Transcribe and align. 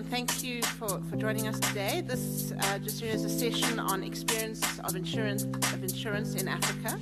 and 0.00 0.08
thank 0.08 0.42
you 0.42 0.62
for, 0.62 0.88
for 1.10 1.16
joining 1.16 1.46
us 1.46 1.60
today. 1.60 2.00
This 2.00 2.54
uh, 2.58 2.78
just 2.78 3.02
is 3.02 3.22
a 3.22 3.28
session 3.28 3.78
on 3.78 4.02
experience 4.02 4.62
of 4.80 4.96
insurance 4.96 5.44
of 5.74 5.82
insurance 5.82 6.36
in 6.36 6.48
Africa, 6.48 6.98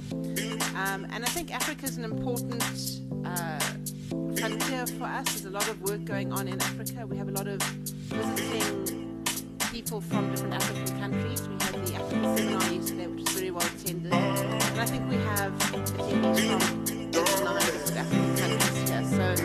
um, 0.75 1.07
and 1.13 1.25
I 1.25 1.29
think 1.29 1.55
Africa 1.55 1.85
is 1.85 1.97
an 1.97 2.03
important 2.03 3.01
uh, 3.25 3.61
frontier 4.37 4.85
for 4.99 5.05
us. 5.05 5.27
There's 5.27 5.45
a 5.45 5.51
lot 5.51 5.69
of 5.69 5.81
work 5.83 6.05
going 6.07 6.33
on 6.33 6.49
in 6.49 6.61
Africa. 6.61 7.07
We 7.07 7.17
have 7.19 7.29
a 7.29 7.31
lot 7.31 7.47
of 7.47 7.63
visiting 7.63 9.25
people 9.71 10.01
from 10.01 10.33
different 10.33 10.55
African 10.55 10.99
countries. 10.99 11.47
We 11.47 11.55
had 11.55 11.87
the 11.87 11.95
African 11.95 12.37
seminar 12.37 12.73
yesterday, 12.73 13.07
which 13.07 13.21
was 13.21 13.35
very 13.35 13.53
well 13.53 13.65
attended, 13.65 14.13
and 14.13 14.81
I 14.81 14.87
think 14.87 15.09
we 15.09 15.19
have 15.19 15.53
attendees 15.53 16.41
from 16.51 16.85
different 17.13 17.97
African 17.97 18.37
countries 18.37 18.91
here. 18.91 19.05
So 19.05 19.37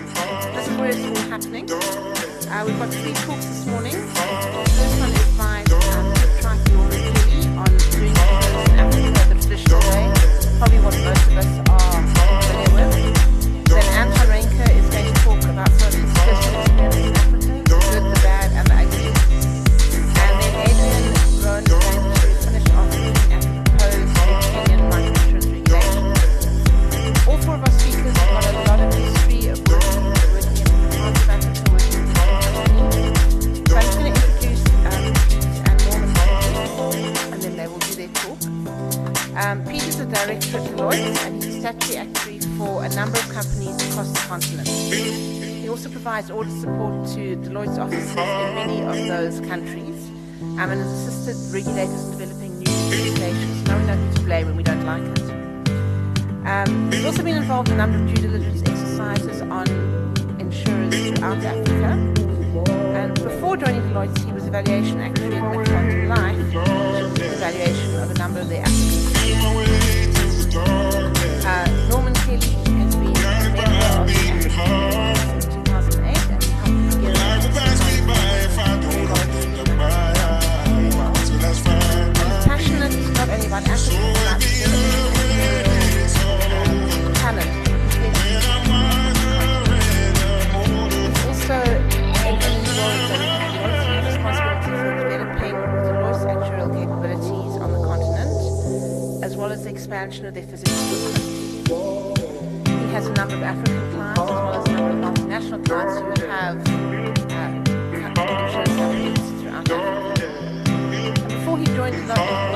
that's 0.54 0.70
where 0.70 0.89
it's 0.89 1.05
all 1.05 1.29
happening. 1.29 2.32
Uh, 2.49 2.63
we've 2.65 2.77
got 2.77 2.89
three 2.89 3.13
talks 3.13 3.45
this 3.45 3.65
morning. 3.65 3.93
The 3.93 3.99
first 4.75 4.99
one 4.99 5.11
is 5.11 5.38
by 5.38 5.63
um, 5.71 6.13
Tripe 6.41 6.59
and 6.70 6.84
Kelly 6.91 7.47
on 7.57 7.67
doing 7.91 8.09
insurance 8.09 8.70
in 8.70 8.79
Africa 8.79 9.34
the 9.34 9.41
traditional 9.41 9.79
way, 9.79 10.11
probably 10.57 10.79
what 10.79 10.93
most 11.03 11.27
of 11.27 11.37
us 11.37 11.70
are 11.70 12.07
familiar 12.07 12.87
with. 12.89 13.12
Deloitte, 40.84 41.26
and 41.26 41.43
a 41.43 41.51
statutory 41.59 41.98
actuary 41.98 42.39
for 42.57 42.84
a 42.84 42.89
number 42.89 43.17
of 43.17 43.29
companies 43.29 43.76
across 43.89 44.12
the 44.12 44.20
continent. 44.27 44.67
He 44.67 45.70
also 45.70 45.90
provides 45.90 46.29
audit 46.29 46.51
support 46.59 47.07
to 47.15 47.37
Deloitte's 47.37 47.77
offices 47.77 48.12
in 48.12 48.55
many 48.55 48.81
of 48.81 49.07
those 49.07 49.40
countries, 49.48 50.09
um, 50.41 50.59
and 50.59 50.81
has 50.81 50.91
assisted 51.07 51.53
regulators 51.53 52.03
in 52.03 52.12
developing 52.17 52.59
new 52.59 52.65
legislation. 52.90 53.65
So 53.65 53.71
now 53.71 53.79
we 53.79 53.85
know 53.85 53.95
who 53.95 54.13
to 54.13 54.21
blame 54.23 54.45
when 54.48 54.57
we 54.57 54.63
don't 54.63 54.85
like 54.85 55.03
it. 55.03 55.21
Um, 56.45 56.91
he's 56.91 57.05
also 57.05 57.23
been 57.23 57.37
involved 57.37 57.70
in 57.70 57.75
a 57.75 57.77
number 57.77 57.97
of 57.97 58.13
due 58.13 58.27
diligence 58.27 58.62
exercises 58.68 59.41
on 59.41 59.65
insurers 60.40 60.93
throughout 61.18 61.37
Africa. 61.37 62.12
And 62.93 63.13
before 63.15 63.55
joining 63.55 63.81
Deloitte, 63.84 64.25
he 64.25 64.34
was 64.34 64.45
evaluation 64.45 65.00
actuary 65.00 65.38
at 65.38 65.56
Metropolitan 65.56 66.09
Life, 66.09 66.38
is 66.38 67.13
the 67.13 67.34
evaluation 67.34 67.95
of 68.01 68.12
a 68.12 68.13
number 68.16 68.41
of 68.41 68.50
the 68.50 68.59
African 68.59 69.72
countries. 70.53 71.46
Uh, 71.46 72.12
expansion 99.94 100.26
of 100.26 100.34
their 100.34 100.42
physical 100.42 100.74
footprint. 100.74 101.20
He 102.68 102.88
has 102.94 103.06
a 103.06 103.14
number 103.14 103.36
of 103.36 103.44
African 103.44 103.92
clients, 103.92 104.20
as 104.22 104.28
well 104.28 104.54
as 104.56 104.66
a 104.68 104.72
number 104.72 104.90
of 104.90 105.14
multinational 105.14 105.64
clients 105.68 106.00
who 106.00 106.26
have 106.26 106.58
uh, 106.68 107.52
insurance 108.42 108.74
companies 108.76 109.20
throughout 109.40 109.70
Africa. 109.70 110.28
And 110.96 111.14
before 111.28 111.58
he 111.59 111.66
joined 111.66 111.96
Deloitte, 111.96 112.53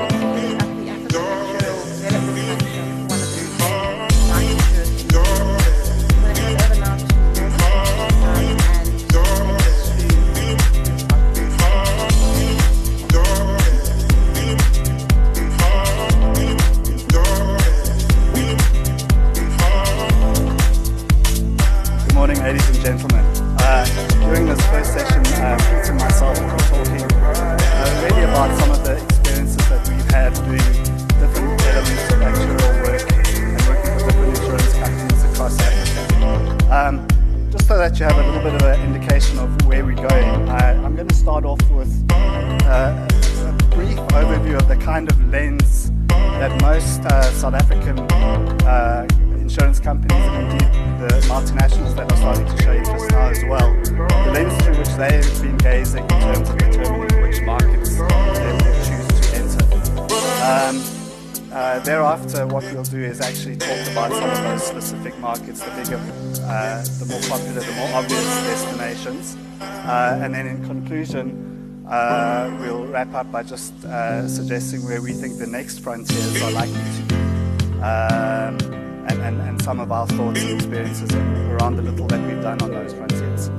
popular, 67.27 67.61
the 67.61 67.71
more 67.73 67.89
obvious 67.93 68.23
destinations. 68.43 69.37
Uh, 69.61 70.19
and 70.21 70.33
then 70.33 70.47
in 70.47 70.65
conclusion, 70.65 71.85
uh, 71.89 72.55
we'll 72.59 72.85
wrap 72.85 73.13
up 73.13 73.31
by 73.31 73.43
just 73.43 73.73
uh, 73.85 74.27
suggesting 74.27 74.83
where 74.83 75.01
we 75.01 75.13
think 75.13 75.37
the 75.37 75.47
next 75.47 75.79
frontiers 75.79 76.41
are 76.41 76.51
likely 76.51 76.73
to 76.73 77.03
be. 77.07 77.15
Um, 77.81 78.57
and, 79.09 79.21
and, 79.21 79.41
and 79.41 79.61
some 79.61 79.79
of 79.79 79.91
our 79.91 80.07
thoughts 80.07 80.41
and 80.43 80.51
experiences 80.51 81.13
around 81.13 81.77
the 81.77 81.83
little 81.83 82.07
that 82.07 82.19
we've 82.27 82.41
done 82.41 82.61
on 82.61 82.71
those 82.71 82.93
frontiers. 82.93 83.49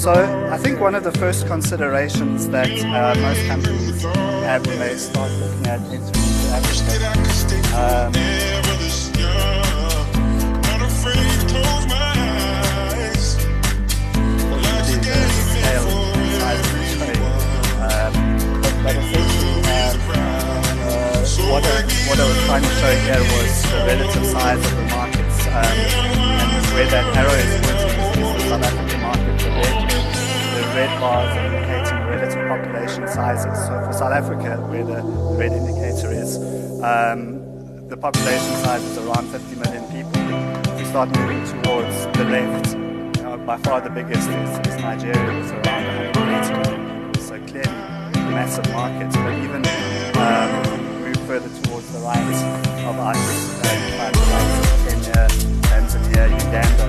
So 0.00 0.12
I 0.50 0.58
think 0.58 0.80
one 0.80 0.94
of 0.94 1.04
the 1.04 1.12
first 1.12 1.46
considerations 1.46 2.48
that 2.48 2.70
uh, 2.70 3.14
most 3.20 3.46
companies 3.46 4.02
have 4.02 4.66
when 4.66 4.78
they 4.78 4.96
start 4.96 5.30
looking 5.32 5.66
at 5.66 5.80
entering 5.80 6.02
into 6.02 6.48
Africa 6.50 7.02
um, 7.76 8.61
uh, 18.84 18.90
what, 21.50 21.62
I, 21.64 21.82
what 22.08 22.18
I 22.18 22.26
was 22.26 22.38
trying 22.46 22.62
to 22.62 22.68
show 22.82 22.90
here 23.06 23.22
was 23.22 23.62
the 23.62 23.78
relative 23.86 24.26
size 24.26 24.58
of 24.58 24.76
the 24.76 24.82
markets, 24.90 25.46
um, 25.46 25.54
and 25.54 26.66
where 26.74 26.88
that 26.90 27.06
arrow 27.16 27.30
is 27.30 27.60
pointing 27.62 27.94
is, 27.94 28.42
the 28.42 28.48
South 28.48 28.64
African 28.64 29.00
market. 29.00 29.38
Red, 29.54 29.76
the 30.54 30.62
red 30.74 31.00
bars 31.00 31.30
are 31.36 31.46
indicating 31.46 31.98
relative 32.08 32.48
population 32.48 33.06
sizes. 33.06 33.58
So 33.66 33.72
for 33.86 33.92
South 33.92 34.12
Africa, 34.12 34.56
where 34.66 34.84
the, 34.84 35.02
red 35.38 35.52
indicator 35.52 36.10
is, 36.10 36.36
um, 36.82 37.88
the 37.88 37.96
population 37.96 38.52
size 38.64 38.82
is 38.82 38.98
around 38.98 39.28
50 39.28 39.56
million 39.56 39.84
people. 39.92 40.72
If 40.72 40.78
we 40.78 40.84
start 40.86 41.08
moving 41.16 41.44
towards 41.62 42.06
the 42.18 42.24
left, 42.24 42.74
know, 43.22 43.38
by 43.46 43.58
far 43.58 43.80
the 43.80 43.90
biggest 43.90 44.28
is, 44.28 44.58
is 44.66 44.76
Nigeria, 44.82 45.38
with 45.38 45.52
around 45.52 45.84
180 46.16 46.52
million 46.52 47.12
people. 47.12 47.22
So 47.22 47.38
clearly 47.46 47.81
massive 48.32 48.72
markets, 48.72 49.16
but 49.16 49.32
even 49.44 49.62
um, 50.16 51.00
move 51.00 51.16
further 51.26 51.48
towards 51.62 51.92
the 51.92 51.98
right 52.00 52.18
of 52.88 52.98
our 52.98 53.12
uh, 53.12 53.72
like 53.92 54.14
Kenya, 54.88 55.12
uh, 55.12 55.28
Tanzania, 55.68 56.24
Uganda, 56.32 56.86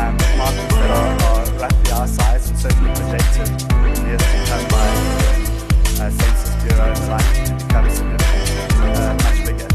um, 0.00 0.16
markets 0.36 0.74
that 0.74 0.90
are, 0.90 1.12
are, 1.28 1.44
roughly 1.60 1.92
our 1.92 2.08
size 2.08 2.48
and 2.48 2.58
certainly 2.58 2.90
projected 2.94 3.48
in 3.86 4.06
years 4.06 4.22
to 4.22 4.38
come 4.48 4.64
by 4.72 4.88
the 4.88 6.04
uh, 6.04 6.10
Census 6.10 6.54
Bureau 6.64 6.90
is 6.90 7.08
likely 7.08 7.44
to 7.46 7.52
become 7.64 7.86
significant, 7.90 8.72
uh, 8.82 9.14
much 9.24 9.38
bigger. 9.46 9.68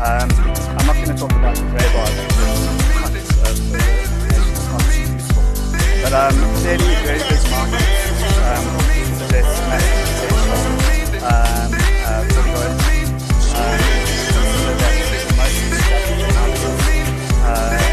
Um, 0.00 0.28
I'm 0.78 0.86
not 0.86 0.96
going 0.96 1.12
to 1.12 1.16
talk 1.16 1.32
about 1.32 1.56
the 1.56 1.62
grey 1.62 1.92
bar 1.92 2.08
but 6.10 6.32
um, 6.32 6.54
clearly 6.56 6.94
very 7.04 7.18
big 7.18 7.50
markets. 7.50 8.08
Um, 8.38 8.88
that's 9.28 9.60
massive 9.68 10.37
um, 11.22 11.74
uh. 12.04 12.28
Um, 17.48 17.87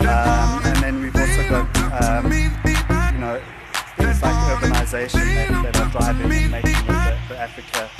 Um, 0.00 0.62
and 0.64 0.76
then 0.76 1.00
we've 1.02 1.14
also 1.14 1.48
got, 1.48 1.76
um, 2.02 2.32
you 2.32 3.18
know, 3.18 3.40
things 3.96 4.22
like 4.22 4.34
urbanization 4.34 5.12
that, 5.12 5.72
that 5.72 5.80
are 5.80 5.90
driving 5.90 6.32
and 6.32 6.50
making 6.50 6.86
the, 6.86 7.18
the 7.28 7.38
Africa. 7.38 7.95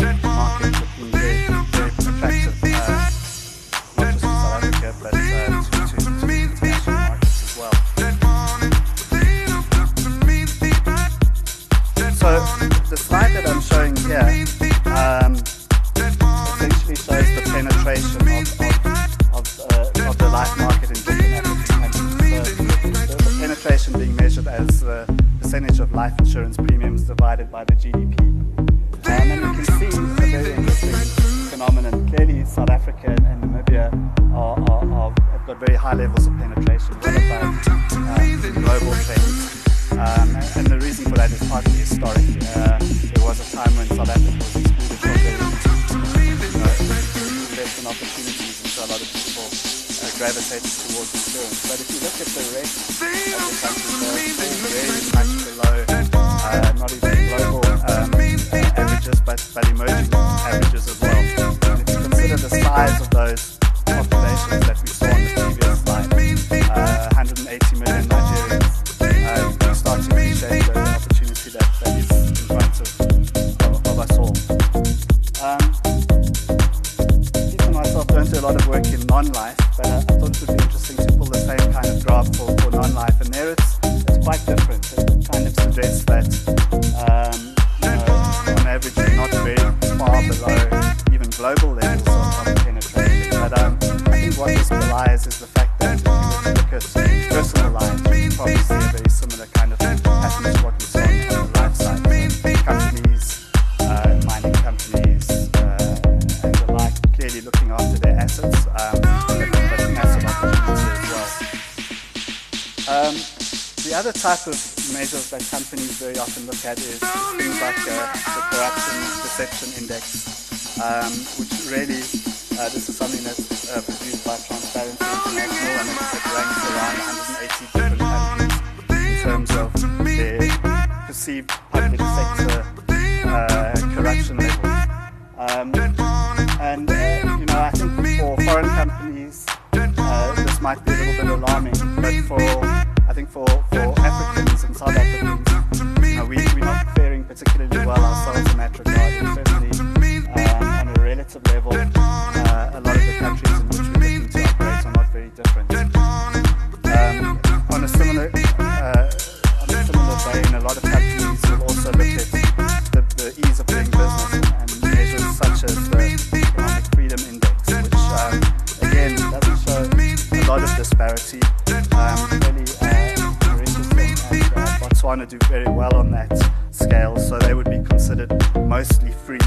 to 175.28 175.38
do 175.38 175.46
very 175.48 175.68
well 175.68 175.94
on 175.94 176.10
that 176.10 176.30
scale, 176.70 177.16
so 177.16 177.38
they 177.38 177.54
would 177.54 177.68
be 177.68 177.82
considered 177.88 178.32
mostly 178.56 179.10
free. 179.10 179.38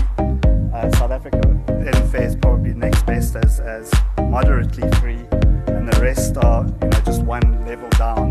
Uh, 0.74 0.90
South 0.92 1.12
Africa 1.12 1.40
then 1.68 2.24
is 2.24 2.36
probably 2.36 2.74
next 2.74 3.06
best 3.06 3.36
as, 3.36 3.60
as 3.60 3.92
moderately 4.18 4.90
free, 5.00 5.20
and 5.68 5.88
the 5.88 6.00
rest 6.02 6.38
are 6.38 6.66
you 6.66 6.88
know 6.88 7.00
just 7.06 7.22
one 7.24 7.66
level 7.66 7.90
down. 7.92 8.29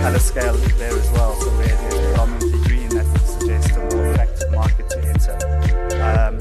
Pallascale 0.00 0.78
there 0.78 0.96
as 0.96 1.10
well, 1.10 1.34
so 1.34 1.50
where 1.58 1.66
there's 1.66 2.06
predominantly 2.06 2.58
green, 2.64 2.88
that 2.88 3.04
suggests 3.20 3.76
a 3.76 3.80
more 3.94 4.06
attractive 4.06 4.50
market 4.50 4.88
to 4.88 4.98
enter. 5.04 5.34
Um, 6.00 6.38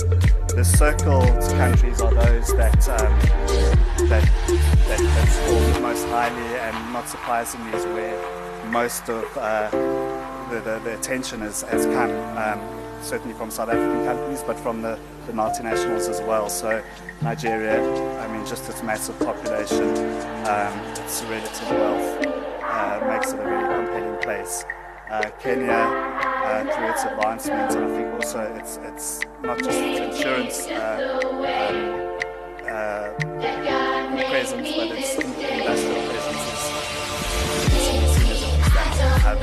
the 0.56 0.64
circled 0.64 1.42
countries 1.60 2.00
are 2.00 2.14
those 2.14 2.56
that, 2.56 2.88
um, 2.88 3.20
that, 4.08 4.24
that, 4.88 5.00
that 5.00 5.74
the 5.74 5.80
most 5.82 6.06
highly, 6.06 6.58
and 6.58 6.94
not 6.94 7.10
surprisingly, 7.10 7.78
is 7.78 7.86
where 7.88 8.70
most 8.72 9.10
of 9.10 9.26
uh, 9.38 9.70
the, 10.50 10.62
the, 10.62 10.80
the, 10.80 10.98
attention 10.98 11.42
has, 11.42 11.64
has 11.64 11.86
come, 11.86 12.12
um, 12.38 12.62
certainly 13.02 13.36
from 13.36 13.52
South 13.52 13.68
African 13.68 14.06
companies, 14.06 14.42
but 14.42 14.58
from 14.58 14.82
the, 14.82 14.98
the 15.28 15.34
multinationals 15.34 16.08
as 16.08 16.22
well. 16.22 16.48
So 16.48 16.82
Nigeria, 17.22 17.82
I 18.22 18.32
mean, 18.32 18.46
just 18.46 18.70
its 18.70 18.82
massive 18.84 19.20
population, 19.20 19.90
um, 20.48 20.80
its 20.96 21.24
relative 21.24 21.70
wealth 21.72 22.29
makes 23.20 23.34
it 23.34 23.40
a 23.40 23.44
very 23.44 23.68
compelling 23.68 24.22
place. 24.22 24.66
Uh, 25.10 25.30
Kenya, 25.42 25.74
uh, 25.74 26.64
through 26.64 26.90
its 26.90 27.04
advancements, 27.04 27.76
and 27.76 27.86
I 27.86 27.98
think 27.98 28.14
also 28.14 28.40
it's 28.60 28.78
it's 28.78 29.20
not 29.44 29.58
just 29.62 29.78
its 29.80 30.00
insurance 30.00 30.68
uh, 30.68 31.20
um, 31.26 31.88
uh, 32.64 33.10
presence, 34.30 34.70
but 34.72 34.88
its 34.96 35.16
industrial 35.16 36.08
presence 36.08 36.44
is, 36.54 36.64
seen 37.84 38.04
as 38.32 38.44
an 38.44 38.60
expansion 38.60 39.10
hub. 39.26 39.38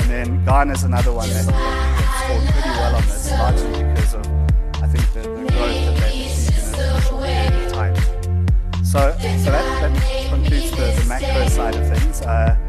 And 0.00 0.10
then 0.10 0.44
Ghana 0.44 0.72
is 0.74 0.84
another 0.84 1.12
one 1.12 1.28
that, 1.30 1.46
that 1.46 2.22
scored 2.22 2.44
pretty 2.52 2.68
well 2.68 2.94
on 2.94 3.02
this, 3.06 3.30
largely 3.32 3.82
because 3.82 4.14
of 4.14 4.26
I 4.82 4.86
think 4.86 5.12
the, 5.14 5.22
the 5.22 5.50
growth 5.50 5.80
that 5.86 5.96
they've 6.00 6.30
achieved 6.30 6.76
in 7.24 7.62
a 7.64 7.70
time. 7.70 7.96
So, 8.84 9.00
so 9.18 9.50
that, 9.50 9.64
that 9.80 10.28
concludes 10.28 10.70
the, 10.70 11.00
the 11.00 11.06
macro 11.08 11.48
side 11.48 11.74
of 11.74 11.98
things. 11.98 12.20
Uh, 12.20 12.61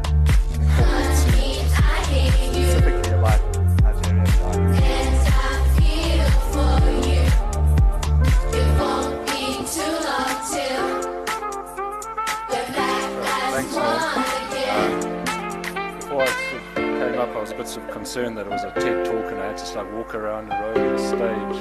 up, 17.24 17.36
I 17.36 17.40
was 17.40 17.52
a 17.52 17.54
bit 17.54 17.66
sort 17.66 17.86
of 17.86 17.92
concerned 17.92 18.36
that 18.36 18.46
it 18.46 18.50
was 18.50 18.64
a 18.64 18.72
TED 18.72 19.06
talk 19.06 19.32
and 19.32 19.40
I 19.40 19.46
had 19.46 19.56
to 19.56 19.64
start 19.64 19.90
walk 19.92 20.14
around 20.14 20.50
the 20.50 20.56
road 20.56 20.76
the 20.76 20.98
stage 20.98 21.56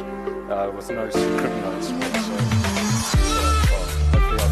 uh, 0.52 0.70
with 0.76 0.90
no 0.90 1.10
script 1.10 1.56
notes. 1.64 1.88
So, 1.88 1.96
hopefully 4.12 4.40
I'll 4.42 4.50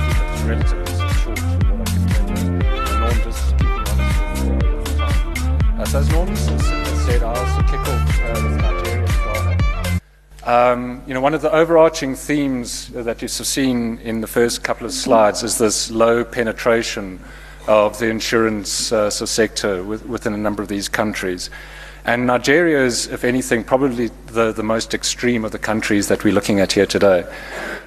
it 0.80 0.90
short 1.20 1.40
what 1.42 1.90
I 1.90 1.92
can. 2.16 2.62
And 2.62 3.00
Norm 3.02 3.18
just 3.26 3.58
keeping 3.58 3.84
with, 3.84 4.88
uh, 4.88 4.88
the 4.88 4.96
time. 4.96 5.82
Uh, 5.82 5.86
so 5.86 6.00
as 6.00 6.10
Norm 6.12 6.34
said, 6.36 7.24
I 7.24 7.26
also 7.28 7.62
kick 7.64 7.82
off 7.82 8.22
uh, 8.22 8.40
with 8.44 8.56
Nigeria 8.62 9.08
and. 9.08 10.48
Um, 10.48 11.04
you 11.08 11.14
know, 11.14 11.22
one 11.22 11.34
of 11.34 11.42
the 11.42 11.52
overarching 11.52 12.16
themes 12.16 12.88
that 12.90 13.22
you've 13.22 13.32
seen 13.32 13.98
in 14.00 14.22
the 14.22 14.28
first 14.28 14.64
couple 14.64 14.86
of 14.86 14.94
slides 14.94 15.44
is 15.44 15.58
this 15.58 15.92
low 15.92 16.24
penetration 16.24 17.20
of 17.72 18.00
the 18.00 18.08
insurance 18.08 18.92
uh, 18.92 19.10
sector 19.10 19.84
with, 19.84 20.06
within 20.06 20.34
a 20.34 20.38
number 20.38 20.62
of 20.62 20.68
these 20.68 20.90
countries. 20.90 21.50
And 22.04 22.26
Nigeria 22.26 22.84
is, 22.84 23.08
if 23.08 23.24
anything, 23.24 23.64
probably 23.64 24.10
the, 24.28 24.52
the 24.52 24.64
most 24.64 24.94
extreme 24.94 25.46
of 25.46 25.52
the 25.52 25.60
countries 25.60 26.08
that 26.08 26.24
we're 26.24 26.34
looking 26.34 26.60
at 26.60 26.74
here 26.74 26.88
today. 26.88 27.24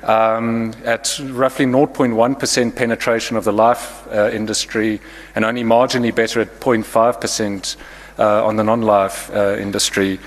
Um, 0.05 0.73
at 0.85 1.21
roughly 1.25 1.67
0.1% 1.67 2.77
penetration 2.77 3.37
of 3.37 3.45
the 3.45 3.53
life 3.53 4.07
uh, 4.09 4.31
industry 4.33 5.01
and 5.35 5.45
only 5.45 5.65
marginally 5.65 6.15
better 6.15 6.41
at 6.41 6.61
0.5% 6.61 7.77
uh, 8.19 8.47
on 8.47 8.57
the 8.57 8.65
non-life 8.65 9.31
uh, 9.33 9.57
industry 9.59 10.21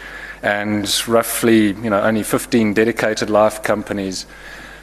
and 0.44 1.08
roughly, 1.08 1.74
you 1.74 1.90
know, 1.90 2.02
only 2.02 2.24
15 2.24 2.74
dedicated 2.74 3.30
life 3.30 3.64
companies 3.64 4.28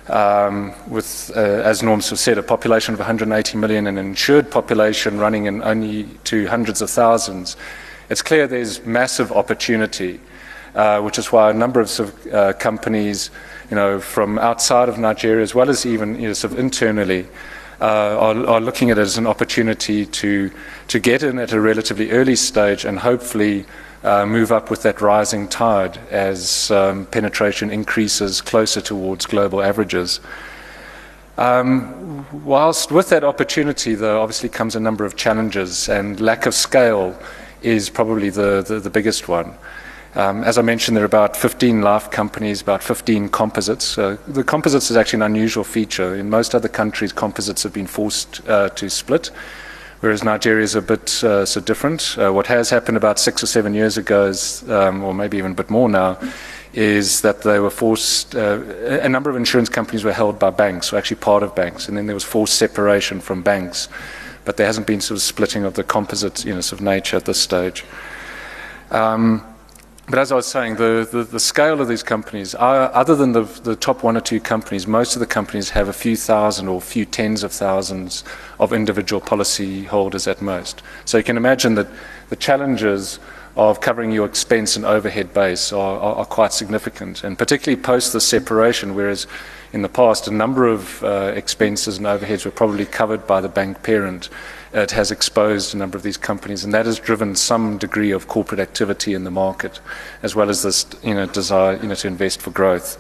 um, 0.09 0.73
with, 0.89 1.31
uh, 1.35 1.41
as 1.41 1.83
of 2.13 2.19
said, 2.19 2.39
a 2.39 2.43
population 2.43 2.95
of 2.95 3.01
180 3.01 3.59
million 3.59 3.87
and 3.87 3.99
an 3.99 4.07
insured 4.07 4.51
population 4.51 5.19
running 5.19 5.47
in 5.47 5.63
only 5.63 6.05
to 6.25 6.47
hundreds 6.47 6.83
of 6.83 6.91
thousands. 6.91 7.57
It's 8.11 8.23
clear 8.23 8.47
there's 8.47 8.85
massive 8.85 9.33
opportunity, 9.33 10.21
uh, 10.75 11.01
which 11.01 11.19
is 11.19 11.33
why 11.33 11.51
a 11.51 11.55
number 11.55 11.81
of 11.81 12.27
uh, 12.33 12.53
companies, 12.55 13.31
you 13.71 13.77
know, 13.77 13.99
from 13.99 14.39
outside 14.39 14.89
of 14.89 14.99
Nigeria 14.99 15.43
as 15.43 15.55
well 15.55 15.71
as 15.71 15.87
even 15.87 16.21
you 16.21 16.29
know, 16.29 16.33
sort 16.35 16.53
of 16.53 16.59
internally, 16.59 17.27
uh, 17.81 17.85
are, 18.19 18.47
are 18.47 18.61
looking 18.61 18.91
at 18.91 18.99
it 18.99 19.03
as 19.03 19.19
an 19.19 19.27
opportunity 19.27 20.07
to 20.07 20.51
to 20.89 20.99
get 21.01 21.23
in 21.23 21.39
at 21.39 21.53
a 21.53 21.61
relatively 21.61 22.11
early 22.13 22.37
stage 22.37 22.85
and 22.85 22.99
hopefully 22.99 23.65
uh, 24.05 24.27
move 24.27 24.53
up 24.53 24.71
with 24.71 24.83
that 24.83 25.01
rising 25.01 25.49
tide 25.49 25.99
as 26.11 26.71
um, 26.71 27.07
penetration 27.07 27.71
increases 27.71 28.41
closer 28.41 28.81
towards 28.81 29.27
global 29.27 29.63
averages. 29.63 30.21
Um, 31.37 32.27
whilst 32.45 32.93
with 32.93 33.09
that 33.09 33.25
opportunity, 33.25 33.95
though, 33.95 34.23
obviously 34.23 34.49
comes 34.51 34.77
a 34.77 34.81
number 34.81 35.05
of 35.05 35.17
challenges, 35.17 35.89
and 35.89 36.21
lack 36.21 36.47
of 36.47 36.55
scale 36.55 37.19
is 37.63 37.91
probably 37.91 38.31
the, 38.31 38.63
the, 38.63 38.79
the 38.79 38.91
biggest 38.91 39.27
one. 39.27 39.55
Um, 40.15 40.45
as 40.45 40.59
I 40.59 40.63
mentioned, 40.63 40.97
there 40.97 41.03
are 41.03 41.07
about 41.07 41.37
15 41.37 41.83
life 41.83 42.09
companies, 42.11 42.63
about 42.63 42.85
15 42.85 43.31
composites. 43.31 43.99
Uh, 43.99 44.17
the 44.29 44.45
composites 44.45 44.91
is 44.91 44.97
actually 44.97 45.19
an 45.19 45.23
unusual 45.23 45.65
feature. 45.65 46.15
In 46.15 46.31
most 46.31 46.55
other 46.55 46.69
countries, 46.69 47.13
composites 47.13 47.65
have 47.65 47.73
been 47.73 47.89
forced 47.89 48.47
uh, 48.49 48.69
to 48.69 48.89
split, 48.89 49.33
whereas 50.05 50.23
Nigeria 50.23 50.63
is 50.63 50.75
a 50.75 50.83
bit 50.83 51.25
uh, 51.25 51.47
so 51.47 51.63
different. 51.63 52.17
Uh, 52.19 52.31
what 52.31 52.47
has 52.47 52.69
happened 52.69 52.99
about 52.99 53.19
six 53.19 53.43
or 53.43 53.47
seven 53.47 53.73
years 53.73 53.97
ago, 53.97 54.27
is, 54.27 54.63
um, 54.69 55.03
or 55.03 55.15
maybe 55.15 55.39
even 55.39 55.53
a 55.53 55.55
bit 55.55 55.71
more 55.71 55.89
now, 55.89 56.19
is 56.75 57.23
that 57.23 57.41
they 57.41 57.59
were 57.59 57.71
forced, 57.71 58.35
uh, 58.35 58.61
a 59.01 59.09
number 59.09 59.31
of 59.31 59.37
insurance 59.37 59.71
companies 59.71 60.05
were 60.05 60.13
held 60.13 60.39
by 60.39 60.51
banks, 60.51 60.93
or 60.93 60.99
actually 60.99 61.17
part 61.17 61.43
of 61.43 61.55
banks, 61.55 61.89
and 61.89 61.97
then 61.97 62.05
there 62.05 62.15
was 62.15 62.23
forced 62.23 62.59
separation 62.59 63.19
from 63.19 63.43
banks. 63.43 63.89
But 64.45 64.59
there 64.59 64.67
hasn't 64.67 64.87
been 64.87 65.01
sort 65.01 65.17
of 65.17 65.23
splitting 65.23 65.65
of 65.65 65.73
the 65.73 65.83
composite 65.83 66.45
you 66.45 66.55
know, 66.55 66.61
sort 66.61 66.81
of 66.81 66.85
nature 66.85 67.17
at 67.17 67.25
this 67.25 67.41
stage. 67.41 67.83
Um, 68.91 69.43
but 70.09 70.19
as 70.19 70.31
I 70.31 70.35
was 70.35 70.47
saying, 70.47 70.77
the, 70.77 71.09
the, 71.11 71.25
the 71.25 71.41
scale 71.41 71.81
of 71.81 71.89
these 71.89 72.03
companies, 72.03 72.55
are, 72.55 72.93
other 72.93 73.17
than 73.17 73.33
the, 73.33 73.45
the 73.63 73.75
top 73.75 74.03
one 74.03 74.17
or 74.17 74.21
two 74.21 74.39
companies, 74.39 74.87
most 74.87 75.17
of 75.17 75.21
the 75.21 75.27
companies 75.27 75.71
have 75.71 75.89
a 75.89 75.93
few 75.95 76.15
thousand 76.15 76.69
or 76.69 76.79
a 76.79 76.81
few 76.81 77.07
tens 77.07 77.43
of 77.43 77.53
thousands 77.53 78.23
of 78.61 78.73
individual 78.73 79.21
policy 79.21 79.85
holders 79.85 80.27
at 80.27 80.43
most. 80.43 80.83
So 81.07 81.17
you 81.17 81.25
can 81.25 81.39
imagine 81.39 81.75
that 81.77 81.89
the 82.29 82.37
challenges 82.37 83.19
of 83.57 83.81
covering 83.81 84.11
your 84.11 84.27
expense 84.27 84.77
and 84.77 84.85
overhead 84.85 85.33
base 85.33 85.73
are, 85.73 85.99
are, 85.99 86.17
are 86.17 86.25
quite 86.25 86.53
significant, 86.53 87.25
and 87.25 87.39
particularly 87.39 87.81
post 87.81 88.13
the 88.13 88.21
separation, 88.21 88.95
whereas 88.95 89.27
in 89.73 89.83
the 89.83 89.89
past 89.89 90.29
a 90.29 90.31
number 90.31 90.67
of 90.67 91.03
uh, 91.03 91.33
expenses 91.35 91.99
and 91.99 92.07
overheads 92.07 92.45
were 92.45 92.51
probably 92.51 92.85
covered 92.85 93.27
by 93.27 93.41
the 93.41 93.49
bank 93.49 93.83
parent. 93.83 94.29
It 94.75 94.91
has 94.91 95.13
exposed 95.13 95.73
a 95.73 95.79
number 95.79 95.97
of 95.97 96.03
these 96.03 96.17
companies, 96.17 96.65
and 96.65 96.75
that 96.75 96.85
has 96.85 96.99
driven 96.99 97.37
some 97.37 97.79
degree 97.79 98.11
of 98.11 98.27
corporate 98.27 98.61
activity 98.61 99.15
in 99.15 99.23
the 99.23 99.31
market, 99.31 99.81
as 100.23 100.35
well 100.35 100.51
as 100.51 100.65
this 100.65 100.85
you 101.03 101.15
know, 101.15 101.27
desire 101.27 101.77
you 101.81 101.89
know, 101.89 101.95
to 101.95 102.09
invest 102.09 102.43
for 102.43 102.51
growth. 102.51 102.99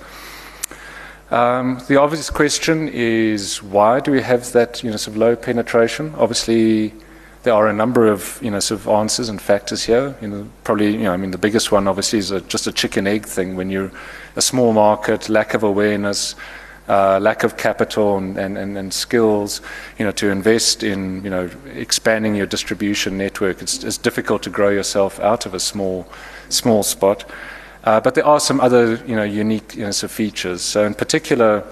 Um, 1.32 1.82
the 1.88 1.96
obvious 1.96 2.30
question 2.30 2.88
is 2.88 3.60
why 3.60 3.98
do 3.98 4.12
we 4.12 4.22
have 4.22 4.52
that 4.52 4.84
you 4.84 4.90
know, 4.90 4.96
sort 4.96 5.16
of 5.16 5.18
low 5.18 5.34
penetration? 5.34 6.14
Obviously, 6.16 6.94
there 7.42 7.54
are 7.54 7.68
a 7.68 7.72
number 7.72 8.06
of 8.06 8.38
you 8.40 8.50
know 8.50 8.60
sort 8.60 8.80
of 8.80 8.88
answers 8.88 9.28
and 9.28 9.40
factors 9.40 9.82
here. 9.82 10.14
You 10.20 10.28
know, 10.28 10.48
probably 10.64 10.92
you 10.92 11.04
know 11.04 11.12
I 11.12 11.16
mean 11.16 11.30
the 11.30 11.38
biggest 11.38 11.72
one 11.72 11.88
obviously 11.88 12.18
is 12.18 12.30
a, 12.30 12.40
just 12.42 12.66
a 12.66 12.72
chicken 12.72 13.06
egg 13.06 13.26
thing. 13.26 13.56
When 13.56 13.70
you're 13.70 13.90
a 14.36 14.42
small 14.42 14.72
market, 14.72 15.28
lack 15.28 15.54
of 15.54 15.62
awareness, 15.62 16.36
uh, 16.88 17.18
lack 17.18 17.44
of 17.44 17.56
capital 17.56 18.18
and, 18.18 18.36
and, 18.36 18.76
and, 18.76 18.92
skills, 18.92 19.62
you 19.98 20.04
know, 20.04 20.12
to 20.12 20.28
invest 20.28 20.82
in 20.82 21.24
you 21.24 21.30
know 21.30 21.48
expanding 21.74 22.34
your 22.34 22.46
distribution 22.46 23.16
network. 23.16 23.62
It's, 23.62 23.82
it's 23.82 23.98
difficult 23.98 24.42
to 24.42 24.50
grow 24.50 24.68
yourself 24.68 25.18
out 25.20 25.46
of 25.46 25.54
a 25.54 25.60
small 25.60 26.06
small 26.50 26.82
spot. 26.82 27.24
Uh, 27.84 28.00
but 28.00 28.14
there 28.14 28.26
are 28.26 28.40
some 28.40 28.60
other 28.60 28.96
you 29.06 29.16
know 29.16 29.24
unique 29.24 29.74
you 29.74 29.84
know, 29.84 29.90
sort 29.90 30.10
of 30.10 30.16
features. 30.16 30.62
So 30.62 30.84
in 30.84 30.94
particular. 30.94 31.64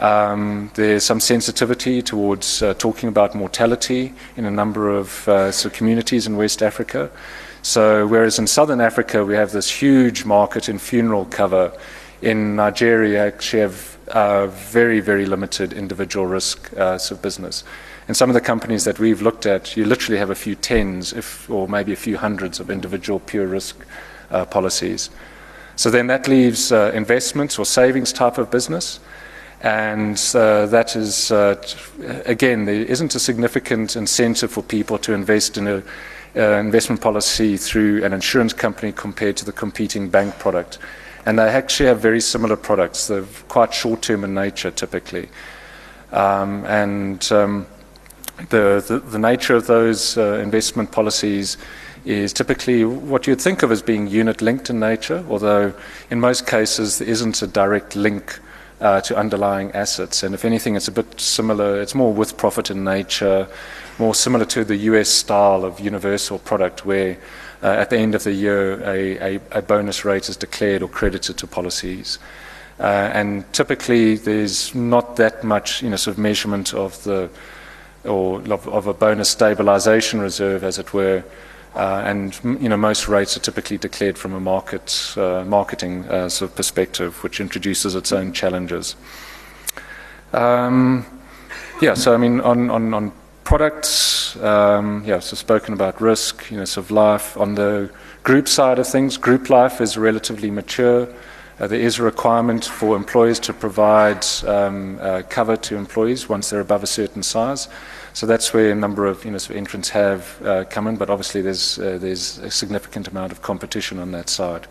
Um, 0.00 0.72
there's 0.74 1.04
some 1.04 1.20
sensitivity 1.20 2.02
towards 2.02 2.62
uh, 2.62 2.74
talking 2.74 3.08
about 3.08 3.36
mortality 3.36 4.12
in 4.36 4.44
a 4.44 4.50
number 4.50 4.90
of 4.90 5.28
uh, 5.28 5.52
so 5.52 5.70
communities 5.70 6.26
in 6.26 6.36
West 6.36 6.64
Africa. 6.64 7.12
So, 7.62 8.04
whereas 8.04 8.40
in 8.40 8.48
Southern 8.48 8.80
Africa 8.80 9.24
we 9.24 9.34
have 9.34 9.52
this 9.52 9.70
huge 9.70 10.24
market 10.24 10.68
in 10.68 10.78
funeral 10.78 11.26
cover, 11.26 11.72
in 12.22 12.56
Nigeria 12.56 13.24
actually 13.24 13.60
have 13.60 13.93
very, 14.06 15.00
very 15.00 15.26
limited 15.26 15.72
individual 15.72 16.26
risk 16.26 16.72
uh, 16.76 16.98
sort 16.98 17.18
of 17.18 17.22
business. 17.22 17.64
And 18.06 18.16
some 18.16 18.28
of 18.28 18.34
the 18.34 18.40
companies 18.40 18.84
that 18.84 18.98
we've 18.98 19.22
looked 19.22 19.46
at, 19.46 19.76
you 19.76 19.84
literally 19.84 20.18
have 20.18 20.30
a 20.30 20.34
few 20.34 20.54
tens, 20.54 21.12
if, 21.12 21.48
or 21.48 21.66
maybe 21.68 21.92
a 21.92 21.96
few 21.96 22.18
hundreds 22.18 22.60
of 22.60 22.70
individual 22.70 23.18
pure 23.18 23.46
risk 23.46 23.84
uh, 24.30 24.44
policies. 24.44 25.10
So 25.76 25.90
then 25.90 26.06
that 26.08 26.28
leaves 26.28 26.70
uh, 26.70 26.92
investments 26.94 27.58
or 27.58 27.64
savings 27.64 28.12
type 28.12 28.38
of 28.38 28.50
business. 28.50 29.00
And 29.62 30.20
uh, 30.34 30.66
that 30.66 30.94
is, 30.94 31.30
uh, 31.32 31.60
again, 32.26 32.66
there 32.66 32.82
isn't 32.82 33.14
a 33.14 33.18
significant 33.18 33.96
incentive 33.96 34.52
for 34.52 34.62
people 34.62 34.98
to 34.98 35.14
invest 35.14 35.56
in 35.56 35.66
an 35.66 35.82
investment 36.34 37.00
policy 37.00 37.56
through 37.56 38.04
an 38.04 38.12
insurance 38.12 38.52
company 38.52 38.92
compared 38.92 39.38
to 39.38 39.44
the 39.46 39.52
competing 39.52 40.10
bank 40.10 40.38
product. 40.38 40.78
And 41.26 41.38
they 41.38 41.48
actually 41.48 41.88
have 41.88 42.00
very 42.00 42.20
similar 42.20 42.56
products. 42.56 43.06
They're 43.06 43.24
quite 43.48 43.72
short 43.72 44.02
term 44.02 44.24
in 44.24 44.34
nature 44.34 44.70
typically. 44.70 45.28
Um, 46.12 46.64
and 46.66 47.32
um, 47.32 47.66
the, 48.50 48.84
the, 48.86 48.98
the, 48.98 49.18
nature 49.18 49.54
of 49.54 49.66
those 49.66 50.16
uh, 50.16 50.34
investment 50.34 50.92
policies 50.92 51.56
is 52.04 52.32
typically 52.32 52.84
what 52.84 53.26
you'd 53.26 53.40
think 53.40 53.62
of 53.62 53.72
as 53.72 53.82
being 53.82 54.06
unit 54.06 54.42
linked 54.42 54.70
in 54.70 54.78
nature, 54.78 55.24
although 55.28 55.72
in 56.10 56.20
most 56.20 56.46
cases 56.46 56.98
there 56.98 57.08
isn't 57.08 57.40
a 57.42 57.46
direct 57.46 57.96
link 57.96 58.38
uh, 58.80 59.00
to 59.00 59.16
underlying 59.16 59.72
assets. 59.72 60.22
And 60.22 60.34
if 60.34 60.44
anything, 60.44 60.76
it's 60.76 60.88
a 60.88 60.92
bit 60.92 61.20
similar, 61.20 61.80
it's 61.80 61.94
more 61.94 62.12
with 62.12 62.36
profit 62.36 62.70
in 62.70 62.84
nature, 62.84 63.48
more 63.98 64.14
similar 64.14 64.44
to 64.46 64.64
the 64.64 64.76
US 64.76 65.08
style 65.08 65.64
of 65.64 65.80
universal 65.80 66.38
product 66.38 66.84
where 66.84 67.16
uh, 67.64 67.68
at 67.68 67.88
the 67.88 67.96
end 67.96 68.14
of 68.14 68.22
the 68.24 68.32
year 68.32 68.80
a, 68.82 69.36
a, 69.36 69.40
a, 69.52 69.62
bonus 69.62 70.04
rate 70.04 70.28
is 70.28 70.36
declared 70.36 70.82
or 70.82 70.88
credited 70.88 71.38
to 71.38 71.46
policies. 71.46 72.18
Uh, 72.78 73.10
and 73.14 73.50
typically 73.54 74.16
there's 74.16 74.74
not 74.74 75.16
that 75.16 75.42
much 75.42 75.82
you 75.82 75.88
know, 75.88 75.96
sort 75.96 76.14
of 76.14 76.18
measurement 76.18 76.74
of 76.74 77.02
the 77.04 77.30
or 78.04 78.40
of, 78.52 78.86
a 78.86 78.92
bonus 78.92 79.30
stabilization 79.30 80.20
reserve, 80.20 80.62
as 80.62 80.78
it 80.78 80.92
were, 80.92 81.24
uh, 81.74 82.02
and 82.04 82.38
you 82.44 82.68
know 82.68 82.76
most 82.76 83.08
rates 83.08 83.34
are 83.34 83.40
typically 83.40 83.78
declared 83.78 84.18
from 84.18 84.34
a 84.34 84.40
market 84.40 85.14
uh, 85.16 85.42
marketing 85.46 86.04
uh, 86.10 86.28
sort 86.28 86.50
of 86.50 86.56
perspective, 86.56 87.22
which 87.22 87.40
introduces 87.40 87.94
its 87.94 88.12
own 88.12 88.30
challenges. 88.32 88.94
Um, 90.34 91.06
yeah, 91.80 91.94
so 91.94 92.12
I 92.12 92.18
mean 92.18 92.42
on 92.42 92.68
on, 92.68 92.92
on 92.92 93.12
products, 93.44 94.36
um, 94.36 95.04
yeah, 95.06 95.20
so 95.20 95.36
spoken 95.36 95.74
about 95.74 96.00
risk, 96.00 96.50
you 96.50 96.56
know, 96.56 96.64
sort 96.64 96.86
of 96.86 96.90
life. 96.90 97.36
On 97.36 97.54
the 97.54 97.90
group 98.22 98.48
side 98.48 98.78
of 98.78 98.88
things, 98.88 99.16
group 99.16 99.50
life 99.50 99.80
is 99.80 99.96
relatively 99.96 100.50
mature. 100.50 101.08
Uh, 101.60 101.68
there 101.68 101.78
is 101.78 102.00
a 102.00 102.02
requirement 102.02 102.64
for 102.64 102.96
employers 102.96 103.38
to 103.38 103.52
provide 103.52 104.26
um, 104.44 104.98
uh, 105.00 105.22
cover 105.28 105.56
to 105.56 105.76
employees 105.76 106.28
once 106.28 106.50
they're 106.50 106.60
above 106.60 106.82
a 106.82 106.86
certain 106.86 107.22
size. 107.22 107.68
So 108.12 108.26
that's 108.26 108.52
where 108.52 108.72
a 108.72 108.74
number 108.74 109.06
of 109.06 109.24
you 109.24 109.30
know, 109.30 109.38
sort 109.38 109.52
of 109.52 109.56
entrants 109.58 109.90
have 109.90 110.42
uh, 110.44 110.64
come 110.64 110.88
in, 110.88 110.96
but 110.96 111.10
obviously 111.10 111.42
there's, 111.42 111.78
uh, 111.78 111.98
there's 112.00 112.38
a 112.38 112.50
significant 112.50 113.08
amount 113.08 113.30
of 113.30 113.42
competition 113.42 113.98
on 113.98 114.10
that 114.12 114.28
side. 114.28 114.66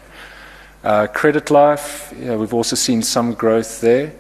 Uh, 0.84 1.08
credit 1.08 1.50
life, 1.50 2.12
we've 2.18 2.54
also 2.54 2.76
seen 2.76 3.02
some 3.02 3.34
growth 3.34 3.80
there. 3.80 4.14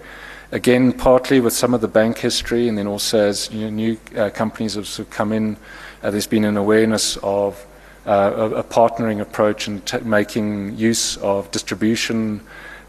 Again, 0.53 0.93
partly 0.93 1.39
with 1.39 1.53
some 1.53 1.73
of 1.73 1.81
the 1.81 1.87
bank 1.87 2.19
history, 2.19 2.67
and 2.67 2.77
then 2.77 2.85
also 2.85 3.17
as 3.17 3.51
you 3.51 3.61
know, 3.61 3.69
new 3.71 3.97
uh, 4.15 4.29
companies 4.29 4.75
have 4.75 4.85
sort 4.85 5.07
of 5.07 5.11
come 5.11 5.33
in, 5.33 5.57
uh, 6.03 6.11
there's 6.11 6.27
been 6.27 6.45
an 6.45 6.57
awareness 6.57 7.17
of 7.23 7.65
uh, 8.05 8.33
a, 8.35 8.49
a, 8.57 8.63
partnering 8.63 9.19
approach 9.19 9.67
and 9.67 10.05
making 10.05 10.77
use 10.77 11.17
of 11.17 11.49
distribution 11.49 12.39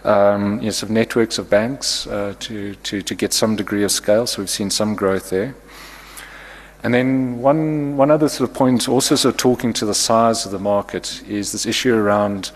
um, 0.04 0.58
you 0.58 0.66
know, 0.66 0.70
sort 0.72 0.90
of 0.90 0.90
networks 0.90 1.38
of 1.38 1.48
banks 1.48 2.04
to, 2.04 2.74
to, 2.74 3.00
to 3.00 3.14
get 3.14 3.32
some 3.32 3.56
degree 3.56 3.82
of 3.82 3.90
scale. 3.90 4.26
So 4.26 4.42
we've 4.42 4.50
seen 4.50 4.68
some 4.68 4.94
growth 4.94 5.30
there. 5.30 5.54
And 6.82 6.92
then 6.92 7.38
one, 7.38 7.96
one 7.96 8.10
other 8.10 8.28
sort 8.28 8.50
of 8.50 8.54
point, 8.54 8.90
also 8.90 9.14
sort 9.14 9.36
of 9.36 9.38
talking 9.38 9.72
to 9.72 9.86
the 9.86 9.94
size 9.94 10.44
of 10.44 10.52
the 10.52 10.58
market, 10.58 11.22
is 11.26 11.52
this 11.52 11.64
issue 11.64 11.94
around 11.94 12.50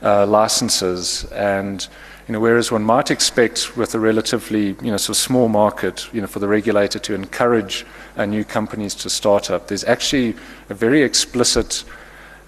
uh, 0.00 0.24
licenses. 0.24 1.24
And 1.32 1.86
you 2.26 2.32
know, 2.32 2.40
whereas 2.40 2.72
one 2.72 2.82
might 2.82 3.10
expect 3.10 3.76
with 3.76 3.94
a 3.94 4.00
relatively 4.00 4.76
you 4.82 4.90
know, 4.90 4.96
sort 4.96 5.16
of 5.16 5.22
small 5.22 5.48
market, 5.48 6.12
you 6.12 6.20
know, 6.20 6.26
for 6.26 6.40
the 6.40 6.48
regulator 6.48 6.98
to 6.98 7.14
encourage 7.14 7.86
uh, 8.16 8.24
new 8.24 8.44
companies 8.44 8.94
to 8.96 9.08
start 9.08 9.50
up, 9.50 9.68
there's 9.68 9.84
actually 9.84 10.34
a 10.68 10.74
very 10.74 11.02
explicit 11.02 11.84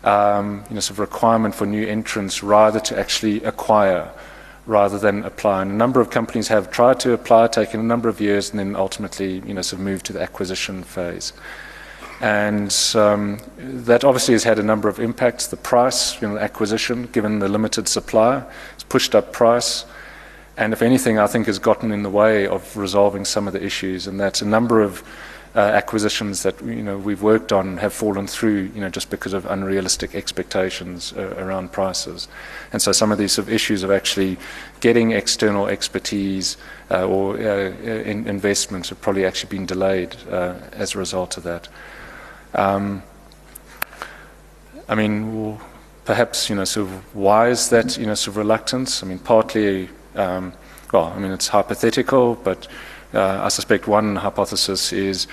um, 0.02 0.64
you 0.68 0.74
know, 0.74 0.80
sort 0.80 0.96
of 0.96 0.98
requirement 0.98 1.54
for 1.54 1.66
new 1.66 1.86
entrants 1.86 2.42
rather 2.42 2.80
to 2.80 2.98
actually 2.98 3.42
acquire 3.44 4.10
rather 4.66 4.98
than 4.98 5.24
apply. 5.24 5.62
And 5.62 5.70
a 5.70 5.74
number 5.74 6.00
of 6.00 6.10
companies 6.10 6.48
have 6.48 6.70
tried 6.70 7.00
to 7.00 7.12
apply, 7.12 7.48
taken 7.48 7.80
a 7.80 7.84
number 7.84 8.08
of 8.08 8.20
years, 8.20 8.50
and 8.50 8.58
then 8.58 8.76
ultimately, 8.76 9.40
you 9.46 9.54
know, 9.54 9.62
sort 9.62 9.80
of 9.80 9.84
moved 9.84 10.06
to 10.06 10.12
the 10.12 10.20
acquisition 10.20 10.82
phase. 10.82 11.32
And 12.20 12.74
um, 12.96 13.38
that 13.58 14.02
obviously 14.02 14.34
has 14.34 14.42
had 14.42 14.58
a 14.58 14.62
number 14.62 14.88
of 14.88 14.98
impacts. 14.98 15.46
The 15.46 15.56
price, 15.56 16.20
you 16.20 16.28
know, 16.28 16.36
acquisition, 16.36 17.06
given 17.12 17.38
the 17.38 17.48
limited 17.48 17.86
supply, 17.88 18.44
pushed 18.88 19.14
up 19.14 19.32
price. 19.32 19.84
And 20.56 20.72
if 20.72 20.82
anything, 20.82 21.18
I 21.18 21.26
think 21.26 21.46
has 21.46 21.58
gotten 21.58 21.92
in 21.92 22.02
the 22.02 22.10
way 22.10 22.46
of 22.46 22.76
resolving 22.76 23.24
some 23.24 23.46
of 23.46 23.52
the 23.52 23.64
issues. 23.64 24.06
And 24.06 24.18
that's 24.18 24.42
a 24.42 24.46
number 24.46 24.82
of 24.82 25.04
uh, 25.54 25.60
acquisitions 25.60 26.42
that 26.42 26.60
you 26.62 26.82
know 26.82 26.98
we've 26.98 27.22
worked 27.22 27.52
on 27.52 27.78
have 27.78 27.92
fallen 27.92 28.26
through 28.26 28.70
you 28.74 28.80
know 28.80 28.88
just 28.88 29.10
because 29.10 29.32
of 29.32 29.46
unrealistic 29.46 30.14
expectations 30.14 31.12
uh, 31.16 31.34
around 31.38 31.72
prices, 31.72 32.28
and 32.72 32.82
so 32.82 32.92
some 32.92 33.10
of 33.10 33.18
these 33.18 33.32
sort 33.32 33.48
of 33.48 33.52
issues 33.52 33.82
of 33.82 33.90
actually 33.90 34.36
getting 34.80 35.12
external 35.12 35.66
expertise 35.66 36.56
uh, 36.90 37.06
or 37.06 37.36
uh, 37.36 37.70
in 37.82 38.28
investments 38.28 38.90
have 38.90 39.00
probably 39.00 39.24
actually 39.24 39.48
been 39.48 39.66
delayed 39.66 40.14
uh, 40.30 40.54
as 40.72 40.94
a 40.94 40.98
result 40.98 41.36
of 41.36 41.42
that. 41.44 41.68
Um, 42.54 43.02
I 44.88 44.94
mean, 44.94 45.34
well, 45.34 45.60
perhaps 46.08 46.48
you 46.48 46.56
know 46.56 46.64
sort 46.64 46.88
of 46.88 47.14
why 47.14 47.50
is 47.50 47.68
that 47.68 47.98
you 47.98 48.06
know 48.06 48.14
sort 48.14 48.28
of 48.28 48.36
reluctance? 48.38 49.02
I 49.02 49.06
mean, 49.06 49.18
partly. 49.18 49.90
Um, 50.14 50.52
well, 50.90 51.12
I 51.14 51.18
mean, 51.18 51.32
it's 51.32 51.48
hypothetical, 51.48 52.34
but 52.36 52.66
uh, 53.12 53.44
I 53.44 53.48
suspect 53.48 53.86
one 53.86 54.16
hypothesis 54.16 54.90
is, 54.90 55.26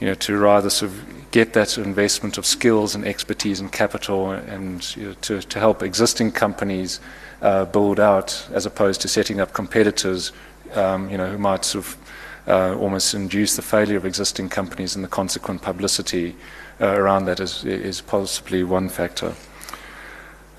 you 0.00 0.06
know, 0.06 0.14
to 0.14 0.38
rather 0.38 0.70
sort 0.70 0.92
of 0.92 1.30
get 1.30 1.52
that 1.52 1.76
investment 1.76 2.38
of 2.38 2.46
skills 2.46 2.94
and 2.94 3.04
expertise 3.04 3.60
and 3.60 3.70
capital, 3.70 4.30
and 4.30 4.96
you 4.96 5.08
know, 5.08 5.14
to, 5.20 5.42
to 5.42 5.58
help 5.58 5.82
existing 5.82 6.32
companies 6.32 7.00
uh, 7.42 7.66
build 7.66 8.00
out, 8.00 8.48
as 8.50 8.64
opposed 8.64 9.02
to 9.02 9.08
setting 9.08 9.40
up 9.40 9.52
competitors, 9.52 10.32
um, 10.72 11.10
you 11.10 11.18
know, 11.18 11.30
who 11.30 11.38
might 11.38 11.66
sort 11.66 11.84
of 11.84 11.96
uh, 12.48 12.78
almost 12.78 13.12
induce 13.12 13.56
the 13.56 13.62
failure 13.62 13.98
of 13.98 14.06
existing 14.06 14.48
companies 14.48 14.96
and 14.96 15.04
the 15.04 15.14
consequent 15.20 15.60
publicity 15.60 16.34
uh, 16.80 16.86
around 16.86 17.26
that 17.26 17.40
is, 17.40 17.62
is 17.66 18.00
possibly 18.00 18.64
one 18.64 18.88
factor. 18.88 19.34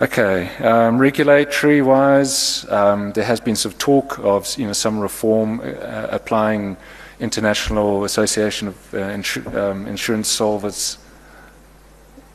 Okay, 0.01 0.49
um, 0.57 0.97
regulatory 0.97 1.81
wise, 1.81 2.69
um, 2.69 3.13
there 3.13 3.23
has 3.23 3.39
been 3.39 3.55
some 3.55 3.71
talk 3.73 4.19
of 4.19 4.45
you 4.57 4.67
know 4.67 4.73
some 4.73 4.99
reform 4.99 5.61
uh, 5.61 6.07
applying 6.11 6.75
International 7.21 8.03
Association 8.03 8.67
of 8.67 8.93
uh, 8.93 8.99
um, 9.57 9.87
Insurance 9.87 10.37
Solvers 10.37 10.97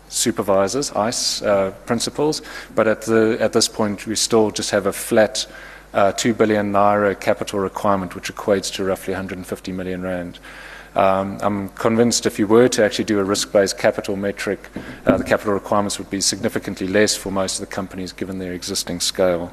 Supervisors 0.08 0.90
(IAIS) 0.92 1.46
uh, 1.46 1.70
principles, 1.84 2.40
but 2.74 2.88
at 2.88 3.02
the 3.02 3.36
at 3.38 3.52
this 3.52 3.68
point 3.68 4.06
we 4.06 4.16
still 4.16 4.50
just 4.50 4.70
have 4.70 4.86
a 4.86 4.92
flat 4.92 5.46
uh, 5.92 6.12
two 6.12 6.32
billion 6.32 6.72
naira 6.72 7.14
capital 7.20 7.58
requirement, 7.58 8.14
which 8.14 8.34
equates 8.34 8.72
to 8.72 8.84
roughly 8.84 9.12
150 9.12 9.72
million 9.72 10.00
rand. 10.00 10.38
Um, 10.96 11.38
I'm 11.40 11.68
convinced 11.70 12.26
if 12.26 12.38
you 12.38 12.46
were 12.46 12.68
to 12.68 12.84
actually 12.84 13.04
do 13.04 13.20
a 13.20 13.24
risk-based 13.24 13.78
capital 13.78 14.16
metric, 14.16 14.68
uh, 15.06 15.16
the 15.18 15.24
capital 15.24 15.52
requirements 15.52 15.98
would 15.98 16.10
be 16.10 16.20
significantly 16.20 16.88
less 16.88 17.16
for 17.16 17.30
most 17.30 17.60
of 17.60 17.68
the 17.68 17.72
companies 17.72 18.12
given 18.12 18.38
their 18.38 18.52
existing 18.52 19.00
scale. 19.00 19.52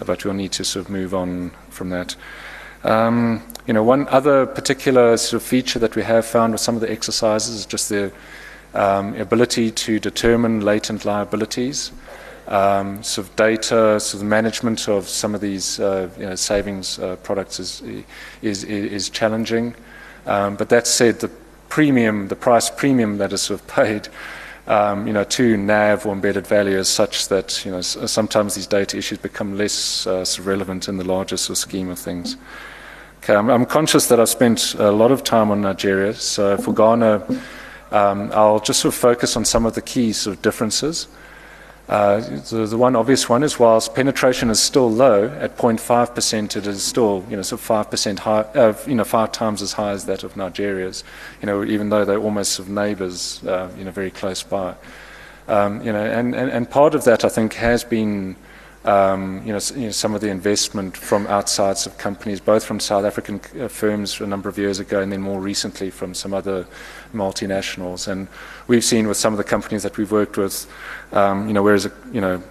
Uh, 0.00 0.04
but 0.04 0.24
we'll 0.24 0.34
need 0.34 0.52
to 0.52 0.64
sort 0.64 0.84
of 0.84 0.90
move 0.90 1.14
on 1.14 1.52
from 1.70 1.90
that. 1.90 2.16
Um, 2.82 3.42
you 3.66 3.74
know, 3.74 3.84
one 3.84 4.08
other 4.08 4.44
particular 4.44 5.16
sort 5.16 5.40
of 5.40 5.48
feature 5.48 5.78
that 5.78 5.94
we 5.94 6.02
have 6.02 6.26
found 6.26 6.52
with 6.52 6.60
some 6.60 6.74
of 6.74 6.80
the 6.80 6.90
exercises 6.90 7.54
is 7.54 7.66
just 7.66 7.88
the 7.88 8.12
um, 8.74 9.14
ability 9.14 9.70
to 9.70 10.00
determine 10.00 10.62
latent 10.62 11.04
liabilities. 11.04 11.92
Um, 12.48 13.04
sort 13.04 13.28
of 13.28 13.36
data, 13.36 14.00
sort 14.00 14.20
of 14.20 14.28
management 14.28 14.88
of 14.88 15.08
some 15.08 15.32
of 15.36 15.40
these 15.40 15.78
uh, 15.78 16.10
you 16.18 16.26
know, 16.26 16.34
savings 16.34 16.98
uh, 16.98 17.14
products 17.22 17.60
is, 17.60 17.82
is, 18.42 18.64
is 18.64 19.08
challenging. 19.10 19.76
Um, 20.26 20.56
but 20.56 20.68
that 20.68 20.86
said, 20.86 21.20
the 21.20 21.30
premium, 21.68 22.28
the 22.28 22.36
price 22.36 22.70
premium 22.70 23.18
that 23.18 23.32
is 23.32 23.42
sort 23.42 23.60
of 23.60 23.66
paid, 23.66 24.08
um, 24.66 25.06
you 25.06 25.12
know, 25.12 25.24
to 25.24 25.56
NAV 25.56 26.06
or 26.06 26.12
embedded 26.12 26.46
value 26.46 26.78
is 26.78 26.88
such 26.88 27.28
that 27.28 27.64
you 27.64 27.70
know 27.70 27.80
sometimes 27.80 28.54
these 28.54 28.66
data 28.66 28.96
issues 28.96 29.18
become 29.18 29.56
less 29.56 30.06
uh, 30.06 30.24
relevant 30.42 30.88
in 30.88 30.98
the 30.98 31.04
larger 31.04 31.36
sort 31.36 31.58
of 31.58 31.58
scheme 31.58 31.88
of 31.90 31.98
things. 31.98 32.36
Okay, 33.18 33.34
I'm, 33.34 33.50
I'm, 33.50 33.66
conscious 33.66 34.08
that 34.08 34.18
I've 34.18 34.28
spent 34.28 34.74
a 34.74 34.90
lot 34.90 35.12
of 35.12 35.22
time 35.22 35.50
on 35.50 35.60
Nigeria, 35.60 36.12
so 36.14 36.56
for 36.56 36.74
Ghana, 36.74 37.24
um, 37.92 38.30
I'll 38.32 38.60
just 38.60 38.80
sort 38.80 38.94
of 38.94 39.00
focus 39.00 39.36
on 39.36 39.44
some 39.44 39.64
of 39.64 39.74
the 39.74 39.82
key 39.82 40.12
sort 40.12 40.36
of 40.36 40.42
differences. 40.42 41.06
Uh, 41.92 42.20
the, 42.48 42.64
the, 42.64 42.78
one 42.78 42.96
obvious 42.96 43.28
one 43.28 43.42
is 43.42 43.58
whilst 43.58 43.94
penetration 43.94 44.48
is 44.48 44.58
still 44.58 44.90
low 44.90 45.26
at 45.38 45.58
0.5%, 45.58 46.56
it 46.56 46.66
is 46.66 46.82
still 46.82 47.22
you 47.28 47.36
know 47.36 47.42
sort 47.42 47.60
of 47.60 47.90
5% 47.90 48.18
high, 48.20 48.40
uh, 48.40 48.74
you 48.86 48.94
know 48.94 49.04
five 49.04 49.30
times 49.30 49.60
as 49.60 49.74
high 49.74 49.90
as 49.90 50.06
that 50.06 50.24
of 50.24 50.34
Nigeria's. 50.34 51.04
You 51.42 51.46
know 51.48 51.62
even 51.62 51.90
though 51.90 52.06
they're 52.06 52.16
almost 52.18 52.58
of 52.58 52.70
neighbours, 52.70 53.44
uh, 53.44 53.70
you 53.76 53.84
know 53.84 53.90
very 53.90 54.10
close 54.10 54.42
by. 54.42 54.74
Um, 55.48 55.82
you 55.82 55.92
know 55.92 56.02
and, 56.02 56.34
and, 56.34 56.50
and 56.50 56.70
part 56.70 56.94
of 56.94 57.04
that 57.04 57.26
I 57.26 57.28
think 57.28 57.52
has 57.54 57.84
been 57.84 58.36
um, 58.84 59.42
you, 59.44 59.52
know, 59.52 59.60
you, 59.74 59.86
know, 59.86 59.90
some 59.90 60.14
of 60.14 60.20
the 60.22 60.28
investment 60.28 60.96
from 60.96 61.26
outside 61.26 61.76
of 61.86 61.98
companies, 61.98 62.40
both 62.40 62.64
from 62.64 62.80
South 62.80 63.04
African 63.04 63.40
uh, 63.60 63.68
firms 63.68 64.20
a 64.20 64.26
number 64.26 64.48
of 64.48 64.58
years 64.58 64.80
ago, 64.80 65.00
and 65.00 65.12
then 65.12 65.20
more 65.20 65.40
recently 65.40 65.90
from 65.90 66.14
some 66.14 66.34
other 66.34 66.66
multinationals. 67.14 68.08
And 68.08 68.26
we've 68.66 68.84
seen 68.84 69.08
with 69.08 69.16
some 69.16 69.32
of 69.32 69.38
the 69.38 69.44
companies 69.44 69.82
that 69.82 69.96
we've 69.96 70.12
worked 70.12 70.36
with, 70.36 70.66
um, 71.12 71.46
you 71.48 71.54
know, 71.54 71.62
whereas 71.62 71.88
you 72.12 72.20
know, 72.20 72.42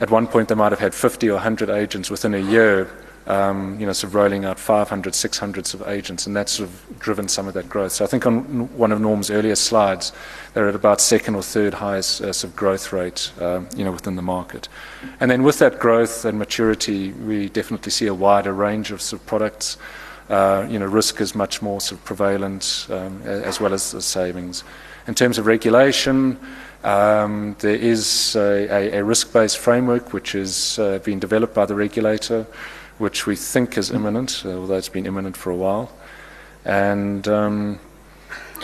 at 0.00 0.10
one 0.10 0.26
point 0.26 0.48
they 0.48 0.54
might 0.54 0.72
have 0.72 0.80
had 0.80 0.94
50 0.94 1.28
or 1.30 1.34
100 1.34 1.70
agents 1.70 2.10
within 2.10 2.34
a 2.34 2.38
year. 2.38 2.88
um, 3.26 3.78
you 3.80 3.86
know, 3.86 3.92
sort 3.92 4.10
of 4.10 4.14
rolling 4.14 4.44
out 4.44 4.58
500, 4.58 5.12
600s 5.12 5.74
of 5.74 5.88
agents, 5.88 6.26
and 6.26 6.36
that's 6.36 6.52
sort 6.52 6.68
of 6.68 6.98
driven 6.98 7.26
some 7.28 7.48
of 7.48 7.54
that 7.54 7.68
growth. 7.68 7.92
So 7.92 8.04
I 8.04 8.08
think 8.08 8.26
on 8.26 8.76
one 8.76 8.92
of 8.92 9.00
Norm's 9.00 9.30
earlier 9.30 9.54
slides, 9.54 10.12
they're 10.52 10.68
at 10.68 10.74
about 10.74 11.00
second 11.00 11.34
or 11.34 11.42
third 11.42 11.74
highest 11.74 12.20
uh, 12.20 12.32
sort 12.32 12.50
of 12.50 12.56
growth 12.56 12.92
rate, 12.92 13.32
um, 13.40 13.68
you 13.74 13.84
know, 13.84 13.92
within 13.92 14.16
the 14.16 14.22
market. 14.22 14.68
And 15.20 15.30
then 15.30 15.42
with 15.42 15.58
that 15.60 15.78
growth 15.78 16.24
and 16.24 16.38
maturity, 16.38 17.12
we 17.12 17.48
definitely 17.48 17.92
see 17.92 18.06
a 18.06 18.14
wider 18.14 18.52
range 18.52 18.90
of 18.90 19.00
sort 19.00 19.22
of 19.22 19.26
products. 19.26 19.78
Uh, 20.28 20.66
you 20.68 20.78
know, 20.78 20.86
risk 20.86 21.20
is 21.20 21.34
much 21.34 21.60
more 21.62 21.80
sort 21.80 22.00
of 22.00 22.04
prevalent 22.04 22.86
um, 22.90 23.22
as 23.22 23.60
well 23.60 23.72
as 23.74 23.92
the 23.92 24.00
savings. 24.02 24.64
In 25.06 25.14
terms 25.14 25.36
of 25.38 25.46
regulation, 25.46 26.38
um, 26.82 27.56
there 27.58 27.76
is 27.76 28.36
a, 28.36 28.68
a, 28.70 28.98
a 28.98 29.04
risk-based 29.04 29.58
framework 29.58 30.12
which 30.12 30.32
has 30.32 30.78
uh, 30.78 30.98
been 30.98 31.18
developed 31.18 31.54
by 31.54 31.66
the 31.66 31.74
regulator, 31.74 32.46
which 32.98 33.26
we 33.26 33.36
think 33.36 33.76
is 33.76 33.90
imminent, 33.90 34.42
although 34.46 34.76
it's 34.76 34.88
been 34.88 35.06
imminent 35.06 35.36
for 35.36 35.50
a 35.50 35.56
while. 35.56 35.92
And 36.64 37.28
um, 37.28 37.80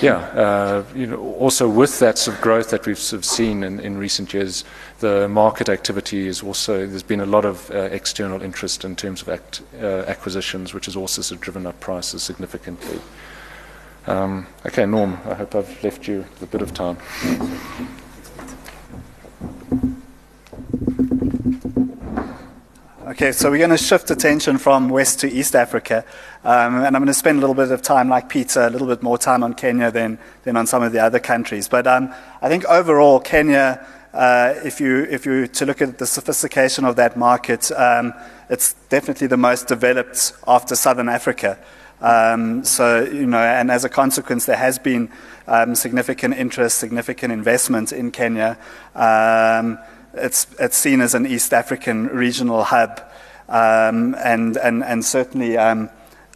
yeah, 0.00 0.16
uh, 0.16 0.84
you 0.94 1.06
know, 1.06 1.18
also 1.18 1.68
with 1.68 1.98
that 1.98 2.16
sort 2.16 2.36
of 2.36 2.42
growth 2.42 2.70
that 2.70 2.86
we've 2.86 2.98
sort 2.98 3.18
of 3.18 3.24
seen 3.26 3.62
in, 3.62 3.78
in 3.80 3.98
recent 3.98 4.32
years, 4.32 4.64
the 5.00 5.28
market 5.28 5.68
activity 5.68 6.26
is 6.26 6.42
also 6.42 6.86
there's 6.86 7.02
been 7.02 7.20
a 7.20 7.26
lot 7.26 7.44
of 7.44 7.70
uh, 7.70 7.80
external 7.92 8.40
interest 8.40 8.84
in 8.84 8.96
terms 8.96 9.20
of 9.20 9.28
act, 9.28 9.60
uh, 9.82 10.04
acquisitions, 10.06 10.72
which 10.72 10.86
has 10.86 10.96
also 10.96 11.20
sort 11.20 11.36
of 11.36 11.42
driven 11.42 11.66
up 11.66 11.78
prices 11.80 12.22
significantly. 12.22 12.98
Um, 14.06 14.46
okay, 14.66 14.86
Norm, 14.86 15.18
I 15.26 15.34
hope 15.34 15.54
I've 15.54 15.84
left 15.84 16.08
you 16.08 16.24
a 16.40 16.46
bit 16.46 16.62
of 16.62 16.72
time. 16.72 16.96
Okay, 23.10 23.32
so 23.32 23.50
we're 23.50 23.58
going 23.58 23.70
to 23.70 23.76
shift 23.76 24.10
attention 24.10 24.56
from 24.56 24.88
West 24.88 25.20
to 25.20 25.30
East 25.30 25.54
Africa. 25.54 26.04
Um, 26.42 26.76
and 26.76 26.96
I'm 26.96 27.02
going 27.02 27.06
to 27.08 27.14
spend 27.14 27.36
a 27.36 27.40
little 27.40 27.54
bit 27.54 27.70
of 27.70 27.82
time, 27.82 28.08
like 28.08 28.30
Peter, 28.30 28.62
a 28.62 28.70
little 28.70 28.86
bit 28.86 29.02
more 29.02 29.18
time 29.18 29.42
on 29.42 29.52
Kenya 29.52 29.90
than, 29.90 30.18
than 30.44 30.56
on 30.56 30.66
some 30.66 30.82
of 30.82 30.92
the 30.92 31.00
other 31.00 31.18
countries. 31.18 31.68
But 31.68 31.86
um, 31.86 32.14
I 32.40 32.48
think 32.48 32.64
overall, 32.64 33.20
Kenya, 33.20 33.86
uh, 34.14 34.54
if, 34.64 34.80
you, 34.80 35.04
if 35.10 35.26
you 35.26 35.46
to 35.48 35.66
look 35.66 35.82
at 35.82 35.98
the 35.98 36.06
sophistication 36.06 36.86
of 36.86 36.96
that 36.96 37.16
market, 37.18 37.70
um, 37.72 38.14
it's 38.48 38.72
definitely 38.88 39.26
the 39.26 39.36
most 39.36 39.68
developed 39.68 40.32
after 40.48 40.74
Southern 40.74 41.08
Africa. 41.10 41.58
Um, 42.00 42.64
so, 42.64 43.04
you 43.04 43.26
know, 43.26 43.38
and 43.38 43.70
as 43.70 43.84
a 43.84 43.88
consequence, 43.88 44.46
there 44.46 44.56
has 44.56 44.78
been 44.78 45.10
um, 45.46 45.74
significant 45.74 46.34
interest, 46.34 46.78
significant 46.78 47.32
investment 47.32 47.92
in 47.92 48.10
Kenya. 48.10 48.58
Um, 48.94 49.78
it's, 50.14 50.46
it's 50.58 50.76
seen 50.76 51.00
as 51.00 51.14
an 51.14 51.26
East 51.26 51.52
African 51.52 52.06
regional 52.08 52.64
hub, 52.64 53.00
um, 53.48 54.14
and, 54.14 54.56
and, 54.56 54.82
and 54.82 55.04
certainly 55.04 55.58
um, 55.58 55.90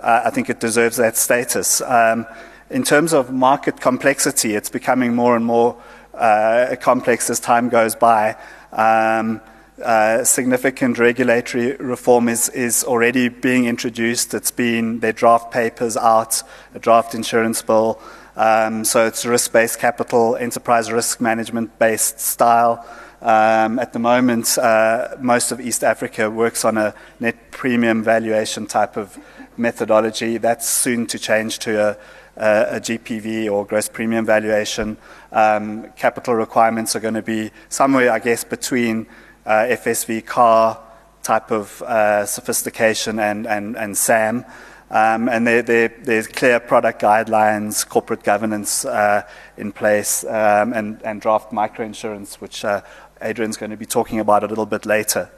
I 0.04 0.30
think 0.30 0.50
it 0.50 0.60
deserves 0.60 0.96
that 0.98 1.16
status. 1.16 1.80
Um, 1.80 2.26
in 2.70 2.82
terms 2.82 3.14
of 3.14 3.32
market 3.32 3.80
complexity, 3.80 4.54
it's 4.54 4.68
becoming 4.68 5.14
more 5.14 5.36
and 5.36 5.44
more 5.44 5.80
uh, 6.12 6.76
complex 6.80 7.30
as 7.30 7.40
time 7.40 7.68
goes 7.68 7.94
by. 7.94 8.36
Um, 8.72 9.40
uh, 9.82 10.22
significant 10.22 10.98
regulatory 10.98 11.74
reform 11.76 12.28
is, 12.28 12.48
is 12.50 12.84
already 12.84 13.28
being 13.28 13.64
introduced. 13.66 14.32
It's 14.34 14.50
been, 14.50 15.00
their 15.00 15.12
draft 15.12 15.50
papers 15.50 15.96
out, 15.96 16.42
a 16.74 16.78
draft 16.78 17.14
insurance 17.14 17.60
bill. 17.62 18.00
Um, 18.36 18.84
so 18.84 19.06
it's 19.06 19.24
risk-based 19.24 19.78
capital, 19.78 20.36
enterprise 20.36 20.92
risk 20.92 21.20
management-based 21.20 22.20
style. 22.20 22.86
Um, 23.20 23.78
at 23.78 23.92
the 23.92 23.98
moment, 23.98 24.58
uh, 24.58 25.16
most 25.18 25.50
of 25.50 25.60
East 25.60 25.82
Africa 25.82 26.30
works 26.30 26.64
on 26.64 26.76
a 26.76 26.94
net 27.20 27.50
premium 27.50 28.02
valuation 28.02 28.66
type 28.66 28.96
of 28.96 29.18
methodology. 29.56 30.36
That's 30.38 30.68
soon 30.68 31.06
to 31.06 31.18
change 31.18 31.58
to 31.60 31.80
a, 31.80 31.96
a, 32.36 32.76
a 32.76 32.80
GPV 32.80 33.50
or 33.50 33.64
gross 33.64 33.88
premium 33.88 34.26
valuation. 34.26 34.98
Um, 35.32 35.90
capital 35.92 36.34
requirements 36.34 36.94
are 36.94 37.00
going 37.00 37.14
to 37.14 37.22
be 37.22 37.50
somewhere, 37.68 38.12
I 38.12 38.18
guess, 38.18 38.44
between 38.44 39.06
uh, 39.46 39.66
FSB 39.68 40.24
car 40.24 40.80
type 41.22 41.50
of 41.50 41.82
uh, 41.82 42.26
sophistication 42.26 43.18
and, 43.18 43.46
and, 43.46 43.76
and 43.76 43.96
SAM. 43.96 44.44
Um, 44.90 45.28
and 45.28 45.46
there, 45.46 45.62
there, 45.62 45.88
there's 46.02 46.28
clear 46.28 46.60
product 46.60 47.00
guidelines, 47.00 47.88
corporate 47.88 48.22
governance 48.22 48.84
uh, 48.84 49.22
in 49.56 49.72
place, 49.72 50.24
um, 50.24 50.72
and, 50.72 51.00
and 51.02 51.20
draft 51.20 51.50
microinsurance, 51.50 52.34
which 52.40 52.64
uh, 52.64 52.82
Adrian's 53.22 53.56
going 53.56 53.70
to 53.70 53.76
be 53.76 53.86
talking 53.86 54.20
about 54.20 54.44
a 54.44 54.46
little 54.46 54.66
bit 54.66 54.86
later. 54.86 55.30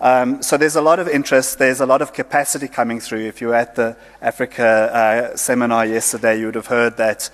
Um, 0.00 0.42
so 0.42 0.56
there's 0.56 0.76
a 0.76 0.82
lot 0.82 0.98
of 0.98 1.08
interest, 1.08 1.58
there's 1.58 1.80
a 1.80 1.86
lot 1.86 2.02
of 2.02 2.12
capacity 2.12 2.68
coming 2.68 3.00
through. 3.00 3.26
If 3.26 3.40
you 3.40 3.48
were 3.48 3.54
at 3.54 3.74
the 3.74 3.96
Africa 4.22 4.64
uh, 5.32 5.36
seminar 5.36 5.86
yesterday, 5.86 6.38
you 6.38 6.46
would 6.46 6.54
have 6.54 6.66
heard 6.66 6.96
that 6.98 7.30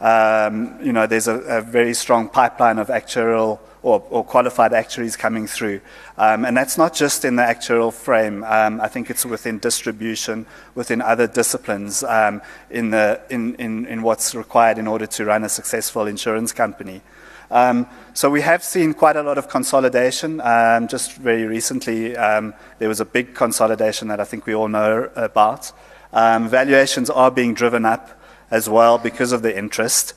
um, 0.00 0.78
you 0.82 0.92
know, 0.92 1.06
there's 1.06 1.28
a, 1.28 1.36
a, 1.36 1.62
very 1.62 1.94
strong 1.94 2.28
pipeline 2.28 2.78
of 2.78 2.88
actuarial 2.88 3.58
or, 3.82 4.04
or 4.10 4.24
qualified 4.24 4.72
actuaries 4.72 5.16
coming 5.16 5.46
through. 5.46 5.80
Um, 6.18 6.44
and 6.44 6.56
that's 6.56 6.76
not 6.76 6.94
just 6.94 7.24
in 7.24 7.36
the 7.36 7.42
actuarial 7.42 7.92
frame. 7.92 8.44
Um, 8.44 8.80
I 8.80 8.88
think 8.88 9.10
it's 9.10 9.24
within 9.24 9.58
distribution, 9.58 10.46
within 10.74 11.00
other 11.00 11.26
disciplines, 11.26 12.02
um, 12.02 12.42
in, 12.70 12.90
the, 12.90 13.20
in, 13.30 13.54
in, 13.56 13.86
in 13.86 14.02
what's 14.02 14.34
required 14.34 14.78
in 14.78 14.86
order 14.86 15.06
to 15.06 15.24
run 15.24 15.44
a 15.44 15.48
successful 15.48 16.06
insurance 16.06 16.52
company. 16.52 17.02
Um, 17.50 17.86
so 18.12 18.28
we 18.28 18.40
have 18.40 18.64
seen 18.64 18.92
quite 18.92 19.16
a 19.16 19.22
lot 19.22 19.38
of 19.38 19.48
consolidation. 19.48 20.40
Um, 20.40 20.88
just 20.88 21.14
very 21.14 21.44
recently, 21.44 22.16
um, 22.16 22.54
there 22.78 22.88
was 22.88 23.00
a 23.00 23.04
big 23.04 23.34
consolidation 23.34 24.08
that 24.08 24.20
I 24.20 24.24
think 24.24 24.46
we 24.46 24.54
all 24.54 24.68
know 24.68 25.10
about. 25.14 25.72
Um, 26.12 26.48
valuations 26.48 27.10
are 27.10 27.30
being 27.30 27.54
driven 27.54 27.84
up 27.84 28.20
as 28.50 28.68
well 28.68 28.98
because 28.98 29.32
of 29.32 29.42
the 29.42 29.56
interest. 29.56 30.14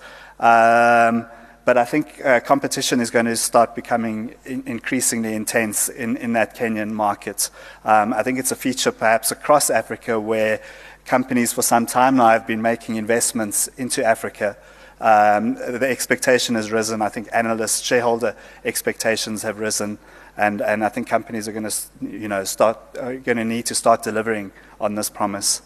But 1.66 1.78
I 1.78 1.86
think 1.86 2.24
uh, 2.26 2.40
competition 2.40 3.00
is 3.00 3.12
going 3.12 3.26
to 3.26 3.36
start 3.36 3.76
becoming 3.76 4.36
in 4.46 4.64
increasingly 4.66 5.36
intense 5.36 5.90
in, 5.90 6.18
in 6.18 6.34
that 6.34 6.56
Kenyan 6.56 6.92
market. 6.92 7.50
Um, 7.86 8.14
I 8.14 8.24
think 8.24 8.40
it's 8.40 8.52
a 8.52 8.56
feature 8.56 8.92
perhaps 8.92 9.32
across 9.32 9.70
Africa 9.70 10.20
where 10.20 10.62
companies 11.06 11.54
for 11.54 11.62
some 11.62 11.86
time 11.86 12.16
now 12.16 12.30
have 12.30 12.48
been 12.48 12.62
making 12.62 12.96
investments 12.96 13.68
into 13.78 14.04
Africa. 14.04 14.58
Um, 15.02 15.56
the 15.56 15.88
expectation 15.88 16.56
has 16.56 16.72
risen. 16.72 17.02
I 17.02 17.10
think 17.10 17.30
analysts, 17.32 17.82
shareholder 17.82 18.36
expectations 18.66 19.44
have 19.44 19.60
risen. 19.60 19.98
And, 20.38 20.62
and 20.62 20.84
I 20.84 20.90
think 20.90 21.08
companies 21.08 21.48
are 21.48 21.52
going 21.52 21.70
to, 21.70 21.76
you 22.02 22.28
know, 22.28 22.44
start, 22.44 22.80
are 23.00 23.18
going 23.18 23.38
to 23.38 23.46
need 23.46 23.66
to 23.68 23.76
start 23.76 24.04
delivering 24.04 24.52
on 24.80 24.96
this 24.96 25.10
promise. 25.10 25.62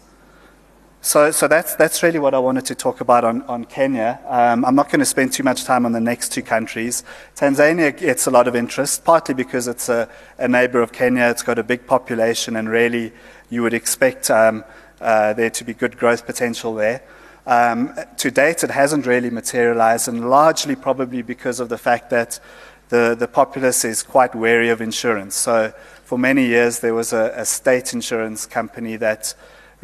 So, 1.04 1.30
so 1.32 1.48
that's, 1.48 1.74
that's 1.74 2.02
really 2.02 2.18
what 2.18 2.32
I 2.32 2.38
wanted 2.38 2.64
to 2.64 2.74
talk 2.74 3.02
about 3.02 3.24
on, 3.24 3.42
on 3.42 3.66
Kenya. 3.66 4.18
Um, 4.26 4.64
I'm 4.64 4.74
not 4.74 4.86
going 4.86 5.00
to 5.00 5.04
spend 5.04 5.34
too 5.34 5.42
much 5.42 5.64
time 5.64 5.84
on 5.84 5.92
the 5.92 6.00
next 6.00 6.32
two 6.32 6.40
countries. 6.40 7.04
Tanzania 7.36 7.94
gets 7.94 8.26
a 8.26 8.30
lot 8.30 8.48
of 8.48 8.56
interest, 8.56 9.04
partly 9.04 9.34
because 9.34 9.68
it's 9.68 9.90
a, 9.90 10.08
a 10.38 10.48
neighbor 10.48 10.80
of 10.80 10.92
Kenya. 10.92 11.24
It's 11.24 11.42
got 11.42 11.58
a 11.58 11.62
big 11.62 11.86
population, 11.86 12.56
and 12.56 12.70
really 12.70 13.12
you 13.50 13.62
would 13.62 13.74
expect 13.74 14.30
um, 14.30 14.64
uh, 14.98 15.34
there 15.34 15.50
to 15.50 15.62
be 15.62 15.74
good 15.74 15.98
growth 15.98 16.24
potential 16.24 16.74
there. 16.74 17.02
Um, 17.46 17.92
to 18.16 18.30
date, 18.30 18.64
it 18.64 18.70
hasn't 18.70 19.04
really 19.04 19.28
materialized, 19.28 20.08
and 20.08 20.30
largely 20.30 20.74
probably 20.74 21.20
because 21.20 21.60
of 21.60 21.68
the 21.68 21.76
fact 21.76 22.08
that 22.10 22.40
the, 22.88 23.14
the 23.14 23.28
populace 23.28 23.84
is 23.84 24.02
quite 24.02 24.34
wary 24.34 24.70
of 24.70 24.80
insurance. 24.80 25.34
So, 25.34 25.74
for 26.04 26.18
many 26.18 26.46
years, 26.46 26.80
there 26.80 26.94
was 26.94 27.12
a, 27.12 27.34
a 27.36 27.44
state 27.44 27.92
insurance 27.92 28.46
company 28.46 28.96
that 28.96 29.34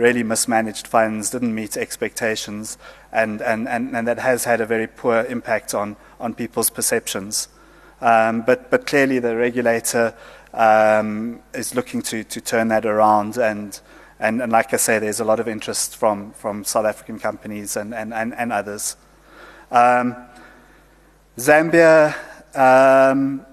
really 0.01 0.23
mismanaged 0.23 0.87
funds, 0.87 1.31
didn't 1.31 1.55
meet 1.55 1.77
expectations, 1.77 2.79
and, 3.13 3.43
and, 3.43 3.69
and, 3.69 3.95
and 3.95 4.09
that 4.09 4.19
has 4.19 4.45
had 4.45 4.61
a 4.61 4.67
very 4.67 4.87
poor 4.87 5.25
impact 5.27 5.75
on, 5.75 5.97
on 6.19 6.35
people's 6.35 6.71
perceptions. 6.71 7.49
Um, 8.01 8.41
but, 8.43 8.71
but 8.71 8.87
clearly, 8.87 9.19
the 9.19 9.37
regulator 9.37 10.15
um, 10.55 11.41
is 11.53 11.75
looking 11.75 12.01
to, 12.03 12.25
to 12.25 12.41
turn 12.41 12.69
that 12.69 12.87
around. 12.87 13.37
And, 13.37 13.79
and, 14.19 14.41
and 14.41 14.51
like 14.51 14.73
I 14.73 14.79
say, 14.79 14.99
there's 14.99 15.21
a 15.21 15.25
lot 15.25 15.39
of 15.39 15.49
interest 15.49 15.97
from, 15.97 16.33
from 16.33 16.65
South 16.65 16.87
African 16.87 17.19
companies 17.19 17.77
and, 17.77 17.95
and, 17.95 18.15
and, 18.15 18.35
and 18.35 18.53
others. 18.53 18.97
Um, 19.71 20.17
Zambia, 21.37 22.17
um, 22.57 23.45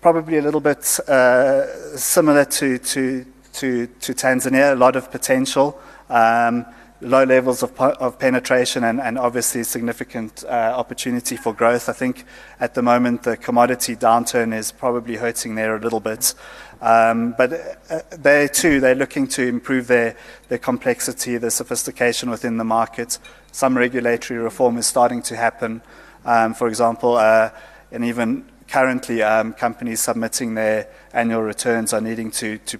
probably 0.00 0.38
a 0.38 0.42
little 0.42 0.60
bit 0.60 0.98
uh, 1.08 1.96
similar 1.96 2.46
to, 2.46 2.78
to, 2.78 3.26
to, 3.54 3.86
to 3.86 4.12
Tanzania, 4.12 4.72
a 4.72 4.76
lot 4.76 4.96
of 4.96 5.10
potential, 5.10 5.80
um, 6.10 6.66
low 7.00 7.24
levels 7.24 7.62
of, 7.62 7.78
of 7.80 8.18
penetration, 8.18 8.84
and, 8.84 9.00
and 9.00 9.18
obviously 9.18 9.62
significant 9.62 10.44
uh, 10.44 10.74
opportunity 10.76 11.36
for 11.36 11.52
growth. 11.52 11.88
I 11.88 11.92
think 11.92 12.24
at 12.60 12.74
the 12.74 12.82
moment 12.82 13.22
the 13.22 13.36
commodity 13.36 13.96
downturn 13.96 14.54
is 14.54 14.72
probably 14.72 15.16
hurting 15.16 15.54
there 15.54 15.76
a 15.76 15.80
little 15.80 16.00
bit. 16.00 16.34
Um, 16.80 17.34
but 17.38 17.52
uh, 17.90 18.00
they 18.10 18.48
too, 18.48 18.80
they're 18.80 18.94
looking 18.94 19.26
to 19.28 19.46
improve 19.46 19.86
their, 19.86 20.16
their 20.48 20.58
complexity, 20.58 21.36
their 21.38 21.50
sophistication 21.50 22.30
within 22.30 22.56
the 22.56 22.64
market. 22.64 23.18
Some 23.52 23.76
regulatory 23.78 24.40
reform 24.40 24.76
is 24.78 24.86
starting 24.86 25.22
to 25.22 25.36
happen. 25.36 25.82
Um, 26.24 26.54
for 26.54 26.68
example, 26.68 27.16
uh, 27.16 27.50
and 27.92 28.04
even 28.04 28.46
currently, 28.66 29.22
um, 29.22 29.52
companies 29.52 30.00
submitting 30.00 30.54
their 30.54 30.88
annual 31.12 31.42
returns 31.42 31.92
are 31.92 32.00
needing 32.00 32.30
to 32.32 32.58
to 32.58 32.78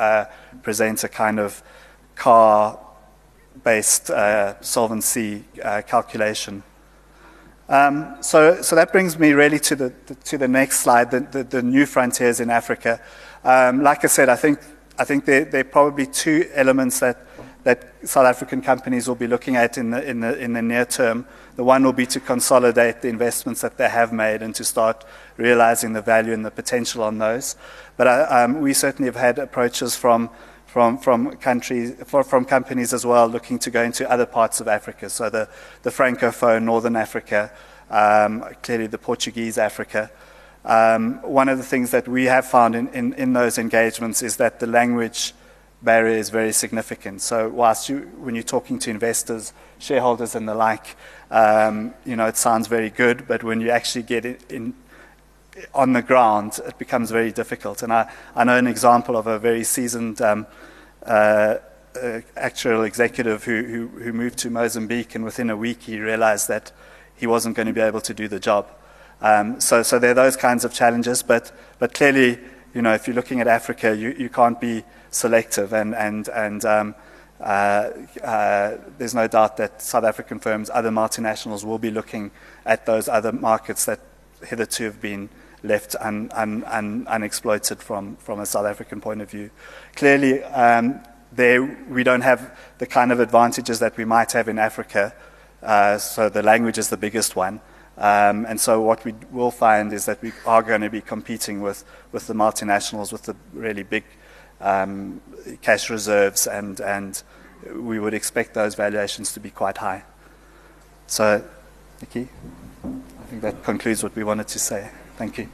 uh, 0.00 0.24
present 0.62 1.04
a 1.04 1.08
kind 1.08 1.38
of 1.38 1.62
car-based 2.16 4.10
uh, 4.10 4.60
solvency 4.60 5.44
uh, 5.62 5.82
calculation. 5.86 6.62
Um, 7.68 8.16
so, 8.20 8.62
so 8.62 8.74
that 8.76 8.90
brings 8.92 9.18
me 9.18 9.32
really 9.32 9.60
to 9.60 9.76
the, 9.76 9.92
the 10.06 10.14
to 10.14 10.38
the 10.38 10.48
next 10.48 10.80
slide, 10.80 11.10
the, 11.10 11.20
the, 11.20 11.44
the 11.44 11.62
new 11.62 11.86
frontiers 11.86 12.40
in 12.40 12.50
Africa. 12.50 13.00
Um, 13.44 13.82
like 13.82 14.04
I 14.04 14.08
said, 14.08 14.28
I 14.28 14.36
think 14.36 14.58
I 14.98 15.04
think 15.04 15.24
there, 15.24 15.44
there 15.44 15.60
are 15.60 15.72
probably 15.72 16.06
two 16.06 16.50
elements 16.54 16.98
that 17.00 17.16
that 17.64 17.92
South 18.04 18.26
African 18.26 18.62
companies 18.62 19.06
will 19.06 19.14
be 19.14 19.26
looking 19.26 19.56
at 19.56 19.76
in 19.76 19.90
the, 19.90 20.02
in 20.10 20.20
the, 20.20 20.38
in 20.38 20.52
the 20.54 20.62
near 20.62 20.86
term. 20.86 21.26
The 21.60 21.64
one 21.64 21.84
will 21.84 21.92
be 21.92 22.06
to 22.06 22.20
consolidate 22.20 23.02
the 23.02 23.08
investments 23.08 23.60
that 23.60 23.76
they 23.76 23.90
have 23.90 24.14
made 24.14 24.40
and 24.40 24.54
to 24.54 24.64
start 24.64 25.04
realizing 25.36 25.92
the 25.92 26.00
value 26.00 26.32
and 26.32 26.42
the 26.42 26.50
potential 26.50 27.02
on 27.02 27.18
those. 27.18 27.54
But 27.98 28.06
uh, 28.06 28.26
um, 28.30 28.62
we 28.62 28.72
certainly 28.72 29.08
have 29.08 29.20
had 29.20 29.38
approaches 29.38 29.94
from, 29.94 30.30
from, 30.64 30.96
from, 30.96 31.36
countries, 31.36 32.02
from 32.06 32.46
companies 32.46 32.94
as 32.94 33.04
well 33.04 33.28
looking 33.28 33.58
to 33.58 33.70
go 33.70 33.82
into 33.82 34.10
other 34.10 34.24
parts 34.24 34.62
of 34.62 34.68
Africa. 34.68 35.10
So 35.10 35.28
the, 35.28 35.50
the 35.82 35.90
Francophone, 35.90 36.62
Northern 36.62 36.96
Africa, 36.96 37.52
um, 37.90 38.42
clearly 38.62 38.86
the 38.86 38.96
Portuguese 38.96 39.58
Africa. 39.58 40.10
Um, 40.64 41.20
one 41.20 41.50
of 41.50 41.58
the 41.58 41.64
things 41.64 41.90
that 41.90 42.08
we 42.08 42.24
have 42.24 42.46
found 42.46 42.74
in, 42.74 42.88
in, 42.94 43.12
in 43.12 43.34
those 43.34 43.58
engagements 43.58 44.22
is 44.22 44.38
that 44.38 44.60
the 44.60 44.66
language 44.66 45.34
barrier 45.82 46.16
is 46.16 46.30
very 46.30 46.52
significant. 46.52 47.20
So 47.22 47.48
whilst 47.48 47.88
you, 47.88 48.10
when 48.18 48.34
you're 48.34 48.44
talking 48.44 48.78
to 48.80 48.90
investors, 48.90 49.52
shareholders 49.78 50.34
and 50.34 50.48
the 50.48 50.54
like, 50.54 50.96
um, 51.30 51.94
you 52.04 52.16
know, 52.16 52.26
it 52.26 52.36
sounds 52.36 52.66
very 52.66 52.90
good, 52.90 53.26
but 53.28 53.42
when 53.42 53.60
you 53.60 53.70
actually 53.70 54.02
get 54.02 54.24
it 54.24 54.50
in, 54.50 54.74
on 55.74 55.92
the 55.92 56.02
ground, 56.02 56.58
it 56.66 56.78
becomes 56.78 57.10
very 57.10 57.32
difficult. 57.32 57.82
And 57.82 57.92
I, 57.92 58.10
I 58.34 58.44
know 58.44 58.56
an 58.56 58.66
example 58.66 59.16
of 59.16 59.26
a 59.26 59.38
very 59.38 59.64
seasoned 59.64 60.20
um, 60.20 60.46
uh, 61.06 61.56
uh, 62.00 62.20
actual 62.36 62.84
executive 62.84 63.44
who, 63.44 63.62
who, 63.62 63.88
who 63.88 64.12
moved 64.12 64.38
to 64.38 64.50
Mozambique, 64.50 65.14
and 65.14 65.24
within 65.24 65.50
a 65.50 65.56
week 65.56 65.82
he 65.82 65.98
realized 65.98 66.48
that 66.48 66.72
he 67.16 67.26
wasn't 67.26 67.56
going 67.56 67.66
to 67.66 67.74
be 67.74 67.80
able 67.80 68.00
to 68.00 68.14
do 68.14 68.28
the 68.28 68.40
job. 68.40 68.68
Um, 69.20 69.60
so, 69.60 69.82
so 69.82 69.98
there 69.98 70.12
are 70.12 70.14
those 70.14 70.36
kinds 70.36 70.64
of 70.64 70.72
challenges, 70.72 71.22
but, 71.22 71.52
but 71.78 71.92
clearly, 71.92 72.38
you 72.74 72.82
know, 72.82 72.94
if 72.94 73.06
you're 73.06 73.16
looking 73.16 73.40
at 73.40 73.46
Africa, 73.46 73.94
you, 73.94 74.14
you 74.18 74.28
can't 74.28 74.60
be 74.60 74.84
selective, 75.10 75.72
and, 75.72 75.94
and, 75.94 76.28
and 76.28 76.64
um, 76.64 76.94
there's 77.40 79.14
no 79.14 79.26
doubt 79.26 79.56
that 79.56 79.80
South 79.82 80.04
African 80.04 80.38
firms, 80.38 80.70
other 80.70 80.90
multinationals, 80.90 81.64
will 81.64 81.78
be 81.78 81.90
looking 81.90 82.30
at 82.64 82.86
those 82.86 83.08
other 83.08 83.32
markets 83.32 83.84
that 83.86 84.00
hitherto 84.46 84.84
have 84.84 85.00
been 85.00 85.28
left 85.62 85.94
un, 86.00 86.30
un, 86.34 86.64
un, 86.64 87.06
unexploited 87.06 87.78
from, 87.82 88.16
from 88.16 88.40
a 88.40 88.46
South 88.46 88.66
African 88.66 89.00
point 89.00 89.20
of 89.20 89.30
view. 89.30 89.50
Clearly, 89.94 90.42
um, 90.44 91.00
there 91.32 91.62
we 91.88 92.02
don't 92.02 92.22
have 92.22 92.56
the 92.78 92.86
kind 92.86 93.12
of 93.12 93.20
advantages 93.20 93.78
that 93.78 93.96
we 93.96 94.04
might 94.04 94.32
have 94.32 94.48
in 94.48 94.58
Africa. 94.58 95.14
Uh, 95.62 95.98
so 95.98 96.28
the 96.28 96.42
language 96.42 96.78
is 96.78 96.88
the 96.88 96.96
biggest 96.96 97.36
one. 97.36 97.60
Um, 97.98 98.46
and 98.46 98.58
so 98.58 98.80
what 98.80 99.04
we 99.04 99.14
will 99.30 99.50
find 99.50 99.92
is 99.92 100.06
that 100.06 100.22
we 100.22 100.32
are 100.46 100.62
going 100.62 100.80
to 100.80 100.88
be 100.88 101.02
competing 101.02 101.60
with, 101.60 101.84
with 102.12 102.26
the 102.26 102.34
multinationals, 102.34 103.12
with 103.12 103.24
the 103.24 103.36
really 103.52 103.82
big 103.82 104.04
cash 104.60 105.90
reserves, 105.90 106.46
and, 106.46 106.80
and 106.80 107.22
we 107.74 107.98
would 107.98 108.14
expect 108.14 108.54
those 108.54 108.74
valuations 108.74 109.32
to 109.32 109.40
be 109.40 109.50
quite 109.50 109.78
high. 109.78 110.04
So, 111.06 111.44
Nicky, 112.00 112.28
I 112.84 113.24
think 113.28 113.42
that 113.42 113.62
concludes 113.64 114.02
what 114.02 114.14
we 114.14 114.24
wanted 114.24 114.48
to 114.48 114.58
say. 114.58 114.90
Thank 115.16 115.38
you. 115.38 115.48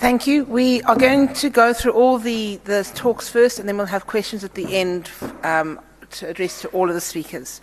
Thank 0.00 0.26
you. 0.26 0.44
We 0.44 0.80
are 0.82 0.96
going 0.96 1.34
to 1.34 1.50
go 1.50 1.72
through 1.72 1.92
all 1.92 2.18
the, 2.18 2.60
the 2.64 2.88
talks 2.94 3.28
first, 3.28 3.58
and 3.58 3.68
then 3.68 3.76
we'll 3.76 3.86
have 3.86 4.06
questions 4.06 4.44
at 4.44 4.54
the 4.54 4.74
end 4.74 5.10
um, 5.42 5.80
to 6.12 6.28
address 6.28 6.62
to 6.62 6.68
all 6.68 6.88
of 6.88 6.94
the 6.94 7.00
speakers. 7.00 7.60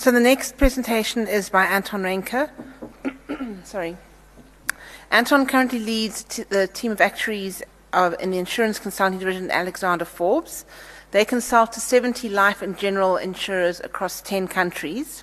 So 0.00 0.10
the 0.10 0.18
next 0.18 0.56
presentation 0.56 1.26
is 1.26 1.50
by 1.50 1.66
Anton 1.66 2.00
Reinke. 2.04 2.48
Sorry. 3.66 3.98
Anton 5.10 5.44
currently 5.44 5.78
leads 5.78 6.24
the 6.24 6.68
team 6.68 6.90
of 6.90 7.02
actuaries 7.02 7.62
of, 7.92 8.14
in 8.18 8.30
the 8.30 8.38
insurance 8.38 8.78
consulting 8.78 9.18
division 9.18 9.50
Alexander 9.50 10.06
Forbes. 10.06 10.64
They 11.10 11.26
consult 11.26 11.74
to 11.74 11.80
70 11.80 12.30
life 12.30 12.62
and 12.62 12.78
general 12.78 13.18
insurers 13.18 13.78
across 13.80 14.22
10 14.22 14.48
countries. 14.48 15.22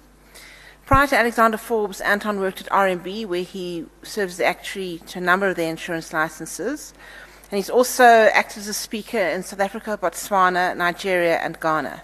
Prior 0.86 1.08
to 1.08 1.18
Alexander 1.18 1.58
Forbes, 1.58 2.00
Anton 2.00 2.40
worked 2.40 2.62
at 2.62 2.68
RMB, 2.68 3.26
where 3.26 3.42
he 3.42 3.88
serves 4.04 4.36
as 4.36 4.42
actuary 4.42 5.02
to 5.08 5.18
a 5.18 5.22
number 5.24 5.48
of 5.48 5.56
their 5.56 5.72
insurance 5.72 6.14
licenses. 6.14 6.94
And 7.50 7.58
he's 7.58 7.72
also 7.72 8.04
acted 8.04 8.60
as 8.60 8.68
a 8.68 8.76
speaker 8.76 9.18
in 9.18 9.42
South 9.42 9.60
Africa, 9.60 9.98
Botswana, 10.00 10.78
Nigeria, 10.78 11.38
and 11.38 11.60
Ghana. 11.60 12.04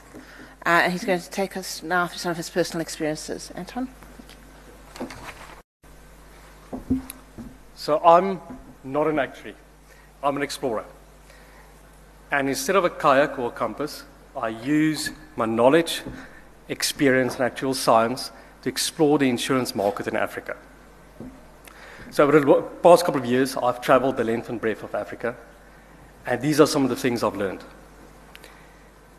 Uh, 0.65 0.81
and 0.83 0.93
he's 0.93 1.03
going 1.03 1.19
to 1.19 1.29
take 1.29 1.57
us 1.57 1.83
now 1.83 2.07
through 2.07 2.19
some 2.19 2.31
of 2.31 2.37
his 2.37 2.49
personal 2.49 2.81
experiences. 2.81 3.51
Anton? 3.55 3.89
So 7.75 7.99
I'm 8.05 8.39
not 8.83 9.07
an 9.07 9.19
actuary, 9.19 9.55
I'm 10.23 10.37
an 10.37 10.41
explorer. 10.41 10.85
And 12.31 12.47
instead 12.47 12.77
of 12.77 12.85
a 12.85 12.89
kayak 12.89 13.37
or 13.37 13.49
a 13.49 13.51
compass, 13.51 14.03
I 14.35 14.49
use 14.49 15.11
my 15.35 15.45
knowledge, 15.45 16.01
experience, 16.69 17.37
and 17.37 17.51
actuarial 17.51 17.75
science 17.75 18.31
to 18.61 18.69
explore 18.69 19.19
the 19.19 19.29
insurance 19.29 19.75
market 19.75 20.07
in 20.07 20.15
Africa. 20.15 20.55
So 22.09 22.23
over 22.23 22.39
the 22.39 22.61
past 22.81 23.05
couple 23.05 23.19
of 23.19 23.25
years, 23.25 23.57
I've 23.57 23.81
traveled 23.81 24.17
the 24.17 24.23
length 24.23 24.47
and 24.47 24.61
breadth 24.61 24.83
of 24.83 24.95
Africa, 24.95 25.35
and 26.25 26.41
these 26.41 26.61
are 26.61 26.67
some 26.67 26.83
of 26.83 26.89
the 26.89 26.95
things 26.95 27.21
I've 27.21 27.35
learned. 27.35 27.63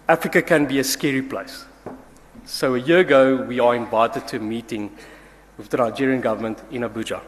Africa 0.06 0.42
can 0.42 0.66
be 0.66 0.78
a 0.80 0.84
scary 0.84 1.22
place. 1.22 1.64
So 2.44 2.74
a 2.74 2.78
year 2.78 2.98
ago, 2.98 3.36
we 3.36 3.58
are 3.58 3.74
invited 3.74 4.28
to 4.28 4.36
a 4.36 4.38
meeting 4.38 4.94
with 5.56 5.70
the 5.70 5.78
Nigerian 5.78 6.20
government 6.20 6.62
in 6.70 6.82
Abuja. 6.82 7.22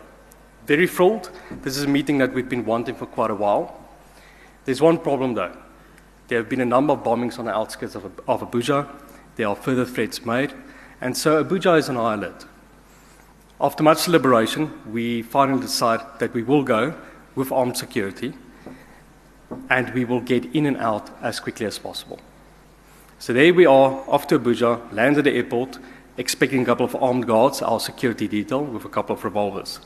Very 0.67 0.87
thrilled. 0.87 1.31
This 1.63 1.79
is 1.79 1.85
a 1.85 1.89
meeting 1.89 2.19
that 2.19 2.35
we've 2.35 2.51
been 2.51 2.67
wanting 2.67 2.95
for 2.95 3.07
quite 3.07 3.31
a 3.31 3.35
while. 3.35 3.83
There's 4.67 4.83
one 4.83 4.99
problem 4.99 5.33
though. 5.33 5.57
There 6.29 6.37
have 6.37 6.51
been 6.51 6.61
a 6.61 6.67
number 6.67 6.93
of 6.93 7.03
bombings 7.03 7.39
on 7.39 7.47
the 7.47 7.55
outskirts 7.55 7.95
of, 7.95 8.05
of 8.29 8.43
Abuja. 8.43 8.87
There 9.37 9.49
are 9.49 9.57
further 9.57 9.87
threats 9.87 10.27
made. 10.27 10.53
And 11.01 11.17
so 11.17 11.43
Abuja 11.43 11.79
is 11.79 11.87
high 11.87 12.13
alert. 12.13 12.45
After 13.59 13.85
much 13.85 14.05
deliberation, 14.05 14.71
we 14.93 15.23
finally 15.23 15.63
decide 15.63 16.01
that 16.19 16.35
we 16.35 16.43
will 16.43 16.63
go 16.63 16.95
with 17.37 17.51
armed 17.51 17.79
security 17.79 18.35
and 19.71 19.95
we 19.95 20.05
will 20.05 20.21
get 20.21 20.45
in 20.55 20.67
and 20.67 20.77
out 20.77 21.09
as 21.23 21.41
quickly 21.41 21.65
as 21.65 21.79
possible. 21.79 22.21
So 23.19 23.33
there 23.33 23.55
we 23.55 23.65
are, 23.65 24.05
off 24.09 24.27
to 24.29 24.39
Abuja, 24.39 24.93
land 24.93 25.17
at 25.17 25.25
the 25.25 25.33
airport, 25.33 25.79
expecting 26.19 26.63
a 26.63 26.65
couple 26.67 26.85
of 26.85 26.95
armed 26.97 27.27
guards, 27.27 27.63
our 27.63 27.81
security 27.81 28.29
detail, 28.29 28.63
with 28.63 28.85
a 28.85 28.89
couple 28.89 29.17
of 29.17 29.25
revolvers. 29.25 29.81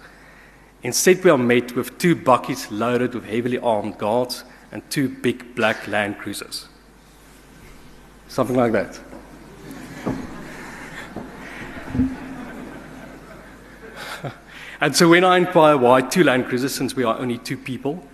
Instead, 0.82 1.22
we 1.22 1.30
are 1.30 1.38
met 1.38 1.76
with 1.76 1.96
two 1.98 2.16
bakkies 2.16 2.66
loaded 2.70 3.14
with 3.14 3.24
heavily 3.24 3.58
armed 3.58 3.98
guards 3.98 4.44
and 4.72 4.82
two 4.90 5.08
big 5.08 5.54
black 5.54 5.86
Land 5.86 6.18
Cruisers. 6.18 6.66
Something 8.28 8.56
like 8.56 8.72
that. 8.72 8.98
and 14.80 14.96
so 14.96 15.08
when 15.08 15.22
I 15.22 15.36
inquire 15.38 15.76
why 15.76 16.00
two 16.02 16.24
Land 16.24 16.46
Cruisers, 16.46 16.74
since 16.74 16.96
we 16.96 17.04
are 17.04 17.18
only 17.18 17.38
two 17.38 17.56
people, 17.56 18.04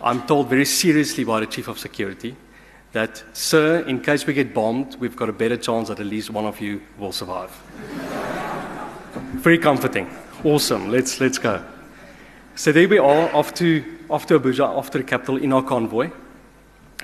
I'm 0.00 0.22
told 0.26 0.48
very 0.48 0.64
seriously 0.64 1.24
by 1.24 1.40
the 1.40 1.46
Chief 1.46 1.66
of 1.68 1.78
Security 1.78 2.36
that, 2.92 3.22
sir, 3.32 3.80
in 3.80 4.00
case 4.00 4.26
we 4.26 4.34
get 4.34 4.52
bombed, 4.52 4.96
we've 5.00 5.16
got 5.16 5.28
a 5.28 5.32
better 5.32 5.56
chance 5.56 5.88
that 5.88 5.98
at 5.98 6.06
least 6.06 6.30
one 6.30 6.44
of 6.44 6.60
you 6.60 6.82
will 6.98 7.12
survive. 7.12 7.50
very 9.34 9.58
comforting. 9.58 10.10
Awesome. 10.44 10.90
Let's, 10.90 11.20
let's 11.20 11.38
go. 11.38 11.62
So 12.54 12.70
there 12.70 12.88
we 12.88 12.98
are, 12.98 13.34
off 13.34 13.54
to, 13.54 13.82
off 14.10 14.26
to 14.26 14.38
Abuja, 14.38 14.66
off 14.66 14.90
to 14.90 14.98
the 14.98 15.04
capital 15.04 15.38
in 15.38 15.52
our 15.52 15.62
convoy. 15.62 16.10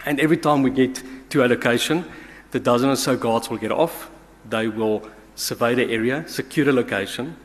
And 0.05 0.21
every 0.21 0.37
time 0.37 0.63
we 0.63 0.71
get 0.71 1.03
to 1.31 1.45
a 1.45 1.49
location, 1.49 2.05
the 2.51 2.61
dozen 2.61 2.91
or 2.91 2.97
so 2.97 3.17
guards 3.17 3.49
will 3.49 3.59
get 3.59 3.73
off. 3.73 4.11
They 4.49 4.69
will 4.69 5.09
survey 5.35 5.75
the 5.75 5.91
area, 5.91 6.25
secure 6.29 6.67
the 6.67 6.73
location, 6.73 7.37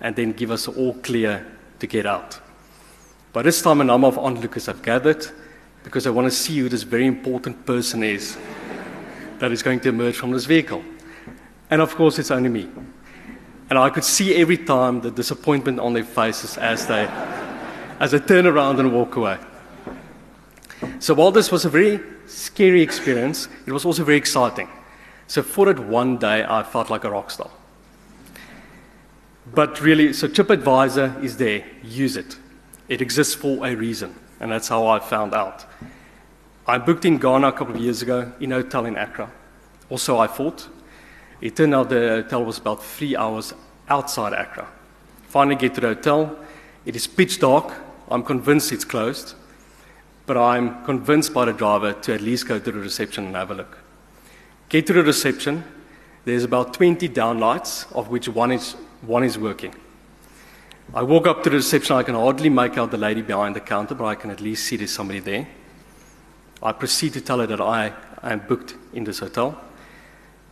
and 0.00 0.16
then 0.16 0.32
give 0.32 0.50
us 0.50 0.66
all 0.66 0.94
clear 0.94 1.46
to 1.78 1.86
get 1.86 2.06
out. 2.06 2.40
By 3.32 3.42
this 3.42 3.62
time, 3.62 3.80
a 3.80 3.84
number 3.84 4.08
of 4.08 4.18
onlookers 4.18 4.66
have 4.66 4.82
gathered 4.82 5.26
because 5.84 6.06
I 6.06 6.10
want 6.10 6.26
to 6.26 6.30
see 6.30 6.58
who 6.58 6.68
this 6.68 6.82
very 6.82 7.06
important 7.06 7.66
person 7.66 8.02
is 8.02 8.36
that 9.38 9.50
is 9.52 9.62
going 9.62 9.80
to 9.80 9.88
emerge 9.88 10.16
from 10.16 10.30
this 10.30 10.44
vehicle. 10.44 10.82
And 11.70 11.80
of 11.80 11.94
course, 11.94 12.18
it's 12.18 12.30
only 12.30 12.48
me. 12.48 12.68
And 13.70 13.78
I 13.78 13.90
could 13.90 14.04
see 14.04 14.34
every 14.34 14.58
time 14.58 15.00
the 15.00 15.10
disappointment 15.10 15.80
on 15.80 15.94
their 15.94 16.04
faces 16.04 16.58
as 16.58 16.86
they, 16.86 17.08
as 17.98 18.10
they 18.10 18.18
turn 18.18 18.46
around 18.46 18.78
and 18.78 18.92
walk 18.92 19.16
away. 19.16 19.38
So 20.98 21.14
while 21.14 21.32
this 21.32 21.50
was 21.50 21.64
a 21.64 21.70
very 21.70 22.00
scary 22.26 22.82
experience, 22.82 23.48
it 23.66 23.72
was 23.72 23.84
also 23.84 24.04
very 24.04 24.18
exciting. 24.18 24.68
So 25.26 25.42
for 25.42 25.66
that 25.66 25.78
one 25.78 26.18
day, 26.18 26.44
I 26.44 26.62
felt 26.62 26.90
like 26.90 27.04
a 27.04 27.10
rock 27.10 27.30
star. 27.30 27.50
But 29.54 29.80
really, 29.80 30.12
so 30.12 30.28
TripAdvisor 30.28 31.22
is 31.22 31.36
there. 31.36 31.64
Use 31.82 32.16
it. 32.16 32.36
It 32.88 33.00
exists 33.00 33.34
for 33.34 33.66
a 33.66 33.74
reason, 33.74 34.14
and 34.42 34.50
that's 34.50 34.68
how 34.68 34.86
I 34.88 34.98
found 34.98 35.32
out. 35.32 35.64
I 36.66 36.76
booked 36.76 37.04
in 37.04 37.18
Ghana 37.18 37.48
a 37.48 37.52
couple 37.52 37.76
of 37.76 37.80
years 37.80 38.02
ago 38.02 38.32
in 38.40 38.52
a 38.52 38.56
hotel 38.56 38.84
in 38.86 38.96
Accra. 38.96 39.30
Also, 39.88 40.18
I 40.18 40.26
thought. 40.26 40.68
It 41.40 41.56
turned 41.56 41.74
out 41.74 41.88
the 41.88 42.22
hotel 42.22 42.44
was 42.44 42.58
about 42.58 42.84
three 42.84 43.16
hours 43.16 43.54
outside 43.88 44.32
Accra. 44.32 44.68
Finally, 45.28 45.56
get 45.56 45.74
to 45.76 45.80
the 45.80 45.88
hotel. 45.88 46.36
It 46.84 46.96
is 46.96 47.06
pitch 47.06 47.38
dark. 47.38 47.72
I'm 48.10 48.24
convinced 48.24 48.72
it's 48.72 48.84
closed, 48.84 49.34
but 50.26 50.36
I'm 50.36 50.84
convinced 50.84 51.32
by 51.32 51.44
the 51.44 51.52
driver 51.52 51.92
to 51.92 52.14
at 52.14 52.20
least 52.20 52.48
go 52.48 52.58
to 52.58 52.72
the 52.72 52.78
reception 52.78 53.26
and 53.26 53.36
have 53.36 53.50
a 53.50 53.54
look. 53.54 53.78
Get 54.68 54.86
to 54.88 54.92
the 54.92 55.04
reception. 55.04 55.64
There's 56.24 56.44
about 56.44 56.74
20 56.74 57.08
downlights, 57.08 57.90
of 57.92 58.08
which 58.08 58.28
one 58.28 58.52
is, 58.52 58.72
one 59.02 59.24
is 59.24 59.38
working. 59.38 59.74
I 60.94 61.02
walk 61.02 61.26
up 61.26 61.42
to 61.44 61.48
the 61.48 61.56
reception. 61.56 61.96
I 61.96 62.02
can 62.02 62.14
hardly 62.14 62.50
make 62.50 62.76
out 62.76 62.90
the 62.90 62.98
lady 62.98 63.22
behind 63.22 63.56
the 63.56 63.60
counter, 63.60 63.94
but 63.94 64.04
I 64.04 64.14
can 64.14 64.30
at 64.30 64.42
least 64.42 64.66
see 64.66 64.76
there's 64.76 64.90
somebody 64.90 65.20
there. 65.20 65.48
I 66.62 66.72
proceed 66.72 67.14
to 67.14 67.20
tell 67.22 67.38
her 67.38 67.46
that 67.46 67.62
I 67.62 67.94
am 68.22 68.40
booked 68.40 68.74
in 68.92 69.04
this 69.04 69.20
hotel. 69.20 69.58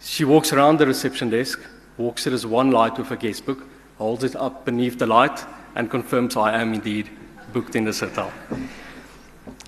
She 0.01 0.25
walks 0.25 0.51
around 0.55 0.79
the 0.79 0.87
reception 0.87 1.29
desk, 1.29 1.61
walks 1.99 2.27
it 2.27 2.33
as 2.33 2.47
one 2.47 2.71
light 2.71 2.97
with 2.97 3.11
a 3.11 3.19
guest 3.19 3.45
book, 3.45 3.67
holds 3.99 4.25
it 4.25 4.35
up 4.35 4.65
beneath 4.65 4.99
the 4.99 5.07
light, 5.07 5.45
and 5.75 5.91
confirms 5.91 6.37
I 6.39 6.59
am 6.59 6.73
indeed 6.73 7.11
booked 7.53 7.77
in 7.77 7.85
this 7.85 8.01
hotel. 8.01 8.33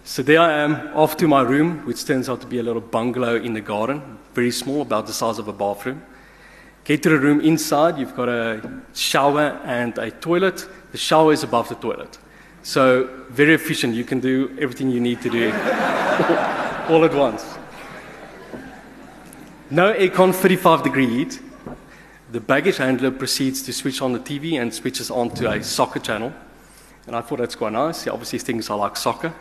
So 0.04 0.22
there 0.22 0.40
I 0.40 0.52
am, 0.52 0.96
off 0.96 1.18
to 1.18 1.28
my 1.28 1.42
room, 1.42 1.84
which 1.84 2.06
turns 2.06 2.30
out 2.30 2.40
to 2.40 2.46
be 2.46 2.58
a 2.58 2.62
little 2.62 2.80
bungalow 2.80 3.36
in 3.36 3.52
the 3.52 3.60
garden, 3.60 4.18
very 4.32 4.50
small, 4.50 4.80
about 4.80 5.06
the 5.06 5.12
size 5.12 5.38
of 5.38 5.48
a 5.48 5.52
bathroom. 5.52 6.02
Get 6.84 7.02
to 7.04 7.10
the 7.10 7.18
room 7.18 7.40
inside, 7.40 7.96
you've 7.96 8.16
got 8.16 8.28
a 8.28 8.60
shower 8.92 9.60
and 9.64 9.96
a 9.98 10.10
toilet. 10.10 10.66
The 10.90 10.98
shower 10.98 11.32
is 11.32 11.44
above 11.44 11.68
the 11.68 11.76
toilet. 11.76 12.18
So, 12.64 13.08
very 13.30 13.54
efficient. 13.54 13.94
You 13.94 14.04
can 14.04 14.18
do 14.18 14.56
everything 14.60 14.90
you 14.90 15.00
need 15.00 15.22
to 15.22 15.30
do 15.30 15.50
all 16.88 17.04
at 17.04 17.14
once. 17.14 17.44
No 19.70 19.92
aircon, 19.94 20.34
35 20.34 20.82
degree 20.82 21.06
heat. 21.06 21.40
The 22.32 22.40
baggage 22.40 22.78
handler 22.78 23.10
proceeds 23.10 23.62
to 23.62 23.72
switch 23.72 24.02
on 24.02 24.12
the 24.12 24.18
TV 24.18 24.60
and 24.60 24.74
switches 24.74 25.10
on 25.10 25.30
to 25.30 25.50
a 25.50 25.62
soccer 25.62 26.00
channel. 26.00 26.32
And 27.06 27.14
I 27.14 27.20
thought 27.20 27.38
that's 27.38 27.54
quite 27.54 27.72
nice. 27.72 28.06
Obviously 28.06 28.38
thinks 28.40 28.70
I 28.70 28.74
like 28.74 28.96
soccer. 28.96 29.32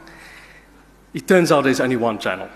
It 1.13 1.27
turns 1.27 1.51
out 1.51 1.63
there's 1.63 1.79
only 1.79 1.95
one 1.95 2.19
channel. 2.19 2.49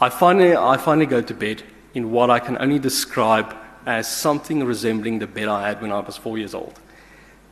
I 0.00 0.10
finally, 0.10 0.54
I 0.54 0.76
finally 0.76 1.06
go 1.06 1.22
to 1.22 1.34
bed 1.34 1.62
in 1.94 2.10
what 2.10 2.28
I 2.30 2.40
can 2.40 2.58
only 2.58 2.78
describe 2.78 3.54
as 3.86 4.10
something 4.10 4.64
resembling 4.64 5.18
the 5.18 5.26
bed 5.26 5.48
I 5.48 5.68
had 5.68 5.80
when 5.80 5.92
I 5.92 6.00
was 6.00 6.16
four 6.16 6.38
years 6.38 6.54
old. 6.54 6.78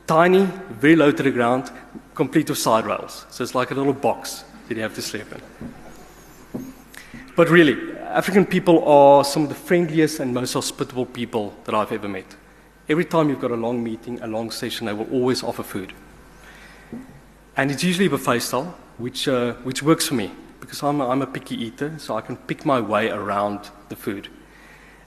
Tiny, 0.07 0.45
very 0.69 0.95
low 0.95 1.11
to 1.11 1.23
the 1.23 1.31
ground, 1.31 1.71
complete 2.13 2.49
with 2.49 2.57
side 2.57 2.85
rails. 2.85 3.25
So 3.29 3.43
it's 3.43 3.55
like 3.55 3.71
a 3.71 3.73
little 3.73 3.93
box 3.93 4.43
that 4.67 4.75
you 4.75 4.83
have 4.83 4.95
to 4.95 5.01
sleep 5.01 5.27
in. 5.31 5.73
But 7.35 7.49
really, 7.49 7.97
African 7.99 8.45
people 8.45 8.83
are 8.87 9.23
some 9.23 9.43
of 9.43 9.49
the 9.49 9.55
friendliest 9.55 10.19
and 10.19 10.33
most 10.33 10.53
hospitable 10.53 11.05
people 11.05 11.55
that 11.63 11.73
I've 11.73 11.91
ever 11.91 12.07
met. 12.07 12.35
Every 12.89 13.05
time 13.05 13.29
you've 13.29 13.39
got 13.39 13.51
a 13.51 13.55
long 13.55 13.81
meeting, 13.81 14.21
a 14.21 14.27
long 14.27 14.51
session, 14.51 14.87
they 14.87 14.93
will 14.93 15.09
always 15.11 15.41
offer 15.41 15.63
food. 15.63 15.93
And 17.55 17.71
it's 17.71 17.83
usually 17.83 18.07
buffet 18.07 18.39
style, 18.39 18.75
which, 18.97 19.27
uh, 19.27 19.53
which 19.63 19.81
works 19.81 20.07
for 20.07 20.15
me 20.15 20.31
because 20.63 20.81
I'm 20.81 21.01
a, 21.01 21.09
I'm 21.09 21.21
a 21.21 21.27
picky 21.27 21.61
eater, 21.61 21.93
so 21.99 22.15
I 22.15 22.21
can 22.21 22.37
pick 22.37 22.65
my 22.65 22.79
way 22.79 23.09
around 23.09 23.69
the 23.89 23.97
food 23.97 24.29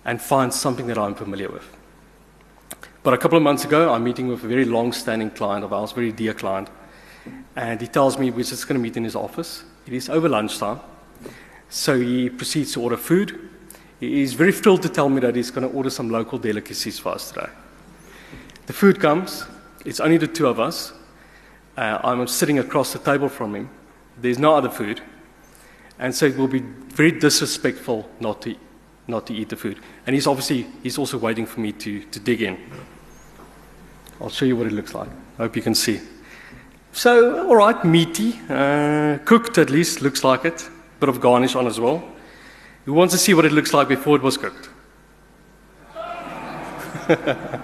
and 0.05 0.21
find 0.21 0.53
something 0.53 0.87
that 0.88 0.99
I'm 0.99 1.14
familiar 1.14 1.49
with. 1.49 1.66
But 3.03 3.14
a 3.14 3.19
couple 3.19 3.38
of 3.38 3.42
months 3.42 3.64
ago, 3.64 3.90
I'm 3.90 4.05
meeting 4.05 4.29
with 4.29 4.45
a 4.45 4.49
very 4.49 4.66
long 4.66 4.92
standing 4.92 5.31
client 5.31 5.64
of 5.64 5.73
ours, 5.73 5.92
very 5.92 6.12
dear 6.12 6.35
client, 6.35 6.69
and 7.57 7.81
he 7.81 7.87
tells 7.87 8.19
me 8.19 8.31
we're 8.31 8.45
just 8.45 8.69
going 8.69 8.79
to 8.79 8.83
meet 8.83 8.99
in 8.99 9.05
his 9.05 9.16
office. 9.16 9.64
It 9.87 9.95
is 9.95 10.11
over 10.11 10.29
lunchtime, 10.29 10.81
so 11.71 11.99
he 11.99 12.29
proceeds 12.29 12.73
to 12.73 12.83
order 12.83 12.99
food. 12.99 13.49
He 13.99 14.21
is 14.21 14.35
very 14.35 14.53
thrilled 14.53 14.83
to 14.83 14.90
tell 14.90 15.09
me 15.09 15.21
that 15.21 15.37
he's 15.37 15.51
going 15.51 15.66
to 15.66 15.75
order 15.75 15.88
some 15.88 16.11
local 16.11 16.38
delicacies 16.38 16.99
for 16.99 17.12
us 17.12 17.31
today. 17.31 17.49
The 18.66 18.75
food 18.75 19.01
comes, 19.01 19.47
it's 19.87 20.01
only 20.01 20.19
the 20.19 20.27
two 20.27 20.49
of 20.49 20.61
us. 20.61 20.92
Uh, 21.79 21.99
I'm 22.05 22.27
sitting 22.27 22.59
across 22.59 22.92
the 22.92 22.99
table 22.99 23.31
from 23.31 23.55
him. 23.55 23.71
There's 24.21 24.38
no 24.38 24.55
other 24.55 24.69
food. 24.69 25.01
And 25.99 26.15
so 26.15 26.27
it 26.27 26.37
will 26.37 26.49
be 26.49 26.61
very 26.61 27.13
disrespectful 27.13 28.09
not 28.21 28.43
to, 28.43 28.55
not 29.07 29.27
to 29.27 29.35
eat 29.35 29.49
the 29.49 29.57
food. 29.57 29.81
And 30.07 30.15
he's 30.15 30.27
obviously, 30.27 30.67
he's 30.83 30.99
also 30.99 31.19
waiting 31.19 31.47
for 31.47 31.61
me 31.61 31.73
to, 31.73 32.03
to 32.03 32.21
dig 32.21 32.43
in. 32.43 32.59
I'll 34.21 34.31
show 34.31 34.45
you 34.45 34.57
what 34.57 34.67
it 34.67 34.73
looks 34.73 34.95
like. 34.95 35.09
I 35.39 35.43
hope 35.43 35.57
you 35.57 35.63
can 35.63 35.75
see. 35.75 36.01
So, 36.93 37.47
all 37.49 37.57
right, 37.57 37.85
meaty, 37.85 38.39
uh, 38.49 39.19
cooked 39.25 39.59
at 39.59 39.69
least, 39.69 40.01
looks 40.01 40.25
like 40.25 40.47
it. 40.47 40.69
Bit 40.99 41.11
of 41.11 41.21
garnish 41.21 41.55
on 41.55 41.67
as 41.67 41.79
well. 41.79 42.03
Who 42.87 42.95
wants 42.95 43.13
to 43.13 43.19
see 43.19 43.35
what 43.35 43.45
it 43.45 43.53
looks 43.53 43.75
like 43.75 43.89
before 43.89 44.17
it 44.17 44.23
was 44.23 44.39
cooked? 44.39 44.71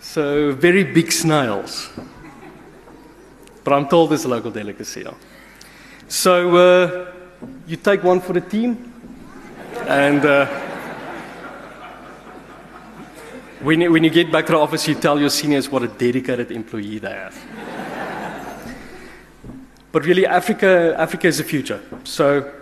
so, 0.00 0.52
very 0.52 0.84
big 0.84 1.10
snails. 1.10 1.90
But 3.64 3.72
I'm 3.72 3.88
told 3.88 4.12
it's 4.12 4.24
a 4.24 4.28
local 4.28 4.52
delicacy. 4.52 5.04
So, 6.06 6.56
uh, 6.56 7.17
you 7.66 7.76
take 7.76 8.02
one 8.02 8.20
for 8.20 8.32
the 8.32 8.40
team, 8.40 8.92
and 9.86 10.24
uh, 10.24 10.46
when, 13.60 13.80
you, 13.80 13.92
when 13.92 14.04
you 14.04 14.10
get 14.10 14.30
back 14.30 14.46
to 14.46 14.52
the 14.52 14.58
office, 14.58 14.86
you 14.88 14.94
tell 14.94 15.18
your 15.18 15.30
seniors 15.30 15.68
what 15.68 15.82
a 15.82 15.88
dedicated 15.88 16.50
employee 16.50 16.98
they 16.98 17.10
have. 17.10 17.36
But 19.90 20.04
really, 20.04 20.26
Africa, 20.26 20.94
Africa 20.98 21.26
is 21.26 21.38
the 21.38 21.44
future. 21.44 21.80
So, 22.04 22.52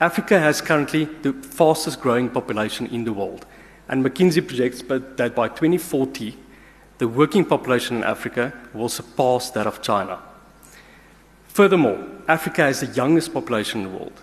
Africa 0.00 0.38
has 0.38 0.60
currently 0.60 1.04
the 1.22 1.32
fastest 1.32 2.00
growing 2.00 2.28
population 2.28 2.86
in 2.88 3.04
the 3.04 3.12
world. 3.12 3.46
And 3.88 4.04
McKinsey 4.04 4.46
projects 4.46 4.82
that 4.82 5.34
by 5.34 5.48
2040, 5.48 6.36
the 6.98 7.08
working 7.08 7.44
population 7.44 7.98
in 7.98 8.04
Africa 8.04 8.52
will 8.72 8.88
surpass 8.88 9.50
that 9.50 9.66
of 9.66 9.82
China. 9.82 10.20
Furthermore, 11.54 12.04
Africa 12.26 12.62
has 12.62 12.80
the 12.80 12.86
youngest 12.86 13.32
population 13.32 13.82
in 13.82 13.92
the 13.92 13.96
world. 13.96 14.20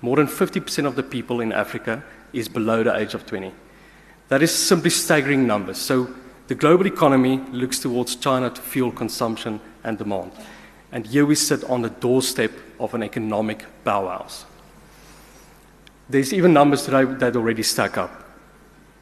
More 0.00 0.16
than 0.16 0.26
50% 0.26 0.84
of 0.84 0.96
the 0.96 1.04
people 1.04 1.40
in 1.40 1.52
Africa 1.52 2.02
is 2.32 2.48
below 2.48 2.82
the 2.82 2.96
age 2.96 3.14
of 3.14 3.24
20. 3.24 3.52
That 4.28 4.42
is 4.42 4.52
simply 4.52 4.90
staggering 4.90 5.46
numbers. 5.46 5.78
So 5.78 6.12
the 6.48 6.56
global 6.56 6.88
economy 6.88 7.36
looks 7.52 7.78
towards 7.78 8.16
China 8.16 8.50
to 8.50 8.60
fuel 8.60 8.90
consumption 8.90 9.60
and 9.84 9.96
demand. 9.96 10.32
And 10.90 11.06
here 11.06 11.24
we 11.24 11.36
sit 11.36 11.62
on 11.70 11.82
the 11.82 11.88
doorstep 11.88 12.50
of 12.80 12.94
an 12.94 13.04
economic 13.04 13.64
powerhouse. 13.84 14.44
There's 16.10 16.32
even 16.32 16.52
numbers 16.52 16.82
today 16.82 17.04
that 17.04 17.36
already 17.36 17.62
stack 17.62 17.96
up. 17.96 18.24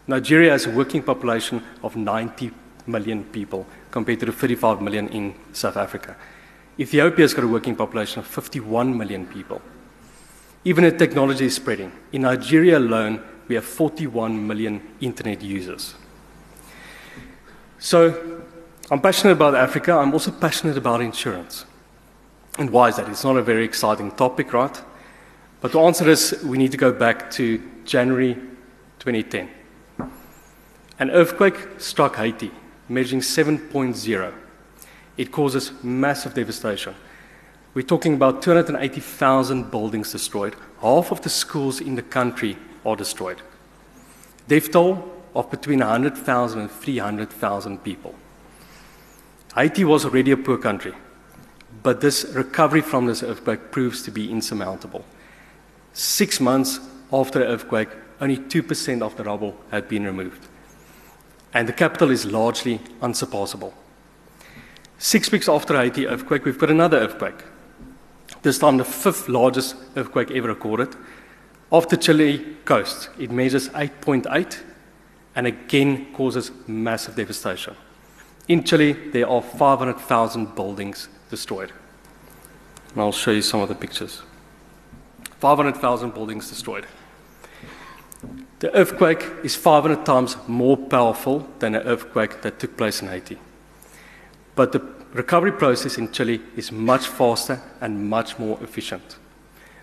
Nigeria 0.07 0.51
has 0.51 0.66
a 0.66 0.71
working 0.71 1.03
population 1.03 1.62
of 1.83 1.97
90 1.97 2.51
million 2.87 3.25
people 3.25 3.66
compared 3.90 4.21
to 4.21 4.27
the 4.27 4.33
35 4.33 4.83
million 4.83 5.09
in 5.09 5.35
South 5.55 5.79
Africa. 5.79 6.14
Ethiopia's 6.78 7.35
got 7.35 7.44
a 7.44 7.48
working 7.48 7.76
population 7.76 8.20
of 8.20 8.26
51 8.26 8.96
million 8.96 9.26
people. 9.26 9.61
Even 10.64 10.85
as 10.85 10.98
technology 10.98 11.46
is 11.46 11.54
spreading, 11.54 11.92
in 12.12 12.22
Nigeria 12.22 12.78
alone, 12.78 13.22
we 13.48 13.54
have 13.54 13.64
41 13.64 14.46
million 14.46 14.80
internet 15.00 15.42
users. 15.42 15.94
So, 17.78 18.42
I'm 18.90 19.00
passionate 19.00 19.33
about 19.33 19.54
Africa. 19.54 19.92
I'm 19.92 20.12
also 20.12 20.30
passionate 20.30 20.76
about 20.76 21.00
insurance. 21.00 21.64
And 22.59 22.70
why 22.70 22.88
is 22.88 22.96
that? 22.96 23.09
It's 23.09 23.24
not 23.24 23.37
a 23.37 23.42
very 23.42 23.64
exciting 23.64 24.11
topic, 24.12 24.52
right? 24.52 24.83
But 25.61 25.72
to 25.72 25.80
answer 25.80 26.04
this, 26.04 26.42
we 26.42 26.59
need 26.59 26.72
to 26.72 26.76
go 26.76 26.92
back 26.92 27.30
to 27.33 27.62
January 27.85 28.35
2010. 28.98 29.48
An 30.98 31.11
earthquake 31.11 31.56
struck 31.78 32.16
Haiti, 32.16 32.50
measuring 32.88 33.22
7.0. 33.22 34.35
It 35.20 35.33
causes 35.33 35.72
massive 35.83 36.33
devastation. 36.33 36.94
We're 37.74 37.83
talking 37.83 38.14
about 38.14 38.40
280,000 38.40 39.70
buildings 39.70 40.12
destroyed. 40.12 40.56
Half 40.80 41.12
of 41.12 41.20
the 41.20 41.28
schools 41.28 41.78
in 41.78 41.94
the 41.94 42.02
country 42.02 42.56
are 42.87 42.96
destroyed. 42.96 43.42
Death 44.48 44.70
toll 44.72 45.12
of 45.35 45.50
between 45.50 45.80
100,000 45.80 46.59
and 46.59 46.70
300,000 46.70 47.85
people. 47.85 48.14
Haiti 49.54 49.85
was 49.85 50.06
already 50.06 50.31
a 50.31 50.38
poor 50.38 50.56
country, 50.56 50.94
but 51.83 52.00
this 52.00 52.25
recovery 52.33 52.81
from 52.81 53.04
this 53.04 53.23
earthquake 53.23 53.71
proves 53.71 54.02
to 54.04 54.10
be 54.10 54.33
insurmountable. 54.33 55.04
Six 55.92 56.40
months 56.40 56.81
after 57.12 57.40
the 57.40 57.46
earthquake, 57.46 57.90
only 58.23 58.38
2% 58.38 59.02
of 59.02 59.18
the 59.18 59.25
rubble 59.25 59.54
had 59.71 59.87
been 59.87 60.04
removed. 60.04 60.46
And 61.52 61.68
the 61.68 61.75
capital 61.75 62.10
is 62.10 62.25
largely 62.25 62.81
unsurpassable. 63.02 63.75
Six 65.03 65.33
weeks 65.33 65.48
after 65.48 65.75
Haiti 65.79 66.07
earthquake, 66.07 66.44
we've 66.44 66.59
got 66.59 66.71
another 66.71 66.98
earthquake. 66.98 67.42
This 68.42 68.59
time, 68.59 68.77
the 68.77 68.85
fifth 68.85 69.31
largest 69.31 69.75
earthquake 69.96 70.31
ever 70.31 70.48
recorded. 70.48 70.94
Off 71.71 71.88
the 71.88 71.96
Chile 71.96 72.59
coast, 72.67 73.09
it 73.19 73.31
measures 73.31 73.71
8.8, 73.71 74.61
and 75.35 75.46
again 75.46 76.13
causes 76.13 76.51
massive 76.67 77.17
devastation. 77.17 77.77
In 78.46 78.63
Chile, 78.63 78.92
there 78.92 79.27
are 79.27 79.40
500,000 79.40 80.55
buildings 80.55 81.09
destroyed. 81.31 81.73
And 82.92 83.01
I'll 83.01 83.11
show 83.11 83.31
you 83.31 83.40
some 83.40 83.61
of 83.61 83.71
the 83.71 83.75
pictures. 83.75 84.21
500,000 85.38 86.13
buildings 86.13 86.51
destroyed. 86.51 86.85
The 88.59 88.71
earthquake 88.77 89.27
is 89.42 89.57
500 89.57 90.05
times 90.05 90.37
more 90.46 90.77
powerful 90.77 91.48
than 91.59 91.73
the 91.73 91.87
earthquake 91.87 92.42
that 92.42 92.59
took 92.59 92.77
place 92.77 93.01
in 93.01 93.09
Haiti. 93.09 93.38
But 94.55 94.73
the 94.73 94.81
recovery 95.13 95.53
process 95.53 95.98
in 95.98 96.13
Chile 96.13 96.40
is 96.57 96.71
much 96.73 97.07
faster 97.07 97.61
and 97.81 98.09
much 98.09 98.38
more 98.38 98.59
efficient. 98.63 99.17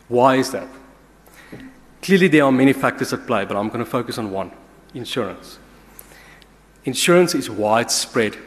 Why 0.07 0.35
is 0.35 0.51
that? 0.51 0.67
Clearly, 2.01 2.27
there 2.27 2.43
are 2.43 2.51
many 2.51 2.73
factors 2.73 3.11
at 3.11 3.25
play, 3.27 3.45
but 3.45 3.57
I'm 3.57 3.67
going 3.67 3.83
to 3.83 3.89
focus 3.89 4.17
on 4.17 4.31
one 4.31 4.51
insurance. 4.93 5.59
Insurance 6.85 7.35
is 7.35 7.49
widespread 7.49 8.37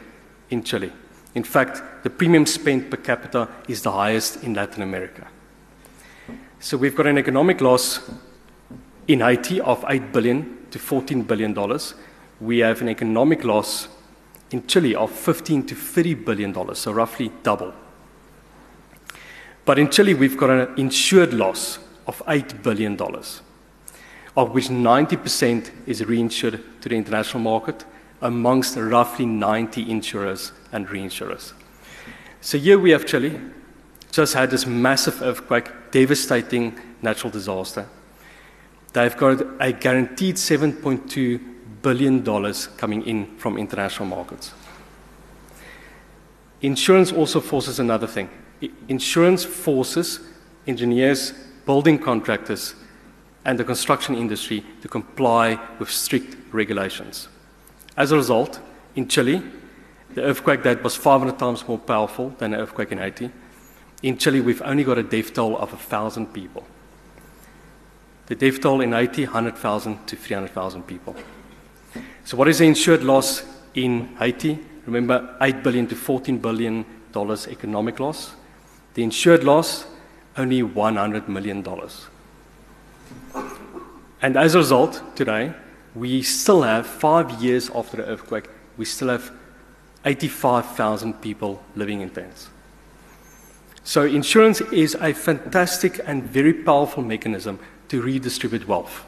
in 0.49 0.63
Chile. 0.63 0.91
In 1.35 1.43
fact, 1.43 1.81
the 2.03 2.09
premium 2.09 2.45
spent 2.45 2.89
per 2.89 2.97
capita 2.97 3.47
is 3.67 3.83
the 3.83 3.91
highest 3.91 4.43
in 4.43 4.53
Latin 4.53 4.81
America. 4.81 5.27
So 6.59 6.77
we've 6.77 6.95
got 6.95 7.07
an 7.07 7.17
economic 7.17 7.61
loss 7.61 7.99
in 9.07 9.19
Haiti 9.19 9.61
of 9.61 9.83
8 9.87 10.11
billion 10.11 10.57
to 10.71 10.79
14 10.79 11.23
billion 11.23 11.53
dollars. 11.53 11.93
We 12.39 12.59
have 12.59 12.81
an 12.81 12.89
economic 12.89 13.43
loss 13.43 13.87
in 14.51 14.67
Chile 14.67 14.95
of 14.95 15.11
15 15.11 15.65
to 15.67 15.75
30 15.75 16.13
billion 16.15 16.51
dollars, 16.51 16.79
so 16.79 16.91
roughly 16.91 17.31
double. 17.43 17.73
But 19.65 19.79
in 19.79 19.89
Chile, 19.89 20.13
we've 20.13 20.37
got 20.37 20.49
an 20.49 20.77
insured 20.77 21.33
loss 21.33 21.79
of 22.07 22.21
8 22.27 22.61
billion 22.61 22.95
dollars, 22.95 23.41
of 24.35 24.51
which 24.51 24.67
90% 24.67 25.71
is 25.85 26.01
reinsured 26.01 26.61
to 26.81 26.89
the 26.89 26.95
international 26.95 27.41
market 27.41 27.85
amongst 28.21 28.75
roughly 28.75 29.25
90 29.25 29.89
insurers 29.89 30.51
and 30.71 30.87
reinsurers. 30.87 31.53
So 32.41 32.57
here 32.57 32.79
we 32.79 32.91
have 32.91 33.05
Chile, 33.05 33.39
just 34.11 34.33
had 34.33 34.51
this 34.51 34.65
massive 34.65 35.21
earthquake, 35.21 35.69
devastating 35.91 36.77
natural 37.01 37.31
disaster. 37.31 37.87
They've 38.93 39.15
got 39.15 39.45
a 39.59 39.71
guaranteed 39.71 40.35
$7.2 40.35 41.50
billion 41.81 42.23
dollars 42.23 42.67
coming 42.77 43.05
in 43.05 43.37
from 43.37 43.57
international 43.57 44.07
markets. 44.07 44.53
Insurance 46.61 47.11
also 47.11 47.39
forces 47.39 47.79
another 47.79 48.07
thing. 48.07 48.29
Insurance 48.87 49.43
forces 49.43 50.19
engineers, 50.67 51.33
building 51.65 51.97
contractors, 51.97 52.75
and 53.45 53.57
the 53.57 53.63
construction 53.63 54.15
industry 54.15 54.63
to 54.81 54.87
comply 54.87 55.59
with 55.79 55.89
strict 55.89 56.37
regulations. 56.51 57.27
As 57.97 58.11
a 58.11 58.15
result, 58.15 58.59
in 58.95 59.07
Chile, 59.07 59.41
the 60.13 60.21
earthquake 60.21 60.63
that 60.63 60.83
was 60.83 60.95
500 60.95 61.39
times 61.39 61.67
more 61.67 61.79
powerful 61.79 62.29
than 62.37 62.51
the 62.51 62.57
earthquake 62.57 62.91
in 62.91 62.99
Haiti, 62.99 63.31
in 64.03 64.17
Chile, 64.17 64.41
we've 64.41 64.61
only 64.63 64.83
got 64.83 64.97
a 64.97 65.03
death 65.03 65.33
toll 65.33 65.57
of 65.57 65.71
1,000 65.71 66.33
people. 66.33 66.65
The 68.25 68.35
death 68.35 68.59
toll 68.59 68.81
in 68.81 68.93
Haiti, 68.93 69.25
100,000 69.25 70.07
to 70.07 70.15
300,000 70.15 70.83
people. 70.87 71.15
So, 72.31 72.37
what 72.37 72.47
is 72.47 72.59
the 72.59 72.65
insured 72.65 73.03
loss 73.03 73.43
in 73.73 74.15
Haiti? 74.15 74.57
Remember, 74.85 75.35
8 75.41 75.63
billion 75.63 75.85
to 75.87 75.97
14 75.97 76.37
billion 76.37 76.85
dollars 77.11 77.45
economic 77.49 77.99
loss. 77.99 78.31
The 78.93 79.03
insured 79.03 79.43
loss, 79.43 79.85
only 80.37 80.63
100 80.63 81.27
million 81.27 81.61
dollars. 81.61 82.07
And 84.21 84.37
as 84.37 84.55
a 84.55 84.59
result, 84.59 85.03
today, 85.13 85.51
we 85.93 86.21
still 86.21 86.61
have, 86.61 86.87
five 86.87 87.43
years 87.43 87.69
after 87.75 87.97
the 87.97 88.05
earthquake, 88.05 88.47
we 88.77 88.85
still 88.85 89.09
have 89.09 89.29
85,000 90.05 91.21
people 91.21 91.61
living 91.75 91.99
in 91.99 92.11
tents. 92.11 92.49
So, 93.83 94.05
insurance 94.05 94.61
is 94.71 94.95
a 95.01 95.11
fantastic 95.11 95.99
and 96.05 96.23
very 96.23 96.53
powerful 96.53 97.03
mechanism 97.03 97.59
to 97.89 98.01
redistribute 98.01 98.69
wealth. 98.69 99.03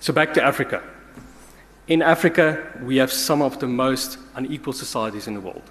So, 0.00 0.12
back 0.12 0.34
to 0.34 0.42
Africa. 0.42 0.82
In 1.88 2.00
Africa, 2.00 2.64
we 2.82 2.96
have 2.98 3.12
some 3.12 3.42
of 3.42 3.58
the 3.58 3.66
most 3.66 4.18
unequal 4.36 4.72
societies 4.72 5.26
in 5.26 5.34
the 5.34 5.40
world. 5.40 5.62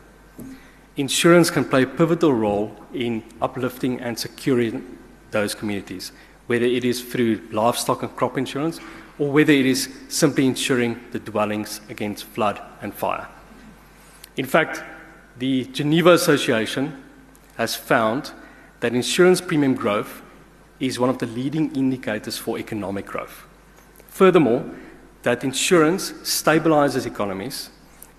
Insurance 0.98 1.50
can 1.50 1.64
play 1.64 1.84
a 1.84 1.88
pivotal 1.88 2.34
role 2.34 2.76
in 2.94 3.24
uplifting 3.42 4.02
and 4.02 4.20
securing 4.20 4.98
those 5.32 5.56
communities, 5.56 6.12
whether 6.48 6.66
it 6.66 6.84
is 6.84 7.02
through 7.02 7.42
livestock 7.52 8.04
and 8.04 8.14
crop 8.18 8.38
insurance 8.38 8.80
or 9.20 9.32
whether 9.32 9.54
it 9.54 9.66
is 9.66 9.90
simply 10.10 10.46
insuring 10.46 11.00
the 11.12 11.20
dwellings 11.20 11.80
against 11.90 12.26
flood 12.26 12.62
and 12.82 12.94
fire. 12.94 13.28
In 14.36 14.46
fact, 14.46 14.84
the 15.38 15.64
Geneva 15.66 16.12
Association 16.12 17.02
has 17.56 17.76
found 17.76 18.32
that 18.82 18.94
insurance 18.94 19.40
premium 19.40 19.76
growth 19.76 20.22
is 20.80 21.00
one 21.00 21.10
of 21.10 21.20
the 21.20 21.28
leading 21.28 21.74
indicators 21.74 22.38
for 22.38 22.58
economic 22.58 23.06
growth. 23.06 23.46
Furthermore, 24.08 24.66
that 25.24 25.44
insurance 25.44 26.12
stabilizes 26.24 27.06
economies, 27.06 27.70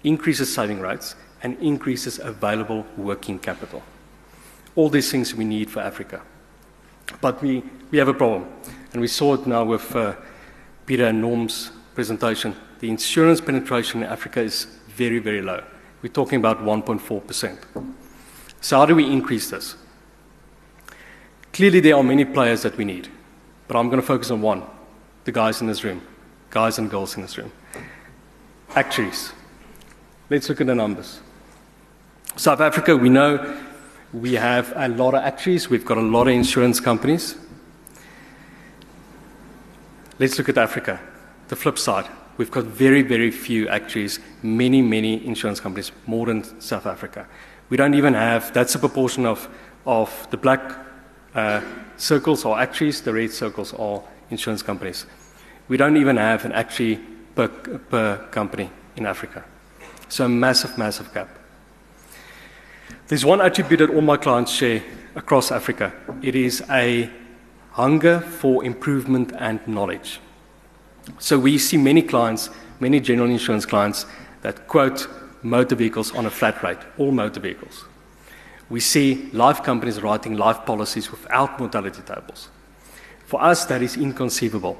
increases 0.04 0.52
saving 0.52 0.80
rates, 0.80 1.14
and 1.42 1.58
increases 1.58 2.18
available 2.18 2.86
working 2.96 3.38
capital. 3.38 3.82
All 4.74 4.88
these 4.88 5.10
things 5.10 5.34
we 5.34 5.44
need 5.44 5.70
for 5.70 5.80
Africa. 5.80 6.22
But 7.20 7.42
we, 7.42 7.62
we 7.90 7.98
have 7.98 8.08
a 8.08 8.14
problem, 8.14 8.48
and 8.92 9.00
we 9.00 9.08
saw 9.08 9.34
it 9.34 9.46
now 9.46 9.64
with 9.64 9.94
uh, 9.94 10.14
Peter 10.86 11.06
and 11.06 11.20
Norm's 11.20 11.72
presentation. 11.94 12.54
The 12.80 12.88
insurance 12.88 13.40
penetration 13.40 14.02
in 14.02 14.08
Africa 14.08 14.40
is 14.40 14.66
very, 14.88 15.18
very 15.18 15.42
low. 15.42 15.62
We're 16.02 16.12
talking 16.12 16.38
about 16.38 16.60
1.4%. 16.60 17.58
So, 18.60 18.78
how 18.78 18.86
do 18.86 18.94
we 18.94 19.06
increase 19.06 19.50
this? 19.50 19.76
Clearly, 21.52 21.80
there 21.80 21.96
are 21.96 22.02
many 22.02 22.24
players 22.24 22.62
that 22.62 22.76
we 22.76 22.84
need, 22.84 23.08
but 23.68 23.76
I'm 23.76 23.88
going 23.88 24.00
to 24.00 24.06
focus 24.06 24.30
on 24.30 24.40
one 24.40 24.62
the 25.24 25.32
guys 25.32 25.60
in 25.60 25.68
this 25.68 25.84
room, 25.84 26.02
guys 26.52 26.78
and 26.78 26.88
girls 26.88 27.16
in 27.16 27.22
this 27.22 27.36
room. 27.36 27.50
Actuaries. 28.76 29.32
Let's 30.30 30.48
look 30.48 30.60
at 30.60 30.66
the 30.68 30.74
numbers. 30.74 31.20
South 32.36 32.60
Africa, 32.60 32.96
we 32.96 33.08
know 33.08 33.58
we 34.12 34.34
have 34.34 34.72
a 34.76 34.88
lot 34.88 35.14
of 35.14 35.22
actuaries, 35.22 35.68
we've 35.68 35.84
got 35.84 35.98
a 35.98 36.02
lot 36.02 36.28
of 36.28 36.34
insurance 36.34 36.78
companies. 36.78 37.36
Let's 40.18 40.38
look 40.38 40.48
at 40.48 40.58
Africa, 40.58 41.00
the 41.48 41.56
flip 41.56 41.78
side. 41.78 42.08
We've 42.36 42.50
got 42.50 42.64
very, 42.64 43.02
very 43.02 43.30
few 43.30 43.68
actuaries, 43.68 44.20
many, 44.42 44.80
many 44.80 45.26
insurance 45.26 45.60
companies, 45.60 45.90
more 46.06 46.26
than 46.26 46.60
South 46.60 46.86
Africa. 46.86 47.26
We 47.70 47.76
don't 47.76 47.94
even 47.94 48.14
have, 48.14 48.52
that's 48.52 48.74
a 48.74 48.78
proportion 48.78 49.26
of, 49.26 49.48
of 49.86 50.28
the 50.30 50.36
black 50.36 50.76
uh, 51.34 51.62
circles 51.96 52.44
are 52.44 52.58
actuaries, 52.58 53.00
the 53.00 53.12
red 53.12 53.30
circles 53.30 53.72
are 53.74 54.02
insurance 54.30 54.62
companies. 54.62 55.06
We 55.68 55.76
don't 55.76 55.96
even 55.96 56.16
have 56.16 56.44
an 56.44 56.52
actuary 56.52 57.00
per, 57.34 57.48
per 57.48 58.28
company 58.30 58.70
in 58.96 59.06
Africa. 59.06 59.44
So 60.08 60.26
a 60.26 60.28
massive, 60.28 60.76
massive 60.76 61.12
gap. 61.14 61.38
There's 63.08 63.24
one 63.24 63.40
attribute 63.40 63.78
that 63.78 63.90
all 63.90 64.00
my 64.00 64.16
clients 64.16 64.52
share 64.52 64.82
across 65.14 65.50
Africa. 65.50 65.92
It 66.22 66.34
is 66.34 66.62
a 66.70 67.10
hunger 67.72 68.20
for 68.20 68.64
improvement 68.64 69.32
and 69.38 69.66
knowledge. 69.66 70.20
So 71.18 71.38
we 71.38 71.58
see 71.58 71.76
many 71.76 72.02
clients, 72.02 72.50
many 72.80 73.00
general 73.00 73.30
insurance 73.30 73.66
clients, 73.66 74.06
that 74.42 74.68
quote 74.68 75.08
motor 75.42 75.74
vehicles 75.74 76.14
on 76.14 76.26
a 76.26 76.30
flat 76.30 76.62
rate, 76.62 76.78
all 76.98 77.10
motor 77.10 77.40
vehicles. 77.40 77.84
We 78.68 78.80
see 78.80 79.28
life 79.32 79.62
companies 79.62 80.02
writing 80.02 80.36
life 80.36 80.64
policies 80.64 81.10
without 81.10 81.58
mortality 81.58 82.02
tables. 82.02 82.48
For 83.26 83.42
us, 83.42 83.64
that 83.66 83.82
is 83.82 83.96
inconceivable. 83.96 84.78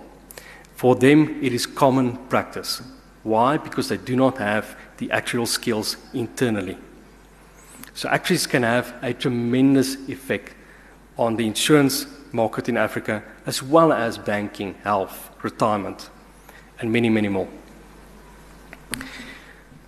For 0.83 0.97
them, 0.97 1.39
it 1.41 1.53
is 1.53 1.65
common 1.65 2.17
practice. 2.27 2.83
Why? 3.23 3.57
Because 3.57 3.89
they 3.89 3.99
do 3.99 4.17
not 4.17 4.39
have 4.39 4.77
the 4.97 5.13
actual 5.13 5.47
skills 5.47 5.97
internally. 6.13 6.77
So, 7.95 8.09
actuaries 8.09 8.49
can 8.49 8.65
have 8.65 8.93
a 9.01 9.15
tremendous 9.15 9.95
effect 10.09 10.57
on 11.17 11.37
the 11.37 11.47
insurance 11.47 12.07
market 12.33 12.69
in 12.69 12.77
Africa, 12.77 13.23
as 13.47 13.63
well 13.63 13.93
as 13.93 14.19
banking, 14.19 14.75
health, 14.83 15.31
retirement, 15.45 16.11
and 16.81 16.93
many, 16.93 17.09
many 17.09 17.29
more. 17.29 17.47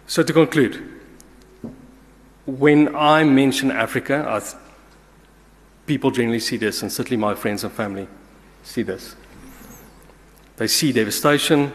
So, 0.07 0.22
to 0.22 0.32
conclude, 0.32 1.01
when 2.47 2.95
I 2.95 3.24
mention 3.24 3.72
Africa, 3.72 4.24
I 4.28 4.40
people 5.86 6.12
generally 6.12 6.38
see 6.38 6.57
this, 6.57 6.82
and 6.82 6.92
certainly 6.92 7.16
my 7.16 7.34
friends 7.34 7.64
and 7.64 7.72
family 7.72 8.07
see 8.62 8.82
this. 8.82 9.16
They 10.57 10.66
see 10.66 10.92
devastation, 10.92 11.72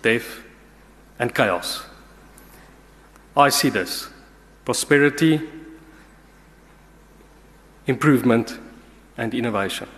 death, 0.00 0.40
and 1.18 1.34
chaos. 1.34 1.84
I 3.36 3.50
see 3.50 3.70
this 3.70 4.08
prosperity, 4.64 5.40
improvement, 7.86 8.58
and 9.16 9.34
innovation. 9.34 9.88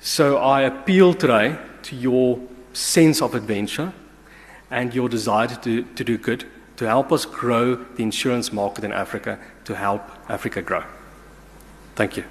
So 0.00 0.38
I 0.38 0.62
appeal 0.62 1.14
today 1.14 1.58
to 1.82 1.96
your 1.96 2.38
sense 2.72 3.20
of 3.22 3.34
adventure 3.34 3.92
and 4.70 4.94
your 4.94 5.08
desire 5.08 5.48
to 5.48 5.82
to 5.82 6.04
do 6.04 6.18
good 6.18 6.44
to 6.76 6.86
help 6.86 7.10
us 7.10 7.24
grow 7.24 7.74
the 7.74 8.02
insurance 8.02 8.52
market 8.52 8.84
in 8.84 8.92
Africa 8.92 9.38
to 9.64 9.74
help 9.74 10.02
Africa 10.28 10.62
grow. 10.62 10.84
Thank 11.94 12.16
you. 12.16 12.24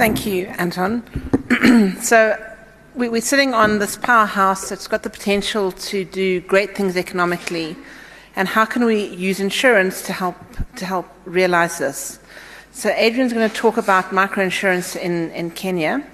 Thank 0.00 0.24
you, 0.24 0.46
Anton. 0.58 1.02
so 2.00 2.34
we, 2.94 3.08
we're 3.08 3.20
sitting 3.20 3.52
on 3.52 3.78
this 3.78 3.96
powerhouse 3.96 4.68
that's 4.68 4.86
got 4.88 5.02
the 5.02 5.10
potential 5.10 5.72
to 5.72 6.04
do 6.04 6.40
great 6.40 6.74
things 6.74 6.96
economically, 6.96 7.76
and 8.34 8.48
how 8.48 8.64
can 8.64 8.84
we 8.84 9.04
use 9.06 9.40
insurance 9.40 10.02
to 10.06 10.12
help 10.12 10.36
to 10.76 10.86
help 10.86 11.06
realize 11.26 11.78
this? 11.78 12.18
So 12.72 12.88
Adrian's 12.90 13.32
going 13.32 13.48
to 13.48 13.54
talk 13.54 13.76
about 13.76 14.06
microinsurance 14.06 14.96
in, 14.96 15.30
in 15.32 15.50
Kenya. 15.50 16.06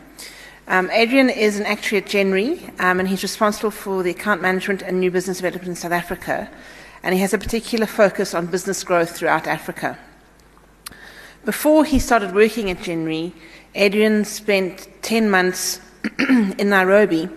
Um, 0.69 0.91
Adrian 0.91 1.31
is 1.31 1.61
an 1.61 1.67
actuary 1.67 2.03
at 2.03 2.09
Gen 2.09 2.33
Re, 2.33 2.69
um, 2.81 2.99
and 2.99 3.09
he's 3.09 3.23
responsible 3.23 3.71
for 3.71 4.03
the 4.03 4.11
account 4.11 4.43
management 4.43 4.83
and 4.83 4.99
new 4.99 5.13
business 5.13 5.37
development 5.37 5.69
in 5.69 5.77
South 5.77 5.93
Africa, 5.93 6.51
and 7.07 7.15
he 7.15 7.21
has 7.21 7.33
a 7.33 7.39
particular 7.39 7.87
focus 7.87 8.35
on 8.35 8.47
business 8.47 8.83
growth 8.83 9.17
throughout 9.17 9.47
Africa. 9.47 9.97
Before 11.45 11.85
he 11.85 12.01
started 12.01 12.35
working 12.35 12.69
at 12.69 12.83
Gen 12.83 13.05
Re, 13.05 13.33
Adrian 13.77 14.25
spent 14.25 14.89
10 15.03 15.31
months 15.31 15.81
in 16.19 16.69
Nairobi 16.69 17.29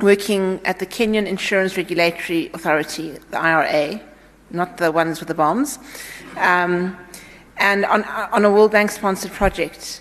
working 0.00 0.60
at 0.64 0.78
the 0.78 0.86
Kenyan 0.86 1.26
Insurance 1.26 1.76
Regulatory 1.76 2.48
Authority, 2.54 3.18
the 3.32 3.40
IRA, 3.40 4.00
not 4.50 4.76
the 4.76 4.92
ones 4.92 5.18
with 5.18 5.26
the 5.26 5.34
bombs, 5.34 5.80
um, 6.36 6.96
and 7.56 7.84
on, 7.86 8.04
on 8.04 8.44
a 8.44 8.50
World 8.52 8.70
Bank 8.70 8.92
sponsored 8.92 9.32
project. 9.32 10.00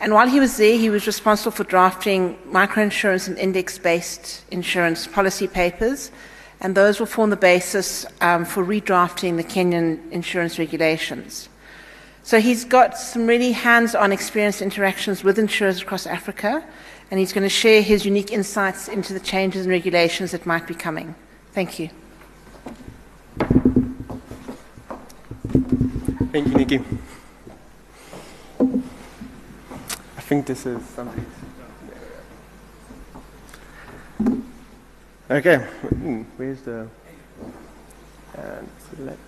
And 0.00 0.12
while 0.12 0.28
he 0.28 0.38
was 0.38 0.58
there, 0.58 0.76
he 0.76 0.90
was 0.90 1.06
responsible 1.06 1.52
for 1.52 1.64
drafting 1.64 2.36
microinsurance 2.46 3.26
and 3.26 3.38
index 3.38 3.78
based 3.78 4.44
insurance 4.50 5.06
policy 5.06 5.48
papers, 5.48 6.10
and 6.60 6.74
those 6.74 6.98
will 6.98 7.06
form 7.06 7.30
the 7.30 7.36
basis 7.36 8.06
um, 8.20 8.44
for 8.44 8.64
redrafting 8.64 9.36
the 9.36 9.44
Kenyan 9.44 10.10
insurance 10.10 10.58
regulations. 10.58 11.48
So 12.22 12.40
he's 12.40 12.64
got 12.64 12.96
some 12.96 13.26
really 13.26 13.52
hands 13.52 13.94
on 13.94 14.10
experience 14.10 14.62
interactions 14.62 15.22
with 15.22 15.38
insurers 15.38 15.82
across 15.82 16.06
Africa, 16.06 16.64
and 17.10 17.20
he's 17.20 17.34
going 17.34 17.42
to 17.42 17.50
share 17.50 17.82
his 17.82 18.06
unique 18.06 18.32
insights 18.32 18.88
into 18.88 19.12
the 19.12 19.20
changes 19.20 19.66
and 19.66 19.70
regulations 19.70 20.30
that 20.30 20.46
might 20.46 20.66
be 20.66 20.74
coming. 20.74 21.14
Thank 21.52 21.78
you. 21.78 21.90
Thank 26.32 26.48
you, 26.48 26.54
Nicky. 26.54 26.80
I 30.16 30.20
think 30.20 30.46
this 30.46 30.64
is 30.64 30.82
somebody's. 30.86 31.24
Okay, 35.30 35.56
hmm, 35.56 36.22
where's 36.36 36.60
the. 36.60 36.86
And 38.36 38.68
select. 38.90 39.18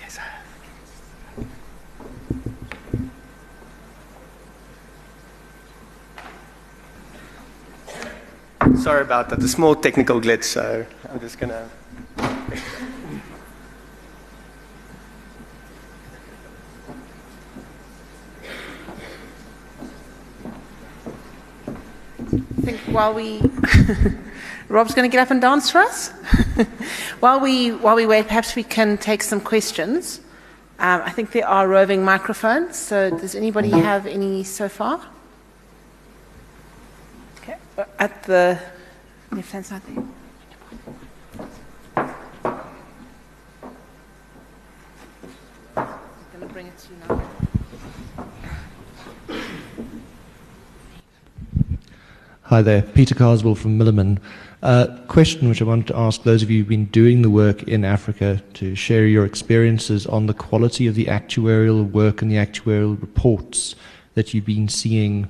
Yes, 0.00 0.18
Sorry 8.80 9.02
about 9.02 9.28
that. 9.30 9.42
A 9.42 9.48
small 9.48 9.74
technical 9.74 10.20
glitch, 10.20 10.44
so 10.44 10.86
I'm 11.10 11.18
just 11.18 11.38
gonna. 11.40 11.68
I 22.34 22.60
think 22.62 22.80
while 22.80 23.14
we. 23.14 23.40
Rob's 24.68 24.94
going 24.94 25.08
to 25.08 25.14
get 25.14 25.20
up 25.22 25.30
and 25.30 25.40
dance 25.40 25.70
for 25.70 25.78
us. 25.78 26.08
while, 27.20 27.38
we, 27.38 27.70
while 27.70 27.96
we 27.96 28.06
wait, 28.06 28.26
perhaps 28.26 28.56
we 28.56 28.62
can 28.62 28.96
take 28.96 29.22
some 29.22 29.40
questions. 29.40 30.20
Um, 30.78 31.02
I 31.04 31.10
think 31.10 31.32
there 31.32 31.46
are 31.46 31.68
roving 31.68 32.04
microphones, 32.04 32.76
so 32.76 33.10
does 33.10 33.34
anybody 33.34 33.70
have 33.70 34.06
any 34.06 34.42
so 34.42 34.68
far? 34.68 35.00
Okay, 37.42 37.56
at 37.98 38.24
the 38.24 38.58
left 39.30 39.52
hand 39.52 39.66
side 39.66 39.82
there. 39.86 40.04
I'm 45.76 45.88
going 46.32 46.48
to 46.48 46.52
bring 46.52 46.66
it 46.66 46.78
to 46.78 46.88
you 46.88 46.96
now. 47.08 47.24
Hi 52.48 52.60
there, 52.60 52.82
Peter 52.82 53.14
Carswell 53.14 53.54
from 53.54 53.78
Milliman. 53.78 54.18
Uh, 54.62 54.98
question 55.08 55.48
which 55.48 55.62
I 55.62 55.64
wanted 55.64 55.86
to 55.86 55.96
ask 55.96 56.24
those 56.24 56.42
of 56.42 56.50
you 56.50 56.58
who've 56.58 56.68
been 56.68 56.84
doing 56.84 57.22
the 57.22 57.30
work 57.30 57.62
in 57.62 57.86
Africa 57.86 58.42
to 58.52 58.74
share 58.74 59.06
your 59.06 59.24
experiences 59.24 60.06
on 60.06 60.26
the 60.26 60.34
quality 60.34 60.86
of 60.86 60.94
the 60.94 61.06
actuarial 61.06 61.90
work 61.90 62.20
and 62.20 62.30
the 62.30 62.36
actuarial 62.36 63.00
reports 63.00 63.76
that 64.12 64.34
you've 64.34 64.44
been 64.44 64.68
seeing, 64.68 65.26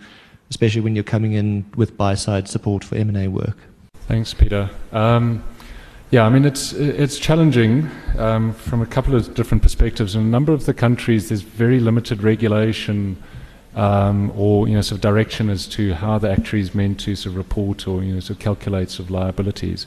especially 0.51 0.81
when 0.81 0.97
you're 0.97 1.05
coming 1.05 1.35
in 1.35 1.65
with 1.77 1.97
buy-side 1.97 2.49
support 2.49 2.83
for 2.83 2.97
M&A 2.97 3.29
work. 3.29 3.59
Thanks, 4.09 4.35
Peter. 4.35 4.69
Um, 4.91 5.45
yeah, 6.11 6.27
I 6.27 6.31
mean, 6.31 6.45
it's, 6.45 6.73
it's 6.73 7.21
challenging 7.21 7.89
um, 8.19 8.53
from 8.55 8.83
a 8.83 8.87
couple 8.87 9.15
of 9.15 9.35
different 9.35 9.63
perspectives. 9.63 10.17
In 10.17 10.23
a 10.23 10.25
number 10.25 10.53
of 10.53 10.67
the 10.67 10.75
countries, 10.75 11.29
there's 11.29 11.43
very 11.43 11.79
limited 11.79 12.25
regulation 12.25 13.23
um, 13.75 14.33
or 14.37 14.69
you 14.69 14.75
know, 14.75 14.81
sort 14.81 14.99
of 14.99 15.03
direction 15.03 15.51
as 15.51 15.67
to 15.67 15.95
how 15.95 16.19
the 16.19 16.31
actuary 16.31 16.63
is 16.63 16.75
meant 16.75 17.01
to 17.01 17.17
sort 17.17 17.33
of 17.33 17.37
report 17.37 17.89
or 17.89 18.03
you 18.03 18.15
know, 18.15 18.21
sort 18.21 18.39
of 18.39 18.39
calculate 18.39 18.91
sort 18.91 19.07
of 19.07 19.11
liabilities. 19.11 19.87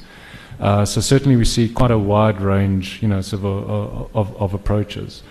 Uh, 0.60 0.84
so 0.84 1.00
certainly 1.00 1.36
we 1.36 1.46
see 1.46 1.70
quite 1.70 1.92
a 1.92 1.98
wide 1.98 2.42
range, 2.42 3.02
you 3.02 3.08
know, 3.08 3.22
sort 3.22 3.44
of, 3.44 4.16
of, 4.16 4.36
of 4.42 4.54
approaches. 4.54 5.22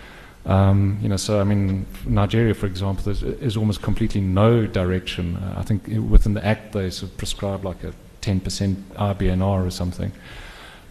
Um, 0.46 0.98
you 1.02 1.08
know, 1.08 1.16
so 1.16 1.40
I 1.40 1.44
mean, 1.44 1.86
Nigeria, 2.06 2.54
for 2.54 2.66
example, 2.66 3.10
is 3.10 3.56
almost 3.56 3.82
completely 3.82 4.20
no 4.20 4.66
direction. 4.66 5.36
Uh, 5.36 5.56
I 5.58 5.62
think 5.62 5.88
within 6.08 6.34
the 6.34 6.46
Act 6.46 6.72
they 6.72 6.90
sort 6.90 7.10
of 7.10 7.18
prescribe 7.18 7.64
like 7.64 7.82
a 7.82 7.92
10% 8.22 8.74
IBNR 8.94 9.66
or 9.66 9.70
something. 9.70 10.12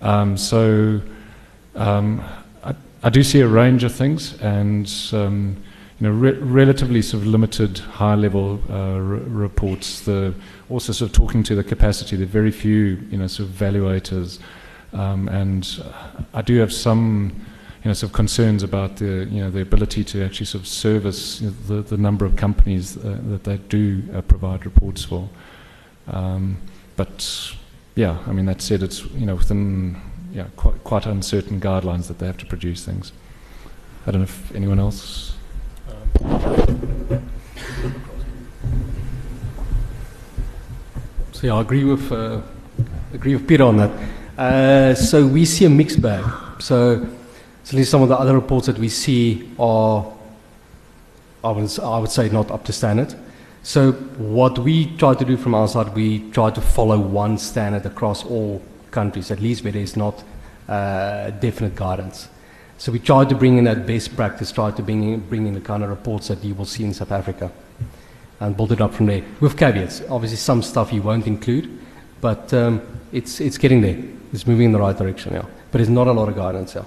Um, 0.01 0.35
so 0.37 1.01
um, 1.75 2.21
I, 2.63 2.75
I, 3.01 3.09
do 3.09 3.23
see 3.23 3.39
a 3.39 3.47
range 3.47 3.85
of 3.85 3.95
things, 3.95 4.39
and 4.41 4.91
um, 5.13 5.63
you 5.99 6.07
know, 6.07 6.11
re- 6.11 6.37
relatively 6.39 7.01
sort 7.01 7.23
of 7.23 7.27
limited 7.27 7.77
high-level 7.77 8.59
uh, 8.69 8.99
reports. 8.99 10.01
The 10.01 10.33
also 10.69 10.91
sort 10.91 11.11
of 11.11 11.15
talking 11.15 11.43
to 11.43 11.55
the 11.55 11.63
capacity. 11.63 12.15
There 12.17 12.25
are 12.25 12.29
very 12.29 12.51
few, 12.51 12.99
you 13.09 13.17
know, 13.17 13.27
sort 13.27 13.49
of 13.49 13.55
valuators, 13.55 14.39
um, 14.93 15.29
and 15.29 15.83
I 16.33 16.41
do 16.41 16.57
have 16.59 16.73
some, 16.73 17.33
you 17.83 17.89
know, 17.89 17.93
sort 17.93 18.09
of 18.09 18.13
concerns 18.13 18.61
about 18.61 18.97
the, 18.97 19.27
you 19.31 19.41
know, 19.41 19.49
the 19.49 19.61
ability 19.61 20.03
to 20.05 20.25
actually 20.25 20.47
sort 20.47 20.63
of 20.63 20.67
service 20.67 21.41
you 21.41 21.47
know, 21.47 21.55
the, 21.67 21.81
the 21.81 21.97
number 21.97 22.25
of 22.25 22.35
companies 22.35 22.97
uh, 22.97 23.17
that 23.29 23.45
they 23.45 23.57
do 23.57 24.03
uh, 24.13 24.21
provide 24.21 24.65
reports 24.65 25.03
for. 25.05 25.29
Um, 26.07 26.57
but 26.97 27.55
yeah, 27.95 28.17
I 28.27 28.31
mean 28.31 28.45
that 28.45 28.61
said, 28.61 28.83
it's 28.83 29.05
you 29.11 29.25
know 29.25 29.35
within 29.35 30.01
yeah 30.33 30.47
quite 30.55 30.83
quite 30.83 31.05
uncertain 31.05 31.59
guidelines 31.59 32.07
that 32.07 32.19
they 32.19 32.25
have 32.25 32.37
to 32.37 32.45
produce 32.45 32.85
things. 32.85 33.11
I 34.05 34.11
don't 34.11 34.21
know 34.21 34.25
if 34.25 34.53
anyone 34.53 34.79
else. 34.79 35.34
So 41.31 41.47
yeah, 41.47 41.55
I 41.55 41.61
agree 41.61 41.83
with 41.83 42.11
uh, 42.11 42.41
agree 43.13 43.35
with 43.35 43.47
Peter 43.47 43.63
on 43.63 43.77
that. 43.77 43.91
Uh, 44.37 44.95
so 44.95 45.25
we 45.25 45.45
see 45.45 45.65
a 45.65 45.69
mixed 45.69 46.01
bag. 46.01 46.23
So 46.59 47.07
certainly 47.63 47.85
some 47.85 48.01
of 48.01 48.09
the 48.09 48.17
other 48.17 48.33
reports 48.33 48.67
that 48.67 48.77
we 48.77 48.89
see 48.89 49.49
are, 49.59 50.05
I 51.43 51.51
would, 51.51 51.79
I 51.79 51.99
would 51.99 52.11
say, 52.11 52.29
not 52.29 52.51
up 52.51 52.63
to 52.65 52.73
standard. 52.73 53.15
So 53.63 53.93
what 53.93 54.59
we 54.59 54.95
try 54.97 55.15
to 55.15 55.25
do 55.25 55.37
from 55.37 55.55
our 55.55 55.67
side, 55.67 55.95
we 55.95 56.29
try 56.31 56.51
to 56.51 56.61
follow 56.61 56.99
one 56.99 57.37
standard 57.37 57.85
across 57.85 58.23
all 58.23 58.61
countries, 58.91 59.31
at 59.31 59.39
least 59.39 59.63
where 59.63 59.73
there's 59.73 59.97
not 59.97 60.23
uh, 60.69 61.31
definite 61.31 61.75
guidance. 61.75 62.29
So 62.77 62.91
we 62.91 62.99
tried 62.99 63.29
to 63.29 63.35
bring 63.35 63.57
in 63.57 63.63
that 63.65 63.85
best 63.85 64.15
practice, 64.15 64.51
tried 64.51 64.75
to 64.77 64.83
bring 64.83 65.03
in, 65.03 65.19
bring 65.21 65.47
in 65.47 65.53
the 65.53 65.61
kind 65.61 65.83
of 65.83 65.89
reports 65.89 66.27
that 66.27 66.43
you 66.43 66.53
will 66.53 66.65
see 66.65 66.83
in 66.83 66.93
South 66.93 67.11
Africa 67.11 67.51
and 68.39 68.55
build 68.55 68.71
it 68.71 68.81
up 68.81 68.93
from 68.93 69.05
there 69.05 69.23
with 69.39 69.57
caveats. 69.57 70.01
Obviously, 70.09 70.37
some 70.37 70.61
stuff 70.61 70.91
you 70.91 71.01
won't 71.01 71.25
include, 71.25 71.79
but 72.19 72.53
um, 72.53 72.81
it's, 73.11 73.39
it's 73.39 73.57
getting 73.57 73.81
there. 73.81 73.97
It's 74.33 74.45
moving 74.45 74.65
in 74.65 74.71
the 74.73 74.79
right 74.79 74.97
direction 74.97 75.33
now. 75.33 75.47
But 75.71 75.81
it's 75.81 75.89
not 75.89 76.07
a 76.07 76.11
lot 76.11 76.27
of 76.27 76.35
guidance 76.35 76.75
now. 76.75 76.85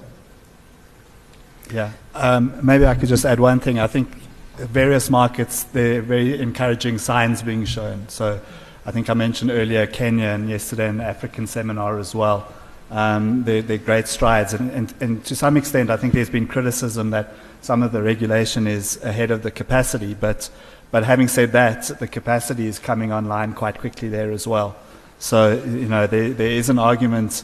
Yeah. 1.72 1.92
Um, 2.14 2.58
maybe 2.62 2.86
I 2.86 2.94
could 2.94 3.08
just 3.08 3.24
add 3.24 3.40
one 3.40 3.60
thing. 3.60 3.78
I 3.78 3.86
think 3.86 4.08
various 4.56 5.08
markets, 5.10 5.64
there 5.64 5.98
are 5.98 6.02
very 6.02 6.40
encouraging 6.40 6.98
signs 6.98 7.42
being 7.42 7.64
shown. 7.64 8.08
So 8.08 8.40
I 8.84 8.90
think 8.90 9.08
I 9.08 9.14
mentioned 9.14 9.50
earlier 9.50 9.86
Kenya 9.86 10.28
and 10.28 10.48
yesterday 10.48 10.88
an 10.88 11.00
African 11.00 11.46
seminar 11.46 11.98
as 11.98 12.14
well. 12.14 12.52
Um, 12.90 13.44
they're, 13.44 13.62
they're 13.62 13.78
great 13.78 14.08
strides. 14.08 14.54
And, 14.54 14.70
and, 14.70 14.94
and 15.00 15.24
to 15.24 15.36
some 15.36 15.56
extent, 15.56 15.90
I 15.90 15.96
think 15.96 16.14
there's 16.14 16.30
been 16.30 16.46
criticism 16.46 17.10
that 17.10 17.34
some 17.60 17.82
of 17.82 17.92
the 17.92 18.02
regulation 18.02 18.66
is 18.66 19.02
ahead 19.02 19.30
of 19.30 19.42
the 19.42 19.50
capacity. 19.50 20.14
But, 20.14 20.50
but 20.90 21.04
having 21.04 21.28
said 21.28 21.52
that, 21.52 21.98
the 21.98 22.08
capacity 22.08 22.66
is 22.66 22.78
coming 22.78 23.12
online 23.12 23.52
quite 23.52 23.78
quickly 23.78 24.08
there 24.08 24.30
as 24.30 24.46
well. 24.46 24.76
So, 25.18 25.62
you 25.64 25.88
know, 25.88 26.06
there, 26.06 26.30
there 26.30 26.50
is 26.50 26.70
an 26.70 26.78
argument, 26.78 27.42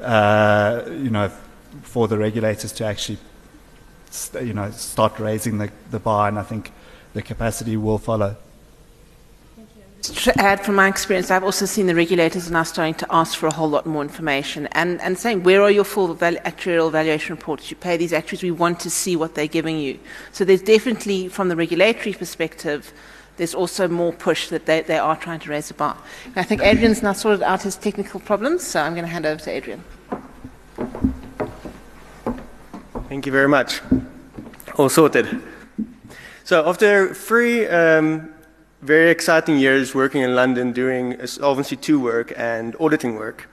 uh, 0.00 0.82
you 0.86 1.10
know, 1.10 1.30
for 1.82 2.08
the 2.08 2.16
regulators 2.16 2.72
to 2.72 2.84
actually, 2.84 3.18
you 4.40 4.54
know, 4.54 4.70
start 4.70 5.18
raising 5.18 5.58
the, 5.58 5.70
the 5.90 5.98
bar, 5.98 6.28
and 6.28 6.38
I 6.38 6.42
think 6.44 6.72
the 7.14 7.22
capacity 7.22 7.76
will 7.76 7.98
follow. 7.98 8.36
To 10.02 10.32
add 10.40 10.64
from 10.64 10.76
my 10.76 10.88
experience, 10.88 11.30
I've 11.30 11.42
also 11.42 11.66
seen 11.66 11.86
the 11.86 11.94
regulators 11.94 12.48
are 12.48 12.52
now 12.52 12.62
starting 12.62 12.94
to 12.94 13.06
ask 13.10 13.36
for 13.36 13.46
a 13.46 13.52
whole 13.52 13.68
lot 13.68 13.84
more 13.84 14.02
information 14.02 14.68
and, 14.72 15.00
and 15.00 15.18
saying, 15.18 15.42
where 15.42 15.60
are 15.60 15.70
your 15.70 15.84
full 15.84 16.14
val- 16.14 16.36
actuarial 16.36 16.90
valuation 16.92 17.34
reports? 17.34 17.68
You 17.70 17.76
pay 17.76 17.96
these 17.96 18.12
actuaries, 18.12 18.42
we 18.42 18.52
want 18.52 18.78
to 18.80 18.90
see 18.90 19.16
what 19.16 19.34
they're 19.34 19.48
giving 19.48 19.78
you. 19.78 19.98
So 20.32 20.44
there's 20.44 20.62
definitely, 20.62 21.28
from 21.28 21.48
the 21.48 21.56
regulatory 21.56 22.14
perspective, 22.14 22.92
there's 23.38 23.54
also 23.54 23.88
more 23.88 24.12
push 24.12 24.48
that 24.48 24.66
they, 24.66 24.82
they 24.82 24.98
are 24.98 25.16
trying 25.16 25.40
to 25.40 25.50
raise 25.50 25.68
the 25.68 25.74
bar. 25.74 25.96
And 26.26 26.36
I 26.36 26.42
think 26.44 26.62
Adrian's 26.62 27.02
now 27.02 27.12
sorted 27.12 27.42
out 27.42 27.62
his 27.62 27.76
technical 27.76 28.20
problems, 28.20 28.64
so 28.64 28.80
I'm 28.80 28.94
going 28.94 29.04
to 29.04 29.10
hand 29.10 29.26
over 29.26 29.40
to 29.40 29.50
Adrian. 29.50 29.82
Thank 33.08 33.26
you 33.26 33.32
very 33.32 33.48
much. 33.48 33.80
All 34.76 34.88
sorted. 34.88 35.42
So 36.44 36.68
after 36.68 37.14
three 37.14 37.66
um, 37.66 38.32
very 38.82 39.10
exciting 39.10 39.58
years 39.58 39.94
working 39.94 40.22
in 40.22 40.36
London 40.36 40.72
doing 40.72 41.26
Solvency 41.26 41.76
II 41.88 41.96
work 41.96 42.32
and 42.36 42.76
auditing 42.78 43.16
work, 43.16 43.48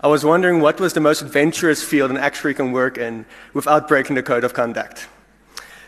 I 0.00 0.06
was 0.06 0.24
wondering 0.24 0.60
what 0.60 0.78
was 0.78 0.92
the 0.92 1.00
most 1.00 1.20
adventurous 1.22 1.82
field 1.82 2.10
an 2.10 2.16
actuary 2.16 2.54
can 2.54 2.70
work 2.70 2.96
in 2.96 3.26
without 3.54 3.88
breaking 3.88 4.14
the 4.14 4.22
code 4.22 4.44
of 4.44 4.54
conduct. 4.54 5.08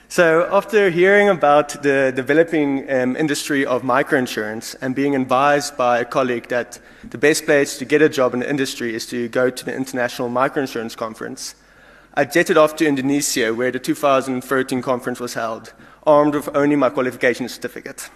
So 0.08 0.48
after 0.50 0.90
hearing 0.90 1.28
about 1.28 1.82
the 1.84 2.12
developing 2.16 2.90
um, 2.90 3.14
industry 3.14 3.64
of 3.64 3.82
microinsurance 3.82 4.74
and 4.80 4.92
being 4.92 5.14
advised 5.14 5.76
by 5.76 6.00
a 6.00 6.04
colleague 6.04 6.48
that 6.48 6.80
the 7.08 7.18
best 7.18 7.44
place 7.44 7.78
to 7.78 7.84
get 7.84 8.02
a 8.02 8.08
job 8.08 8.34
in 8.34 8.40
the 8.40 8.50
industry 8.50 8.92
is 8.92 9.06
to 9.06 9.28
go 9.28 9.50
to 9.50 9.64
the 9.64 9.72
International 9.72 10.28
Microinsurance 10.28 10.96
Conference, 10.96 11.54
I 12.14 12.24
jetted 12.24 12.56
off 12.56 12.74
to 12.76 12.88
Indonesia 12.88 13.54
where 13.54 13.70
the 13.70 13.78
2013 13.78 14.82
conference 14.82 15.20
was 15.20 15.34
held, 15.34 15.72
armed 16.04 16.34
with 16.34 16.48
only 16.56 16.74
my 16.74 16.90
qualification 16.90 17.48
certificate. 17.48 18.10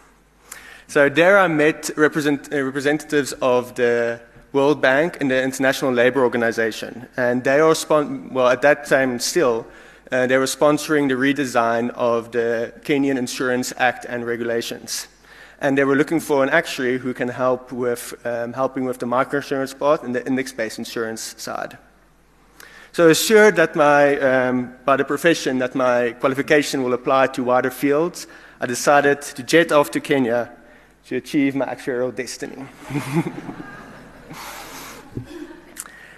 So 0.87 1.09
there 1.09 1.39
I 1.39 1.49
met 1.49 1.91
represent, 1.97 2.53
uh, 2.53 2.63
representatives 2.63 3.33
of 3.41 3.75
the 3.75 4.21
World 4.53 4.81
Bank 4.81 5.17
and 5.21 5.31
the 5.31 5.43
International 5.43 5.93
Labour 5.93 6.23
Organization. 6.23 7.09
And 7.17 7.43
they 7.43 7.59
are, 7.59 7.75
spon- 7.75 8.33
well, 8.33 8.49
at 8.49 8.63
that 8.63 8.87
time 8.87 9.19
still, 9.19 9.67
uh, 10.13 10.27
they 10.27 10.37
were 10.37 10.45
sponsoring 10.47 11.09
the 11.09 11.15
redesign 11.15 11.91
of 11.91 12.31
the 12.31 12.73
Kenyan 12.85 13.17
Insurance 13.17 13.73
Act 13.79 14.05
and 14.09 14.25
regulations. 14.27 15.09
And 15.61 15.77
they 15.79 15.85
were 15.85 15.97
looking 15.97 16.21
for 16.21 16.45
an 16.45 16.51
actuary 16.51 16.99
who 16.99 17.15
can 17.15 17.29
help 17.29 17.73
with 17.73 18.15
um, 18.27 18.53
helping 18.53 18.85
with 18.85 18.99
the 18.99 19.07
microinsurance 19.07 19.77
part 19.77 20.03
and 20.03 20.15
the 20.15 20.25
index-based 20.27 20.79
insurance 20.79 21.35
side. 21.39 21.79
So 22.93 23.09
assured 23.09 23.57
that 23.57 23.75
my, 23.75 24.19
um, 24.19 24.75
by 24.85 24.97
the 24.97 25.05
profession 25.05 25.59
that 25.59 25.75
my 25.75 26.13
qualification 26.21 26.85
will 26.85 26.93
apply 26.93 27.29
to 27.29 27.43
wider 27.43 27.71
fields, 27.71 28.27
I 28.61 28.67
decided 28.67 29.23
to 29.23 29.43
jet 29.43 29.73
off 29.73 29.91
to 29.93 30.01
Kenya 30.01 30.53
to 31.07 31.17
achieve 31.17 31.55
my 31.55 31.67
actuarial 31.67 32.15
destiny. 32.15 32.65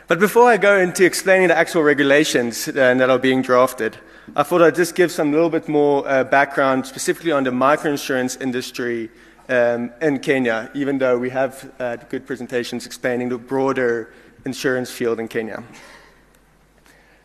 but 0.07 0.20
before 0.20 0.49
I 0.49 0.57
go 0.57 0.78
into 0.78 1.05
explaining 1.05 1.49
the 1.49 1.57
actual 1.57 1.82
regulations 1.82 2.68
uh, 2.68 2.72
that 2.72 3.11
are 3.11 3.18
being 3.18 3.43
drafted, 3.43 3.97
I 4.34 4.43
thought 4.43 4.62
I'd 4.62 4.74
just 4.74 4.95
give 4.95 5.11
some 5.11 5.32
little 5.32 5.51
bit 5.51 5.68
more 5.68 6.09
uh, 6.09 6.24
background 6.24 6.87
specifically 6.87 7.32
on 7.32 7.45
the 7.45 7.51
microinsurance 7.51 8.41
industry 8.41 9.11
um, 9.49 9.93
in 10.01 10.18
Kenya, 10.18 10.70
even 10.74 10.99
though 10.99 11.18
we 11.18 11.30
have 11.30 11.72
uh, 11.78 11.97
good 11.97 12.26
presentations 12.26 12.87
explaining 12.87 13.28
the 13.28 13.39
broader 13.39 14.12
insurance 14.45 14.91
field 14.91 15.20
in 15.20 15.28
Kenya. 15.28 15.62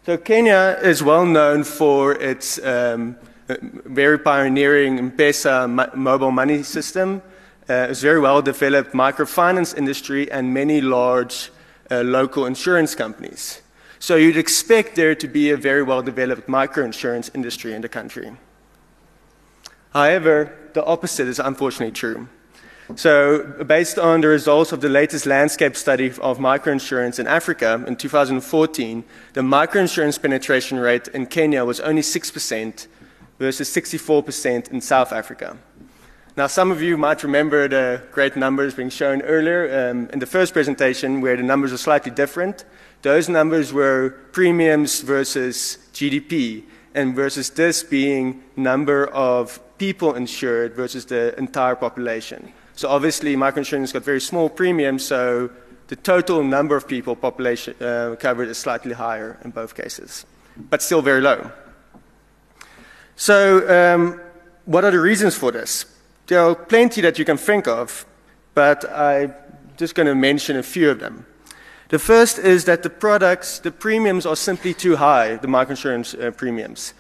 So 0.05 0.17
Kenya 0.17 0.79
is 0.81 1.03
well 1.03 1.25
known 1.25 1.63
for 1.63 2.13
its 2.13 2.63
um, 2.63 3.15
very 3.47 4.17
pioneering 4.17 4.97
M-Pesa 4.97 5.95
mobile 5.95 6.31
money 6.31 6.63
system, 6.63 7.21
uh, 7.71 7.87
its 7.89 8.01
very 8.01 8.19
well 8.19 8.41
developed 8.41 8.91
microfinance 8.93 9.77
industry, 9.77 10.29
and 10.29 10.53
many 10.53 10.81
large 10.81 11.51
uh, 11.89 12.01
local 12.01 12.45
insurance 12.45 12.95
companies. 12.95 13.61
So 13.99 14.15
you'd 14.15 14.37
expect 14.37 14.95
there 14.95 15.15
to 15.15 15.27
be 15.27 15.51
a 15.51 15.57
very 15.57 15.83
well 15.83 16.01
developed 16.01 16.47
microinsurance 16.47 17.29
industry 17.33 17.73
in 17.73 17.81
the 17.81 17.89
country. 17.89 18.31
However, 19.93 20.51
the 20.73 20.83
opposite 20.83 21.27
is 21.27 21.39
unfortunately 21.39 21.93
true. 21.93 22.27
So, 22.95 23.43
based 23.65 23.97
on 23.97 24.19
the 24.19 24.27
results 24.27 24.73
of 24.73 24.81
the 24.81 24.89
latest 24.89 25.25
landscape 25.25 25.77
study 25.77 26.07
of 26.07 26.39
microinsurance 26.39 27.19
in 27.19 27.27
Africa 27.27 27.81
in 27.87 27.95
2014, 27.95 29.03
the 29.31 29.41
microinsurance 29.41 30.21
penetration 30.21 30.77
rate 30.77 31.07
in 31.09 31.25
Kenya 31.27 31.63
was 31.63 31.79
only 31.79 32.01
6% 32.01 32.87
versus 33.39 33.69
64% 33.69 34.71
in 34.71 34.81
South 34.81 35.13
Africa. 35.13 35.57
Now, 36.37 36.47
some 36.47 36.71
of 36.71 36.81
you 36.81 36.97
might 36.97 37.23
remember 37.23 37.67
the 37.67 38.01
great 38.13 38.37
numbers 38.37 38.73
being 38.73 38.89
shown 38.89 39.21
earlier 39.23 39.89
um, 39.89 40.09
in 40.13 40.19
the 40.19 40.25
first 40.25 40.53
presentation 40.53 41.19
where 41.19 41.35
the 41.35 41.43
numbers 41.43 41.73
are 41.73 41.77
slightly 41.77 42.11
different. 42.11 42.63
Those 43.01 43.27
numbers 43.27 43.73
were 43.73 44.11
premiums 44.31 45.01
versus 45.01 45.77
GDP, 45.93 46.63
and 46.95 47.15
versus 47.15 47.49
this 47.49 47.83
being 47.83 48.43
number 48.55 49.07
of 49.07 49.59
people 49.77 50.15
insured 50.15 50.73
versus 50.73 51.05
the 51.05 51.37
entire 51.37 51.75
population. 51.75 52.53
So 52.75 52.87
obviously, 52.87 53.35
microinsurance 53.35 53.91
got 53.91 54.03
very 54.03 54.21
small 54.21 54.49
premiums, 54.49 55.05
so 55.05 55.49
the 55.87 55.97
total 55.97 56.43
number 56.43 56.77
of 56.77 56.87
people 56.87 57.15
population 57.17 57.75
uh, 57.81 58.15
covered 58.17 58.47
is 58.47 58.57
slightly 58.57 58.93
higher 58.93 59.37
in 59.43 59.51
both 59.51 59.75
cases, 59.75 60.25
but 60.69 60.81
still 60.81 61.01
very 61.01 61.19
low. 61.19 61.51
So, 63.17 63.67
um, 63.67 64.21
what 64.63 64.85
are 64.85 64.91
the 64.91 64.99
reasons 64.99 65.35
for 65.35 65.51
this? 65.51 65.90
There 66.31 66.39
are 66.39 66.55
plenty 66.55 67.01
that 67.01 67.19
you 67.19 67.25
can 67.25 67.35
think 67.35 67.67
of, 67.67 68.05
but 68.53 68.89
I'm 68.89 69.35
just 69.75 69.95
going 69.95 70.07
to 70.07 70.15
mention 70.15 70.55
a 70.55 70.63
few 70.63 70.89
of 70.89 71.01
them. 71.01 71.25
The 71.89 71.99
first 71.99 72.39
is 72.39 72.63
that 72.63 72.83
the 72.83 72.89
products, 72.89 73.59
the 73.59 73.69
premiums 73.69 74.25
are 74.25 74.37
simply 74.37 74.73
too 74.73 74.95
high, 74.95 75.35
the 75.35 75.49
microinsurance 75.49 76.17
uh, 76.17 76.31
premiums. 76.31 76.93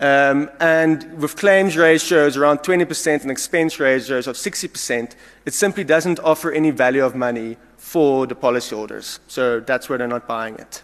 Um, 0.00 0.50
and 0.58 1.16
with 1.20 1.36
claims 1.36 1.76
ratios 1.76 2.36
around 2.36 2.58
20% 2.64 3.22
and 3.22 3.30
expense 3.30 3.78
ratios 3.78 4.26
of 4.26 4.34
60%, 4.34 5.14
it 5.46 5.54
simply 5.54 5.84
doesn't 5.84 6.18
offer 6.18 6.50
any 6.50 6.72
value 6.72 7.04
of 7.04 7.14
money 7.14 7.58
for 7.76 8.26
the 8.26 8.34
policyholders. 8.34 9.20
So 9.28 9.60
that's 9.60 9.88
why 9.88 9.98
they're 9.98 10.08
not 10.08 10.26
buying 10.26 10.56
it. 10.56 10.82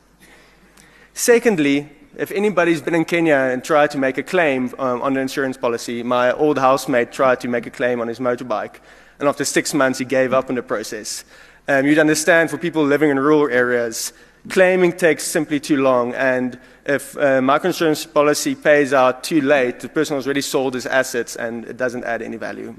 Secondly, 1.14 1.90
if 2.18 2.32
anybody's 2.32 2.82
been 2.82 2.96
in 2.96 3.04
Kenya 3.04 3.36
and 3.36 3.62
tried 3.62 3.92
to 3.92 3.98
make 3.98 4.18
a 4.18 4.24
claim 4.24 4.74
um, 4.80 5.00
on 5.02 5.16
an 5.16 5.22
insurance 5.22 5.56
policy, 5.56 6.02
my 6.02 6.32
old 6.32 6.58
housemate 6.58 7.12
tried 7.12 7.38
to 7.40 7.48
make 7.48 7.64
a 7.64 7.70
claim 7.70 8.00
on 8.00 8.08
his 8.08 8.18
motorbike, 8.18 8.80
and 9.20 9.28
after 9.28 9.44
six 9.44 9.72
months 9.72 10.00
he 10.00 10.04
gave 10.04 10.32
up 10.32 10.48
on 10.48 10.56
the 10.56 10.62
process. 10.62 11.24
Um, 11.68 11.86
you'd 11.86 11.98
understand 11.98 12.50
for 12.50 12.58
people 12.58 12.84
living 12.84 13.10
in 13.10 13.20
rural 13.20 13.48
areas, 13.48 14.12
claiming 14.48 14.92
takes 14.92 15.22
simply 15.22 15.60
too 15.60 15.80
long, 15.80 16.12
and 16.14 16.58
if 16.84 17.14
a 17.14 17.40
microinsurance 17.40 18.12
policy 18.12 18.56
pays 18.56 18.92
out 18.92 19.22
too 19.22 19.40
late, 19.40 19.78
the 19.78 19.88
person 19.88 20.16
has 20.16 20.26
already 20.26 20.40
sold 20.40 20.74
his 20.74 20.86
assets 20.86 21.36
and 21.36 21.66
it 21.66 21.76
doesn't 21.76 22.02
add 22.02 22.20
any 22.22 22.36
value. 22.36 22.74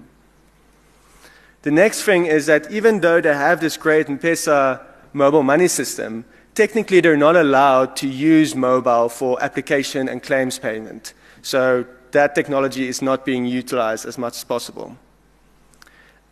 The 1.62 1.72
next 1.72 2.04
thing 2.04 2.26
is 2.26 2.48
that 2.48 2.72
even 2.72 3.00
though 3.00 3.22
they 3.22 3.34
have 3.34 3.62
this 3.62 3.78
great 3.78 4.10
M-Pesa 4.10 4.82
mobile 5.14 5.44
money 5.44 5.68
system, 5.68 6.26
technically 6.60 6.99
they're 6.99 7.16
not 7.30 7.38
allowed 7.38 7.95
to 7.95 8.05
use 8.05 8.53
mobile 8.53 9.07
for 9.07 9.41
application 9.41 10.10
and 10.10 10.22
claims 10.22 10.60
payment. 10.60 11.14
So 11.41 11.86
that 12.12 12.36
technology 12.36 12.86
is 12.89 13.01
not 13.01 13.24
being 13.24 13.45
utilized 13.45 14.05
as 14.05 14.18
much 14.18 14.36
as 14.36 14.43
possible. 14.43 14.97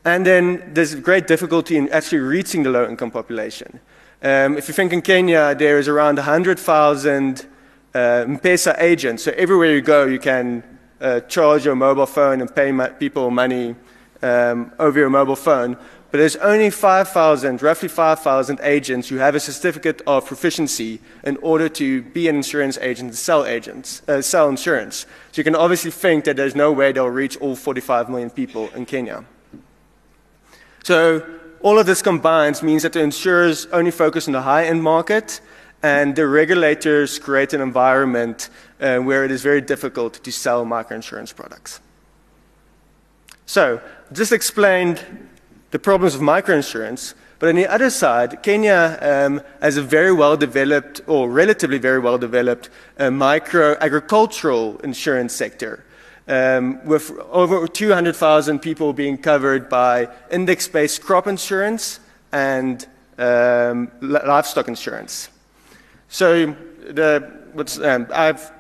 And 0.04 0.26
then 0.26 0.74
there's 0.74 0.96
great 0.96 1.28
difficulty 1.28 1.78
in 1.78 1.88
actually 1.94 2.24
reaching 2.36 2.64
the 2.64 2.70
low 2.70 2.86
income 2.90 3.10
population. 3.10 3.80
Um, 4.22 4.58
if 4.58 4.68
you 4.68 4.74
think 4.74 4.92
in 4.92 5.02
Kenya, 5.02 5.56
there 5.56 5.80
is 5.80 5.88
around 5.88 6.18
100,000 6.18 7.46
uh, 7.96 8.00
M-Pesa 8.28 8.76
agents. 8.80 9.24
So 9.24 9.32
everywhere 9.32 9.74
you 9.74 9.82
go, 9.82 10.08
you 10.08 10.20
can 10.20 10.62
uh, 11.00 11.22
charge 11.22 11.64
your 11.64 11.76
mobile 11.76 12.06
phone 12.06 12.42
and 12.42 12.54
pay 12.54 12.74
people 13.00 13.32
money 13.32 13.76
um, 14.22 14.74
over 14.78 15.00
your 15.00 15.10
mobile 15.10 15.38
phone. 15.38 15.78
But 16.18 16.22
there's 16.22 16.36
only 16.38 16.72
5,000, 16.72 17.62
roughly 17.62 17.88
5,000 17.88 18.60
agents 18.64 19.08
who 19.08 19.18
have 19.18 19.36
a 19.36 19.40
certificate 19.40 20.02
of 20.08 20.26
proficiency 20.26 21.00
in 21.24 21.38
order 21.44 21.70
to 21.70 22.02
be 22.02 22.28
an 22.28 22.38
insurance 22.38 22.76
agent 22.80 23.10
and 23.10 23.16
sell 23.16 23.46
agents, 23.46 24.02
uh, 24.08 24.24
sell 24.24 24.50
insurance. 24.50 25.06
So 25.32 25.40
you 25.40 25.44
can 25.44 25.54
obviously 25.54 25.92
think 25.92 26.24
that 26.24 26.36
there's 26.36 26.56
no 26.56 26.72
way 26.72 26.92
they'll 26.92 27.06
reach 27.06 27.38
all 27.38 27.56
45 27.56 28.10
million 28.10 28.32
people 28.32 28.68
in 28.70 28.88
Kenya. 28.88 29.26
So 30.84 31.24
all 31.62 31.78
of 31.78 31.86
this 31.86 32.02
combines 32.02 32.64
means 32.64 32.82
that 32.82 32.94
the 32.94 33.02
insurers 33.02 33.68
only 33.68 33.92
focus 33.92 34.26
on 34.28 34.34
the 34.34 34.42
high-end 34.42 34.82
market 34.82 35.40
and 35.84 36.16
the 36.16 36.26
regulators 36.26 37.20
create 37.20 37.54
an 37.54 37.62
environment 37.62 38.50
uh, 38.82 38.98
where 38.98 39.24
it 39.24 39.30
is 39.30 39.44
very 39.44 39.62
difficult 39.62 40.16
to 40.24 40.32
sell 40.32 40.66
microinsurance 40.66 41.36
products. 41.36 41.80
So, 43.46 43.80
just 44.12 44.32
explained 44.32 45.27
the 45.78 45.82
problems 45.82 46.16
of 46.16 46.22
microinsurance, 46.22 47.14
but 47.38 47.50
on 47.50 47.56
the 47.56 47.68
other 47.68 47.92
side, 47.92 48.42
Kenya 48.42 48.98
um, 49.00 49.40
has 49.62 49.78
a 49.78 49.82
very 49.84 50.12
well 50.12 50.36
developed, 50.36 51.02
or 51.06 51.30
relatively 51.30 51.78
very 51.78 52.00
well 52.00 52.18
developed, 52.18 52.72
uh, 52.98 53.12
micro 53.12 53.78
agricultural 53.80 54.80
insurance 54.80 55.36
sector, 55.36 55.86
um, 56.28 56.84
with 56.84 57.12
over 57.30 57.68
200,000 57.68 58.58
people 58.58 58.92
being 58.92 59.20
covered 59.20 59.70
by 59.70 60.10
index 60.32 60.68
based 60.68 61.04
crop 61.04 61.28
insurance 61.28 62.00
and 62.32 62.88
um, 63.20 63.92
livestock 64.02 64.68
insurance. 64.68 65.30
So, 66.10 66.56
the, 66.90 67.32
um, 67.84 68.08
I've 68.12 68.52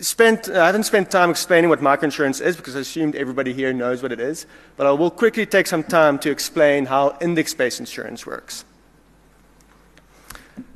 spent, 0.00 0.48
I 0.48 0.66
haven't 0.66 0.84
spent 0.84 1.10
time 1.10 1.30
explaining 1.30 1.70
what 1.70 1.80
microinsurance 1.80 2.40
is 2.40 2.56
because 2.56 2.76
I 2.76 2.80
assumed 2.80 3.16
everybody 3.16 3.52
here 3.52 3.72
knows 3.72 4.02
what 4.02 4.12
it 4.12 4.20
is, 4.20 4.46
but 4.76 4.86
I 4.86 4.92
will 4.92 5.10
quickly 5.10 5.46
take 5.46 5.66
some 5.66 5.82
time 5.82 6.18
to 6.20 6.30
explain 6.30 6.86
how 6.86 7.16
index 7.20 7.54
based 7.54 7.80
insurance 7.80 8.26
works. 8.26 8.64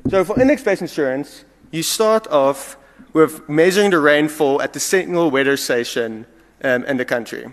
So, 0.09 0.23
for 0.23 0.39
index 0.39 0.63
based 0.63 0.81
insurance, 0.81 1.45
you 1.71 1.83
start 1.83 2.27
off 2.27 2.77
with 3.13 3.47
measuring 3.47 3.91
the 3.91 3.99
rainfall 3.99 4.61
at 4.61 4.73
the 4.73 4.79
single 4.79 5.31
weather 5.31 5.57
station 5.57 6.25
um, 6.63 6.83
in 6.85 6.97
the 6.97 7.05
country. 7.05 7.51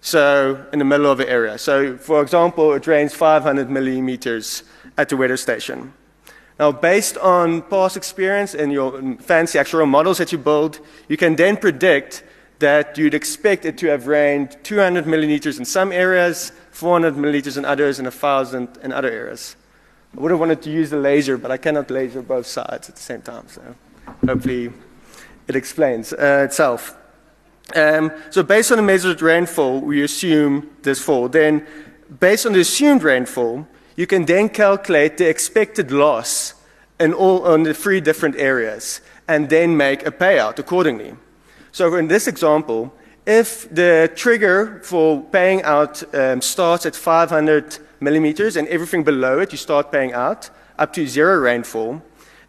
So, 0.00 0.64
in 0.72 0.78
the 0.78 0.84
middle 0.84 1.10
of 1.10 1.18
the 1.18 1.28
area. 1.28 1.58
So, 1.58 1.96
for 1.96 2.22
example, 2.22 2.72
it 2.74 2.86
rains 2.86 3.14
500 3.14 3.68
millimeters 3.68 4.62
at 4.96 5.08
the 5.08 5.16
weather 5.16 5.36
station. 5.36 5.92
Now, 6.58 6.72
based 6.72 7.16
on 7.18 7.62
past 7.62 7.96
experience 7.96 8.54
and 8.54 8.72
your 8.72 9.16
fancy 9.20 9.58
actual 9.58 9.86
models 9.86 10.18
that 10.18 10.32
you 10.32 10.38
build, 10.38 10.80
you 11.08 11.16
can 11.16 11.36
then 11.36 11.56
predict 11.56 12.24
that 12.58 12.98
you'd 12.98 13.14
expect 13.14 13.64
it 13.64 13.78
to 13.78 13.86
have 13.86 14.08
rained 14.08 14.56
200 14.64 15.04
milliliters 15.04 15.58
in 15.58 15.64
some 15.64 15.92
areas, 15.92 16.50
400 16.72 17.14
milliliters 17.14 17.56
in 17.56 17.64
others, 17.64 18.00
and 18.00 18.06
1,000 18.06 18.78
in 18.82 18.92
other 18.92 19.10
areas. 19.10 19.54
I 20.16 20.20
would 20.20 20.32
have 20.32 20.40
wanted 20.40 20.62
to 20.62 20.70
use 20.70 20.90
the 20.90 20.96
laser, 20.96 21.38
but 21.38 21.52
I 21.52 21.56
cannot 21.58 21.90
laser 21.90 22.22
both 22.22 22.46
sides 22.46 22.88
at 22.88 22.96
the 22.96 23.02
same 23.02 23.22
time, 23.22 23.46
so 23.46 23.62
hopefully 24.26 24.72
it 25.46 25.54
explains 25.54 26.12
uh, 26.12 26.42
itself. 26.44 26.96
Um, 27.76 28.10
so, 28.30 28.42
based 28.42 28.72
on 28.72 28.78
the 28.78 28.82
measured 28.82 29.20
rainfall, 29.20 29.80
we 29.80 30.02
assume 30.02 30.70
this 30.82 31.02
fall. 31.02 31.28
Then, 31.28 31.66
based 32.18 32.46
on 32.46 32.54
the 32.54 32.60
assumed 32.60 33.02
rainfall, 33.02 33.68
you 33.98 34.06
can 34.06 34.26
then 34.26 34.48
calculate 34.48 35.16
the 35.16 35.28
expected 35.28 35.90
loss 35.90 36.54
in 37.00 37.12
all 37.12 37.44
on 37.44 37.64
the 37.64 37.74
three 37.74 38.00
different 38.00 38.36
areas 38.36 39.00
and 39.26 39.50
then 39.50 39.76
make 39.76 40.06
a 40.06 40.12
payout 40.12 40.60
accordingly. 40.60 41.16
So 41.72 41.96
in 41.96 42.06
this 42.06 42.28
example, 42.28 42.94
if 43.26 43.68
the 43.74 44.08
trigger 44.14 44.80
for 44.84 45.20
paying 45.32 45.64
out 45.64 46.14
um, 46.14 46.40
starts 46.40 46.86
at 46.86 46.94
500 46.94 47.78
millimeters 47.98 48.54
and 48.54 48.68
everything 48.68 49.02
below 49.02 49.40
it 49.40 49.50
you 49.50 49.58
start 49.58 49.90
paying 49.90 50.12
out 50.12 50.48
up 50.78 50.92
to 50.92 51.04
zero 51.04 51.36
rainfall, 51.36 52.00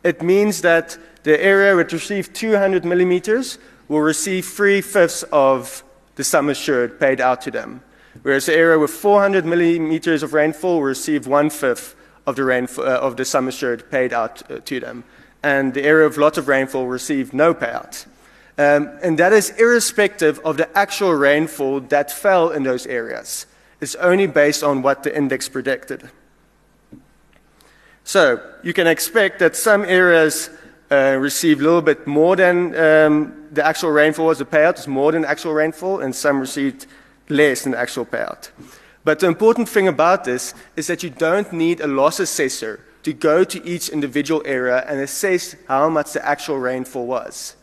it 0.03 0.21
means 0.21 0.61
that 0.61 0.99
the 1.23 1.43
area 1.43 1.75
which 1.75 1.93
received 1.93 2.35
200 2.35 2.85
millimeters 2.85 3.57
will 3.87 4.01
receive 4.01 4.45
three 4.45 4.81
fifths 4.81 5.23
of 5.31 5.83
the 6.13 6.23
sum 6.23 6.47
assured 6.47 6.99
paid 6.99 7.19
out 7.19 7.41
to 7.41 7.49
them 7.49 7.81
whereas 8.23 8.45
the 8.45 8.55
area 8.55 8.77
with 8.77 8.91
400 8.91 9.45
millimeters 9.45 10.23
of 10.23 10.33
rainfall 10.33 10.75
will 10.75 10.83
receive 10.83 11.27
one 11.27 11.49
fifth 11.49 11.95
of 12.25 12.35
the, 12.35 12.43
rainfall, 12.43 12.85
uh, 12.85 12.97
of 12.97 13.17
the 13.17 13.25
sum 13.25 13.47
assured 13.47 13.89
paid 13.89 14.13
out 14.13 14.49
uh, 14.51 14.59
to 14.65 14.79
them. 14.79 15.03
And 15.41 15.73
the 15.73 15.83
area 15.83 16.07
with 16.07 16.17
lots 16.17 16.37
of 16.37 16.47
rainfall 16.47 16.81
will 16.81 16.89
receive 16.89 17.33
no 17.33 17.53
payout. 17.53 18.05
Um, 18.57 18.89
and 19.01 19.17
that 19.19 19.31
is 19.31 19.51
irrespective 19.51 20.39
of 20.39 20.57
the 20.57 20.77
actual 20.77 21.13
rainfall 21.13 21.79
that 21.81 22.11
fell 22.11 22.49
in 22.49 22.63
those 22.63 22.85
areas. 22.85 23.45
It's 23.79 23.95
only 23.95 24.27
based 24.27 24.63
on 24.63 24.81
what 24.81 25.03
the 25.03 25.15
index 25.15 25.47
predicted. 25.47 26.09
So 28.03 28.41
you 28.63 28.73
can 28.73 28.87
expect 28.87 29.39
that 29.39 29.55
some 29.55 29.85
areas 29.85 30.49
uh, 30.91 31.15
receive 31.19 31.61
a 31.61 31.63
little 31.63 31.81
bit 31.81 32.05
more 32.07 32.35
than 32.35 32.75
um, 32.75 33.47
the 33.51 33.65
actual 33.65 33.91
rainfall 33.91 34.29
as 34.29 34.41
a 34.41 34.45
payout, 34.45 34.71
it's 34.71 34.87
more 34.87 35.11
than 35.11 35.23
actual 35.23 35.53
rainfall, 35.53 36.01
and 36.01 36.15
some 36.15 36.39
received 36.39 36.87
less 37.29 37.63
than 37.63 37.71
the 37.71 37.79
actual 37.79 38.05
payout. 38.05 38.49
But 39.03 39.19
the 39.19 39.27
important 39.27 39.69
thing 39.69 39.87
about 39.87 40.25
this 40.25 40.53
is 40.75 40.87
that 40.87 41.03
you 41.03 41.09
don't 41.09 41.53
need 41.53 41.79
a 41.79 41.87
loss 41.87 42.19
assessor 42.19 42.81
to 43.03 43.13
go 43.13 43.43
to 43.45 43.65
each 43.65 43.89
individual 43.89 44.41
area 44.45 44.83
and 44.87 44.99
assess 44.99 45.55
how 45.67 45.89
much 45.89 46.11
the 46.13 46.25
actual 46.25 46.59
rainfall 46.59 47.07
was. 47.07 47.55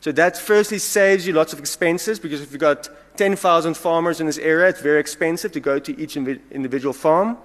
So 0.00 0.12
that 0.12 0.36
firstly 0.36 0.78
saves 0.78 1.26
you 1.26 1.32
lots 1.32 1.52
of 1.52 1.58
expenses 1.58 2.18
because 2.18 2.40
if 2.42 2.52
you've 2.52 2.60
got 2.60 2.88
10,000 3.16 3.74
farmers 3.74 4.20
in 4.20 4.26
this 4.26 4.38
area, 4.38 4.68
it's 4.68 4.80
very 4.80 5.00
expensive 5.00 5.52
to 5.52 5.60
go 5.60 5.78
to 5.78 5.98
each 5.98 6.16
individual 6.16 6.92
farm. 6.92 7.38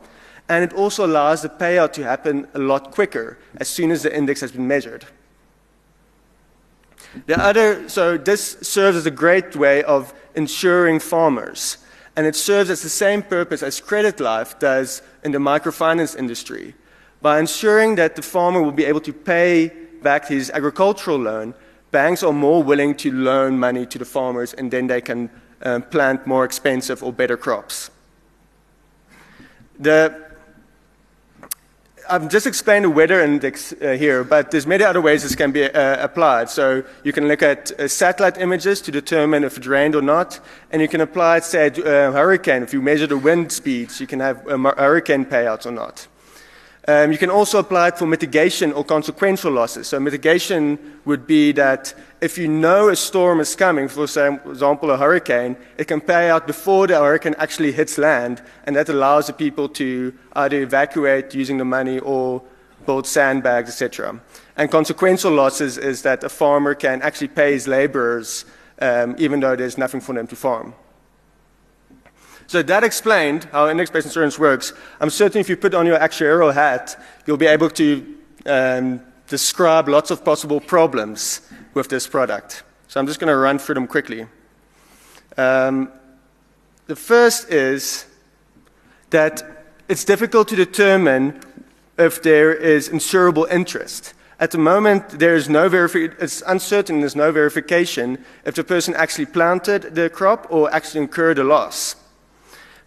And 0.49 0.63
it 0.63 0.73
also 0.73 1.05
allows 1.05 1.41
the 1.41 1.49
payout 1.49 1.93
to 1.93 2.03
happen 2.03 2.47
a 2.53 2.59
lot 2.59 2.91
quicker 2.91 3.37
as 3.57 3.67
soon 3.67 3.91
as 3.91 4.03
the 4.03 4.15
index 4.15 4.41
has 4.41 4.51
been 4.51 4.67
measured. 4.67 5.05
The 7.25 7.41
other, 7.41 7.89
so 7.89 8.17
this 8.17 8.57
serves 8.61 8.97
as 8.97 9.05
a 9.05 9.11
great 9.11 9.55
way 9.55 9.83
of 9.83 10.13
insuring 10.35 10.99
farmers. 10.99 11.77
And 12.15 12.25
it 12.25 12.35
serves 12.35 12.69
as 12.69 12.81
the 12.81 12.89
same 12.89 13.21
purpose 13.21 13.61
as 13.61 13.79
credit 13.79 14.19
life 14.19 14.59
does 14.59 15.01
in 15.23 15.31
the 15.31 15.37
microfinance 15.37 16.17
industry. 16.17 16.75
By 17.21 17.39
ensuring 17.39 17.95
that 17.95 18.15
the 18.15 18.21
farmer 18.21 18.61
will 18.61 18.71
be 18.71 18.85
able 18.85 19.01
to 19.01 19.13
pay 19.13 19.71
back 20.01 20.27
his 20.27 20.49
agricultural 20.51 21.17
loan, 21.17 21.53
banks 21.91 22.23
are 22.23 22.33
more 22.33 22.63
willing 22.63 22.95
to 22.95 23.11
loan 23.11 23.57
money 23.59 23.85
to 23.85 23.97
the 23.97 24.05
farmers 24.05 24.53
and 24.53 24.71
then 24.71 24.87
they 24.87 25.01
can 25.01 25.29
um, 25.61 25.81
plant 25.83 26.27
more 26.27 26.45
expensive 26.45 27.03
or 27.03 27.11
better 27.11 27.37
crops. 27.37 27.89
The 29.79 30.26
I've 32.09 32.29
just 32.29 32.47
explained 32.47 32.85
the 32.85 32.89
weather 32.89 33.21
index 33.21 33.73
uh, 33.73 33.91
here, 33.91 34.23
but 34.23 34.51
there's 34.51 34.65
many 34.65 34.83
other 34.83 35.01
ways 35.01 35.23
this 35.23 35.35
can 35.35 35.51
be 35.51 35.63
uh, 35.63 36.03
applied. 36.03 36.49
So 36.49 36.83
you 37.03 37.11
can 37.11 37.27
look 37.27 37.41
at 37.41 37.71
uh, 37.79 37.87
satellite 37.87 38.37
images 38.37 38.81
to 38.81 38.91
determine 38.91 39.43
if 39.43 39.57
it 39.57 39.65
rained 39.65 39.95
or 39.95 40.01
not, 40.01 40.39
and 40.71 40.81
you 40.81 40.87
can 40.87 41.01
apply 41.01 41.37
it, 41.37 41.43
say, 41.43 41.69
to 41.69 41.81
a 41.81 42.11
hurricane. 42.11 42.63
If 42.63 42.73
you 42.73 42.81
measure 42.81 43.07
the 43.07 43.17
wind 43.17 43.51
speeds, 43.51 43.99
you 43.99 44.07
can 44.07 44.19
have 44.19 44.41
hurricane 44.43 45.25
payouts 45.25 45.65
or 45.65 45.71
not. 45.71 46.07
Um, 46.89 47.11
you 47.11 47.17
can 47.17 47.29
also 47.29 47.59
apply 47.59 47.89
it 47.89 47.97
for 47.97 48.07
mitigation 48.07 48.71
or 48.71 48.85
consequential 48.85 49.51
losses. 49.51 49.87
So 49.87 49.99
mitigation 49.99 50.79
would 51.03 51.27
be 51.27 51.51
that 51.51 51.93
if 52.21 52.37
you 52.37 52.47
know 52.47 52.87
a 52.87 52.95
storm 52.95 53.41
is 53.41 53.55
coming, 53.57 53.89
for 53.89 54.03
example, 54.03 54.91
a 54.91 54.97
hurricane, 54.97 55.57
it 55.77 55.87
can 55.89 55.99
pay 55.99 56.29
out 56.29 56.47
before 56.47 56.87
the 56.87 56.95
hurricane 56.95 57.35
actually 57.39 57.73
hits 57.73 57.97
land, 57.97 58.41
and 58.65 58.75
that 58.77 58.87
allows 58.87 59.27
the 59.27 59.33
people 59.33 59.67
to 59.69 60.13
either 60.33 60.61
evacuate 60.61 61.35
using 61.35 61.57
the 61.57 61.65
money 61.65 61.99
or 61.99 62.41
build 62.85 63.05
sandbags, 63.05 63.69
etc. 63.69 64.21
And 64.55 64.71
consequential 64.71 65.33
losses 65.33 65.77
is 65.77 66.03
that 66.03 66.23
a 66.23 66.29
farmer 66.29 66.73
can 66.73 67.01
actually 67.01 67.27
pay 67.27 67.51
his 67.51 67.67
laborers 67.67 68.45
um, 68.79 69.15
even 69.17 69.39
though 69.39 69.55
there's 69.55 69.77
nothing 69.77 70.01
for 70.01 70.13
them 70.13 70.27
to 70.27 70.35
farm. 70.35 70.73
So 72.47 72.63
that 72.63 72.83
explained 72.83 73.43
how 73.51 73.69
index-based 73.69 74.07
insurance 74.07 74.39
works. 74.39 74.71
I'm 75.01 75.09
certain 75.09 75.41
if 75.41 75.49
you 75.49 75.57
put 75.57 75.73
on 75.73 75.85
your 75.85 75.99
actuarial 75.99 76.53
hat, 76.53 76.99
you'll 77.25 77.37
be 77.37 77.45
able 77.45 77.69
to 77.71 78.17
um, 78.45 79.01
describe 79.27 79.89
lots 79.89 80.11
of 80.11 80.23
possible 80.23 80.61
problems 80.61 81.41
with 81.73 81.89
this 81.89 82.07
product. 82.07 82.63
So 82.87 83.01
I'm 83.01 83.07
just 83.07 83.19
going 83.19 83.27
to 83.27 83.35
run 83.35 83.59
through 83.59 83.75
them 83.75 83.87
quickly. 83.87 84.27
Um, 85.37 85.91
the 86.87 86.95
first 86.95 87.49
is 87.49 88.05
that 89.09 89.43
it's 89.89 90.05
difficult 90.05 90.47
to 90.47 90.55
determine 90.55 91.41
if 91.97 92.23
there 92.23 92.53
is 92.53 92.87
insurable 92.87 93.49
interest. 93.51 94.13
At 94.39 94.51
the 94.51 94.57
moment, 94.57 95.19
there 95.19 95.35
is 95.35 95.49
no 95.49 95.67
verification, 95.67 96.15
it's 96.21 96.43
uncertain, 96.45 97.01
there's 97.01 97.15
no 97.15 97.31
verification 97.31 98.23
if 98.45 98.55
the 98.55 98.63
person 98.63 98.93
actually 98.93 99.25
planted 99.25 99.95
the 99.95 100.09
crop 100.09 100.47
or 100.49 100.73
actually 100.73 101.01
incurred 101.01 101.39
a 101.39 101.43
loss. 101.43 101.95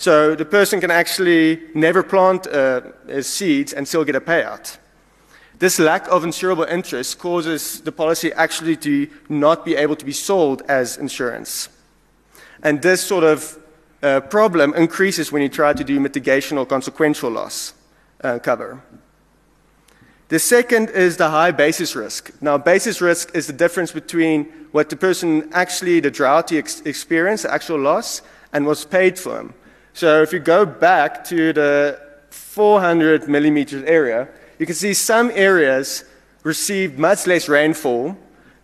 So 0.00 0.34
the 0.34 0.46
person 0.46 0.80
can 0.80 0.90
actually 0.90 1.60
never 1.74 2.02
plant 2.02 2.46
uh, 2.46 3.20
seeds 3.20 3.74
and 3.74 3.86
still 3.86 4.02
get 4.02 4.16
a 4.16 4.20
payout. 4.20 4.78
This 5.58 5.78
lack 5.78 6.08
of 6.08 6.22
insurable 6.22 6.66
interest 6.70 7.18
causes 7.18 7.82
the 7.82 7.92
policy 7.92 8.32
actually 8.32 8.76
to 8.76 9.08
not 9.28 9.62
be 9.62 9.76
able 9.76 9.96
to 9.96 10.04
be 10.06 10.12
sold 10.12 10.62
as 10.68 10.96
insurance. 10.96 11.68
And 12.62 12.80
this 12.80 13.04
sort 13.04 13.24
of 13.24 13.58
uh, 14.02 14.20
problem 14.20 14.72
increases 14.72 15.30
when 15.30 15.42
you 15.42 15.50
try 15.50 15.74
to 15.74 15.84
do 15.84 16.00
mitigation 16.00 16.56
or 16.56 16.64
consequential 16.64 17.30
loss 17.30 17.74
uh, 18.24 18.38
cover. 18.38 18.82
The 20.28 20.38
second 20.38 20.88
is 20.88 21.18
the 21.18 21.28
high 21.28 21.50
basis 21.50 21.94
risk. 21.94 22.32
Now, 22.40 22.56
basis 22.56 23.02
risk 23.02 23.36
is 23.36 23.48
the 23.48 23.52
difference 23.52 23.92
between 23.92 24.44
what 24.72 24.88
the 24.88 24.96
person 24.96 25.50
actually, 25.52 26.00
the 26.00 26.10
drought 26.10 26.52
ex- 26.52 26.80
experienced, 26.86 27.42
the 27.42 27.52
actual 27.52 27.78
loss, 27.78 28.22
and 28.50 28.64
was 28.64 28.86
paid 28.86 29.18
for 29.18 29.40
him. 29.40 29.52
So 29.92 30.22
if 30.22 30.32
you 30.32 30.38
go 30.38 30.64
back 30.64 31.24
to 31.24 31.52
the 31.52 32.00
400 32.30 33.28
millimeters 33.28 33.82
area, 33.84 34.28
you 34.58 34.66
can 34.66 34.74
see 34.74 34.94
some 34.94 35.30
areas 35.34 36.04
received 36.42 36.98
much 36.98 37.26
less 37.26 37.48
rainfall 37.48 38.16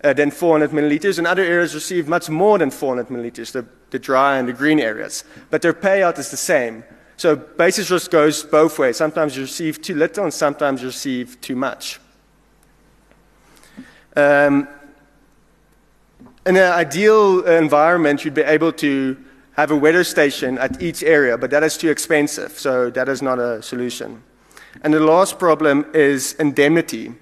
uh, 0.05 0.13
than 0.13 0.31
400 0.31 0.71
milliliters, 0.71 1.19
and 1.19 1.27
other 1.27 1.43
areas 1.43 1.75
received 1.75 2.09
much 2.09 2.29
more 2.29 2.59
than 2.59 2.71
400 2.71 3.09
milliliters, 3.09 3.53
the, 3.53 3.67
the 3.91 3.99
dry 3.99 4.39
and 4.39 4.49
the 4.49 4.53
green 4.53 4.79
areas. 4.79 5.25
But 5.51 5.63
their 5.63 5.73
payout 5.73 6.19
is 6.19 6.31
the 6.31 6.37
same. 6.37 6.85
So 7.17 7.35
basis 7.35 7.91
risk 7.91 8.11
goes 8.11 8.43
both 8.43 8.79
ways. 8.79 8.97
Sometimes 8.97 9.37
you 9.37 9.43
receive 9.43 9.81
too 9.81 9.95
little, 9.95 10.25
and 10.25 10.33
sometimes 10.33 10.83
you 10.83 10.89
receive 10.89 11.41
too 11.41 11.57
much. 11.57 11.99
Um, 14.15 14.69
in 16.47 16.57
an 16.57 16.73
ideal 16.73 17.45
environment, 17.47 18.25
you'd 18.25 18.35
be 18.35 18.43
able 18.43 18.73
to 18.75 19.17
have 19.57 19.71
a 19.71 19.77
weather 19.77 20.05
station 20.05 20.59
at 20.59 20.83
each 20.83 21.03
area, 21.03 21.39
but 21.39 21.51
that 21.51 21.63
is 21.63 21.79
too 21.79 21.91
expensive, 21.91 22.53
so 22.53 22.91
that 22.91 23.09
is 23.09 23.23
not 23.23 23.39
a 23.39 23.63
solution. 23.63 24.23
And 24.83 24.93
the 24.93 25.01
last 25.01 25.39
problem 25.39 25.87
is 25.95 26.35
indemnity. 26.35 27.15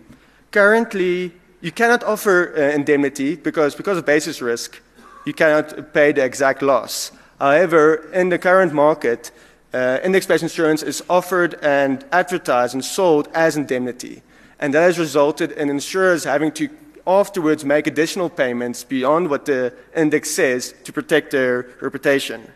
Currently, 0.50 1.32
you 1.60 1.72
cannot 1.72 2.02
offer 2.02 2.52
uh, 2.56 2.60
indemnity 2.74 3.36
because, 3.36 3.74
because 3.74 3.98
of 3.98 4.04
basis 4.04 4.42
risk, 4.42 4.82
you 5.24 5.32
cannot 5.32 5.94
pay 5.94 6.12
the 6.12 6.24
exact 6.24 6.60
loss. 6.60 7.12
However, 7.40 8.10
in 8.12 8.28
the 8.28 8.38
current 8.38 8.72
market, 8.72 9.30
uh, 9.72 9.98
index-based 10.04 10.42
insurance 10.42 10.82
is 10.82 11.02
offered 11.08 11.54
and 11.62 12.04
advertised 12.12 12.74
and 12.74 12.84
sold 12.84 13.28
as 13.32 13.56
indemnity. 13.56 14.22
And 14.58 14.74
that 14.74 14.82
has 14.82 14.98
resulted 14.98 15.52
in 15.52 15.70
insurers 15.70 16.24
having 16.24 16.52
to 16.52 16.68
afterwards 17.06 17.64
make 17.64 17.86
additional 17.86 18.30
payments 18.30 18.84
beyond 18.84 19.28
what 19.28 19.44
the 19.44 19.74
index 19.94 20.30
says 20.30 20.74
to 20.84 20.92
protect 20.92 21.30
their 21.30 21.66
reputation. 21.80 22.50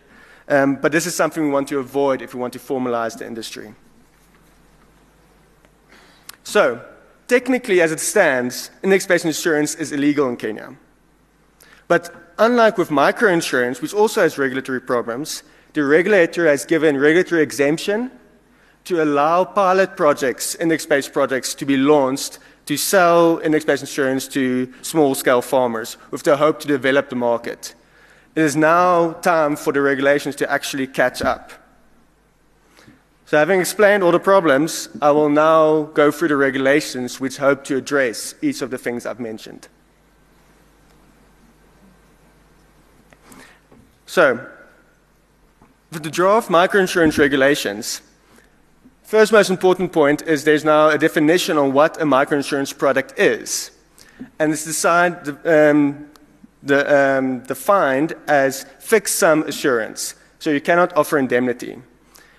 Um, 0.49 0.77
but 0.77 0.93
this 0.93 1.07
is 1.07 1.15
something 1.15 1.43
we 1.43 1.51
want 1.51 1.69
to 1.69 1.79
avoid 1.79 2.23
if 2.23 2.35
we 2.35 2.41
want 2.41 2.55
to 2.55 2.59
formalize 2.59 3.19
the 3.19 3.27
industry. 3.27 3.75
So, 6.43 6.83
technically, 7.27 7.83
as 7.83 7.93
it 7.93 8.01
stands, 8.01 8.71
index-based 8.83 9.27
insurance 9.27 9.75
is 9.75 9.93
illegal 9.93 10.29
in 10.31 10.39
Kenya. 10.39 10.77
But 11.87 12.33
unlike 12.39 12.79
with 12.79 12.89
microinsurance, 12.89 13.83
which 13.83 13.93
also 13.93 14.23
has 14.23 14.39
regulatory 14.39 14.81
problems, 14.81 15.43
the 15.75 15.85
regulator 15.85 16.47
has 16.47 16.65
given 16.65 16.97
regulatory 16.97 17.43
exemption 17.43 18.11
to 18.85 19.03
allow 19.03 19.45
pilot 19.45 19.97
projects, 19.97 20.55
index-based 20.55 21.13
projects, 21.13 21.55
to 21.55 21.67
be 21.67 21.77
launched 21.77 22.39
to 22.69 22.77
sell 22.77 23.39
index-based 23.39 23.83
insurance 23.83 24.29
to 24.29 24.71
small-scale 24.83 25.41
farmers 25.41 25.97
with 26.11 26.23
the 26.25 26.37
hope 26.37 26.61
to 26.61 26.69
develop 26.69 27.09
the 27.09 27.17
market. 27.17 27.75
It 28.37 28.43
is 28.43 28.57
now 28.57 29.13
time 29.15 29.57
for 29.57 29.73
the 29.73 29.81
regulations 29.81 30.37
to 30.37 30.53
actually 30.53 30.87
catch 30.87 31.23
up. 31.23 31.51
So 33.25 33.39
having 33.39 33.59
explained 33.59 34.03
all 34.03 34.13
the 34.13 34.21
problems, 34.21 34.91
I 35.01 35.13
will 35.13 35.31
now 35.31 35.85
go 35.95 36.11
through 36.11 36.29
the 36.29 36.37
regulations 36.37 37.19
which 37.19 37.39
hope 37.39 37.65
to 37.65 37.77
address 37.79 38.35
each 38.43 38.61
of 38.61 38.69
the 38.69 38.77
things 38.77 39.07
I've 39.07 39.19
mentioned. 39.19 39.69
So, 44.05 44.47
with 45.91 46.03
the 46.03 46.11
draft 46.11 46.51
microinsurance 46.51 47.17
regulations, 47.17 48.03
First 49.09 49.33
most 49.33 49.49
important 49.49 49.91
point 49.91 50.21
is 50.27 50.45
there's 50.45 50.67
now 50.67 50.91
a 50.91 50.99
definition 50.99 51.57
on 51.57 51.73
what 51.73 51.99
a 51.99 52.05
microinsurance 52.05 52.77
product 52.77 53.19
is. 53.19 53.71
And 54.39 54.53
it's 54.53 54.85
um, 54.85 56.11
the, 56.63 56.81
um, 57.17 57.41
defined 57.41 58.13
as 58.27 58.67
fixed 58.81 59.17
sum 59.17 59.45
assurance. 59.45 60.15
So 60.39 60.51
you 60.51 60.61
cannot 60.61 60.95
offer 60.95 61.17
indemnity. 61.17 61.79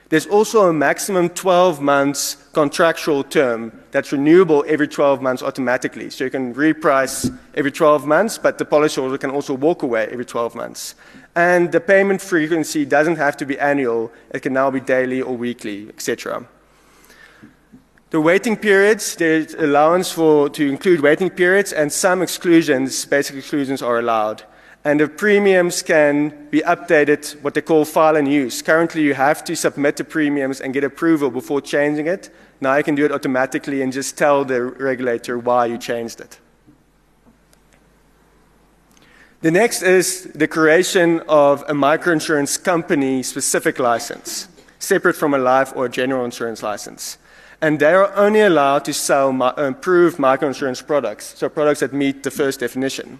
There's 0.10 0.28
also 0.28 0.70
a 0.70 0.74
maximum 0.74 1.30
12 1.30 1.82
months 1.82 2.36
contractual 2.54 3.24
term 3.24 3.72
that's 3.90 4.12
renewable 4.12 4.64
every 4.68 4.88
12 4.88 5.24
months 5.24 5.42
automatically. 5.42 6.12
So 6.12 6.24
you 6.26 6.30
can 6.30 6.54
reprice 6.54 7.36
every 7.56 7.72
12 7.72 8.06
months, 8.06 8.38
but 8.38 8.60
the 8.60 8.66
policyholder 8.66 9.20
can 9.20 9.32
also 9.32 9.56
walk 9.56 9.82
away 9.82 10.08
every 10.12 10.26
12 10.26 10.54
months. 10.54 10.94
And 11.36 11.72
the 11.72 11.80
payment 11.80 12.22
frequency 12.22 12.86
doesn't 12.86 13.16
have 13.16 13.38
to 13.38 13.46
be 13.48 13.58
annual, 13.58 14.12
it 14.30 14.44
can 14.44 14.54
now 14.54 14.70
be 14.70 14.80
daily 14.80 15.20
or 15.24 15.36
weekly, 15.36 15.90
etc. 15.90 16.46
The 18.12 18.20
waiting 18.20 18.58
periods, 18.58 19.16
there's 19.16 19.54
allowance 19.54 20.12
for, 20.12 20.50
to 20.50 20.68
include 20.68 21.02
waiting 21.02 21.30
periods, 21.30 21.72
and 21.72 21.94
some 21.94 22.24
exclusions, 22.24 23.06
basic 23.06 23.36
exclusions, 23.36 23.84
are 23.84 24.00
allowed. 24.00 24.42
And 24.84 25.00
the 25.00 25.08
premiums 25.08 25.84
can 25.84 26.48
be 26.50 26.62
updated, 26.62 27.40
what 27.44 27.54
they 27.54 27.62
call 27.62 27.86
file 27.86 28.16
and 28.16 28.28
use. 28.28 28.64
Currently, 28.64 29.04
you 29.04 29.14
have 29.14 29.44
to 29.44 29.56
submit 29.56 29.98
the 29.98 30.04
premiums 30.04 30.60
and 30.60 30.74
get 30.74 30.84
approval 30.84 31.30
before 31.30 31.62
changing 31.62 32.08
it. 32.08 32.32
Now 32.60 32.76
you 32.78 32.84
can 32.84 32.96
do 32.96 33.06
it 33.06 33.12
automatically 33.12 33.84
and 33.84 33.94
just 33.94 34.18
tell 34.18 34.44
the 34.44 34.64
regulator 34.64 35.38
why 35.38 35.68
you 35.68 35.78
changed 35.78 36.20
it. 36.20 36.40
The 39.42 39.52
next 39.52 39.84
is 39.84 40.24
the 40.34 40.48
creation 40.48 41.20
of 41.30 41.62
a 41.64 41.74
microinsurance 41.74 42.62
company 42.62 43.22
specific 43.22 43.78
license, 43.78 44.48
separate 44.80 45.16
from 45.16 45.36
a 45.36 45.38
life 45.38 45.74
or 45.76 45.88
general 45.88 46.26
insurance 46.26 46.64
license 46.64 47.19
and 47.62 47.80
they 47.80 47.94
are 47.94 48.14
only 48.16 48.42
allowed 48.42 48.86
to 48.86 48.94
sell 48.94 49.30
improved 49.58 50.18
microinsurance 50.18 50.86
products, 50.86 51.38
so 51.38 51.50
products 51.50 51.82
that 51.82 51.94
meet 51.94 52.24
the 52.24 52.32
first 52.32 52.60
definition. 52.60 53.20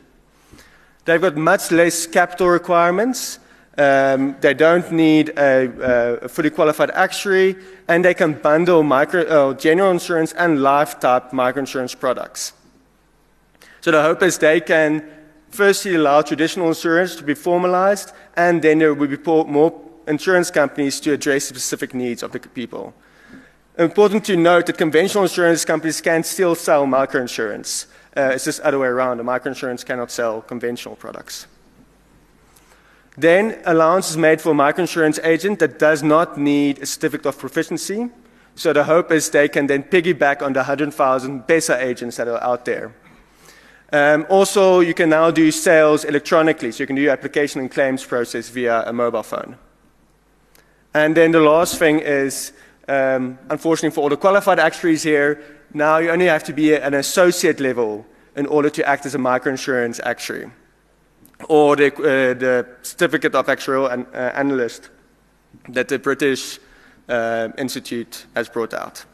They've 1.06 1.22
got 1.22 1.36
much 1.36 1.72
less 1.72 2.08
capital 2.08 2.50
requirements. 2.50 3.40
Um, 3.78 4.36
they 4.42 4.54
don't 4.54 4.92
need 4.92 5.30
a, 5.38 6.22
a, 6.24 6.28
fully 6.30 6.50
qualified 6.50 6.92
actuary, 6.92 7.56
and 7.88 8.04
they 8.04 8.14
can 8.14 8.34
bundle 8.34 8.84
micro, 8.84 9.22
uh, 9.24 9.54
general 9.54 9.92
insurance 9.92 10.34
and 10.34 10.62
life 10.62 11.00
type 11.00 11.32
microinsurance 11.32 11.98
products. 11.98 12.54
So 13.82 13.92
the 13.92 14.02
hope 14.02 14.22
is 14.24 14.38
they 14.38 14.60
can 14.62 15.10
firstly 15.50 15.96
allow 15.96 16.22
traditional 16.22 16.68
insurance 16.68 17.16
to 17.16 17.24
be 17.24 17.34
formalized, 17.34 18.12
and 18.36 18.62
then 18.62 18.80
there 18.80 18.94
will 18.94 19.08
be 19.08 19.18
more 19.26 19.82
insurance 20.08 20.52
companies 20.52 21.00
to 21.02 21.14
address 21.14 21.50
the 21.50 21.56
specific 21.56 21.94
needs 21.94 22.24
of 22.24 22.32
the 22.32 22.40
people. 22.40 22.94
Important 23.80 24.26
to 24.26 24.36
note 24.36 24.66
that 24.66 24.78
conventional 24.78 25.24
insurance 25.24 25.64
companies 25.64 26.02
can 26.02 26.22
still 26.22 26.54
sell 26.54 26.86
microinsurance. 26.86 27.86
Uh, 28.16 28.32
it's 28.34 28.44
just 28.44 28.60
the 28.60 28.68
other 28.68 28.78
way 28.78 28.90
around. 28.90 29.22
A 29.22 29.24
microinsurance 29.24 29.86
cannot 29.86 30.12
sell 30.12 30.42
conventional 30.42 30.98
products. 30.98 31.48
Then 33.16 33.62
allowance 33.64 34.10
is 34.10 34.18
made 34.18 34.42
for 34.42 34.52
a 34.52 34.54
microinsurance 34.54 35.18
agent 35.26 35.60
that 35.60 35.80
does 35.80 36.04
not 36.04 36.38
need 36.38 36.80
a 36.80 36.86
certificate 36.86 37.28
of 37.28 37.38
proficiency. 37.38 38.10
So 38.54 38.74
the 38.74 38.84
hope 38.84 39.14
is 39.14 39.30
they 39.30 39.48
can 39.48 39.68
then 39.68 39.84
piggyback 39.84 40.42
on 40.42 40.52
the 40.52 40.60
100,000 40.60 41.32
M-Pesa 41.32 41.82
agents 41.82 42.18
that 42.18 42.28
are 42.28 42.44
out 42.44 42.66
there. 42.66 42.94
Um, 43.94 44.26
also, 44.28 44.82
you 44.82 44.94
can 44.94 45.10
now 45.10 45.32
do 45.32 45.52
sales 45.52 46.04
electronically, 46.04 46.74
so 46.74 46.84
you 46.84 46.88
can 46.88 46.98
do 46.98 47.02
your 47.02 47.14
application 47.14 47.62
and 47.62 47.72
claims 47.72 48.04
process 48.04 48.50
via 48.50 48.84
a 48.86 48.92
mobile 48.92 49.24
phone. 49.24 49.56
And 50.94 51.16
then 51.16 51.32
the 51.32 51.40
last 51.40 51.78
thing 51.78 52.00
is 52.00 52.52
um, 52.90 53.38
unfortunately, 53.50 53.94
for 53.94 54.02
all 54.02 54.10
the 54.10 54.18
qualified 54.18 54.60
actuaries 54.60 55.04
here, 55.04 55.42
now 55.74 55.98
you 55.98 56.10
only 56.10 56.26
have 56.26 56.44
to 56.46 56.54
be 56.54 56.74
at 56.74 56.82
an 56.82 56.96
associate 56.96 57.60
level 57.60 58.06
in 58.36 58.46
order 58.48 58.70
to 58.70 58.88
act 58.88 59.06
as 59.06 59.16
a 59.16 59.20
microinsurance 59.20 60.00
actuary 60.04 60.50
or 61.48 61.76
the, 61.76 61.94
uh, 61.94 62.34
the 62.34 62.68
certificate 62.82 63.36
of 63.36 63.46
actuarial 63.46 63.92
an, 63.92 64.06
uh, 64.14 64.32
analyst 64.36 64.90
that 65.70 65.88
the 65.88 66.00
British 66.00 66.60
uh, 67.08 67.50
Institute 67.58 68.26
has 68.36 68.50
brought 68.50 68.74
out. 68.74 69.06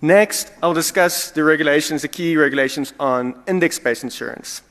Next, 0.00 0.50
I'll 0.62 0.74
discuss 0.74 1.30
the 1.30 1.44
regulations, 1.44 2.02
the 2.02 2.08
key 2.08 2.36
regulations 2.36 2.92
on 2.98 3.40
index 3.46 3.78
based 3.78 4.02
insurance. 4.02 4.62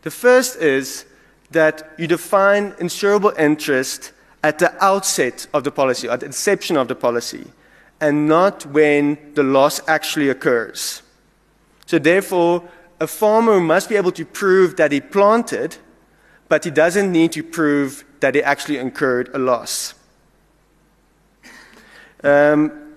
The 0.00 0.10
first 0.10 0.56
is 0.56 1.04
that 1.52 1.92
you 1.98 2.06
define 2.06 2.72
insurable 2.72 3.38
interest 3.38 4.12
at 4.42 4.58
the 4.58 4.72
outset 4.84 5.46
of 5.54 5.64
the 5.64 5.70
policy, 5.70 6.08
at 6.08 6.20
the 6.20 6.26
inception 6.26 6.76
of 6.76 6.88
the 6.88 6.94
policy, 6.94 7.46
and 8.00 8.28
not 8.28 8.66
when 8.66 9.32
the 9.34 9.42
loss 9.42 9.80
actually 9.86 10.28
occurs. 10.28 11.02
So, 11.86 11.98
therefore, 11.98 12.62
a 13.00 13.06
farmer 13.06 13.60
must 13.60 13.88
be 13.88 13.96
able 13.96 14.12
to 14.12 14.24
prove 14.24 14.76
that 14.76 14.92
he 14.92 15.00
planted, 15.00 15.76
but 16.48 16.64
he 16.64 16.70
doesn't 16.70 17.10
need 17.10 17.32
to 17.32 17.42
prove 17.42 18.04
that 18.20 18.34
he 18.34 18.42
actually 18.42 18.78
incurred 18.78 19.30
a 19.34 19.38
loss. 19.38 19.94
Um, 22.24 22.94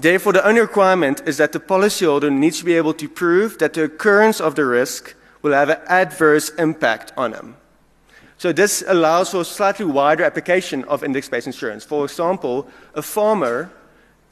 therefore, 0.00 0.32
the 0.32 0.46
only 0.46 0.60
requirement 0.60 1.22
is 1.26 1.36
that 1.36 1.52
the 1.52 1.60
policyholder 1.60 2.32
needs 2.32 2.58
to 2.58 2.64
be 2.64 2.74
able 2.74 2.94
to 2.94 3.08
prove 3.08 3.58
that 3.58 3.74
the 3.74 3.84
occurrence 3.84 4.40
of 4.40 4.54
the 4.54 4.64
risk 4.64 5.14
will 5.42 5.52
have 5.52 5.70
an 5.70 5.80
adverse 5.88 6.50
impact 6.50 7.12
on 7.16 7.32
them. 7.32 7.56
So 8.38 8.52
this 8.52 8.82
allows 8.86 9.30
for 9.30 9.42
a 9.42 9.44
slightly 9.44 9.84
wider 9.84 10.24
application 10.24 10.84
of 10.84 11.04
index-based 11.04 11.46
insurance. 11.46 11.84
For 11.84 12.04
example, 12.04 12.68
a 12.94 13.02
farmer 13.02 13.70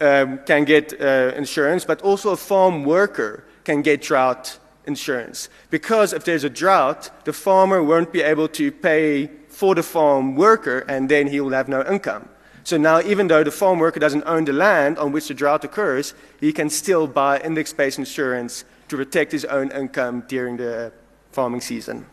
um, 0.01 0.39
can 0.47 0.65
get 0.65 0.99
uh, 0.99 1.33
insurance, 1.37 1.85
but 1.85 2.01
also 2.03 2.31
a 2.31 2.37
farm 2.37 2.85
worker 2.85 3.45
can 3.65 3.83
get 3.83 4.01
drought 4.01 4.59
insurance. 4.87 5.51
Because 5.71 6.13
if 6.13 6.25
there's 6.25 6.45
a 6.45 6.51
drought, 6.51 7.11
the 7.25 7.33
farmer 7.33 7.83
won't 7.83 8.13
be 8.13 8.23
able 8.23 8.49
to 8.49 8.73
pay 8.73 9.31
for 9.49 9.75
the 9.75 9.83
farm 9.83 10.37
worker, 10.37 10.85
and 10.89 11.09
then 11.09 11.27
he 11.27 11.41
will 11.41 11.51
have 11.51 11.69
no 11.69 11.85
income. 11.85 12.29
So 12.65 12.77
now, 12.77 13.01
even 13.01 13.29
though 13.29 13.45
the 13.45 13.51
farm 13.51 13.79
worker 13.79 14.01
doesn't 14.01 14.25
own 14.25 14.45
the 14.45 14.53
land 14.53 14.99
on 14.99 15.13
which 15.13 15.29
the 15.29 15.35
drought 15.35 15.65
occurs, 15.65 16.15
he 16.41 16.53
can 16.53 16.71
still 16.71 17.07
buy 17.07 17.41
index 17.41 17.73
based 17.73 17.99
insurance 17.99 18.65
to 18.89 18.97
protect 18.97 19.33
his 19.33 19.45
own 19.45 19.71
income 19.73 20.25
during 20.29 20.57
the 20.57 20.93
farming 21.33 21.61
season. 21.61 22.07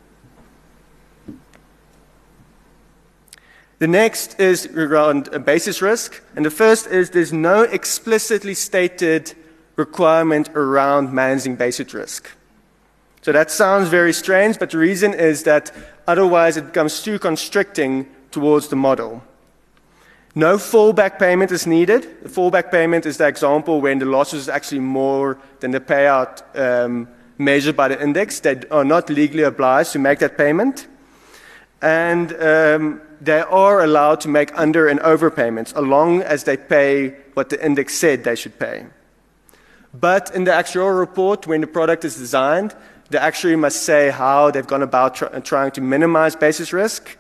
The 3.80 3.88
next 3.88 4.40
is 4.40 4.68
around 4.68 5.30
basis 5.46 5.82
risk, 5.82 6.24
and 6.36 6.46
the 6.46 6.50
first 6.50 6.88
is 6.88 7.10
there's 7.10 7.34
no 7.34 7.64
explicitly 7.64 8.54
stated 8.54 9.34
requirement 9.76 10.50
around 10.56 11.12
managing 11.12 11.58
basis 11.58 11.94
risk. 11.94 12.30
So 13.22 13.32
that 13.32 13.52
sounds 13.52 13.90
very 13.90 14.14
strange, 14.14 14.60
but 14.60 14.70
the 14.70 14.78
reason 14.78 15.14
is 15.14 15.44
that 15.44 15.72
otherwise 16.08 16.58
it 16.58 16.68
becomes 16.68 17.02
too 17.04 17.20
constricting 17.20 18.08
towards 18.32 18.68
the 18.70 18.76
model. 18.76 19.24
No 20.36 20.58
fallback 20.58 21.18
payment 21.18 21.52
is 21.52 21.66
needed. 21.66 22.24
The 22.24 22.30
fallback 22.30 22.70
payment 22.70 23.06
is 23.06 23.18
the 23.18 23.28
example 23.28 23.82
when 23.82 24.00
the 24.00 24.06
loss 24.06 24.34
is 24.34 24.48
actually 24.48 24.82
more 24.82 25.38
than 25.60 25.72
the 25.72 25.80
payout 25.80 26.44
um, 26.56 27.08
measured 27.38 27.76
by 27.76 27.88
the 27.88 28.02
index. 28.02 28.40
They 28.40 28.62
are 28.72 28.86
not 28.86 29.10
legally 29.10 29.44
obliged 29.44 29.92
to 29.94 30.00
make 30.00 30.20
that 30.20 30.38
payment. 30.38 30.88
And 31.82 32.34
um, 32.42 33.02
they 33.22 33.42
are 33.42 33.84
allowed 33.84 34.22
to 34.22 34.30
make 34.30 34.58
under 34.58 34.88
and 34.88 35.00
overpayments, 35.02 35.76
as 35.76 35.84
long 35.84 36.22
as 36.22 36.44
they 36.44 36.58
pay 36.58 37.16
what 37.34 37.50
the 37.50 37.64
index 37.64 37.94
said 37.96 38.24
they 38.24 38.36
should 38.36 38.58
pay. 38.60 38.86
But 39.94 40.34
in 40.36 40.44
the 40.44 40.52
actuarial 40.52 40.98
report, 40.98 41.48
when 41.48 41.62
the 41.62 41.68
product 41.68 42.04
is 42.06 42.18
designed, 42.18 42.76
the 43.10 43.22
actuary 43.22 43.56
must 43.56 43.84
say 43.84 44.10
how 44.10 44.52
they've 44.52 44.66
gone 44.66 44.82
about 44.82 45.16
tr- 45.16 45.40
trying 45.44 45.72
to 45.72 45.82
minimize 45.82 46.36
basis 46.36 46.74
risk. 46.74 47.18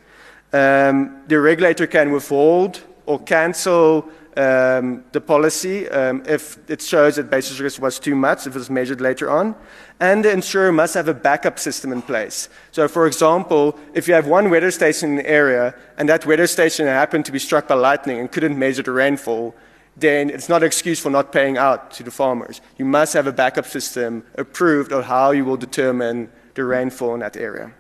Um, 0.51 1.21
the 1.27 1.39
regulator 1.39 1.87
can 1.87 2.11
withhold 2.11 2.81
or 3.05 3.19
cancel 3.19 4.09
um, 4.37 5.03
the 5.11 5.21
policy 5.21 5.87
um, 5.89 6.23
if 6.27 6.57
it 6.69 6.81
shows 6.81 7.15
that 7.15 7.29
basis 7.29 7.59
risk 7.59 7.81
was 7.81 7.99
too 7.99 8.15
much, 8.15 8.45
if 8.45 8.55
it 8.55 8.59
was 8.59 8.69
measured 8.69 9.01
later 9.01 9.29
on. 9.29 9.55
And 9.99 10.25
the 10.25 10.31
insurer 10.31 10.71
must 10.71 10.93
have 10.93 11.07
a 11.07 11.13
backup 11.13 11.57
system 11.57 11.93
in 11.93 12.01
place. 12.01 12.49
So, 12.71 12.87
for 12.87 13.07
example, 13.07 13.79
if 13.93 14.07
you 14.07 14.13
have 14.13 14.27
one 14.27 14.49
weather 14.49 14.71
station 14.71 15.11
in 15.11 15.15
the 15.17 15.29
area 15.29 15.73
and 15.97 16.09
that 16.09 16.25
weather 16.25 16.47
station 16.47 16.85
happened 16.85 17.25
to 17.25 17.31
be 17.31 17.39
struck 17.39 17.67
by 17.67 17.75
lightning 17.75 18.19
and 18.19 18.29
couldn't 18.29 18.59
measure 18.59 18.83
the 18.83 18.91
rainfall, 18.91 19.55
then 19.95 20.29
it's 20.29 20.49
not 20.49 20.61
an 20.61 20.67
excuse 20.67 20.99
for 20.99 21.09
not 21.09 21.31
paying 21.31 21.57
out 21.57 21.91
to 21.91 22.03
the 22.03 22.11
farmers. 22.11 22.59
You 22.77 22.83
must 22.85 23.13
have 23.13 23.27
a 23.27 23.31
backup 23.31 23.65
system 23.65 24.25
approved 24.35 24.91
of 24.91 25.05
how 25.05 25.31
you 25.31 25.45
will 25.45 25.57
determine 25.57 26.29
the 26.55 26.65
rainfall 26.65 27.13
in 27.13 27.21
that 27.21 27.37
area. 27.37 27.71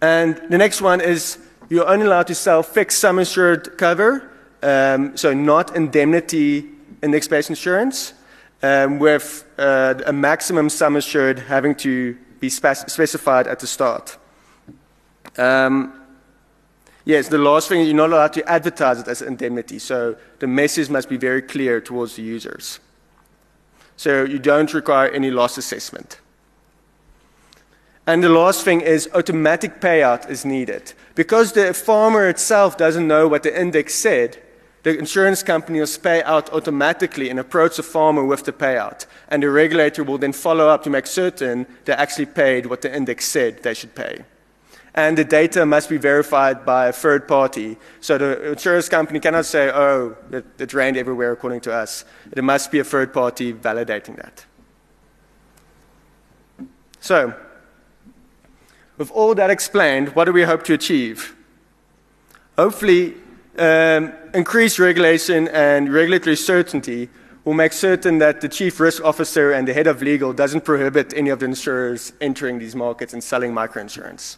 And 0.00 0.36
the 0.48 0.56
next 0.56 0.80
one 0.80 1.02
is 1.02 1.38
you're 1.70 1.88
only 1.88 2.04
allowed 2.04 2.26
to 2.26 2.34
sell 2.34 2.62
fixed 2.62 2.98
sum 2.98 3.18
insured 3.18 3.78
cover, 3.78 4.30
um, 4.62 5.16
so 5.16 5.32
not 5.32 5.74
indemnity 5.74 6.68
index-based 7.02 7.48
insurance, 7.48 8.12
um, 8.62 8.98
with 8.98 9.44
uh, 9.56 9.94
a 10.04 10.12
maximum 10.12 10.68
sum 10.68 10.96
assured 10.96 11.38
having 11.38 11.74
to 11.76 12.18
be 12.40 12.50
spec- 12.50 12.90
specified 12.90 13.46
at 13.46 13.60
the 13.60 13.66
start. 13.66 14.18
Um, 15.38 16.02
yes, 17.04 17.28
the 17.28 17.38
last 17.38 17.68
thing, 17.68 17.86
you're 17.86 17.94
not 17.94 18.10
allowed 18.10 18.32
to 18.34 18.46
advertise 18.50 19.00
it 19.00 19.08
as 19.08 19.22
indemnity, 19.22 19.78
so 19.78 20.16
the 20.40 20.46
message 20.46 20.90
must 20.90 21.08
be 21.08 21.16
very 21.16 21.40
clear 21.40 21.80
towards 21.80 22.16
the 22.16 22.22
users. 22.22 22.80
So 23.96 24.24
you 24.24 24.38
don't 24.38 24.74
require 24.74 25.08
any 25.08 25.30
loss 25.30 25.56
assessment. 25.56 26.18
And 28.06 28.24
the 28.24 28.28
last 28.28 28.64
thing 28.64 28.80
is 28.80 29.08
automatic 29.14 29.80
payout 29.80 30.28
is 30.28 30.44
needed. 30.44 30.92
Because 31.14 31.52
the 31.52 31.74
farmer 31.74 32.28
itself 32.28 32.76
doesn't 32.76 33.06
know 33.06 33.28
what 33.28 33.42
the 33.42 33.60
index 33.60 33.94
said, 33.94 34.42
the 34.82 34.98
insurance 34.98 35.42
company 35.42 35.78
will 35.80 35.86
pay 36.02 36.22
out 36.22 36.50
automatically 36.52 37.28
and 37.28 37.38
approach 37.38 37.76
the 37.76 37.82
farmer 37.82 38.24
with 38.24 38.44
the 38.44 38.52
payout. 38.52 39.06
And 39.28 39.42
the 39.42 39.50
regulator 39.50 40.02
will 40.02 40.16
then 40.16 40.32
follow 40.32 40.68
up 40.68 40.82
to 40.84 40.90
make 40.90 41.06
certain 41.06 41.66
they 41.84 41.92
actually 41.92 42.26
paid 42.26 42.66
what 42.66 42.80
the 42.80 42.94
index 42.94 43.26
said 43.26 43.62
they 43.62 43.74
should 43.74 43.94
pay. 43.94 44.24
And 44.94 45.16
the 45.16 45.24
data 45.24 45.64
must 45.66 45.88
be 45.88 45.98
verified 45.98 46.64
by 46.64 46.88
a 46.88 46.92
third 46.92 47.28
party. 47.28 47.76
So 48.00 48.18
the 48.18 48.52
insurance 48.52 48.88
company 48.88 49.20
cannot 49.20 49.46
say, 49.46 49.70
oh, 49.70 50.16
it, 50.32 50.46
it 50.58 50.74
rained 50.74 50.96
everywhere 50.96 51.30
according 51.32 51.60
to 51.62 51.72
us. 51.72 52.04
It 52.32 52.42
must 52.42 52.72
be 52.72 52.80
a 52.80 52.84
third 52.84 53.12
party 53.12 53.52
validating 53.52 54.16
that. 54.16 54.44
So, 56.98 57.34
with 59.00 59.10
all 59.12 59.34
that 59.34 59.48
explained, 59.48 60.10
what 60.10 60.26
do 60.26 60.32
we 60.32 60.42
hope 60.42 60.62
to 60.62 60.74
achieve? 60.74 61.34
Hopefully, 62.58 63.14
um, 63.58 64.12
increased 64.34 64.78
regulation 64.78 65.48
and 65.48 65.90
regulatory 65.90 66.36
certainty 66.36 67.08
will 67.46 67.54
make 67.54 67.72
certain 67.72 68.18
that 68.18 68.42
the 68.42 68.48
chief 68.48 68.78
risk 68.78 69.02
officer 69.02 69.52
and 69.52 69.66
the 69.66 69.72
head 69.72 69.86
of 69.86 70.02
legal 70.02 70.34
doesn't 70.34 70.66
prohibit 70.66 71.14
any 71.16 71.30
of 71.30 71.38
the 71.38 71.46
insurers 71.46 72.12
entering 72.20 72.58
these 72.58 72.76
markets 72.76 73.14
and 73.14 73.24
selling 73.24 73.54
microinsurance. 73.54 74.36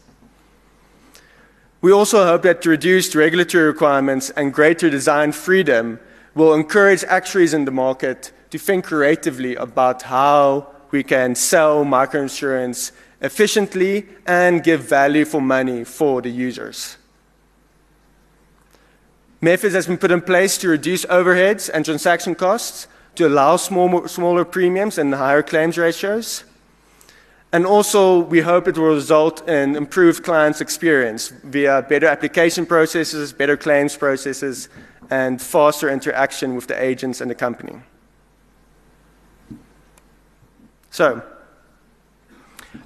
We 1.80 1.90
also 1.90 2.24
hope 2.24 2.42
that 2.42 2.64
reduced 2.64 3.16
regulatory 3.16 3.64
requirements 3.64 4.30
and 4.30 4.54
greater 4.54 4.88
design 4.88 5.32
freedom 5.32 5.98
will 6.36 6.54
encourage 6.54 7.02
actuaries 7.08 7.52
in 7.52 7.64
the 7.64 7.72
market 7.72 8.30
to 8.50 8.58
think 8.58 8.84
creatively 8.84 9.56
about 9.56 10.02
how 10.02 10.68
we 10.92 11.02
can 11.02 11.34
sell 11.34 11.84
microinsurance 11.84 12.92
efficiently 13.22 14.06
and 14.26 14.62
give 14.62 14.80
value 14.82 15.24
for 15.24 15.40
money 15.40 15.84
for 15.84 16.20
the 16.20 16.30
users. 16.30 16.98
Methods 19.40 19.74
has 19.74 19.86
been 19.86 19.98
put 19.98 20.10
in 20.10 20.20
place 20.20 20.58
to 20.58 20.68
reduce 20.68 21.04
overheads 21.06 21.70
and 21.72 21.84
transaction 21.84 22.34
costs, 22.34 22.86
to 23.14 23.26
allow 23.26 23.56
small, 23.56 24.06
smaller 24.08 24.44
premiums 24.44 24.98
and 24.98 25.14
higher 25.14 25.42
claims 25.42 25.76
ratios. 25.76 26.44
And 27.52 27.66
also, 27.66 28.20
we 28.20 28.40
hope 28.40 28.66
it 28.66 28.78
will 28.78 28.94
result 28.94 29.46
in 29.46 29.76
improved 29.76 30.24
clients' 30.24 30.62
experience 30.62 31.28
via 31.28 31.82
better 31.82 32.06
application 32.06 32.64
processes, 32.64 33.32
better 33.32 33.56
claims 33.56 33.96
processes, 33.96 34.70
and 35.10 35.42
faster 35.42 35.90
interaction 35.90 36.54
with 36.54 36.66
the 36.68 36.82
agents 36.82 37.20
and 37.20 37.30
the 37.30 37.34
company. 37.34 37.82
So, 40.90 41.22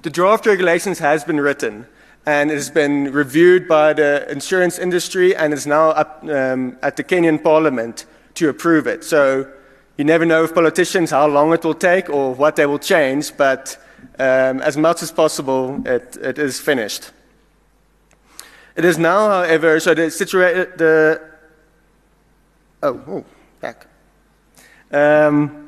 the 0.01 0.09
draft 0.09 0.45
regulations 0.45 0.99
has 0.99 1.23
been 1.23 1.39
written 1.39 1.85
and 2.25 2.51
it 2.51 2.55
has 2.55 2.69
been 2.69 3.11
reviewed 3.13 3.67
by 3.67 3.93
the 3.93 4.29
insurance 4.29 4.77
industry 4.77 5.35
and 5.35 5.53
is 5.53 5.65
now 5.65 5.91
up 5.91 6.23
um, 6.23 6.77
at 6.81 6.97
the 6.97 7.03
Kenyan 7.03 7.41
parliament 7.41 8.05
to 8.33 8.49
approve 8.49 8.85
it. 8.85 9.03
So 9.03 9.49
you 9.97 10.03
never 10.03 10.25
know 10.25 10.41
with 10.41 10.53
politicians 10.53 11.11
how 11.11 11.27
long 11.27 11.53
it 11.53 11.63
will 11.63 11.73
take 11.73 12.09
or 12.09 12.35
what 12.35 12.57
they 12.57 12.65
will 12.65 12.79
change, 12.79 13.35
but 13.37 13.77
um, 14.19 14.61
as 14.61 14.75
much 14.75 15.01
as 15.01 15.11
possible, 15.11 15.81
it, 15.85 16.17
it 16.17 16.37
is 16.37 16.59
finished. 16.59 17.11
It 18.75 18.85
is 18.85 18.97
now, 18.97 19.29
however, 19.29 19.79
so 19.79 19.93
the 19.93 20.11
situation, 20.11 20.71
the, 20.77 21.21
oh, 22.83 23.01
oh 23.07 23.25
back. 23.61 23.87
Um, 24.91 25.66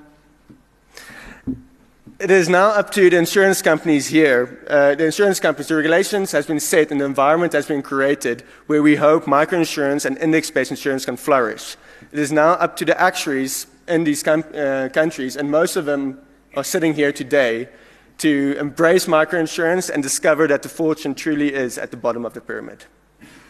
it 2.20 2.30
is 2.30 2.50
now 2.50 2.68
up 2.68 2.92
to 2.92 3.10
the 3.10 3.18
insurance 3.18 3.62
companies 3.62 4.08
here. 4.08 4.66
Uh, 4.68 4.94
the 4.96 5.06
insurance 5.06 5.40
companies, 5.40 5.70
the 5.70 5.76
regulations 5.76 6.32
has 6.34 6.46
been 6.46 6.60
set 6.60 6.92
and 6.92 7.00
the 7.00 7.06
environment 7.06 7.54
has 7.54 7.66
been 7.66 7.82
created 7.82 8.44
where 8.68 8.84
we 8.84 8.98
hope 8.98 9.24
microinsurance 9.24 10.06
and 10.06 10.18
index-based 10.18 10.72
insurance 10.72 11.06
can 11.06 11.16
flourish. 11.16 11.78
It 12.12 12.20
is 12.20 12.32
now 12.32 12.52
up 12.52 12.76
to 12.78 12.86
the 12.86 13.00
actuaries 13.00 13.68
in 13.88 14.04
these 14.04 14.28
uh, 14.28 14.90
countries, 14.94 15.38
and 15.38 15.50
most 15.50 15.78
of 15.78 15.86
them 15.86 16.20
are 16.56 16.64
sitting 16.64 16.94
here 16.94 17.12
today, 17.12 17.70
to 18.18 18.56
embrace 18.60 19.06
microinsurance 19.06 19.90
and 19.90 20.04
discover 20.04 20.46
that 20.48 20.62
the 20.62 20.70
fortune 20.70 21.16
truly 21.16 21.54
is 21.54 21.78
at 21.78 21.90
the 21.90 21.98
bottom 21.98 22.26
of 22.26 22.34
the 22.34 22.42
pyramid. 22.42 22.84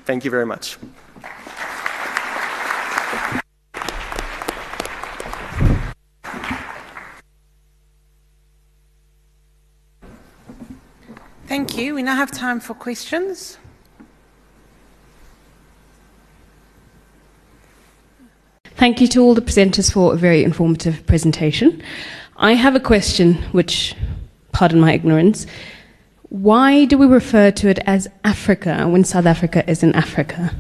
Thank 0.05 0.24
you 0.24 0.32
very 0.32 0.45
much. 0.45 0.78
Thank 11.50 11.80
you. 11.80 11.95
We 11.95 12.04
now 12.04 12.16
have 12.16 12.30
time 12.30 12.60
for 12.60 12.76
questions. 12.76 13.58
Thank 18.76 19.02
you 19.02 19.08
to 19.08 19.24
all 19.24 19.34
the 19.34 19.41
presenters 19.41 19.91
for 19.91 20.14
a 20.14 20.16
very 20.16 20.43
informative 20.43 21.08
presentation. 21.08 21.82
I 22.38 22.54
have 22.54 22.76
a 22.76 22.80
question, 22.80 23.34
which, 23.52 23.95
pardon 24.52 24.80
my 24.80 24.93
ignorance. 24.93 25.47
Why 26.30 26.86
do 26.86 27.00
we 27.00 27.08
refer 27.08 27.50
to 27.50 27.68
it 27.68 27.80
as 27.88 28.08
Africa 28.24 28.88
when 28.88 29.04
South 29.04 29.26
Africa 29.26 29.68
is 29.68 29.82
in 29.82 29.95
Africa? 29.95 30.54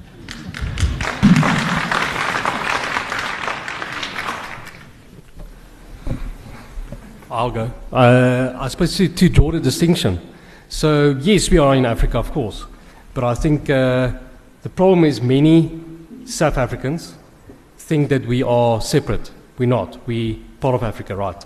I'll 7.29 7.51
go. 7.51 7.71
Uh, 7.93 8.53
I 8.57 8.67
suppose 8.69 8.97
to, 8.97 9.07
to 9.07 9.29
draw 9.29 9.51
the 9.51 9.59
distinction. 9.59 10.19
So, 10.69 11.17
yes, 11.19 11.49
we 11.49 11.57
are 11.57 11.75
in 11.75 11.85
Africa, 11.85 12.19
of 12.19 12.31
course. 12.31 12.65
But 13.13 13.23
I 13.23 13.33
think 13.33 13.69
uh, 13.69 14.11
The 14.61 14.69
problem 14.69 15.05
is 15.05 15.21
many 15.21 15.79
South 16.25 16.57
Africans 16.57 17.15
think 17.77 18.09
that 18.09 18.25
we 18.25 18.43
are 18.43 18.81
separate. 18.81 19.31
We're 19.57 19.69
not. 19.69 20.05
We're 20.05 20.35
part 20.59 20.75
of 20.75 20.83
Africa, 20.83 21.15
right? 21.15 21.45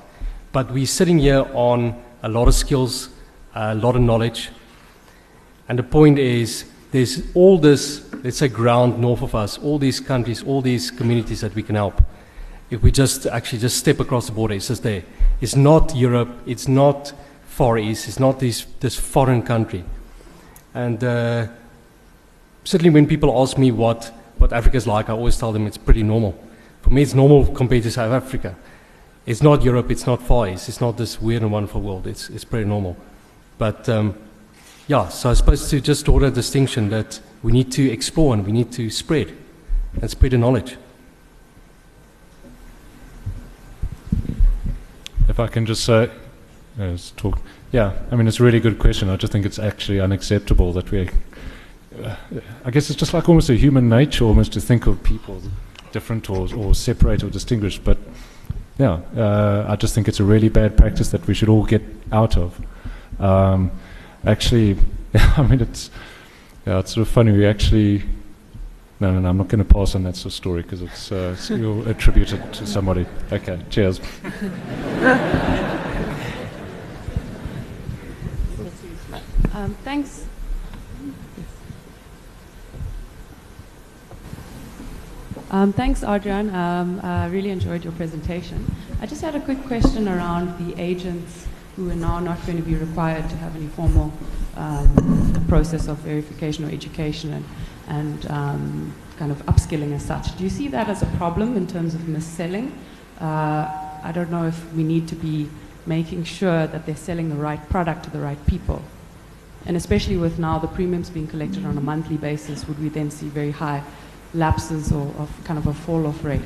But 0.52 0.72
we're 0.72 0.88
sitting 0.88 1.20
here 1.20 1.46
on 1.54 2.02
a 2.24 2.30
lot 2.30 2.48
of 2.48 2.56
skills, 2.56 3.10
a 3.54 3.76
lot 3.76 3.96
of 3.96 4.02
knowledge. 4.02 4.50
And 5.70 5.78
the 5.78 5.84
point 5.84 6.18
is, 6.18 6.66
there's 6.92 7.22
all 7.36 7.60
this, 7.60 8.12
let's 8.24 8.38
say, 8.38 8.48
ground 8.48 9.00
north 9.00 9.22
of 9.22 9.36
us, 9.36 9.60
all 9.60 9.78
these 9.78 10.00
countries, 10.00 10.42
all 10.42 10.62
these 10.64 10.90
communities 10.90 11.42
that 11.42 11.54
we 11.54 11.62
can 11.62 11.76
help. 11.76 12.02
If 12.72 12.82
we 12.82 12.92
just 12.92 13.28
actually 13.28 13.60
just 13.60 13.78
step 13.78 14.00
across 14.00 14.26
the 14.26 14.32
border, 14.32 14.56
it's 14.56 14.70
just 14.70 14.82
there. 14.82 15.04
It's 15.40 15.56
not 15.56 15.96
Europe, 15.96 16.32
it's 16.48 16.68
not 16.68 17.14
Far 17.54 17.78
East, 17.78 18.08
it's 18.08 18.20
not 18.20 18.40
this, 18.40 18.66
this 18.80 18.96
foreign 18.96 19.44
country. 19.44 19.84
And 20.74 21.04
uh, 21.04 21.46
certainly 22.64 22.90
when 22.90 23.06
people 23.06 23.40
ask 23.40 23.60
me 23.60 23.70
what, 23.70 24.12
what 24.40 24.52
Africa 24.52 24.76
is 24.76 24.88
like, 24.88 25.08
I 25.08 25.14
always 25.14 25.38
tell 25.38 25.52
them 25.52 25.68
it's 25.68 25.78
pretty 25.78 26.02
normal. 26.02 26.34
For 26.82 26.90
me, 26.90 27.04
it's 27.04 27.14
normal 27.14 27.46
compared 27.46 27.84
to 27.84 27.92
South 27.92 28.12
Africa. 28.12 28.56
It's 29.28 29.44
not 29.44 29.62
Europe, 29.62 29.92
it's 29.92 30.08
not 30.08 30.24
Far 30.24 30.50
East, 30.50 30.68
it's 30.68 30.82
not 30.82 30.98
this 30.98 31.22
weird 31.22 31.44
and 31.44 31.52
wonderful 31.52 31.80
world, 31.80 32.08
it's, 32.08 32.28
it's 32.32 32.44
pretty 32.44 32.66
normal. 32.68 32.98
But 33.60 33.88
um, 33.88 34.16
yeah, 34.88 35.10
so 35.10 35.30
I 35.30 35.34
suppose 35.34 35.70
to 35.70 35.80
just 35.80 36.06
draw 36.06 36.24
a 36.24 36.32
distinction 36.32 36.90
that 36.90 37.20
we 37.44 37.52
need 37.52 37.72
to 37.74 37.88
explore 37.88 38.34
and 38.34 38.44
we 38.44 38.52
need 38.52 38.72
to 38.72 38.90
spread 38.90 39.32
and 40.02 40.10
spread 40.10 40.32
the 40.32 40.40
knowledge. 40.40 40.76
If 45.30 45.40
I 45.40 45.46
can 45.46 45.68
just 45.68 45.86
say, 45.86 46.06
uh, 46.06 46.23
Yeah, 47.72 47.94
I 48.12 48.16
mean, 48.16 48.28
it's 48.28 48.40
a 48.40 48.44
really 48.44 48.60
good 48.60 48.80
question. 48.80 49.10
I 49.10 49.16
just 49.16 49.32
think 49.32 49.46
it's 49.46 49.60
actually 49.60 50.00
unacceptable 50.00 50.74
that 50.74 50.92
we. 50.92 51.10
Uh, 52.04 52.16
I 52.66 52.72
guess 52.72 52.90
it's 52.90 53.00
just 53.00 53.14
like 53.14 53.30
almost 53.30 53.50
a 53.50 53.56
human 53.56 53.88
nature, 53.88 54.26
almost 54.26 54.54
to 54.54 54.62
think 54.62 54.88
of 54.88 55.04
people 55.04 55.42
different 55.92 56.30
or, 56.30 56.48
or 56.56 56.74
separate 56.74 57.24
or 57.24 57.30
distinguished. 57.30 57.84
But 57.84 57.98
yeah, 58.78 59.00
uh, 59.16 59.66
I 59.70 59.76
just 59.76 59.94
think 59.94 60.08
it's 60.08 60.20
a 60.20 60.24
really 60.24 60.50
bad 60.50 60.76
practice 60.76 61.10
that 61.12 61.26
we 61.28 61.34
should 61.34 61.50
all 61.50 61.64
get 61.64 61.84
out 62.12 62.38
of. 62.38 62.60
Um, 63.20 63.72
actually, 64.26 64.78
I 65.14 65.44
mean, 65.44 65.62
it's 65.62 65.92
yeah, 66.66 66.80
it's 66.80 66.94
sort 66.94 67.08
of 67.08 67.14
funny. 67.14 67.32
We 67.32 67.46
actually. 67.46 68.04
No, 69.00 69.12
no, 69.12 69.20
no, 69.20 69.30
I'm 69.30 69.38
not 69.38 69.50
going 69.50 69.64
to 69.64 69.74
pass 69.74 69.96
on 69.96 70.04
that 70.04 70.16
sort 70.16 70.28
of 70.28 70.34
story 70.34 70.62
because 70.62 70.82
it's, 70.82 71.12
uh, 71.12 71.36
it's 71.36 71.50
you'll 71.50 71.86
attribute 71.90 72.32
it 72.32 72.54
to 72.54 72.66
somebody. 72.66 73.06
Okay, 73.34 73.60
cheers. 73.70 74.00
Um, 79.64 79.76
thanks. 79.86 80.26
Um, 85.52 85.72
thanks, 85.72 86.04
Adrian. 86.04 86.54
Um, 86.54 87.00
I 87.02 87.28
really 87.28 87.50
enjoyed 87.50 87.86
your 87.86 87.94
presentation. 87.94 88.70
I 89.00 89.06
just 89.06 89.22
had 89.22 89.36
a 89.36 89.40
quick 89.40 89.64
question 89.64 90.10
around 90.10 90.68
the 90.68 90.78
agents 90.82 91.48
who 91.78 91.90
are 91.90 91.96
now 91.96 92.20
not 92.20 92.46
going 92.46 92.58
to 92.58 92.64
be 92.64 92.76
required 92.76 93.30
to 93.30 93.38
have 93.38 93.56
any 93.56 93.68
formal 93.68 94.12
um, 94.58 95.46
process 95.48 95.88
of 95.88 95.98
verification 96.00 96.66
or 96.66 96.70
education 96.70 97.32
and, 97.32 97.46
and 97.88 98.32
um, 98.32 98.94
kind 99.18 99.32
of 99.32 99.46
upskilling 99.46 99.94
as 99.94 100.04
such. 100.04 100.36
Do 100.36 100.44
you 100.44 100.50
see 100.50 100.68
that 100.68 100.90
as 100.90 101.04
a 101.04 101.08
problem 101.18 101.56
in 101.56 101.68
terms 101.68 101.96
of 101.96 102.06
mis-selling? 102.10 102.78
Uh, 103.22 103.72
I 104.04 104.12
don't 104.14 104.30
know 104.30 104.46
if 104.46 104.74
we 104.74 104.84
need 104.84 105.08
to 105.08 105.16
be 105.16 105.50
making 105.86 106.26
sure 106.26 106.68
that 106.68 106.86
they're 106.86 106.98
selling 106.98 107.30
the 107.30 107.36
right 107.36 107.70
product 107.70 108.04
to 108.04 108.10
the 108.10 108.20
right 108.20 108.46
people. 108.46 108.82
And 109.66 109.78
especially 109.78 110.18
with 110.18 110.40
now 110.40 110.60
the 110.60 110.68
premiums 110.68 111.10
being 111.10 111.28
collected 111.28 111.66
on 111.66 111.78
a 111.78 111.82
monthly 111.82 112.18
basis, 112.18 112.68
would 112.68 112.80
we 112.80 112.90
then 112.90 113.10
see 113.10 113.28
very 113.28 113.52
high 113.52 113.84
lapses 114.34 114.92
or 114.92 115.08
of 115.18 115.30
kind 115.46 115.58
of 115.58 115.68
a 115.68 115.74
fall 115.74 116.06
off 116.06 116.24
rate? 116.24 116.42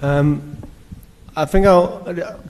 Um, 0.00 0.56
I 1.36 1.44
think 1.44 1.66
I'll 1.66 2.02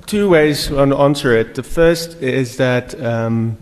two 0.06 0.28
ways 0.28 0.68
to 0.68 0.80
answer 0.80 1.36
it. 1.36 1.54
The 1.54 1.62
first 1.62 2.22
is 2.22 2.56
that 2.56 2.98
um, 3.02 3.58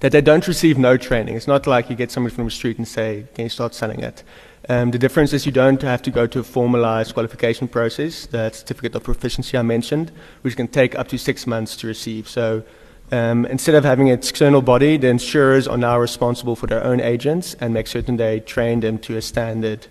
that 0.00 0.12
they 0.12 0.20
don't 0.20 0.46
receive 0.46 0.78
no 0.78 0.96
training. 0.96 1.36
It's 1.36 1.46
not 1.46 1.66
like 1.66 1.90
you 1.90 1.96
get 1.96 2.10
somebody 2.10 2.34
from 2.34 2.44
the 2.44 2.50
street 2.50 2.78
and 2.78 2.86
say, 2.86 3.26
"Can 3.34 3.44
you 3.44 3.48
start 3.48 3.74
selling 3.74 4.00
it?" 4.00 4.22
Um, 4.68 4.92
the 4.92 4.98
difference 4.98 5.32
is 5.32 5.44
you 5.44 5.52
don't 5.52 5.82
have 5.82 6.02
to 6.02 6.10
go 6.10 6.26
to 6.26 6.38
a 6.38 6.44
formalized 6.44 7.14
qualification 7.14 7.66
process. 7.66 8.26
That 8.26 8.54
certificate 8.54 8.94
of 8.94 9.02
proficiency 9.02 9.58
I 9.58 9.62
mentioned, 9.62 10.12
which 10.42 10.56
can 10.56 10.68
take 10.68 10.94
up 10.94 11.08
to 11.08 11.18
six 11.18 11.46
months 11.46 11.76
to 11.78 11.86
receive. 11.86 12.28
So 12.28 12.62
um, 13.10 13.44
instead 13.46 13.74
of 13.74 13.84
having 13.84 14.08
an 14.08 14.18
external 14.18 14.62
body, 14.62 14.96
the 14.96 15.08
insurers 15.08 15.66
are 15.66 15.76
now 15.76 15.98
responsible 15.98 16.54
for 16.54 16.66
their 16.66 16.82
own 16.82 17.00
agents 17.00 17.54
and 17.60 17.74
make 17.74 17.86
certain 17.86 18.16
they 18.16 18.40
train 18.40 18.80
them 18.80 18.98
to 19.00 19.16
a 19.16 19.22
standard 19.22 19.86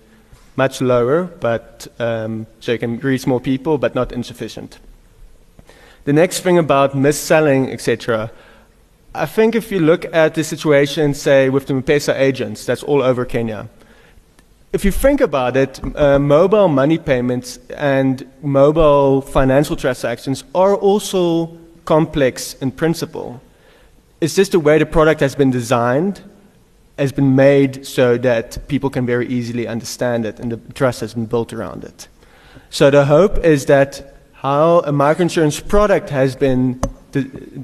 much 0.56 0.82
lower, 0.82 1.24
but 1.24 1.88
um, 2.00 2.46
so 2.60 2.74
you 2.74 2.80
can 2.80 3.00
reach 3.00 3.26
more 3.26 3.40
people, 3.40 3.78
but 3.78 3.96
not 3.96 4.12
insufficient. 4.12 4.80
The 6.04 6.14
next 6.14 6.42
thing 6.42 6.58
about 6.58 6.96
mis-selling, 6.96 7.72
etc. 7.72 8.32
I 9.14 9.26
think 9.26 9.56
if 9.56 9.72
you 9.72 9.80
look 9.80 10.06
at 10.14 10.34
the 10.34 10.44
situation, 10.44 11.14
say 11.14 11.50
with 11.50 11.68
the 11.68 11.76
M-Pesa 11.76 12.16
agents, 12.18 12.66
that's 12.66 12.84
all 12.84 13.02
over 13.02 13.24
Kenya. 13.26 13.70
If 14.74 14.86
you 14.86 14.92
think 14.92 15.20
about 15.20 15.58
it, 15.58 15.82
uh, 15.98 16.18
mobile 16.18 16.70
money 16.70 16.98
payments 16.98 17.60
and 17.76 18.26
mobile 18.42 19.20
financial 19.20 19.76
transactions 19.76 20.46
are 20.56 20.78
also 20.78 21.58
complex 21.84 22.54
in 22.54 22.72
principle. 22.72 23.42
It's 24.22 24.36
just 24.36 24.54
the 24.54 24.62
way 24.62 24.78
the 24.78 24.86
product 24.86 25.20
has 25.20 25.36
been 25.36 25.52
designed 25.52 26.22
has 26.98 27.12
been 27.12 27.36
made 27.36 27.86
so 27.86 28.18
that 28.20 28.66
people 28.68 28.90
can 28.90 29.06
very 29.06 29.28
easily 29.28 29.68
understand 29.68 30.26
it 30.26 30.40
and 30.40 30.52
the 30.52 30.74
trust 30.74 31.02
has 31.02 31.16
been 31.16 31.26
built 31.26 31.52
around 31.52 31.84
it. 31.84 32.08
So 32.70 32.90
the 32.92 33.06
hope 33.06 33.40
is 33.40 33.66
that 33.66 34.16
how 34.34 34.80
a 34.80 34.92
microinsurance 34.92 35.68
product 35.68 36.12
has 36.12 36.36
been 36.36 36.80
de- 37.12 37.24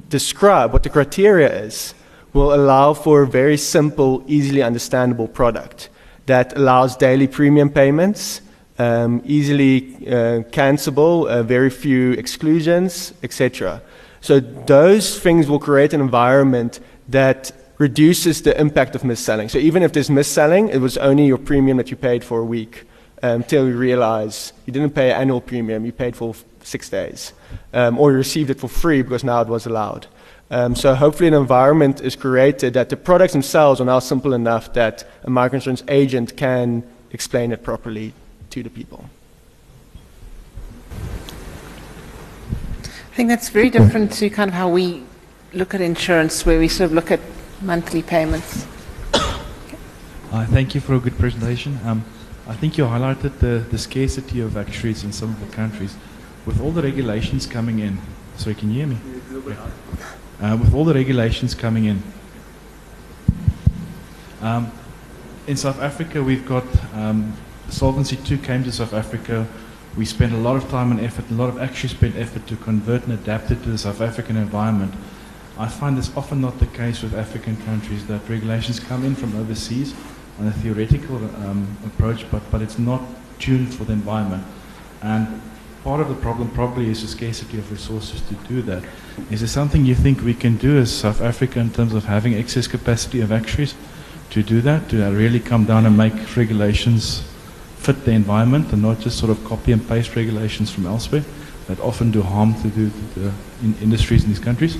described, 0.09 0.73
what 0.73 0.83
the 0.83 0.89
criteria 0.89 1.53
is, 1.63 1.93
will 2.33 2.53
allow 2.53 2.93
for 2.93 3.21
a 3.21 3.27
very 3.27 3.57
simple, 3.57 4.23
easily 4.27 4.61
understandable 4.61 5.27
product 5.27 5.89
that 6.27 6.55
allows 6.55 6.95
daily 6.95 7.27
premium 7.27 7.69
payments, 7.69 8.41
um, 8.79 9.21
easily 9.25 9.95
uh, 10.07 10.43
cancelable, 10.51 11.27
uh, 11.27 11.41
very 11.41 11.69
few 11.69 12.11
exclusions, 12.11 13.13
etc. 13.23 13.81
So 14.21 14.39
those 14.39 15.19
things 15.19 15.47
will 15.47 15.59
create 15.59 15.93
an 15.93 16.01
environment 16.01 16.79
that 17.07 17.51
reduces 17.77 18.41
the 18.41 18.59
impact 18.59 18.95
of 18.95 19.03
mis-selling. 19.03 19.49
So 19.49 19.57
even 19.57 19.83
if 19.83 19.93
there's 19.93 20.09
mis-selling, 20.09 20.69
it 20.69 20.79
was 20.79 20.97
only 20.97 21.25
your 21.25 21.37
premium 21.37 21.77
that 21.77 21.89
you 21.91 21.97
paid 21.97 22.23
for 22.23 22.39
a 22.39 22.45
week 22.45 22.85
until 23.21 23.63
um, 23.63 23.69
you 23.69 23.77
realize 23.77 24.53
you 24.65 24.73
didn't 24.73 24.91
pay 24.91 25.11
an 25.11 25.21
annual 25.21 25.41
premium, 25.41 25.85
you 25.85 25.91
paid 25.91 26.15
for 26.15 26.35
six 26.61 26.89
days. 26.89 27.33
Um, 27.73 27.97
or 27.97 28.11
you 28.11 28.17
received 28.17 28.49
it 28.49 28.59
for 28.59 28.67
free 28.67 29.01
because 29.01 29.23
now 29.23 29.41
it 29.41 29.47
was 29.47 29.65
allowed. 29.65 30.07
Um, 30.49 30.75
so 30.75 30.95
hopefully 30.95 31.27
an 31.27 31.33
environment 31.33 31.99
is 31.99 32.15
created 32.15 32.73
that 32.73 32.89
the 32.89 32.95
products 32.95 33.33
themselves 33.33 33.81
are 33.81 33.85
now 33.85 33.99
simple 33.99 34.33
enough 34.33 34.71
that 34.73 35.03
a 35.23 35.29
microinsurance 35.29 35.83
agent 35.89 36.37
can 36.37 36.83
explain 37.11 37.51
it 37.51 37.63
properly 37.63 38.13
to 38.51 38.63
the 38.63 38.69
people. 38.69 39.09
I 42.71 43.15
think 43.17 43.29
that's 43.29 43.49
very 43.49 43.69
different 43.69 44.13
to 44.13 44.29
kind 44.29 44.49
of 44.49 44.53
how 44.53 44.69
we 44.69 45.03
look 45.51 45.73
at 45.73 45.81
insurance, 45.81 46.45
where 46.45 46.59
we 46.59 46.67
sort 46.67 46.91
of 46.91 46.93
look 46.93 47.11
at 47.11 47.19
monthly 47.61 48.01
payments. 48.01 48.65
Uh, 50.29 50.45
thank 50.47 50.75
you 50.75 50.81
for 50.81 50.93
a 50.93 50.99
good 50.99 51.17
presentation. 51.17 51.79
Um, 51.85 52.03
I 52.47 52.53
think 52.53 52.77
you 52.77 52.83
highlighted 52.83 53.39
the, 53.39 53.65
the 53.71 53.77
scarcity 53.77 54.41
of 54.41 54.57
actuaries 54.57 55.05
in 55.05 55.13
some 55.13 55.29
of 55.29 55.39
the 55.39 55.55
countries. 55.55 55.95
With 56.45 56.59
all 56.59 56.71
the 56.71 56.81
regulations 56.81 57.45
coming 57.45 57.79
in, 57.79 57.97
sorry, 58.35 58.55
can 58.55 58.69
you 58.69 58.85
hear 58.85 58.87
me? 58.87 58.97
Uh, 60.39 60.55
with 60.59 60.73
all 60.73 60.85
the 60.85 60.93
regulations 60.93 61.55
coming 61.55 61.85
in, 61.85 62.03
um, 64.41 64.71
in 65.47 65.57
South 65.57 65.81
Africa, 65.81 66.21
we've 66.21 66.45
got 66.45 66.63
um, 66.93 67.33
Solvency 67.69 68.19
II 68.29 68.37
came 68.37 68.63
to 68.63 68.71
South 68.71 68.93
Africa. 68.93 69.47
We 69.97 70.05
spent 70.05 70.33
a 70.33 70.37
lot 70.37 70.55
of 70.55 70.69
time 70.69 70.91
and 70.91 70.99
effort, 70.99 71.29
a 71.31 71.33
lot 71.33 71.49
of 71.49 71.57
actually 71.57 71.89
spent 71.89 72.15
effort 72.15 72.45
to 72.47 72.55
convert 72.55 73.03
and 73.05 73.13
adapt 73.13 73.49
it 73.49 73.63
to 73.63 73.69
the 73.69 73.77
South 73.79 73.99
African 73.99 74.37
environment. 74.37 74.93
I 75.57 75.67
find 75.67 75.97
this 75.97 76.15
often 76.15 76.41
not 76.41 76.59
the 76.59 76.67
case 76.67 77.01
with 77.01 77.15
African 77.15 77.57
countries 77.63 78.05
that 78.05 78.29
regulations 78.29 78.79
come 78.79 79.03
in 79.03 79.15
from 79.15 79.35
overseas 79.37 79.95
on 80.39 80.45
a 80.45 80.51
theoretical 80.51 81.15
um, 81.15 81.67
approach, 81.83 82.29
but, 82.29 82.43
but 82.51 82.61
it's 82.61 82.77
not 82.77 83.01
tuned 83.39 83.73
for 83.73 83.85
the 83.85 83.93
environment. 83.93 84.45
And 85.01 85.41
part 85.87 86.01
of 86.01 86.09
the 86.09 86.15
problem 86.15 86.49
probably 86.49 86.89
is 86.89 87.01
the 87.01 87.07
scarcity 87.07 87.57
of 87.57 87.71
resources 87.71 88.19
to 88.19 88.33
do 88.49 88.61
that. 88.61 88.83
Is 89.31 89.39
there 89.39 89.47
something 89.47 89.85
you 89.85 89.95
think 89.95 90.19
we 90.19 90.33
can 90.33 90.57
do 90.57 90.77
as 90.77 90.91
South 90.91 91.21
Africa 91.21 91.61
in 91.61 91.69
terms 91.69 91.93
of 91.93 92.03
having 92.03 92.33
excess 92.33 92.67
capacity 92.67 93.21
of 93.21 93.31
actuaries 93.31 93.73
to 94.31 94.43
do 94.43 94.59
that, 94.59 94.89
to 94.89 95.07
uh, 95.07 95.11
really 95.11 95.39
come 95.39 95.63
down 95.63 95.85
and 95.85 95.95
make 95.95 96.35
regulations 96.35 97.23
fit 97.77 98.03
the 98.03 98.11
environment 98.11 98.73
and 98.73 98.81
not 98.81 98.99
just 98.99 99.17
sort 99.17 99.31
of 99.31 99.41
copy 99.45 99.71
and 99.71 99.87
paste 99.87 100.13
regulations 100.17 100.69
from 100.69 100.85
elsewhere 100.85 101.23
that 101.67 101.79
often 101.79 102.11
do 102.11 102.21
harm 102.21 102.53
to, 102.55 102.67
do, 102.67 102.89
to 102.89 103.19
the 103.21 103.31
in 103.63 103.73
industries 103.81 104.25
in 104.25 104.29
these 104.29 104.43
countries? 104.43 104.77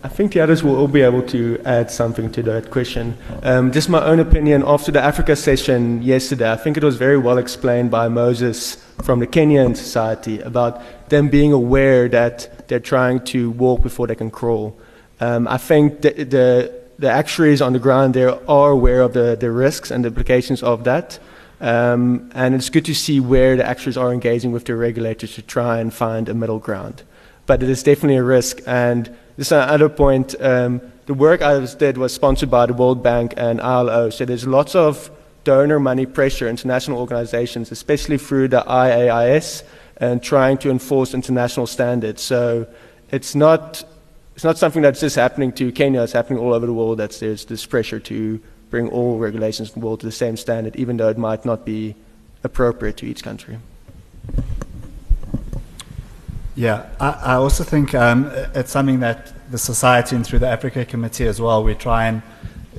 I 0.00 0.08
think 0.08 0.32
the 0.32 0.40
others 0.40 0.62
will 0.62 0.76
all 0.76 0.86
be 0.86 1.02
able 1.02 1.22
to 1.22 1.60
add 1.64 1.90
something 1.90 2.30
to 2.32 2.42
that 2.44 2.70
question. 2.70 3.18
Um, 3.42 3.72
just 3.72 3.88
my 3.88 4.04
own 4.04 4.20
opinion 4.20 4.62
after 4.64 4.92
the 4.92 5.00
Africa 5.00 5.34
session 5.34 6.02
yesterday, 6.02 6.52
I 6.52 6.56
think 6.56 6.76
it 6.76 6.84
was 6.84 6.96
very 6.96 7.18
well 7.18 7.36
explained 7.36 7.90
by 7.90 8.06
Moses 8.06 8.76
from 9.02 9.18
the 9.18 9.26
Kenyan 9.26 9.76
Society 9.76 10.40
about 10.40 11.08
them 11.08 11.28
being 11.28 11.52
aware 11.52 12.08
that 12.10 12.68
they're 12.68 12.78
trying 12.78 13.24
to 13.24 13.50
walk 13.50 13.82
before 13.82 14.06
they 14.06 14.14
can 14.14 14.30
crawl. 14.30 14.78
Um, 15.20 15.48
I 15.48 15.58
think 15.58 16.02
the, 16.02 16.12
the, 16.12 16.80
the 17.00 17.10
actuaries 17.10 17.60
on 17.60 17.72
the 17.72 17.80
ground 17.80 18.14
there 18.14 18.38
are 18.48 18.70
aware 18.70 19.00
of 19.00 19.14
the, 19.14 19.34
the 19.34 19.50
risks 19.50 19.90
and 19.90 20.04
the 20.04 20.08
implications 20.08 20.62
of 20.62 20.84
that. 20.84 21.18
Um, 21.60 22.30
and 22.34 22.54
it's 22.54 22.70
good 22.70 22.84
to 22.84 22.94
see 22.94 23.18
where 23.18 23.56
the 23.56 23.66
actuaries 23.66 23.96
are 23.96 24.12
engaging 24.12 24.52
with 24.52 24.64
the 24.64 24.76
regulators 24.76 25.34
to 25.34 25.42
try 25.42 25.80
and 25.80 25.92
find 25.92 26.28
a 26.28 26.34
middle 26.34 26.60
ground. 26.60 27.02
But 27.46 27.64
it 27.64 27.68
is 27.68 27.82
definitely 27.82 28.18
a 28.18 28.22
risk. 28.22 28.60
And 28.64 29.16
this 29.38 29.46
is 29.46 29.52
another 29.52 29.88
point. 29.88 30.34
Um, 30.40 30.82
the 31.06 31.14
work 31.14 31.42
I 31.42 31.58
was, 31.58 31.76
did 31.76 31.96
was 31.96 32.12
sponsored 32.12 32.50
by 32.50 32.66
the 32.66 32.74
World 32.74 33.04
Bank 33.04 33.34
and 33.36 33.60
ILO. 33.60 34.10
So 34.10 34.24
there's 34.24 34.44
lots 34.44 34.74
of 34.74 35.12
donor 35.44 35.78
money 35.78 36.06
pressure, 36.06 36.48
international 36.48 36.98
organizations, 36.98 37.70
especially 37.70 38.18
through 38.18 38.48
the 38.48 38.62
IAIS, 38.62 39.62
and 39.98 40.20
trying 40.20 40.58
to 40.58 40.70
enforce 40.70 41.14
international 41.14 41.68
standards. 41.68 42.20
So 42.20 42.66
it's 43.12 43.36
not, 43.36 43.84
it's 44.34 44.42
not 44.42 44.58
something 44.58 44.82
that's 44.82 44.98
just 44.98 45.14
happening 45.14 45.52
to 45.52 45.70
Kenya, 45.70 46.02
it's 46.02 46.12
happening 46.12 46.40
all 46.40 46.52
over 46.52 46.66
the 46.66 46.74
world. 46.74 46.98
That 46.98 47.12
there's 47.12 47.44
this 47.44 47.64
pressure 47.64 48.00
to 48.00 48.40
bring 48.70 48.88
all 48.88 49.18
regulations 49.18 49.68
in 49.72 49.80
the 49.80 49.86
world 49.86 50.00
to 50.00 50.06
the 50.06 50.12
same 50.12 50.36
standard, 50.36 50.74
even 50.74 50.96
though 50.96 51.10
it 51.10 51.16
might 51.16 51.44
not 51.44 51.64
be 51.64 51.94
appropriate 52.42 52.96
to 52.96 53.06
each 53.06 53.22
country. 53.22 53.58
Yeah, 56.58 56.88
I, 56.98 57.10
I 57.10 57.34
also 57.34 57.62
think 57.62 57.94
um, 57.94 58.32
it's 58.52 58.72
something 58.72 58.98
that 58.98 59.32
the 59.48 59.58
society 59.58 60.16
and 60.16 60.26
through 60.26 60.40
the 60.40 60.48
Africa 60.48 60.84
Committee 60.84 61.28
as 61.28 61.40
well, 61.40 61.62
we 61.62 61.76
try 61.76 62.06
and, 62.06 62.20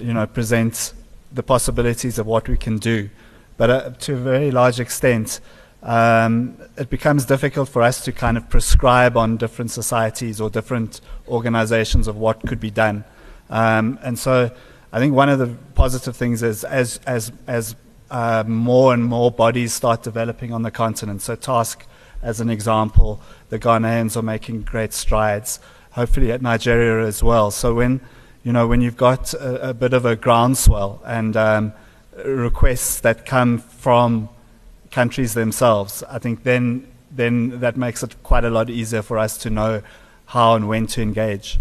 you 0.01 0.14
know, 0.14 0.27
present 0.27 0.91
the 1.31 1.43
possibilities 1.43 2.19
of 2.19 2.27
what 2.27 2.49
we 2.49 2.57
can 2.57 2.77
do. 2.80 3.10
But 3.56 3.69
uh, 3.69 3.89
to 3.91 4.15
a 4.15 4.18
very 4.18 4.51
large 4.51 4.81
extent, 4.81 5.39
um, 5.81 6.57
it 6.76 6.89
becomes 6.89 7.23
difficult 7.23 7.69
for 7.69 7.81
us 7.81 8.03
to 8.03 8.11
kind 8.11 8.35
of 8.35 8.49
prescribe 8.49 9.15
on 9.15 9.38
different 9.38 9.72
societies 9.72 10.41
or 10.41 10.49
different 10.49 10.99
organizations 11.30 12.10
of 12.10 12.18
what 12.18 12.41
could 12.41 12.60
be 12.60 12.72
done. 12.72 13.06
Um, 13.49 13.97
and 14.03 14.19
so 14.19 14.51
I 14.91 14.99
think 14.99 15.14
one 15.14 15.30
of 15.30 15.39
the 15.39 15.56
positive 15.76 16.18
things 16.18 16.43
is 16.43 16.65
as, 16.65 16.99
as, 17.07 17.31
as 17.47 17.77
uh, 18.11 18.43
more 18.45 18.93
and 18.93 19.06
more 19.06 19.31
bodies 19.31 19.73
start 19.73 20.03
developing 20.03 20.51
on 20.51 20.64
the 20.64 20.72
continent, 20.72 21.22
so 21.22 21.38
TASK 21.38 21.85
as 22.21 22.41
an 22.41 22.49
example, 22.49 23.21
the 23.49 23.59
Ghanaians 23.59 24.17
are 24.17 24.21
making 24.21 24.61
great 24.61 24.93
strides, 24.93 25.59
hopefully 25.91 26.31
at 26.31 26.41
Nigeria 26.41 27.05
as 27.07 27.23
well. 27.23 27.51
So 27.51 27.73
when, 27.73 28.01
you 28.43 28.51
know, 28.51 28.67
when 28.67 28.81
you've 28.81 28.97
got 28.97 29.33
a, 29.33 29.69
a 29.69 29.73
bit 29.73 29.93
of 29.93 30.05
a 30.05 30.15
groundswell 30.15 31.01
and 31.05 31.35
um, 31.37 31.73
requests 32.25 32.99
that 33.01 33.25
come 33.25 33.59
from 33.59 34.29
countries 34.91 35.33
themselves, 35.33 36.03
I 36.03 36.19
think 36.19 36.43
then, 36.43 36.87
then 37.11 37.59
that 37.59 37.77
makes 37.77 38.03
it 38.03 38.21
quite 38.23 38.43
a 38.43 38.49
lot 38.49 38.69
easier 38.69 39.01
for 39.01 39.17
us 39.17 39.37
to 39.39 39.49
know 39.49 39.81
how 40.25 40.55
and 40.55 40.67
when 40.67 40.87
to 40.87 41.01
engage. 41.01 41.59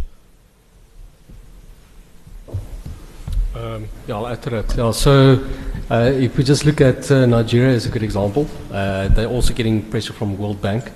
Um, 3.54 3.88
yeah, 4.06 4.16
I'll 4.16 4.28
add 4.28 4.42
to 4.42 4.50
that. 4.50 4.76
Yeah, 4.76 4.92
so 4.92 5.44
uh, 5.90 6.12
if 6.14 6.36
we 6.36 6.44
just 6.44 6.66
look 6.66 6.80
at 6.80 7.10
uh, 7.10 7.24
Nigeria 7.24 7.74
as 7.74 7.86
a 7.86 7.88
good 7.88 8.02
example, 8.02 8.46
uh, 8.70 9.08
they're 9.08 9.26
also 9.26 9.54
getting 9.54 9.82
pressure 9.90 10.12
from 10.12 10.36
World 10.36 10.60
Bank 10.60 10.92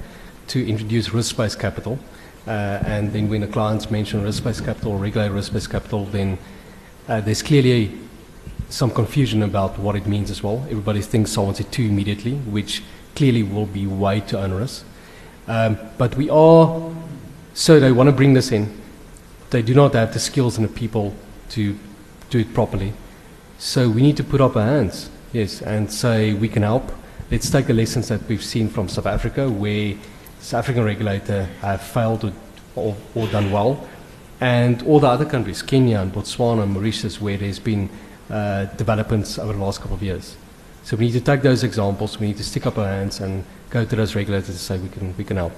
to 0.48 0.68
introduce 0.68 1.14
risk-based 1.14 1.58
capital. 1.58 1.98
Uh, 2.46 2.50
and 2.84 3.12
then 3.12 3.28
when 3.28 3.40
the 3.40 3.46
clients 3.46 3.90
mention 3.90 4.22
risk-based 4.22 4.64
capital 4.64 4.92
or 4.92 4.98
regular 4.98 5.30
risk-based 5.30 5.70
capital, 5.70 6.04
then 6.06 6.36
uh, 7.08 7.20
there's 7.20 7.42
clearly 7.42 7.98
some 8.68 8.90
confusion 8.90 9.42
about 9.42 9.78
what 9.78 9.96
it 9.96 10.06
means 10.06 10.30
as 10.30 10.42
well. 10.42 10.58
Everybody 10.68 11.00
thinks 11.00 11.32
Solvency 11.32 11.64
II 11.78 11.88
immediately, 11.88 12.34
which 12.34 12.82
clearly 13.14 13.42
will 13.42 13.66
be 13.66 13.86
way 13.86 14.20
too 14.20 14.36
onerous. 14.36 14.84
Um, 15.48 15.78
but 15.96 16.16
we 16.16 16.28
are, 16.28 16.92
so 17.54 17.80
they 17.80 17.92
want 17.92 18.08
to 18.08 18.12
bring 18.14 18.34
this 18.34 18.52
in. 18.52 18.80
They 19.50 19.62
do 19.62 19.74
not 19.74 19.94
have 19.94 20.12
the 20.12 20.20
skills 20.20 20.58
and 20.58 20.68
the 20.68 20.72
people 20.72 21.14
to 21.50 21.78
do 22.30 22.38
it 22.40 22.52
properly. 22.52 22.92
So 23.64 23.88
we 23.88 24.02
need 24.02 24.16
to 24.16 24.24
put 24.24 24.40
up 24.40 24.56
our 24.56 24.66
hands, 24.66 25.08
yes, 25.32 25.62
and 25.62 25.90
say 25.90 26.34
we 26.34 26.48
can 26.48 26.64
help. 26.64 26.90
Let's 27.30 27.48
take 27.48 27.68
the 27.68 27.72
lessons 27.72 28.08
that 28.08 28.20
we've 28.28 28.42
seen 28.42 28.68
from 28.68 28.88
South 28.88 29.06
Africa, 29.06 29.48
where 29.48 29.94
South 30.40 30.64
African 30.64 30.82
regulator 30.82 31.44
have 31.60 31.80
failed 31.80 32.34
or, 32.74 32.96
or, 33.14 33.28
done 33.28 33.52
well, 33.52 33.88
and 34.40 34.82
all 34.82 34.98
the 34.98 35.06
other 35.06 35.24
countries, 35.24 35.62
Kenya 35.62 36.00
and 36.00 36.12
Botswana 36.12 36.64
and 36.64 36.72
Mauritius, 36.72 37.20
where 37.20 37.36
there's 37.36 37.60
been 37.60 37.88
uh, 38.28 38.64
developments 38.64 39.38
over 39.38 39.52
the 39.52 39.60
last 39.60 39.80
couple 39.80 39.94
of 39.94 40.02
years. 40.02 40.36
So 40.82 40.96
we 40.96 41.06
need 41.06 41.12
to 41.12 41.20
take 41.20 41.42
those 41.42 41.62
examples, 41.62 42.18
we 42.18 42.26
need 42.26 42.38
to 42.38 42.44
stick 42.44 42.66
up 42.66 42.78
our 42.78 42.88
hands 42.88 43.20
and 43.20 43.44
go 43.70 43.84
to 43.84 43.94
those 43.94 44.16
regulators 44.16 44.48
and 44.48 44.58
say 44.58 44.76
we 44.76 44.88
can, 44.88 45.16
we 45.16 45.22
can 45.22 45.36
help. 45.36 45.52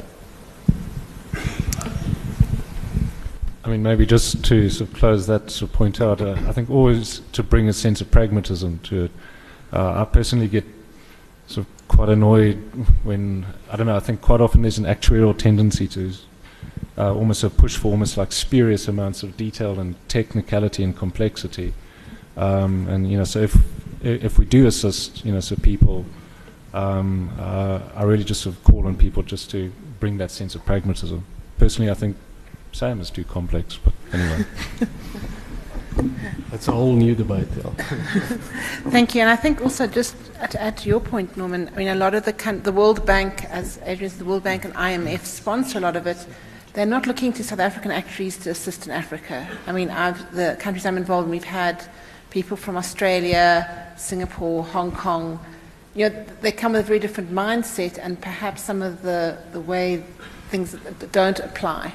I 3.64 3.68
mean, 3.68 3.82
maybe 3.82 4.04
just 4.04 4.44
to 4.44 4.68
sort 4.68 4.90
of 4.90 4.96
close 4.96 5.26
that 5.26 5.50
sort 5.50 5.70
of 5.70 5.76
point 5.76 6.00
out, 6.00 6.20
uh, 6.20 6.32
I 6.46 6.52
think 6.52 6.68
always 6.68 7.20
to 7.32 7.42
bring 7.42 7.66
a 7.68 7.72
sense 7.72 8.02
of 8.02 8.10
pragmatism 8.10 8.78
to 8.84 9.04
it. 9.04 9.10
Uh, 9.72 10.02
I 10.02 10.04
personally 10.04 10.48
get 10.48 10.64
sort 11.46 11.66
of 11.66 11.88
quite 11.88 12.10
annoyed 12.10 12.56
when, 13.04 13.46
I 13.70 13.76
don't 13.76 13.86
know, 13.86 13.96
I 13.96 14.00
think 14.00 14.20
quite 14.20 14.42
often 14.42 14.60
there's 14.60 14.76
an 14.76 14.84
actuarial 14.84 15.36
tendency 15.36 15.88
to 15.88 16.12
uh, 16.98 17.14
almost 17.14 17.42
a 17.42 17.48
push 17.48 17.76
for 17.76 17.88
almost 17.88 18.18
like 18.18 18.32
spurious 18.32 18.86
amounts 18.86 19.22
of 19.22 19.36
detail 19.38 19.80
and 19.80 19.96
technicality 20.08 20.84
and 20.84 20.94
complexity. 20.94 21.72
Um, 22.36 22.86
and, 22.88 23.10
you 23.10 23.16
know, 23.16 23.24
so 23.24 23.40
if, 23.40 23.56
if 24.02 24.38
we 24.38 24.44
do 24.44 24.66
assist, 24.66 25.24
you 25.24 25.32
know, 25.32 25.40
so 25.40 25.56
people, 25.56 26.04
um, 26.74 27.30
uh, 27.38 27.80
I 27.94 28.02
really 28.02 28.24
just 28.24 28.42
sort 28.42 28.56
of 28.56 28.62
call 28.62 28.86
on 28.86 28.96
people 28.96 29.22
just 29.22 29.50
to 29.52 29.72
bring 30.00 30.18
that 30.18 30.30
sense 30.30 30.54
of 30.54 30.66
pragmatism. 30.66 31.24
Personally, 31.58 31.90
I 31.90 31.94
think 31.94 32.16
SAM 32.74 33.00
is 33.00 33.10
too 33.10 33.24
complex, 33.24 33.78
but 33.82 33.92
anyway. 34.12 34.44
That's 36.50 36.66
a 36.66 36.72
whole 36.72 36.92
new 36.94 37.14
debate. 37.14 37.46
Yeah. 37.56 37.70
Thank 38.90 39.14
you. 39.14 39.20
And 39.20 39.30
I 39.30 39.36
think 39.36 39.62
also 39.62 39.86
just 39.86 40.16
to 40.50 40.60
add 40.60 40.76
to 40.78 40.88
your 40.88 40.98
point, 40.98 41.36
Norman, 41.36 41.70
I 41.72 41.78
mean, 41.78 41.88
a 41.88 41.94
lot 41.94 42.14
of 42.14 42.24
the, 42.24 42.60
the 42.62 42.72
World 42.72 43.06
Bank, 43.06 43.44
as 43.44 43.78
Adrian 43.84 44.10
said, 44.10 44.18
the 44.18 44.24
World 44.24 44.42
Bank 44.42 44.64
and 44.64 44.74
IMF 44.74 45.24
sponsor 45.24 45.78
a 45.78 45.80
lot 45.80 45.94
of 45.94 46.06
it. 46.08 46.26
They're 46.72 46.84
not 46.84 47.06
looking 47.06 47.32
to 47.34 47.44
South 47.44 47.60
African 47.60 47.92
actuaries 47.92 48.36
to 48.38 48.50
assist 48.50 48.86
in 48.86 48.92
Africa. 48.92 49.48
I 49.68 49.72
mean, 49.72 49.90
I've, 49.90 50.34
the 50.34 50.56
countries 50.58 50.84
I'm 50.84 50.96
involved 50.96 51.26
in, 51.26 51.30
we've 51.30 51.44
had 51.44 51.84
people 52.30 52.56
from 52.56 52.76
Australia, 52.76 53.92
Singapore, 53.96 54.64
Hong 54.64 54.90
Kong. 54.90 55.38
You 55.94 56.08
know, 56.08 56.24
they 56.40 56.50
come 56.50 56.72
with 56.72 56.80
a 56.80 56.84
very 56.84 56.98
different 56.98 57.30
mindset 57.30 57.98
and 58.02 58.20
perhaps 58.20 58.62
some 58.62 58.82
of 58.82 59.02
the, 59.02 59.38
the 59.52 59.60
way 59.60 60.02
things 60.50 60.76
don't 61.12 61.38
apply. 61.38 61.92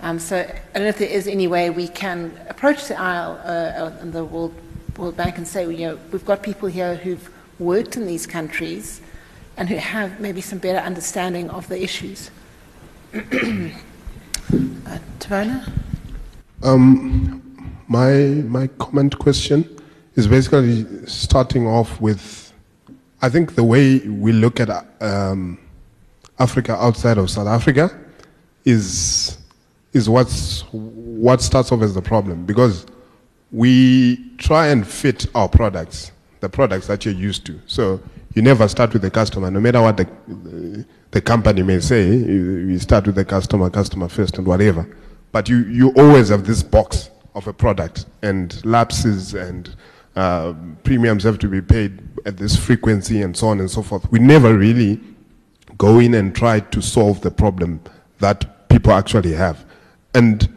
Um, 0.00 0.18
so 0.18 0.38
I 0.38 0.72
don't 0.74 0.82
know 0.82 0.88
if 0.88 0.98
there 0.98 1.08
is 1.08 1.26
any 1.26 1.46
way 1.46 1.70
we 1.70 1.88
can 1.88 2.38
approach 2.48 2.88
the 2.88 2.94
IL 2.94 3.40
uh, 3.42 3.92
and 4.00 4.12
the 4.12 4.24
World, 4.24 4.54
World 4.96 5.16
Bank 5.16 5.38
and 5.38 5.48
say, 5.48 5.64
you 5.64 5.86
know, 5.86 5.98
we've 6.12 6.24
got 6.24 6.42
people 6.42 6.68
here 6.68 6.96
who've 6.96 7.30
worked 7.58 7.96
in 7.96 8.06
these 8.06 8.26
countries 8.26 9.00
and 9.56 9.68
who 9.68 9.76
have 9.76 10.20
maybe 10.20 10.40
some 10.40 10.58
better 10.58 10.78
understanding 10.78 11.48
of 11.50 11.66
the 11.68 11.82
issues. 11.82 12.30
uh, 13.14 13.20
Tavona? 15.18 15.72
Um, 16.62 17.42
my, 17.88 18.12
my 18.48 18.66
comment 18.78 19.18
question 19.18 19.78
is 20.14 20.26
basically 20.26 20.84
starting 21.06 21.66
off 21.66 22.00
with, 22.00 22.52
I 23.22 23.30
think 23.30 23.54
the 23.54 23.64
way 23.64 24.00
we 24.00 24.32
look 24.32 24.60
at 24.60 24.68
um, 25.00 25.58
Africa 26.38 26.74
outside 26.74 27.16
of 27.16 27.30
South 27.30 27.46
Africa 27.46 27.98
is 28.64 29.38
is 29.96 30.08
what's, 30.08 30.60
what 30.72 31.40
starts 31.40 31.72
off 31.72 31.82
as 31.82 31.94
the 31.94 32.02
problem 32.02 32.44
because 32.44 32.86
we 33.50 34.30
try 34.38 34.68
and 34.68 34.86
fit 34.86 35.26
our 35.34 35.48
products, 35.48 36.12
the 36.40 36.48
products 36.48 36.86
that 36.86 37.04
you're 37.04 37.14
used 37.14 37.46
to. 37.46 37.58
So 37.66 38.00
you 38.34 38.42
never 38.42 38.68
start 38.68 38.92
with 38.92 39.02
the 39.02 39.10
customer, 39.10 39.50
no 39.50 39.60
matter 39.60 39.80
what 39.80 39.96
the, 39.96 40.86
the 41.10 41.20
company 41.20 41.62
may 41.62 41.80
say, 41.80 42.06
you, 42.06 42.78
start 42.78 43.06
with 43.06 43.14
the 43.14 43.24
customer, 43.24 43.70
customer 43.70 44.08
first 44.08 44.36
and 44.36 44.46
whatever. 44.46 44.86
But 45.32 45.48
you, 45.48 45.64
you 45.64 45.90
always 45.96 46.28
have 46.28 46.46
this 46.46 46.62
box 46.62 47.10
of 47.34 47.46
a 47.46 47.52
product 47.52 48.06
and 48.22 48.64
lapses 48.64 49.34
and 49.34 49.74
uh, 50.16 50.54
premiums 50.84 51.24
have 51.24 51.38
to 51.38 51.48
be 51.48 51.60
paid 51.62 52.02
at 52.26 52.36
this 52.36 52.56
frequency 52.56 53.22
and 53.22 53.36
so 53.36 53.48
on 53.48 53.60
and 53.60 53.70
so 53.70 53.82
forth. 53.82 54.10
We 54.10 54.18
never 54.18 54.56
really 54.56 55.00
go 55.78 55.98
in 55.98 56.14
and 56.14 56.34
try 56.34 56.60
to 56.60 56.82
solve 56.82 57.20
the 57.20 57.30
problem 57.30 57.80
that 58.18 58.68
people 58.68 58.92
actually 58.92 59.32
have. 59.32 59.65
And 60.16 60.48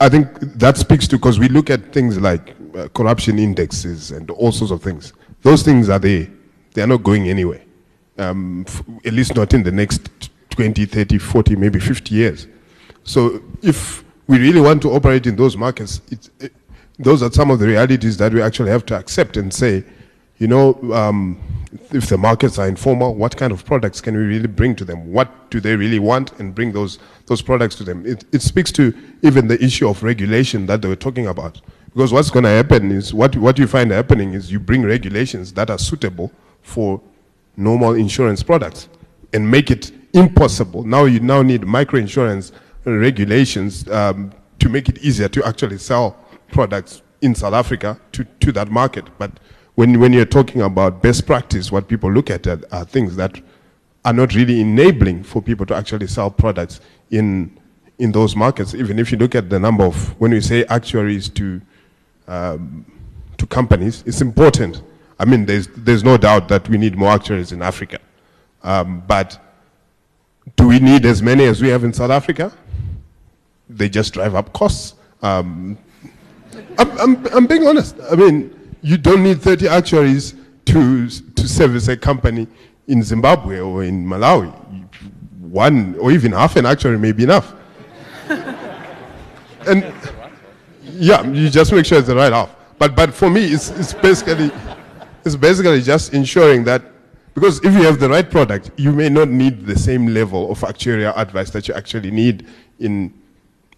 I 0.00 0.08
think 0.08 0.40
that 0.40 0.76
speaks 0.76 1.06
to, 1.06 1.16
because 1.16 1.38
we 1.38 1.48
look 1.48 1.70
at 1.70 1.92
things 1.92 2.20
like 2.20 2.56
uh, 2.76 2.88
corruption 2.88 3.38
indexes 3.38 4.10
and 4.10 4.28
all 4.32 4.50
sorts 4.50 4.72
of 4.72 4.82
things. 4.82 5.12
Those 5.42 5.62
things 5.62 5.88
are 5.88 6.00
there. 6.00 6.26
They 6.72 6.82
are 6.82 6.88
not 6.88 7.04
going 7.04 7.28
anywhere. 7.28 7.62
Um, 8.18 8.66
at 9.04 9.12
least 9.12 9.36
not 9.36 9.54
in 9.54 9.62
the 9.62 9.70
next 9.70 10.10
20, 10.50 10.84
30, 10.84 11.18
40, 11.18 11.54
maybe 11.54 11.78
50 11.78 12.12
years. 12.12 12.48
So 13.04 13.40
if 13.62 14.02
we 14.26 14.38
really 14.38 14.60
want 14.60 14.82
to 14.82 14.90
operate 14.90 15.28
in 15.28 15.36
those 15.36 15.56
markets, 15.56 16.00
it, 16.10 16.52
those 16.98 17.22
are 17.22 17.30
some 17.30 17.52
of 17.52 17.60
the 17.60 17.68
realities 17.68 18.16
that 18.16 18.32
we 18.32 18.42
actually 18.42 18.70
have 18.70 18.84
to 18.86 18.96
accept 18.96 19.36
and 19.36 19.54
say, 19.54 19.84
you 20.38 20.48
know, 20.48 20.74
um, 20.92 21.40
if 21.92 22.08
the 22.08 22.18
markets 22.18 22.58
are 22.58 22.68
informal, 22.68 23.14
what 23.14 23.36
kind 23.36 23.52
of 23.52 23.64
products 23.64 24.00
can 24.00 24.16
we 24.16 24.22
really 24.22 24.46
bring 24.46 24.74
to 24.76 24.84
them? 24.84 25.12
What 25.12 25.50
do 25.50 25.60
they 25.60 25.76
really 25.76 25.98
want 25.98 26.38
and 26.40 26.54
bring 26.54 26.72
those, 26.72 26.98
those 27.26 27.42
products 27.42 27.74
to 27.76 27.84
them? 27.84 28.04
It, 28.06 28.24
it 28.32 28.42
speaks 28.42 28.72
to 28.72 28.92
even 29.22 29.48
the 29.48 29.62
issue 29.62 29.88
of 29.88 30.02
regulation 30.02 30.66
that 30.66 30.82
they 30.82 30.88
were 30.88 30.96
talking 30.96 31.28
about. 31.28 31.60
Because 31.92 32.12
what's 32.12 32.30
going 32.30 32.44
to 32.44 32.50
happen 32.50 32.90
is, 32.90 33.14
what, 33.14 33.36
what 33.36 33.58
you 33.58 33.66
find 33.66 33.90
happening 33.90 34.34
is 34.34 34.50
you 34.50 34.58
bring 34.58 34.82
regulations 34.82 35.52
that 35.52 35.70
are 35.70 35.78
suitable 35.78 36.32
for 36.62 37.00
normal 37.56 37.94
insurance 37.94 38.42
products 38.42 38.88
and 39.32 39.48
make 39.48 39.70
it 39.70 39.92
impossible. 40.12 40.82
Now 40.84 41.04
you 41.04 41.20
now 41.20 41.42
need 41.42 41.62
microinsurance 41.62 42.52
regulations 42.84 43.88
um, 43.88 44.32
to 44.58 44.68
make 44.68 44.88
it 44.88 44.98
easier 44.98 45.28
to 45.28 45.46
actually 45.46 45.78
sell 45.78 46.16
products 46.48 47.02
in 47.20 47.34
South 47.34 47.54
Africa 47.54 47.98
to, 48.12 48.24
to 48.40 48.52
that 48.52 48.70
market. 48.70 49.04
But 49.18 49.32
when, 49.74 49.98
when 49.98 50.12
you're 50.12 50.24
talking 50.24 50.62
about 50.62 51.02
best 51.02 51.26
practice, 51.26 51.72
what 51.72 51.88
people 51.88 52.10
look 52.10 52.30
at 52.30 52.46
are, 52.46 52.60
are 52.70 52.84
things 52.84 53.16
that 53.16 53.40
are 54.04 54.12
not 54.12 54.34
really 54.34 54.60
enabling 54.60 55.24
for 55.24 55.42
people 55.42 55.66
to 55.66 55.74
actually 55.74 56.06
sell 56.06 56.30
products 56.30 56.80
in, 57.10 57.58
in 57.98 58.12
those 58.12 58.36
markets. 58.36 58.74
Even 58.74 58.98
if 58.98 59.10
you 59.10 59.18
look 59.18 59.34
at 59.34 59.50
the 59.50 59.58
number 59.58 59.84
of, 59.84 60.20
when 60.20 60.30
we 60.30 60.40
say 60.40 60.64
actuaries 60.66 61.28
to, 61.30 61.60
um, 62.28 62.84
to 63.38 63.46
companies, 63.46 64.04
it's 64.06 64.20
important. 64.20 64.82
I 65.18 65.24
mean, 65.24 65.46
there's, 65.46 65.68
there's 65.68 66.04
no 66.04 66.16
doubt 66.16 66.48
that 66.48 66.68
we 66.68 66.78
need 66.78 66.96
more 66.96 67.10
actuaries 67.10 67.50
in 67.52 67.62
Africa. 67.62 67.98
Um, 68.62 69.02
but 69.06 69.38
do 70.56 70.68
we 70.68 70.78
need 70.78 71.04
as 71.06 71.22
many 71.22 71.44
as 71.44 71.62
we 71.62 71.68
have 71.68 71.84
in 71.84 71.92
South 71.92 72.10
Africa? 72.10 72.52
They 73.68 73.88
just 73.88 74.14
drive 74.14 74.34
up 74.34 74.52
costs. 74.52 74.94
Um, 75.22 75.78
I'm, 76.78 77.00
I'm, 77.00 77.26
I'm 77.34 77.46
being 77.46 77.66
honest. 77.66 77.96
I 78.10 78.14
mean, 78.14 78.54
you 78.84 78.98
don't 78.98 79.22
need 79.22 79.40
30 79.40 79.66
actuaries 79.66 80.34
to, 80.66 81.08
to 81.08 81.48
service 81.48 81.88
a 81.88 81.96
company 81.96 82.46
in 82.86 83.02
Zimbabwe 83.02 83.58
or 83.58 83.82
in 83.82 84.04
Malawi. 84.06 84.52
One 85.40 85.94
or 85.98 86.12
even 86.12 86.32
half 86.32 86.56
an 86.56 86.66
actuary 86.66 86.98
may 86.98 87.12
be 87.12 87.22
enough. 87.22 87.54
and 89.66 89.90
yeah, 90.82 91.26
you 91.26 91.48
just 91.48 91.72
make 91.72 91.86
sure 91.86 91.96
it's 91.98 92.08
the 92.08 92.14
right 92.14 92.32
half. 92.32 92.54
But, 92.78 92.94
but 92.94 93.14
for 93.14 93.30
me, 93.30 93.46
it's, 93.46 93.70
it's, 93.70 93.94
basically, 93.94 94.50
it's 95.24 95.36
basically 95.36 95.80
just 95.80 96.12
ensuring 96.12 96.64
that 96.64 96.82
because 97.32 97.64
if 97.64 97.72
you 97.72 97.84
have 97.84 97.98
the 97.98 98.10
right 98.10 98.30
product, 98.30 98.70
you 98.76 98.92
may 98.92 99.08
not 99.08 99.28
need 99.30 99.64
the 99.64 99.78
same 99.78 100.08
level 100.08 100.52
of 100.52 100.60
actuarial 100.60 101.16
advice 101.16 101.48
that 101.50 101.68
you 101.68 101.74
actually 101.74 102.10
need 102.10 102.46
in 102.80 103.14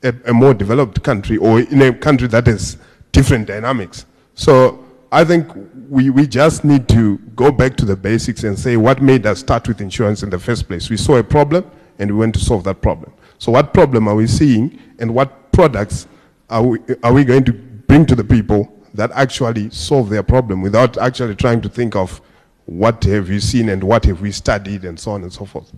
a, 0.03 0.12
a 0.27 0.35
more 0.35 0.53
developed 0.53 1.05
country 1.05 1.37
or 1.37 1.61
in 1.61 1.81
a 1.81 1.93
country 1.95 2.27
that 2.27 2.49
has 2.49 2.77
different 3.12 3.47
dynamics. 3.47 4.05
So 4.35 4.86
I 5.16 5.24
think 5.24 5.51
we, 5.88 6.10
we 6.10 6.26
just 6.26 6.62
need 6.62 6.90
to 6.90 7.16
go 7.34 7.51
back 7.51 7.74
to 7.78 7.86
the 7.86 7.97
basics 7.97 8.44
and 8.44 8.59
say 8.59 8.76
what 8.76 9.01
made 9.01 9.24
us 9.24 9.38
start 9.40 9.66
with 9.66 9.80
insurance 9.80 10.22
in 10.22 10.28
the 10.28 10.38
first 10.38 10.68
place. 10.68 10.90
We 10.90 10.98
saw 10.98 11.16
a 11.16 11.24
problem 11.24 11.64
and 11.98 12.10
we 12.10 12.18
went 12.18 12.34
to 12.34 12.40
solve 12.40 12.64
that 12.64 12.82
problem. 12.82 13.14
So 13.38 13.51
what 13.51 13.72
problem 13.72 14.09
are 14.09 14.14
we 14.14 14.26
seeing 14.26 14.78
and 14.98 15.14
what 15.14 15.52
products 15.52 16.06
are 16.51 16.62
we, 16.62 16.80
are 17.02 17.14
we 17.14 17.24
going 17.24 17.44
to 17.44 17.55
bring 17.55 18.05
to 18.05 18.14
the 18.14 18.24
people 18.24 18.70
that 18.93 19.10
actually 19.12 19.70
solve 19.70 20.10
their 20.10 20.22
problem 20.22 20.60
without 20.60 20.98
actually 20.98 21.34
trying 21.34 21.62
to 21.62 21.68
think 21.70 21.97
of 21.97 22.20
what 22.66 23.02
have 23.05 23.30
you 23.30 23.40
seen 23.40 23.70
and 23.70 23.82
what 23.82 24.05
have 24.05 24.20
we 24.20 24.30
studied 24.30 24.84
and 24.84 25.01
so 25.01 25.12
on 25.12 25.22
and 25.22 25.32
so 25.32 25.47
forth. 25.47 25.72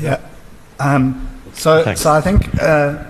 Yeah. 0.00 0.20
Um, 0.80 1.40
so, 1.52 1.94
so 1.94 2.10
I 2.10 2.20
think 2.20 2.60
uh, 2.60 3.04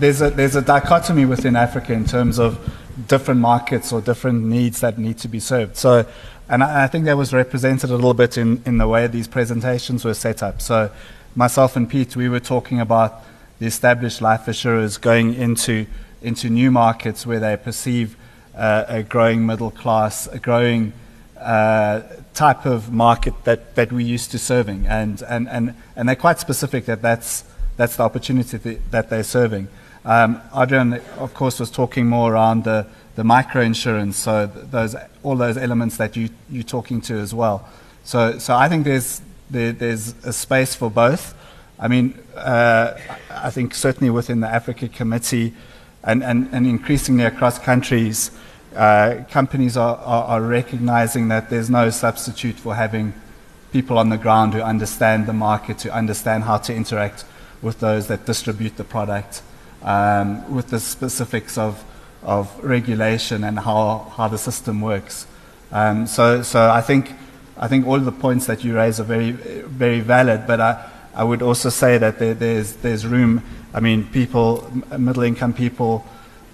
there's 0.00 0.20
a 0.20 0.30
there's 0.30 0.56
a 0.56 0.62
dichotomy 0.62 1.24
within 1.24 1.56
Africa 1.56 1.92
in 1.92 2.04
terms 2.04 2.38
of 2.38 2.58
different 3.06 3.40
markets 3.40 3.92
or 3.92 4.00
different 4.00 4.44
needs 4.44 4.80
that 4.80 4.98
need 4.98 5.18
to 5.18 5.28
be 5.28 5.40
served. 5.40 5.76
So, 5.76 6.06
and 6.48 6.64
I, 6.64 6.84
I 6.84 6.86
think 6.86 7.04
that 7.04 7.16
was 7.16 7.32
represented 7.32 7.90
a 7.90 7.94
little 7.94 8.14
bit 8.14 8.36
in, 8.36 8.62
in 8.66 8.78
the 8.78 8.88
way 8.88 9.06
these 9.06 9.28
presentations 9.28 10.04
were 10.04 10.14
set 10.14 10.42
up. 10.42 10.60
So, 10.60 10.90
myself 11.36 11.76
and 11.76 11.88
Pete, 11.88 12.16
we 12.16 12.28
were 12.28 12.40
talking 12.40 12.80
about 12.80 13.22
the 13.58 13.66
established 13.66 14.20
life 14.20 14.48
assurers 14.48 14.96
going 14.98 15.34
into 15.34 15.86
into 16.22 16.48
new 16.50 16.70
markets 16.70 17.26
where 17.26 17.40
they 17.40 17.56
perceive 17.56 18.16
uh, 18.56 18.84
a 18.88 19.02
growing 19.02 19.46
middle 19.46 19.70
class, 19.70 20.26
a 20.26 20.38
growing 20.38 20.92
uh, 21.38 22.02
type 22.34 22.66
of 22.66 22.92
market 22.92 23.34
that, 23.44 23.74
that 23.76 23.92
we're 23.92 24.00
used 24.00 24.32
to 24.32 24.38
serving. 24.38 24.86
And, 24.86 25.22
and, 25.22 25.48
and, 25.48 25.74
and 25.94 26.08
they're 26.08 26.16
quite 26.16 26.40
specific 26.40 26.86
that 26.86 27.00
that's, 27.00 27.44
that's 27.76 27.96
the 27.96 28.02
opportunity 28.02 28.56
that, 28.56 28.90
that 28.90 29.10
they're 29.10 29.22
serving. 29.22 29.68
Um, 30.08 30.40
Adrian, 30.56 30.94
of 31.18 31.34
course, 31.34 31.60
was 31.60 31.70
talking 31.70 32.06
more 32.06 32.32
around 32.32 32.64
the, 32.64 32.86
the 33.14 33.24
microinsurance, 33.24 34.14
so 34.14 34.46
those, 34.46 34.96
all 35.22 35.36
those 35.36 35.58
elements 35.58 35.98
that 35.98 36.16
you, 36.16 36.30
you're 36.48 36.62
talking 36.62 37.02
to 37.02 37.18
as 37.18 37.34
well. 37.34 37.68
So, 38.04 38.38
so 38.38 38.56
I 38.56 38.70
think 38.70 38.84
there's, 38.84 39.20
there, 39.50 39.72
there's 39.72 40.14
a 40.24 40.32
space 40.32 40.74
for 40.74 40.90
both. 40.90 41.34
I 41.78 41.88
mean, 41.88 42.18
uh, 42.34 42.98
I 43.30 43.50
think 43.50 43.74
certainly 43.74 44.08
within 44.08 44.40
the 44.40 44.48
Africa 44.48 44.88
Committee 44.88 45.52
and, 46.02 46.24
and, 46.24 46.48
and 46.52 46.66
increasingly 46.66 47.24
across 47.24 47.58
countries, 47.58 48.30
uh, 48.74 49.24
companies 49.30 49.76
are, 49.76 49.96
are, 49.98 50.24
are, 50.24 50.40
recognizing 50.40 51.28
that 51.28 51.50
there's 51.50 51.68
no 51.68 51.90
substitute 51.90 52.54
for 52.54 52.74
having 52.74 53.12
people 53.72 53.98
on 53.98 54.08
the 54.08 54.16
ground 54.16 54.54
who 54.54 54.62
understand 54.62 55.26
the 55.26 55.34
market, 55.34 55.82
who 55.82 55.90
understand 55.90 56.44
how 56.44 56.56
to 56.56 56.74
interact 56.74 57.26
with 57.60 57.80
those 57.80 58.06
that 58.06 58.24
distribute 58.24 58.78
the 58.78 58.84
product, 58.84 59.42
um, 59.82 60.54
with 60.54 60.68
the 60.68 60.80
specifics 60.80 61.58
of, 61.58 61.84
of 62.22 62.48
regulation 62.62 63.44
and 63.44 63.58
how, 63.58 64.12
how 64.16 64.28
the 64.28 64.38
system 64.38 64.80
works. 64.80 65.26
Um, 65.70 66.06
so, 66.06 66.42
so 66.42 66.70
I 66.70 66.80
think 66.80 67.12
I 67.60 67.66
think 67.66 67.86
all 67.86 67.98
the 67.98 68.12
points 68.12 68.46
that 68.46 68.62
you 68.62 68.76
raise 68.76 69.00
are 69.00 69.04
very 69.04 69.32
very 69.32 70.00
valid, 70.00 70.46
but 70.46 70.60
I, 70.60 70.88
I 71.14 71.24
would 71.24 71.42
also 71.42 71.70
say 71.70 71.98
that 71.98 72.18
there, 72.18 72.34
there's 72.34 72.76
there's 72.76 73.04
room. 73.04 73.42
I 73.74 73.80
mean, 73.80 74.06
people, 74.06 74.70
middle 74.96 75.24
income 75.24 75.52
people 75.52 76.06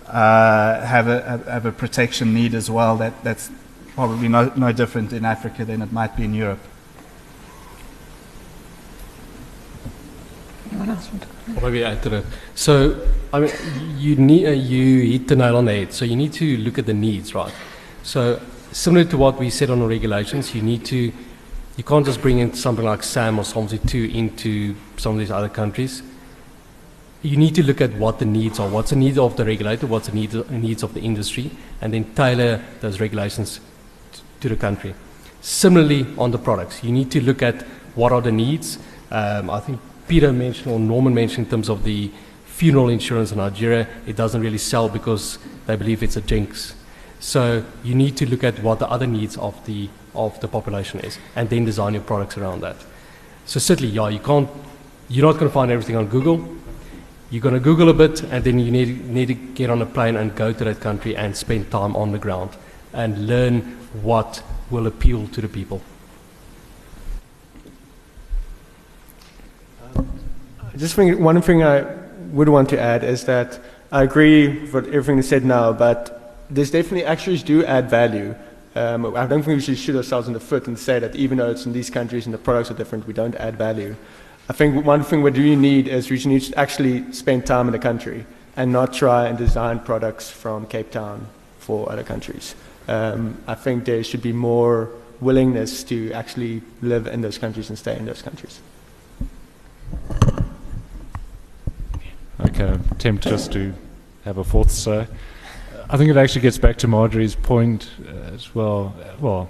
uh, 0.09 0.85
have, 0.85 1.09
a, 1.09 1.39
have 1.49 1.65
a 1.65 1.73
protection 1.73 2.35
need 2.35 2.55
as 2.55 2.69
well 2.69 2.97
that, 2.97 3.23
that's 3.23 3.51
probably 3.95 4.29
no, 4.29 4.53
no 4.57 4.73
different 4.73 5.13
in 5.13 5.25
Africa 5.25 5.65
than 5.65 5.81
it 5.81 5.93
might 5.93 6.17
be 6.17 6.25
in 6.25 6.35
Europe. 6.35 6.59
Anyone 10.75 10.91
else 10.91 11.09
want 11.09 11.23
to? 11.23 11.61
Maybe 11.63 11.85
add 11.85 12.03
to 12.03 12.09
that. 12.11 12.25
So, 12.55 13.07
I 13.33 13.41
mean, 13.41 13.53
you 13.97 14.17
need 14.17 14.47
uh, 14.47 14.51
you 14.51 15.13
hit 15.13 15.29
the 15.29 15.37
nail 15.37 15.57
on 15.57 15.67
the 15.67 15.73
head. 15.73 15.93
So 15.93 16.05
you 16.05 16.17
need 16.17 16.33
to 16.35 16.57
look 16.59 16.79
at 16.79 16.87
the 16.87 16.95
needs, 16.95 17.35
right? 17.35 17.55
So 18.03 18.41
similar 18.73 19.05
to 19.05 19.17
what 19.17 19.39
we 19.39 19.51
said 19.51 19.71
on 19.71 19.79
the 19.79 19.87
regulations, 19.87 20.55
you 20.55 20.63
need 20.63 20.85
to 20.87 21.13
you 21.77 21.85
can't 21.85 22.05
just 22.05 22.21
bring 22.21 22.39
in 22.39 22.55
something 22.55 22.85
like 22.85 23.03
SAM 23.03 23.39
or 23.39 23.45
Solvency 23.45 23.79
2 23.79 24.11
into 24.15 24.77
some 24.97 25.15
of 25.15 25.19
these 25.19 25.31
other 25.31 25.49
countries 25.49 26.03
you 27.25 27.39
need 27.39 27.55
to 27.55 27.63
look 27.65 27.81
at 27.81 27.95
what 27.95 28.19
the 28.19 28.27
needs 28.27 28.61
are. 28.61 28.69
What's 28.69 28.91
the 28.91 28.97
needs 28.97 29.17
of 29.17 29.37
the 29.37 29.47
regulator? 29.47 29.87
What's 29.87 30.09
the 30.09 30.15
needs, 30.15 30.35
needs 30.51 30.83
of 30.83 30.93
the 30.93 31.01
industry? 31.01 31.51
And 31.81 31.93
then 31.95 32.15
tailor 32.15 32.63
those 32.81 33.01
regulations 33.01 33.61
to 34.41 34.49
the 34.49 34.57
country. 34.57 34.95
Similarly, 35.41 36.07
on 36.19 36.33
the 36.33 36.39
products, 36.39 36.85
you 36.85 36.93
need 36.93 37.11
to 37.13 37.23
look 37.23 37.43
at 37.43 37.63
what 37.95 38.13
are 38.13 38.21
the 38.21 38.31
needs. 38.31 38.79
Um, 39.11 39.49
I 39.49 39.61
think 39.61 39.81
Peter 40.09 40.33
mentioned 40.33 40.73
or 40.73 40.79
Norman 40.79 41.15
mentioned 41.15 41.47
in 41.47 41.51
terms 41.51 41.69
of 41.69 41.85
the 41.85 42.11
funeral 42.47 42.89
insurance 42.89 43.33
in 43.33 43.39
Nigeria, 43.39 43.89
it 44.07 44.17
doesn't 44.17 44.41
really 44.41 44.59
sell 44.59 44.89
because 44.89 45.39
they 45.67 45.77
believe 45.77 46.03
it's 46.03 46.17
a 46.17 46.21
jinx. 46.21 46.75
So 47.21 47.65
you 47.83 47.95
need 47.95 48.17
to 48.19 48.27
look 48.29 48.45
at 48.45 48.63
what 48.63 48.79
the 48.79 48.89
other 48.89 49.07
needs 49.07 49.37
of 49.37 49.65
the 49.67 49.89
of 50.15 50.39
the 50.41 50.47
population 50.47 51.01
is, 51.01 51.19
and 51.35 51.51
then 51.51 51.65
design 51.65 51.95
your 51.95 52.03
products 52.03 52.39
around 52.39 52.61
that. 52.61 52.77
So 53.47 53.59
certainly, 53.59 53.91
yeah, 53.91 54.09
you 54.09 54.21
can't. 54.21 54.49
You're 55.09 55.27
not 55.27 55.33
going 55.33 55.49
to 55.49 55.53
find 55.53 55.71
everything 55.71 55.97
on 55.97 56.07
Google 56.07 56.49
you're 57.35 57.41
going 57.41 57.55
to 57.55 57.61
Google 57.61 57.89
a 57.89 57.95
bit, 57.95 58.23
and 58.23 58.45
then 58.45 58.61
you 58.61 58.71
need, 58.71 59.11
need 59.11 59.27
to 59.27 59.35
get 59.35 59.69
on 59.69 59.83
a 59.83 59.87
plane 59.87 60.15
and 60.15 60.37
go 60.37 60.53
to 60.53 60.65
that 60.65 60.79
country 60.79 61.17
and 61.17 61.37
spend 61.37 61.69
time 61.69 61.97
on 61.97 62.13
the 62.13 62.19
ground 62.19 62.51
and 62.93 63.27
learn 63.27 63.61
what 64.03 64.41
will 64.71 64.87
appeal 64.87 65.27
to 65.27 65.41
the 65.41 65.49
people. 65.49 65.83
Just 70.77 70.99
one 70.99 71.41
thing 71.41 71.63
I 71.63 71.87
would 72.33 72.49
want 72.49 72.69
to 72.71 72.81
add 72.81 73.05
is 73.05 73.25
that 73.27 73.61
I 73.93 74.03
agree 74.03 74.49
with 74.71 74.89
everything 74.89 75.17
that's 75.17 75.29
said 75.29 75.45
now, 75.45 75.73
but 75.73 76.37
there's 76.51 76.73
definitely 76.73 77.05
actuaries 77.05 77.45
do 77.45 77.65
add 77.65 77.89
value. 77.89 78.35
Um, 78.75 79.15
I 79.15 79.27
don't 79.27 79.45
think 79.45 79.57
we 79.57 79.61
should 79.61 79.79
shoot 79.79 79.95
ourselves 79.95 80.27
in 80.27 80.33
the 80.35 80.41
foot 80.41 80.67
and 80.67 80.77
say 80.77 80.99
that 80.99 81.15
even 81.15 81.39
though 81.39 81.51
it's 81.51 81.65
in 81.65 81.73
these 81.73 81.91
countries 81.91 82.27
and 82.27 82.35
the 82.35 82.39
products 82.39 82.73
are 82.73 82.75
different, 82.75 83.07
we 83.07 83.13
don't 83.13 83.37
add 83.37 83.57
value. 83.57 83.95
I 84.49 84.53
think 84.53 84.85
one 84.85 85.05
thing 85.05 85.23
we 85.23 85.31
do 85.31 85.55
need 85.55 85.87
is 85.87 86.11
we 86.11 86.19
need 86.25 86.41
to 86.43 86.59
actually 86.59 87.13
spend 87.13 87.47
time 87.47 87.69
in 87.69 87.73
the 87.73 87.79
country 87.79 88.27
and 88.57 88.73
not 88.73 88.93
try 88.93 89.29
and 89.29 89.39
design 89.39 89.79
products 89.79 90.29
from 90.29 90.67
Cape 90.67 90.91
Town 90.91 91.29
for 91.59 91.91
other 91.91 92.03
countries. 92.03 92.57
Um, 92.89 93.39
I 93.47 93.55
think 93.55 93.85
there 93.85 94.03
should 94.03 94.23
be 94.23 94.33
more 94.33 94.91
willingness 95.21 95.85
to 95.85 96.13
actually 96.13 96.63
live 96.83 97.07
in 97.07 97.21
those 97.21 97.39
countries 97.39 97.69
and 97.69 97.79
stay 97.79 97.97
in 97.97 98.07
those 98.07 98.23
countries. 98.23 98.61
Uh, 102.45 102.79
tempt 102.99 103.25
just 103.25 103.53
to 103.53 103.75
have 104.25 104.39
a 104.39 104.45
fourth 104.45 104.71
say. 104.71 105.07
I 105.89 105.97
think 105.97 106.11
it 106.11 106.17
actually 106.17 106.43
gets 106.43 106.59
back 106.59 106.77
to 106.79 106.89
Marjorie's 106.89 107.35
point 107.35 107.91
uh, 108.07 108.35
as 108.35 108.55
well. 108.55 108.95
Well, 109.21 109.49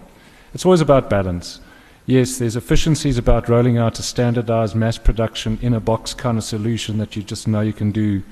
it's 0.52 0.64
always 0.64 0.80
about 0.80 1.10
balance. 1.10 1.60
Yes, 2.06 2.38
there's 2.38 2.56
efficiencies 2.56 3.18
about 3.18 3.48
rolling 3.48 3.78
out 3.78 3.98
a 3.98 4.02
standardized 4.02 4.74
mass 4.74 4.98
production 4.98 5.58
in 5.62 5.74
a 5.74 5.80
box 5.80 6.12
kind 6.12 6.36
of 6.36 6.44
solution 6.44 6.98
that 6.98 7.16
you 7.16 7.22
just 7.22 7.48
know 7.48 7.60
you 7.60 7.72
can 7.72 7.92
do 7.92 8.22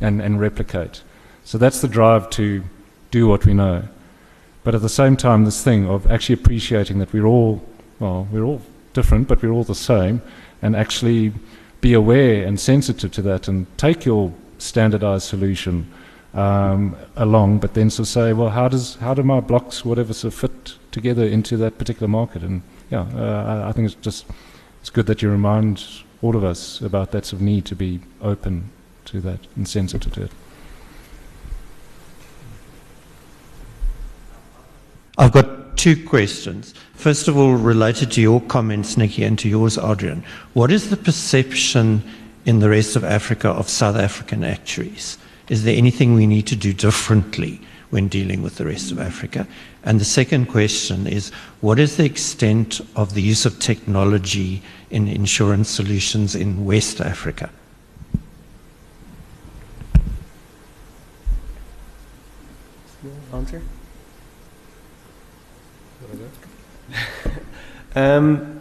and, 0.00 0.20
and 0.20 0.40
replicate. 0.40 1.02
So 1.44 1.56
that's 1.58 1.80
the 1.80 1.88
drive 1.88 2.30
to 2.30 2.62
do 3.10 3.26
what 3.26 3.46
we 3.46 3.54
know. 3.54 3.84
But 4.64 4.74
at 4.74 4.82
the 4.82 4.88
same 4.88 5.16
time, 5.16 5.44
this 5.44 5.62
thing 5.62 5.88
of 5.88 6.06
actually 6.10 6.34
appreciating 6.34 6.98
that 6.98 7.12
we're 7.12 7.26
all, 7.26 7.62
well, 7.98 8.28
we're 8.30 8.44
all 8.44 8.60
different, 8.92 9.28
but 9.28 9.42
we're 9.42 9.50
all 9.50 9.64
the 9.64 9.74
same, 9.74 10.22
and 10.60 10.76
actually 10.76 11.32
be 11.82 11.92
aware 11.92 12.46
and 12.46 12.58
sensitive 12.58 13.12
to 13.12 13.20
that 13.22 13.48
and 13.48 13.66
take 13.76 14.06
your 14.06 14.32
standardized 14.58 15.24
solution 15.24 15.92
um, 16.32 16.96
along, 17.16 17.58
but 17.58 17.74
then 17.74 17.90
sort 17.90 18.06
of 18.06 18.08
say, 18.08 18.32
well, 18.32 18.48
how 18.48 18.68
does 18.68 18.94
how 18.96 19.12
do 19.12 19.22
my 19.22 19.40
blocks, 19.40 19.84
whatever, 19.84 20.14
sort 20.14 20.32
of 20.32 20.40
fit 20.40 20.76
together 20.92 21.24
into 21.24 21.58
that 21.58 21.76
particular 21.76 22.08
market? 22.08 22.42
And 22.42 22.62
yeah, 22.88 23.02
uh, 23.14 23.64
I, 23.68 23.72
think 23.72 23.86
it's 23.86 23.96
just 23.96 24.24
it's 24.80 24.88
good 24.88 25.06
that 25.06 25.20
you 25.20 25.30
remind 25.30 25.84
all 26.22 26.36
of 26.36 26.44
us 26.44 26.80
about 26.80 27.10
that 27.10 27.26
sort 27.26 27.40
of 27.40 27.42
need 27.42 27.66
to 27.66 27.76
be 27.76 28.00
open 28.22 28.70
to 29.06 29.20
that 29.20 29.40
and 29.56 29.68
sensitive 29.68 30.12
to 30.14 30.22
it. 30.22 30.30
I've 35.18 35.32
got 35.32 35.61
two 35.82 36.06
questions. 36.06 36.74
First 36.94 37.26
of 37.26 37.36
all, 37.36 37.54
related 37.54 38.12
to 38.12 38.20
your 38.20 38.40
comments, 38.42 38.96
Nicky, 38.96 39.24
and 39.24 39.36
to 39.40 39.48
yours, 39.48 39.76
Adrian. 39.76 40.22
What 40.52 40.70
is 40.70 40.90
the 40.90 40.96
perception 40.96 42.04
in 42.46 42.60
the 42.60 42.70
rest 42.70 42.94
of 42.94 43.02
Africa 43.02 43.48
of 43.48 43.68
South 43.68 43.96
African 43.96 44.44
actuaries? 44.44 45.18
Is 45.48 45.64
there 45.64 45.76
anything 45.76 46.14
we 46.14 46.28
need 46.28 46.46
to 46.46 46.54
do 46.54 46.72
differently 46.72 47.60
when 47.90 48.06
dealing 48.06 48.42
with 48.42 48.58
the 48.58 48.64
rest 48.64 48.92
of 48.92 49.00
Africa? 49.00 49.44
And 49.82 50.00
the 50.00 50.04
second 50.04 50.46
question 50.46 51.08
is 51.08 51.30
what 51.60 51.80
is 51.80 51.96
the 51.96 52.04
extent 52.04 52.80
of 52.94 53.14
the 53.14 53.22
use 53.22 53.44
of 53.44 53.58
technology 53.58 54.62
in 54.90 55.08
insurance 55.08 55.68
solutions 55.68 56.36
in 56.36 56.64
West 56.64 57.00
Africa? 57.00 57.50
Answer? 63.32 63.60
um, 67.94 68.60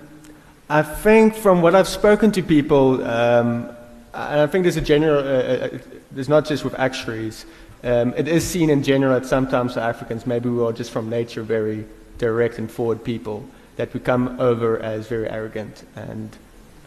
I 0.69 0.81
think 0.81 1.35
from 1.35 1.61
what 1.61 1.75
I've 1.75 1.87
spoken 1.87 2.31
to 2.33 2.43
people, 2.43 3.03
um, 3.05 3.69
and 4.13 4.39
I 4.41 4.47
think 4.47 4.63
there's 4.63 4.77
a 4.77 4.81
general, 4.81 5.19
uh, 5.19 5.65
uh, 5.65 5.79
there's 6.11 6.29
not 6.29 6.45
just 6.45 6.63
with 6.63 6.75
actuaries, 6.79 7.45
um, 7.83 8.13
it 8.15 8.27
is 8.27 8.45
seen 8.45 8.69
in 8.69 8.83
general 8.83 9.19
that 9.19 9.27
sometimes 9.27 9.75
Africans, 9.77 10.27
maybe 10.27 10.49
we 10.49 10.61
are 10.63 10.73
just 10.73 10.91
from 10.91 11.09
nature 11.09 11.43
very 11.43 11.85
direct 12.17 12.57
and 12.57 12.71
forward 12.71 13.03
people, 13.03 13.43
that 13.77 13.93
we 13.93 13.99
come 13.99 14.39
over 14.39 14.79
as 14.79 15.07
very 15.07 15.29
arrogant 15.29 15.83
and 15.95 16.37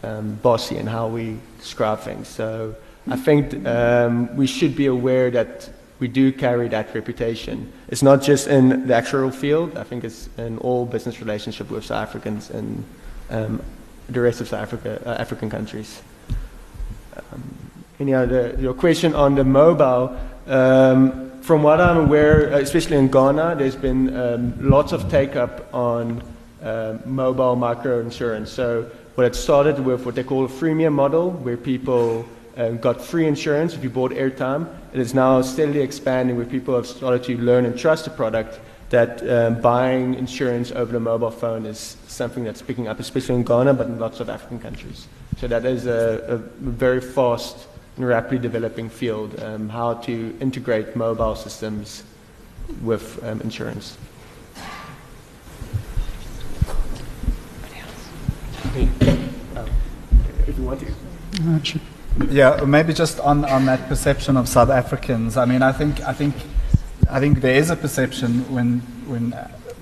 um, 0.03 0.35
bossy 0.35 0.77
in 0.77 0.87
how 0.87 1.07
we 1.07 1.37
describe 1.59 1.99
things. 1.99 2.27
So 2.27 2.75
I 3.09 3.17
think 3.17 3.67
um, 3.67 4.35
we 4.35 4.47
should 4.47 4.75
be 4.75 4.85
aware 4.85 5.29
that 5.31 5.69
we 5.99 6.07
do 6.07 6.31
carry 6.31 6.67
that 6.69 6.93
reputation. 6.93 7.71
It's 7.87 8.03
not 8.03 8.21
just 8.21 8.47
in 8.47 8.87
the 8.87 8.93
actuarial 8.93 9.33
field, 9.33 9.77
I 9.77 9.83
think 9.83 10.03
it's 10.03 10.29
in 10.37 10.57
all 10.59 10.85
business 10.85 11.19
relationship 11.19 11.69
with 11.71 11.85
South 11.85 12.07
Africans 12.07 12.49
and 12.49 12.83
um, 13.29 13.61
the 14.09 14.19
rest 14.19 14.41
of 14.41 14.47
South 14.47 14.61
Africa, 14.61 15.01
uh, 15.05 15.21
African 15.21 15.49
countries. 15.49 16.01
Um, 17.15 17.43
any 17.99 18.13
other, 18.13 18.55
your 18.59 18.73
question 18.73 19.15
on 19.15 19.35
the 19.35 19.43
mobile, 19.43 20.17
um, 20.47 21.41
from 21.41 21.63
what 21.63 21.79
I'm 21.79 21.97
aware, 21.97 22.53
uh, 22.53 22.57
especially 22.59 22.97
in 22.97 23.07
Ghana, 23.07 23.55
there's 23.57 23.75
been 23.75 24.15
um, 24.17 24.69
lots 24.69 24.91
of 24.91 25.09
take 25.09 25.35
up 25.35 25.73
on 25.73 26.21
uh, 26.61 26.97
mobile 27.05 27.55
micro 27.55 28.01
insurance. 28.01 28.51
So 28.51 28.89
what 29.15 29.27
it 29.27 29.35
started 29.35 29.79
with 29.79 30.05
what 30.05 30.15
they 30.15 30.23
call 30.23 30.45
a 30.45 30.49
freemium 30.49 30.93
model, 30.93 31.31
where 31.31 31.55
people 31.55 32.25
uh, 32.57 32.69
got 32.71 33.01
free 33.01 33.27
insurance 33.27 33.73
if 33.73 33.83
you 33.83 33.89
bought 33.89 34.11
airtime. 34.11 34.67
It 34.93 34.99
is 34.99 35.13
now 35.13 35.41
steadily 35.41 35.81
expanding 35.81 36.37
where 36.37 36.45
people 36.45 36.75
have 36.75 36.87
started 36.87 37.23
to 37.25 37.37
learn 37.37 37.65
and 37.65 37.77
trust 37.77 38.05
the 38.05 38.11
product 38.11 38.59
that 38.89 39.27
um, 39.29 39.59
buying 39.61 40.13
insurance 40.13 40.71
over 40.71 40.91
the 40.91 40.99
mobile 40.99 41.31
phone 41.31 41.65
is 41.65 41.97
something 42.07 42.43
that's 42.43 42.61
picking 42.61 42.87
up, 42.87 42.99
especially 42.99 43.35
in 43.35 43.43
Ghana, 43.43 43.73
but 43.73 43.87
in 43.87 43.99
lots 43.99 44.19
of 44.19 44.29
African 44.29 44.59
countries. 44.59 45.07
So 45.37 45.47
that 45.47 45.65
is 45.65 45.85
a, 45.85 46.23
a 46.27 46.37
very 46.37 47.01
fast 47.01 47.67
and 47.97 48.07
rapidly 48.07 48.39
developing 48.39 48.89
field, 48.89 49.39
um, 49.41 49.69
how 49.69 49.95
to 49.95 50.37
integrate 50.39 50.95
mobile 50.95 51.35
systems 51.35 52.03
with 52.83 53.23
um, 53.23 53.41
insurance. 53.41 53.97
If 60.47 60.57
you 60.57 60.63
want 60.63 60.79
to. 60.81 61.94
Yeah, 62.29 62.63
maybe 62.63 62.93
just 62.93 63.19
on, 63.19 63.43
on 63.45 63.65
that 63.65 63.89
perception 63.89 64.37
of 64.37 64.47
South 64.47 64.69
Africans. 64.69 65.35
I 65.35 65.45
mean, 65.45 65.61
I 65.61 65.73
think 65.73 65.99
I 66.01 66.13
think 66.13 66.33
I 67.09 67.19
think 67.19 67.41
there 67.41 67.55
is 67.55 67.69
a 67.69 67.75
perception 67.75 68.49
when 68.53 68.79
when 69.05 69.31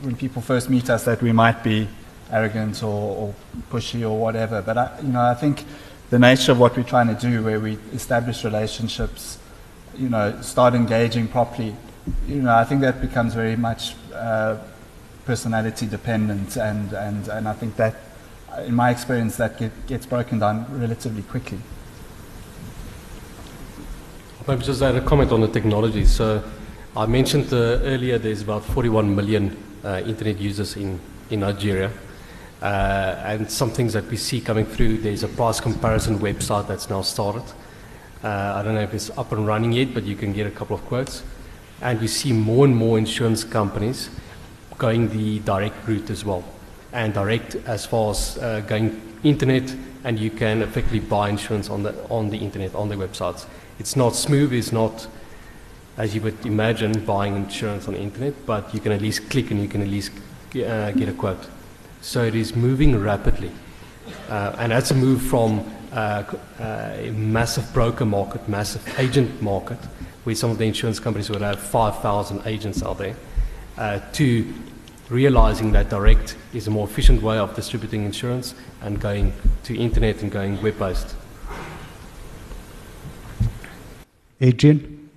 when 0.02 0.16
people 0.16 0.42
first 0.42 0.70
meet 0.70 0.90
us 0.90 1.04
that 1.06 1.22
we 1.22 1.32
might 1.32 1.64
be 1.64 1.88
arrogant 2.32 2.82
or, 2.82 3.16
or 3.18 3.36
pushy 3.70 4.02
or 4.02 4.18
whatever. 4.18 4.64
But 4.64 4.78
I, 4.78 5.00
you 5.02 5.10
know, 5.10 5.22
I 5.22 5.36
think 5.36 5.64
the 6.10 6.18
nature 6.18 6.52
of 6.52 6.60
what 6.60 6.76
we're 6.76 6.84
trying 6.84 7.08
to 7.08 7.14
do, 7.16 7.44
where 7.44 7.60
we 7.60 7.78
establish 7.94 8.44
relationships, 8.44 9.38
you 9.96 10.10
know, 10.10 10.42
start 10.42 10.74
engaging 10.74 11.28
properly, 11.28 11.76
you 12.28 12.42
know, 12.42 12.56
I 12.56 12.64
think 12.64 12.82
that 12.82 13.00
becomes 13.00 13.36
very 13.36 13.56
much 13.56 13.96
uh, 14.14 14.58
personality 15.26 15.86
dependent, 15.86 16.58
and, 16.58 16.92
and, 16.94 17.28
and 17.28 17.48
I 17.48 17.54
think 17.54 17.76
that, 17.78 17.96
in 18.66 18.76
my 18.76 18.90
experience, 18.90 19.38
that 19.38 19.58
get, 19.58 19.72
gets 19.88 20.06
broken 20.06 20.40
down 20.40 20.66
relatively 20.80 21.22
quickly. 21.22 21.60
Maybe 24.46 24.62
just 24.62 24.82
add 24.82 24.98
a 24.98 25.02
comment 25.02 25.32
on 25.32 25.40
the 25.40 25.48
technology. 25.48 26.04
So 26.04 26.44
I 26.98 27.06
mentioned 27.06 27.54
uh, 27.54 27.80
earlier 27.84 28.18
there's 28.18 28.42
about 28.42 28.66
41 28.66 29.16
million 29.16 29.56
uh, 29.86 30.02
internet 30.06 30.38
users 30.38 30.76
in, 30.76 31.00
in 31.30 31.40
Nigeria. 31.40 31.90
Uh, 32.62 33.24
and 33.24 33.50
some 33.50 33.70
things 33.70 33.94
that 33.94 34.06
we 34.08 34.18
see 34.18 34.42
coming 34.42 34.66
through, 34.66 34.98
there's 34.98 35.24
a 35.24 35.30
price 35.30 35.62
comparison 35.62 36.20
website 36.20 36.68
that's 36.68 36.90
now 36.90 37.02
started. 37.02 37.44
Uh, 38.22 38.56
I 38.58 38.64
don't 38.64 38.76
know 38.76 38.82
if 38.82 38.94
it's 38.94 39.10
up 39.18 39.32
and 39.32 39.48
running 39.48 39.72
yet, 39.72 39.94
but 39.94 40.04
you 40.04 40.18
can 40.18 40.34
get 40.34 40.46
a 40.46 40.52
couple 40.52 40.76
of 40.76 40.84
quotes. 40.88 41.24
And 41.82 42.02
we 42.02 42.08
see 42.08 42.34
more 42.34 42.66
and 42.66 42.76
more 42.76 42.98
insurance 42.98 43.46
companies 43.46 44.10
going 44.78 45.08
the 45.08 45.40
direct 45.40 45.88
route 45.88 46.10
as 46.10 46.26
well. 46.26 46.44
And 46.92 47.14
direct 47.14 47.56
as 47.66 47.86
far 47.86 48.12
as 48.12 48.38
uh, 48.40 48.60
going 48.68 49.13
internet, 49.24 49.76
and 50.04 50.20
you 50.20 50.30
can 50.30 50.62
effectively 50.62 51.00
buy 51.00 51.30
insurance 51.30 51.70
on 51.70 51.84
the, 51.84 52.08
on 52.10 52.30
the 52.30 52.38
internet, 52.38 52.76
on 52.76 52.90
the 52.90 52.96
websites. 52.96 53.46
It's 53.80 53.96
not 53.96 54.16
smooth, 54.16 54.54
it's 54.54 54.72
not 54.72 55.08
as 55.98 56.16
you 56.16 56.22
would 56.22 56.46
imagine 56.46 57.06
buying 57.06 57.36
insurance 57.36 57.88
on 57.88 57.94
the 57.94 58.00
internet, 58.00 58.34
but 58.46 58.74
you 58.74 58.80
can 58.80 58.92
at 58.92 59.02
least 59.02 59.30
click 59.30 59.52
and 59.52 59.62
you 59.62 59.68
can 59.68 59.82
at 59.82 59.88
least 59.88 60.12
uh, 60.56 60.92
get 60.92 61.08
a 61.08 61.14
quote. 61.14 61.48
So 62.02 62.24
it 62.24 62.36
is 62.36 62.56
moving 62.56 63.00
rapidly. 63.00 63.52
Uh, 64.28 64.56
and 64.58 64.72
that's 64.72 64.92
a 64.92 64.96
move 64.96 65.22
from 65.22 65.64
uh, 65.92 66.24
a 66.60 67.12
massive 67.12 67.72
broker 67.74 68.06
market, 68.06 68.48
massive 68.50 69.00
agent 69.00 69.42
market, 69.42 69.78
where 70.24 70.36
some 70.36 70.50
of 70.50 70.58
the 70.58 70.66
insurance 70.66 71.00
companies 71.00 71.30
would 71.30 71.42
have 71.42 71.60
5,000 71.60 72.42
agents 72.46 72.82
out 72.82 72.98
there, 72.98 73.16
uh, 73.78 74.00
to 74.14 74.52
realizing 75.10 75.72
that 75.74 75.90
direct 75.90 76.38
is 76.54 76.68
a 76.68 76.72
more 76.72 76.88
efficient 76.88 77.22
way 77.22 77.38
of 77.38 77.56
distributing 77.56 78.06
insurance 78.06 78.56
and 78.82 79.00
going 79.00 79.34
to 79.64 79.78
internet 79.78 80.22
and 80.22 80.32
going 80.32 80.62
web-based. 80.62 81.16
Adrian, 84.42 85.10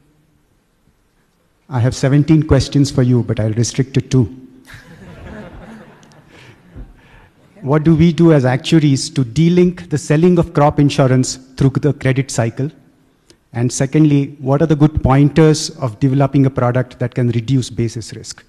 I 1.69 1.81
have 1.81 1.95
17 1.95 2.45
questions 2.45 2.91
for 2.91 3.03
you, 3.03 3.23
but 3.23 3.41
I'll 3.41 3.53
restrict 3.55 3.95
to 3.95 4.01
two. 4.01 4.25
what 7.61 7.83
do 7.83 7.97
we 7.97 8.13
do 8.13 8.33
as 8.33 8.45
actuaries 8.45 9.11
to 9.11 9.25
delink 9.25 9.91
the 9.91 9.99
selling 9.99 10.39
of 10.39 10.53
crop 10.55 10.79
insurance 10.79 11.37
through 11.57 11.71
the 11.71 11.93
credit 11.93 12.31
cycle? 12.31 12.71
And 13.53 13.73
secondly, 13.73 14.37
what 14.39 14.63
are 14.63 14.67
the 14.67 14.77
good 14.77 15.03
pointers 15.03 15.71
of 15.71 15.99
developing 15.99 16.47
a 16.47 16.51
product 16.51 16.99
that 16.99 17.15
can 17.15 17.31
reduce 17.31 17.71
basis 17.71 18.15
risk? 18.15 18.45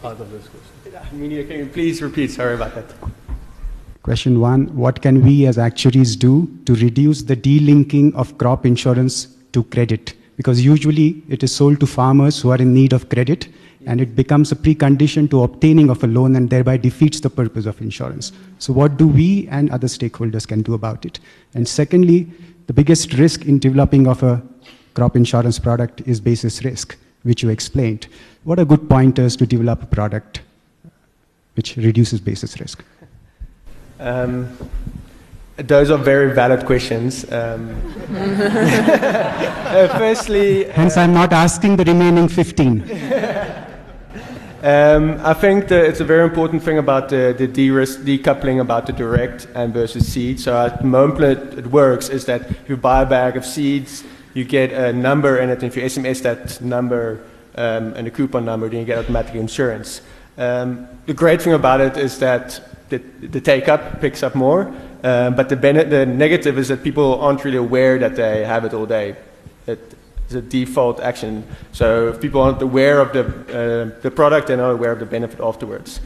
Can 0.00 1.30
you 1.30 1.70
please 1.72 2.02
repeat? 2.02 2.30
Sorry 2.30 2.54
about 2.54 2.74
that. 2.74 2.84
Question 4.02 4.40
one 4.40 4.74
What 4.76 5.02
can 5.02 5.22
we 5.22 5.46
as 5.46 5.58
actuaries 5.58 6.16
do 6.16 6.48
to 6.66 6.74
reduce 6.74 7.22
the 7.22 7.36
delinking 7.36 8.14
of 8.14 8.36
crop 8.38 8.64
insurance 8.64 9.36
to 9.52 9.64
credit? 9.64 10.14
Because 10.36 10.64
usually 10.64 11.22
it 11.28 11.42
is 11.42 11.54
sold 11.54 11.80
to 11.80 11.86
farmers 11.86 12.40
who 12.40 12.50
are 12.50 12.56
in 12.56 12.72
need 12.72 12.92
of 12.92 13.08
credit, 13.08 13.48
and 13.86 14.00
it 14.00 14.14
becomes 14.14 14.52
a 14.52 14.56
precondition 14.56 15.28
to 15.30 15.42
obtaining 15.42 15.90
of 15.90 16.04
a 16.04 16.06
loan 16.06 16.36
and 16.36 16.48
thereby 16.48 16.76
defeats 16.76 17.20
the 17.20 17.30
purpose 17.30 17.66
of 17.66 17.80
insurance. 17.80 18.32
So 18.58 18.72
what 18.72 18.96
do 18.96 19.08
we 19.08 19.48
and 19.48 19.70
other 19.70 19.88
stakeholders 19.88 20.46
can 20.46 20.62
do 20.62 20.74
about 20.74 21.04
it? 21.04 21.20
And 21.54 21.66
secondly, 21.66 22.30
the 22.66 22.72
biggest 22.72 23.14
risk 23.14 23.46
in 23.46 23.58
developing 23.58 24.06
of 24.06 24.22
a 24.22 24.42
crop 24.94 25.16
insurance 25.16 25.58
product 25.58 26.02
is 26.06 26.20
basis 26.20 26.64
risk, 26.64 26.96
which 27.22 27.42
you 27.42 27.48
explained. 27.48 28.08
What 28.48 28.58
are 28.58 28.64
good 28.64 28.88
pointers 28.88 29.36
to 29.36 29.46
develop 29.46 29.82
a 29.82 29.86
product 29.86 30.40
which 31.54 31.76
reduces 31.76 32.18
basis 32.18 32.58
risk? 32.58 32.82
Um, 34.00 34.48
those 35.58 35.90
are 35.90 35.98
very 35.98 36.32
valid 36.34 36.64
questions. 36.64 37.30
Um, 37.30 37.76
uh, 38.10 39.88
firstly, 39.98 40.64
Hence, 40.64 40.96
I'm 40.96 41.12
not 41.12 41.34
asking 41.34 41.76
the 41.76 41.84
remaining 41.84 42.28
15. 42.28 42.84
Um, 44.60 45.20
I 45.24 45.34
think 45.34 45.68
that 45.68 45.84
it's 45.84 46.00
a 46.00 46.04
very 46.04 46.24
important 46.24 46.64
thing 46.64 46.78
about 46.78 47.10
the, 47.10 47.32
the 47.38 47.46
de-risk, 47.46 48.00
decoupling 48.00 48.60
about 48.60 48.86
the 48.86 48.92
direct 48.92 49.46
and 49.54 49.72
versus 49.72 50.12
seed. 50.12 50.40
So 50.40 50.66
at 50.66 50.80
the 50.80 50.84
moment 50.84 51.56
it 51.56 51.68
works 51.68 52.08
is 52.08 52.24
that 52.24 52.50
if 52.50 52.68
you 52.68 52.76
buy 52.76 53.02
a 53.02 53.06
bag 53.06 53.36
of 53.36 53.44
seeds, 53.44 54.02
you 54.34 54.44
get 54.44 54.72
a 54.72 54.92
number 54.92 55.38
in 55.38 55.48
it, 55.48 55.62
and 55.62 55.64
if 55.64 55.76
you 55.76 55.82
SMS 55.84 56.22
that 56.22 56.60
number 56.60 57.20
um, 57.54 57.94
and 57.94 58.06
a 58.06 58.10
coupon 58.10 58.44
number, 58.44 58.68
then 58.68 58.80
you 58.80 58.86
get 58.86 58.98
automatic 58.98 59.34
insurance. 59.34 60.02
Um, 60.36 60.88
the 61.06 61.14
great 61.14 61.42
thing 61.42 61.52
about 61.52 61.80
it 61.80 61.96
is 61.96 62.18
that 62.18 62.60
the, 62.88 62.98
the 62.98 63.40
take-up 63.40 64.00
picks 64.00 64.22
up 64.22 64.34
more, 64.34 64.72
um, 65.02 65.34
but 65.34 65.48
the, 65.48 65.56
the 65.56 66.06
negative 66.06 66.58
is 66.58 66.68
that 66.68 66.82
people 66.82 67.20
aren't 67.20 67.44
really 67.44 67.58
aware 67.58 67.98
that 67.98 68.16
they 68.16 68.44
have 68.44 68.64
it 68.64 68.72
all 68.72 68.86
day. 68.86 69.16
It, 69.66 69.94
it's 70.24 70.34
a 70.34 70.42
default 70.42 71.00
action. 71.00 71.44
So 71.72 72.08
if 72.08 72.20
people 72.20 72.42
aren't 72.42 72.60
aware 72.60 73.00
of 73.00 73.12
the, 73.12 73.24
uh, 73.24 74.00
the 74.02 74.10
product, 74.10 74.48
they're 74.48 74.58
not 74.58 74.70
aware 74.70 74.92
of 74.92 74.98
the 74.98 75.06
benefit 75.06 75.40
afterwards. 75.40 76.00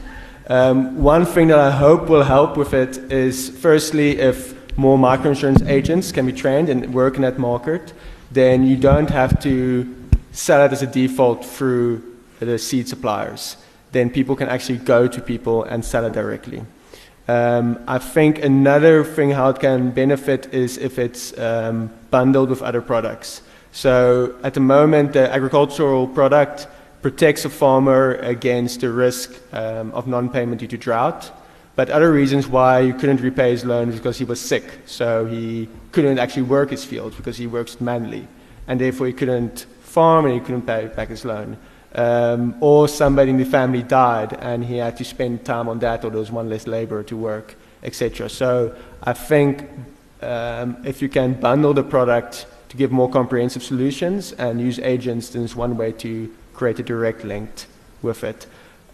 Um, 0.47 1.03
one 1.03 1.25
thing 1.25 1.47
that 1.49 1.59
I 1.59 1.71
hope 1.71 2.09
will 2.09 2.23
help 2.23 2.57
with 2.57 2.73
it 2.73 2.97
is 3.11 3.49
firstly, 3.49 4.19
if 4.19 4.55
more 4.77 4.97
microinsurance 4.97 5.67
agents 5.67 6.11
can 6.11 6.25
be 6.25 6.33
trained 6.33 6.69
and 6.69 6.93
work 6.93 7.15
in 7.15 7.21
that 7.21 7.37
market, 7.37 7.93
then 8.31 8.63
you 8.63 8.75
don't 8.77 9.09
have 9.09 9.39
to 9.43 9.83
sell 10.33 10.65
it 10.65 10.73
as 10.73 10.81
a 10.81 10.87
default 10.87 11.45
through 11.45 12.03
the 12.39 12.59
seed 12.59 12.89
suppliers. 12.89 13.55
Then 13.93 14.09
people 14.09 14.35
can 14.35 14.49
actually 14.49 14.79
go 14.79 15.07
to 15.07 15.21
people 15.21 15.63
and 15.63 15.85
sell 15.85 16.03
it 16.05 16.13
directly. 16.13 16.65
Um, 17.27 17.81
I 17.87 17.99
think 17.99 18.43
another 18.43 19.03
thing 19.05 19.31
how 19.31 19.49
it 19.49 19.59
can 19.59 19.91
benefit 19.91 20.53
is 20.53 20.77
if 20.77 20.99
it's 20.99 21.37
um, 21.39 21.89
bundled 22.11 22.49
with 22.49 22.61
other 22.61 22.81
products. 22.81 23.41
So 23.71 24.35
at 24.43 24.53
the 24.55 24.59
moment, 24.59 25.13
the 25.13 25.31
agricultural 25.31 26.07
product 26.07 26.67
protects 27.01 27.45
a 27.45 27.49
farmer 27.49 28.15
against 28.15 28.81
the 28.81 28.89
risk 28.91 29.39
um, 29.53 29.91
of 29.91 30.07
non-payment 30.07 30.59
due 30.59 30.67
to 30.67 30.77
drought. 30.77 31.31
But 31.75 31.89
other 31.89 32.11
reasons 32.11 32.47
why 32.47 32.79
you 32.81 32.93
couldn't 32.93 33.21
repay 33.21 33.51
his 33.51 33.65
loan 33.65 33.89
is 33.89 33.95
because 33.95 34.17
he 34.17 34.25
was 34.25 34.39
sick. 34.39 34.63
So 34.85 35.25
he 35.25 35.69
couldn't 35.91 36.19
actually 36.19 36.43
work 36.43 36.71
his 36.71 36.83
fields 36.83 37.15
because 37.15 37.37
he 37.37 37.47
works 37.47 37.79
manually. 37.79 38.27
And 38.67 38.79
therefore 38.79 39.07
he 39.07 39.13
couldn't 39.13 39.65
farm 39.93 40.25
and 40.25 40.33
he 40.33 40.39
couldn't 40.39 40.63
pay 40.63 40.87
back 40.87 41.09
his 41.09 41.23
loan. 41.23 41.57
Um, 41.95 42.55
or 42.59 42.87
somebody 42.87 43.29
in 43.29 43.37
the 43.37 43.45
family 43.45 43.83
died 43.83 44.33
and 44.39 44.65
he 44.65 44.77
had 44.77 44.97
to 44.97 45.05
spend 45.05 45.45
time 45.45 45.69
on 45.69 45.77
that 45.79 46.03
or 46.03 46.09
there 46.09 46.19
was 46.19 46.31
one 46.31 46.49
less 46.49 46.65
labor 46.65 47.03
to 47.03 47.15
work, 47.15 47.55
etc. 47.83 48.29
So 48.29 48.75
I 49.03 49.13
think 49.13 49.69
um, 50.21 50.77
if 50.83 51.03
you 51.03 51.09
can 51.09 51.39
bundle 51.39 51.73
the 51.73 51.83
product 51.83 52.47
to 52.69 52.77
give 52.77 52.91
more 52.91 53.09
comprehensive 53.09 53.61
solutions 53.61 54.31
and 54.33 54.59
use 54.59 54.79
agents, 54.79 55.29
then 55.29 55.43
it's 55.43 55.55
one 55.55 55.77
way 55.77 55.91
to 55.91 56.33
create 56.55 56.79
a 56.79 56.83
direct 56.83 57.23
link 57.23 57.49
with 58.01 58.23
it. 58.23 58.47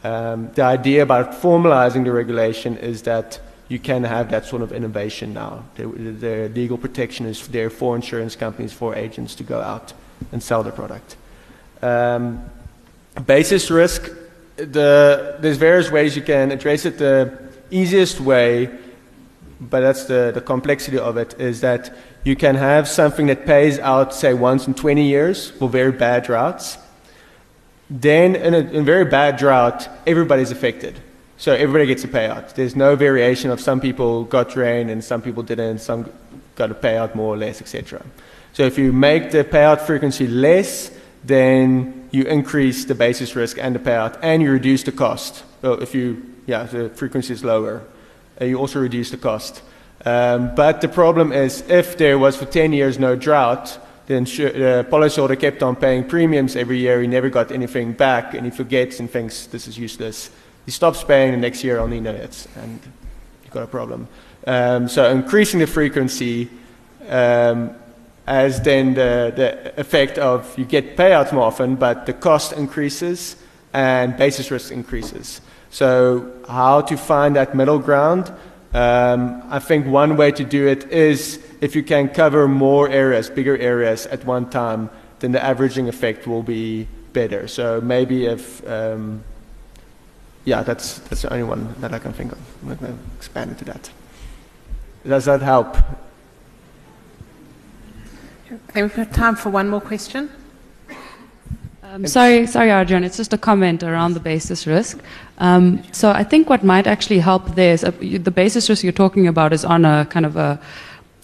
Um, 0.03 0.51
the 0.55 0.63
idea 0.63 1.01
about 1.03 1.31
formalizing 1.31 2.03
the 2.03 2.11
regulation 2.11 2.75
is 2.77 3.03
that 3.03 3.39
you 3.69 3.79
can 3.79 4.03
have 4.03 4.29
that 4.31 4.45
sort 4.45 4.61
of 4.61 4.73
innovation 4.73 5.33
now. 5.33 5.63
The, 5.75 5.85
the 5.85 6.49
legal 6.53 6.77
protection 6.77 7.25
is 7.25 7.47
there 7.47 7.69
for 7.69 7.95
insurance 7.95 8.35
companies, 8.35 8.73
for 8.73 8.93
agents 8.95 9.35
to 9.35 9.43
go 9.43 9.61
out 9.61 9.93
and 10.31 10.41
sell 10.41 10.63
the 10.63 10.71
product. 10.71 11.15
Um, 11.81 12.43
basis 13.25 13.69
risk, 13.69 14.11
the, 14.55 15.37
there's 15.39 15.57
various 15.57 15.89
ways 15.91 16.15
you 16.15 16.21
can 16.21 16.51
address 16.51 16.85
it. 16.85 16.97
The 16.97 17.37
easiest 17.71 18.19
way, 18.19 18.69
but 19.59 19.81
that's 19.81 20.05
the, 20.05 20.31
the 20.33 20.41
complexity 20.41 20.97
of 20.97 21.17
it, 21.17 21.39
is 21.39 21.61
that 21.61 21.95
you 22.23 22.35
can 22.35 22.55
have 22.55 22.87
something 22.87 23.27
that 23.27 23.45
pays 23.45 23.79
out, 23.79 24.13
say, 24.13 24.33
once 24.33 24.67
in 24.67 24.73
20 24.73 25.07
years 25.07 25.51
for 25.51 25.69
very 25.69 25.91
bad 25.91 26.23
droughts. 26.23 26.77
Then, 27.89 28.35
in 28.35 28.53
a, 28.53 28.59
in 28.59 28.85
very 28.85 29.05
bad 29.05 29.37
drought, 29.37 29.87
everybody's 30.05 30.51
affected. 30.51 30.99
So 31.37 31.53
everybody 31.53 31.85
gets 31.85 32.03
a 32.03 32.07
payout. 32.09 32.53
There's 32.53 32.75
no 32.75 32.97
variation 32.97 33.49
of 33.49 33.61
some 33.61 33.79
people 33.79 34.25
got 34.25 34.55
rain 34.57 34.89
and 34.89 35.01
some 35.01 35.21
people 35.21 35.41
didn't, 35.41 35.79
some 35.79 36.11
got 36.55 36.69
a 36.69 36.75
payout 36.75 37.15
more 37.15 37.33
or 37.33 37.37
less, 37.37 37.61
etc. 37.61 38.05
So 38.53 38.63
if 38.63 38.77
you 38.77 38.91
make 38.91 39.31
the 39.31 39.43
payout 39.43 39.81
frequency 39.81 40.27
less, 40.27 40.91
then 41.23 42.07
you 42.11 42.23
increase 42.23 42.85
the 42.85 42.95
basis 42.95 43.35
risk 43.35 43.57
and 43.59 43.75
the 43.75 43.79
payout, 43.79 44.17
and 44.21 44.41
you 44.41 44.51
reduce 44.51 44.83
the 44.83 44.91
cost. 44.91 45.43
Well, 45.61 45.81
if 45.81 45.93
you, 45.93 46.25
yeah, 46.45 46.63
the 46.63 46.89
frequency 46.89 47.33
is 47.33 47.43
lower, 47.43 47.83
uh, 48.41 48.45
you 48.45 48.57
also 48.57 48.79
reduce 48.79 49.11
the 49.11 49.17
cost. 49.17 49.61
Um, 50.05 50.55
but 50.55 50.81
the 50.81 50.87
problem 50.87 51.31
is, 51.31 51.61
if 51.69 51.97
there 51.97 52.17
was 52.17 52.35
for 52.37 52.45
10 52.45 52.73
years 52.73 52.97
no 52.97 53.15
drought, 53.15 53.77
then 54.07 54.23
the 54.23 54.87
policyholder 54.89 55.39
kept 55.39 55.61
on 55.61 55.75
paying 55.75 56.03
premiums 56.03 56.55
every 56.55 56.79
year. 56.79 57.01
He 57.01 57.07
never 57.07 57.29
got 57.29 57.51
anything 57.51 57.93
back, 57.93 58.33
and 58.33 58.45
he 58.45 58.51
forgets 58.51 58.99
and 58.99 59.09
thinks 59.09 59.45
this 59.47 59.67
is 59.67 59.77
useless. 59.77 60.31
He 60.65 60.71
stops 60.71 61.03
paying, 61.03 61.33
and 61.33 61.41
next 61.41 61.63
year 61.63 61.79
only 61.79 61.99
no 61.99 62.13
hits, 62.13 62.47
and 62.55 62.79
you've 63.43 63.53
got 63.53 63.63
a 63.63 63.67
problem. 63.67 64.07
Um, 64.47 64.87
so 64.87 65.09
increasing 65.11 65.59
the 65.59 65.67
frequency 65.67 66.49
um, 67.07 67.75
as 68.29 68.61
then 68.61 68.93
the, 68.93 69.33
the 69.35 69.79
effect 69.79 70.19
of 70.19 70.55
you 70.57 70.63
get 70.63 70.95
payouts 70.95 71.33
more 71.33 71.43
often, 71.43 71.75
but 71.75 72.05
the 72.05 72.13
cost 72.13 72.53
increases 72.53 73.35
and 73.73 74.15
basis 74.17 74.51
risk 74.51 74.71
increases. 74.71 75.41
So 75.71 76.31
how 76.47 76.81
to 76.81 76.95
find 76.95 77.35
that 77.35 77.55
middle 77.55 77.79
ground? 77.79 78.31
Um, 78.71 79.41
I 79.49 79.57
think 79.57 79.87
one 79.87 80.15
way 80.15 80.31
to 80.31 80.43
do 80.43 80.67
it 80.67 80.91
is 80.91 81.39
if 81.59 81.75
you 81.75 81.81
can 81.81 82.09
cover 82.09 82.47
more 82.47 82.87
areas, 82.87 83.31
bigger 83.31 83.57
areas 83.57 84.05
at 84.05 84.23
one 84.25 84.47
time, 84.51 84.91
then 85.19 85.31
the 85.31 85.43
averaging 85.43 85.89
effect 85.89 86.27
will 86.27 86.43
be 86.43 86.87
better. 87.13 87.47
So 87.47 87.81
maybe 87.81 88.27
if, 88.27 88.65
um, 88.69 89.23
yeah, 90.45 90.61
that's, 90.61 90.99
that's 90.99 91.23
the 91.23 91.33
only 91.33 91.43
one 91.43 91.73
that 91.81 91.93
I 91.93 91.99
can 91.99 92.13
think 92.13 92.31
of. 92.31 92.39
I'm 92.61 92.75
going 92.75 92.93
to 92.93 92.99
expand 93.17 93.49
into 93.49 93.65
that. 93.65 93.89
Does 95.03 95.25
that 95.25 95.41
help? 95.41 95.75
Think 98.49 98.73
we've 98.73 98.95
got 98.95 99.13
time 99.13 99.35
for 99.35 99.51
one 99.51 99.69
more 99.69 99.79
question. 99.79 100.27
Um, 101.83 102.07
sorry, 102.07 102.47
sorry, 102.47 102.71
Arjun. 102.71 103.03
It's 103.03 103.17
just 103.17 103.31
a 103.31 103.37
comment 103.37 103.83
around 103.83 104.15
the 104.15 104.19
basis 104.19 104.65
risk. 104.65 104.99
Um, 105.37 105.83
so 105.91 106.09
I 106.09 106.23
think 106.23 106.49
what 106.49 106.63
might 106.63 106.87
actually 106.87 107.19
help 107.19 107.53
there 107.53 107.73
is 107.73 107.83
uh, 107.83 107.91
the 107.99 108.31
basis 108.31 108.67
risk 108.67 108.83
you're 108.83 108.91
talking 108.91 109.27
about 109.27 109.53
is 109.53 109.63
on 109.63 109.85
a 109.85 110.07
kind 110.09 110.25
of 110.25 110.35
a, 110.35 110.59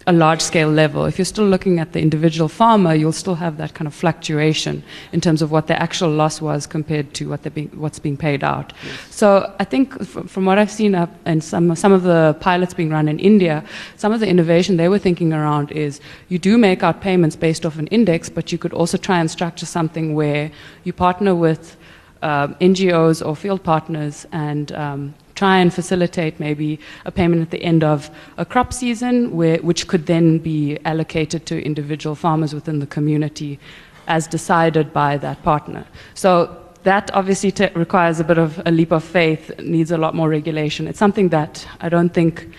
a 0.08 0.14
large 0.14 0.42
scale 0.42 0.70
level. 0.70 1.06
If 1.06 1.18
you're 1.18 1.26
still 1.26 1.46
looking 1.46 1.80
at 1.80 1.94
the 1.94 2.00
individual 2.00 2.48
farmer, 2.48 2.94
you'll 2.94 3.12
still 3.12 3.36
have 3.36 3.58
that 3.58 3.74
kind 3.74 3.88
of 3.88 3.94
fluctuation 3.94 4.84
in 5.12 5.20
terms 5.20 5.42
of 5.42 5.52
what 5.52 5.66
the 5.66 5.82
actual 5.82 6.10
loss 6.10 6.40
was 6.42 6.68
compared 6.68 7.14
to 7.16 7.28
what 7.30 7.42
they're 7.42 7.52
being, 7.52 7.70
what's 7.70 7.98
being 7.98 8.18
paid 8.18 8.44
out. 8.44 8.72
So 9.10 9.54
I 9.60 9.64
think 9.64 10.06
from 10.06 10.46
what 10.46 10.60
I've 10.60 10.70
seen 10.70 10.94
up 10.94 11.10
in 11.26 11.42
some, 11.42 11.76
some 11.76 11.92
of 11.92 12.04
the 12.04 12.38
pilots 12.40 12.74
being 12.74 12.92
run 12.92 13.08
in 13.08 13.20
India, 13.20 13.64
some 13.96 14.12
of 14.12 14.20
the 14.20 14.28
innovation 14.28 14.78
they 14.78 14.90
were 14.90 15.00
thinking 15.00 15.34
around 15.34 15.72
is 15.72 16.00
you 16.30 16.38
do 16.38 16.58
make 16.58 16.84
out 16.84 17.02
payments 17.02 17.36
based 17.36 17.66
off 17.66 17.80
an 17.80 17.88
index, 17.88 18.30
but 18.30 18.52
you 18.52 18.60
could 18.60 18.74
also 18.74 18.98
try 18.98 19.20
and 19.20 19.32
structure 19.32 19.66
something 19.66 20.14
where 20.14 20.52
you 20.84 20.94
partner 20.94 21.34
with 21.34 21.78
um, 22.22 22.56
NGOs 22.56 23.26
or 23.26 23.36
field 23.36 23.64
partners 23.64 24.28
and 24.32 24.72
um, 24.72 25.16
try 25.36 25.58
and 25.58 25.74
facilitate 25.74 26.40
maybe 26.40 26.80
a 27.06 27.12
payment 27.12 27.42
at 27.42 27.52
the 27.52 27.62
end 27.62 27.84
of 27.84 28.10
a 28.38 28.46
crop 28.46 28.74
season, 28.74 29.36
where, 29.36 29.58
which 29.58 29.88
could 29.88 30.06
then 30.06 30.40
be 30.40 30.78
allocated 30.86 31.46
to 31.46 31.62
individual 31.64 32.16
farmers 32.16 32.54
within 32.54 32.80
the 32.80 32.88
community 32.88 33.60
as 34.08 34.28
decided 34.28 34.94
by 34.94 35.18
that 35.18 35.42
partner. 35.44 35.86
So 36.14 36.62
that 36.84 37.12
obviously 37.14 37.52
t- 37.52 37.70
requires 37.76 38.20
a 38.20 38.24
bit 38.24 38.38
of 38.38 38.62
a 38.66 38.72
leap 38.72 38.92
of 38.92 39.04
faith, 39.04 39.52
needs 39.60 39.92
a 39.92 39.98
lot 39.98 40.16
more 40.16 40.30
regulation. 40.30 40.88
It's 40.88 41.00
something 41.00 41.30
that 41.30 41.68
I 41.82 41.90
don't 41.90 42.14
think 42.14 42.50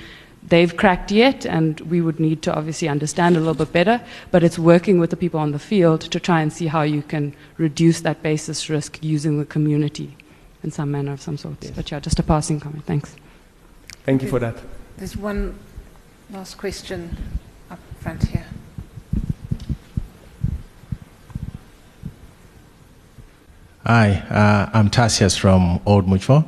they've 0.42 0.76
cracked 0.76 1.10
yet, 1.10 1.46
and 1.46 1.80
we 1.80 2.00
would 2.00 2.20
need 2.20 2.42
to 2.42 2.54
obviously 2.54 2.88
understand 2.88 3.36
a 3.36 3.40
little 3.40 3.54
bit 3.54 3.72
better. 3.72 4.00
But 4.32 4.42
it's 4.42 4.58
working 4.58 4.98
with 4.98 5.10
the 5.10 5.16
people 5.16 5.40
on 5.40 5.52
the 5.52 5.58
field 5.58 6.00
to 6.02 6.20
try 6.20 6.40
and 6.40 6.52
see 6.52 6.66
how 6.66 6.82
you 6.82 7.02
can 7.02 7.34
reduce 7.56 8.00
that 8.02 8.22
basis 8.22 8.68
risk 8.68 8.98
using 9.00 9.38
the 9.38 9.46
community 9.46 10.15
in 10.66 10.72
some 10.72 10.90
manner 10.90 11.12
of 11.12 11.22
some 11.22 11.38
sort. 11.38 11.58
But 11.74 11.90
yeah, 11.90 12.00
just 12.00 12.18
a 12.18 12.22
passing 12.22 12.60
comment. 12.60 12.84
Thanks. 12.84 13.16
Thank 14.04 14.22
you 14.22 14.28
for 14.28 14.40
that. 14.40 14.56
There's 14.98 15.16
one 15.16 15.58
last 16.30 16.58
question 16.58 17.16
up 17.70 17.78
front 18.00 18.24
here. 18.24 18.44
Hi, 23.86 24.14
uh, 24.30 24.70
I'm 24.76 24.90
Tassius 24.90 25.38
from 25.38 25.80
Old 25.86 26.08
Mutual. 26.08 26.44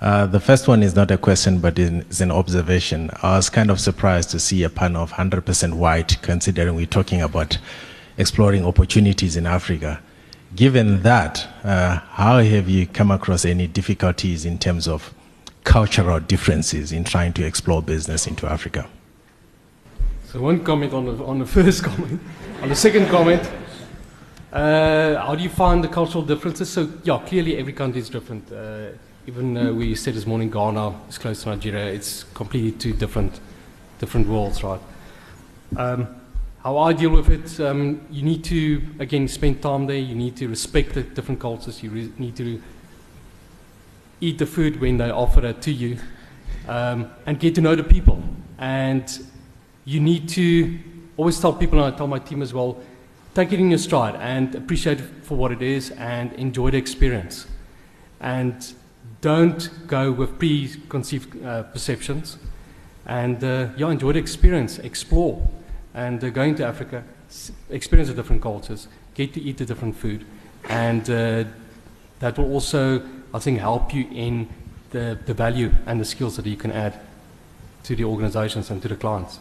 Uh, 0.00 0.26
the 0.26 0.40
first 0.40 0.66
one 0.66 0.82
is 0.82 0.96
not 0.96 1.10
a 1.12 1.16
question, 1.16 1.60
but 1.60 1.78
is 1.78 2.20
an 2.20 2.32
observation. 2.32 3.10
I 3.22 3.36
was 3.36 3.48
kind 3.48 3.70
of 3.70 3.78
surprised 3.78 4.30
to 4.30 4.40
see 4.40 4.64
a 4.64 4.68
panel 4.68 5.02
of 5.02 5.12
100% 5.12 5.74
white, 5.74 6.20
considering 6.20 6.74
we're 6.74 6.86
talking 6.86 7.22
about 7.22 7.58
exploring 8.18 8.66
opportunities 8.66 9.36
in 9.36 9.46
Africa. 9.46 10.02
Given 10.54 11.02
that, 11.02 11.48
uh, 11.64 11.98
how 12.10 12.38
have 12.38 12.68
you 12.68 12.86
come 12.86 13.10
across 13.10 13.44
any 13.44 13.66
difficulties 13.66 14.44
in 14.44 14.58
terms 14.58 14.86
of 14.86 15.12
cultural 15.64 16.20
differences 16.20 16.92
in 16.92 17.02
trying 17.02 17.32
to 17.32 17.44
explore 17.44 17.82
business 17.82 18.28
into 18.28 18.46
Africa? 18.46 18.86
So 20.26 20.40
one 20.40 20.62
comment 20.62 20.92
on 20.92 21.06
the, 21.06 21.24
on 21.24 21.38
the 21.40 21.46
first 21.58 21.82
comment. 21.82 22.20
on 22.62 22.68
the 22.68 22.76
second 22.76 23.08
comment, 23.08 23.42
uh, 24.52 25.16
how 25.16 25.34
do 25.34 25.42
you 25.42 25.48
find 25.48 25.82
the 25.82 25.88
cultural 25.88 26.22
differences? 26.24 26.70
So 26.70 26.88
yeah, 27.02 27.20
clearly 27.26 27.56
every 27.56 27.72
country 27.72 28.00
is 28.00 28.08
different. 28.08 28.52
Uh, 28.52 28.90
even 29.26 29.56
uh, 29.56 29.72
we 29.72 29.96
said 29.96 30.14
this 30.14 30.26
morning, 30.26 30.50
Ghana 30.50 30.94
is 31.08 31.18
close 31.18 31.42
to 31.42 31.48
Nigeria. 31.48 31.86
It's 31.86 32.24
completely 32.34 32.72
two 32.72 32.92
different, 32.92 33.40
different 33.98 34.28
worlds, 34.28 34.62
right? 34.62 34.80
Um, 35.76 36.06
how 36.64 36.78
I 36.78 36.94
deal 36.94 37.10
with 37.10 37.28
it, 37.28 37.60
um, 37.60 38.00
you 38.10 38.22
need 38.22 38.42
to 38.44 38.82
again 38.98 39.28
spend 39.28 39.60
time 39.60 39.86
there. 39.86 39.98
You 39.98 40.14
need 40.14 40.34
to 40.38 40.48
respect 40.48 40.94
the 40.94 41.02
different 41.02 41.38
cultures. 41.38 41.82
You 41.82 41.90
re- 41.90 42.12
need 42.16 42.36
to 42.36 42.60
eat 44.18 44.38
the 44.38 44.46
food 44.46 44.80
when 44.80 44.96
they 44.96 45.10
offer 45.10 45.44
it 45.44 45.60
to 45.60 45.70
you, 45.70 45.98
um, 46.66 47.10
and 47.26 47.38
get 47.38 47.54
to 47.56 47.60
know 47.60 47.76
the 47.76 47.84
people. 47.84 48.22
And 48.58 49.06
you 49.84 50.00
need 50.00 50.26
to 50.30 50.78
always 51.18 51.38
tell 51.38 51.52
people, 51.52 51.84
and 51.84 51.94
I 51.94 51.96
tell 51.98 52.06
my 52.06 52.18
team 52.18 52.40
as 52.40 52.54
well, 52.54 52.78
take 53.34 53.52
it 53.52 53.60
in 53.60 53.68
your 53.68 53.78
stride 53.78 54.16
and 54.16 54.54
appreciate 54.54 55.00
it 55.00 55.10
for 55.22 55.36
what 55.36 55.52
it 55.52 55.60
is 55.60 55.90
and 55.90 56.32
enjoy 56.32 56.70
the 56.70 56.78
experience. 56.78 57.46
And 58.20 58.72
don't 59.20 59.68
go 59.86 60.12
with 60.12 60.38
preconceived 60.38 61.44
uh, 61.44 61.64
perceptions. 61.64 62.38
And 63.04 63.44
uh, 63.44 63.68
yeah, 63.76 63.90
enjoy 63.90 64.12
the 64.12 64.18
experience, 64.18 64.78
explore. 64.78 65.46
And 65.94 66.34
going 66.34 66.56
to 66.56 66.66
Africa, 66.66 67.04
experience 67.70 68.08
the 68.08 68.14
different 68.14 68.42
cultures, 68.42 68.88
get 69.14 69.32
to 69.34 69.40
eat 69.40 69.58
the 69.58 69.64
different 69.64 69.96
food. 69.96 70.24
And 70.68 71.08
uh, 71.08 71.44
that 72.18 72.36
will 72.36 72.52
also, 72.52 73.02
I 73.32 73.38
think, 73.38 73.60
help 73.60 73.94
you 73.94 74.08
in 74.10 74.48
the, 74.90 75.18
the 75.26 75.34
value 75.34 75.72
and 75.86 76.00
the 76.00 76.04
skills 76.04 76.36
that 76.36 76.46
you 76.46 76.56
can 76.56 76.72
add 76.72 76.98
to 77.84 77.94
the 77.94 78.04
organizations 78.04 78.70
and 78.70 78.82
to 78.82 78.88
the 78.88 78.96
clients. 78.96 79.38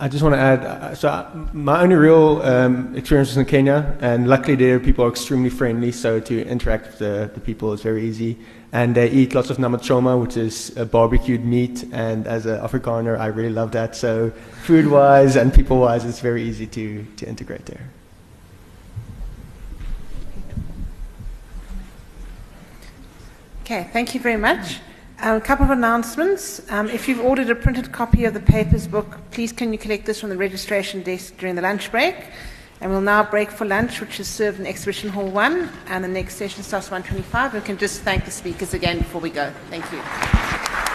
I 0.00 0.06
just 0.08 0.22
want 0.22 0.36
to 0.36 0.38
add, 0.38 0.60
uh, 0.60 0.94
so 0.94 1.08
uh, 1.08 1.48
my 1.52 1.82
only 1.82 1.96
real 1.96 2.40
um, 2.42 2.94
experience 2.96 3.30
was 3.30 3.36
in 3.36 3.46
Kenya, 3.46 3.98
and 4.00 4.28
luckily 4.28 4.54
there 4.54 4.78
people 4.78 5.04
are 5.04 5.08
extremely 5.08 5.50
friendly, 5.50 5.90
so 5.90 6.20
to 6.20 6.46
interact 6.46 6.86
with 6.86 6.98
the, 6.98 7.30
the 7.34 7.40
people 7.40 7.72
is 7.72 7.82
very 7.82 8.04
easy. 8.04 8.38
And 8.70 8.94
they 8.94 9.10
eat 9.10 9.34
lots 9.34 9.48
of 9.48 9.58
nyama 9.58 9.78
choma, 9.78 10.18
which 10.18 10.36
is 10.36 10.70
barbecued 10.92 11.44
meat, 11.44 11.84
and 11.90 12.26
as 12.26 12.44
an 12.44 12.60
Afrikaner, 12.60 13.18
I 13.18 13.26
really 13.26 13.52
love 13.52 13.72
that. 13.72 13.96
So 13.96 14.30
food-wise 14.62 15.36
and 15.36 15.54
people-wise, 15.54 16.04
it's 16.04 16.20
very 16.20 16.42
easy 16.42 16.66
to, 16.66 17.04
to 17.16 17.26
integrate 17.26 17.64
there. 17.64 17.88
Okay, 23.62 23.88
thank 23.92 24.14
you 24.14 24.20
very 24.20 24.36
much. 24.36 24.80
Um, 25.20 25.36
a 25.36 25.40
couple 25.40 25.64
of 25.64 25.70
announcements. 25.70 26.62
Um, 26.70 26.88
if 26.88 27.08
you've 27.08 27.20
ordered 27.20 27.50
a 27.50 27.54
printed 27.54 27.90
copy 27.90 28.24
of 28.24 28.34
the 28.34 28.40
papers 28.40 28.86
book, 28.86 29.18
please 29.30 29.52
can 29.52 29.72
you 29.72 29.78
collect 29.78 30.06
this 30.06 30.20
from 30.20 30.30
the 30.30 30.36
registration 30.36 31.02
desk 31.02 31.36
during 31.38 31.54
the 31.54 31.62
lunch 31.62 31.90
break? 31.90 32.14
And 32.80 32.90
we'll 32.90 33.00
now 33.00 33.24
break 33.24 33.50
for 33.50 33.64
lunch, 33.64 34.00
which 34.00 34.20
is 34.20 34.28
served 34.28 34.60
in 34.60 34.66
Exhibition 34.66 35.10
Hall 35.10 35.28
1, 35.28 35.68
and 35.88 36.04
the 36.04 36.08
next 36.08 36.36
session 36.36 36.62
starts 36.62 36.90
125. 36.90 37.54
We 37.54 37.60
can 37.60 37.76
just 37.76 38.02
thank 38.02 38.24
the 38.24 38.30
speakers 38.30 38.72
again 38.72 38.98
before 38.98 39.20
we 39.20 39.30
go. 39.30 39.52
Thank 39.68 39.90
you. 39.92 40.87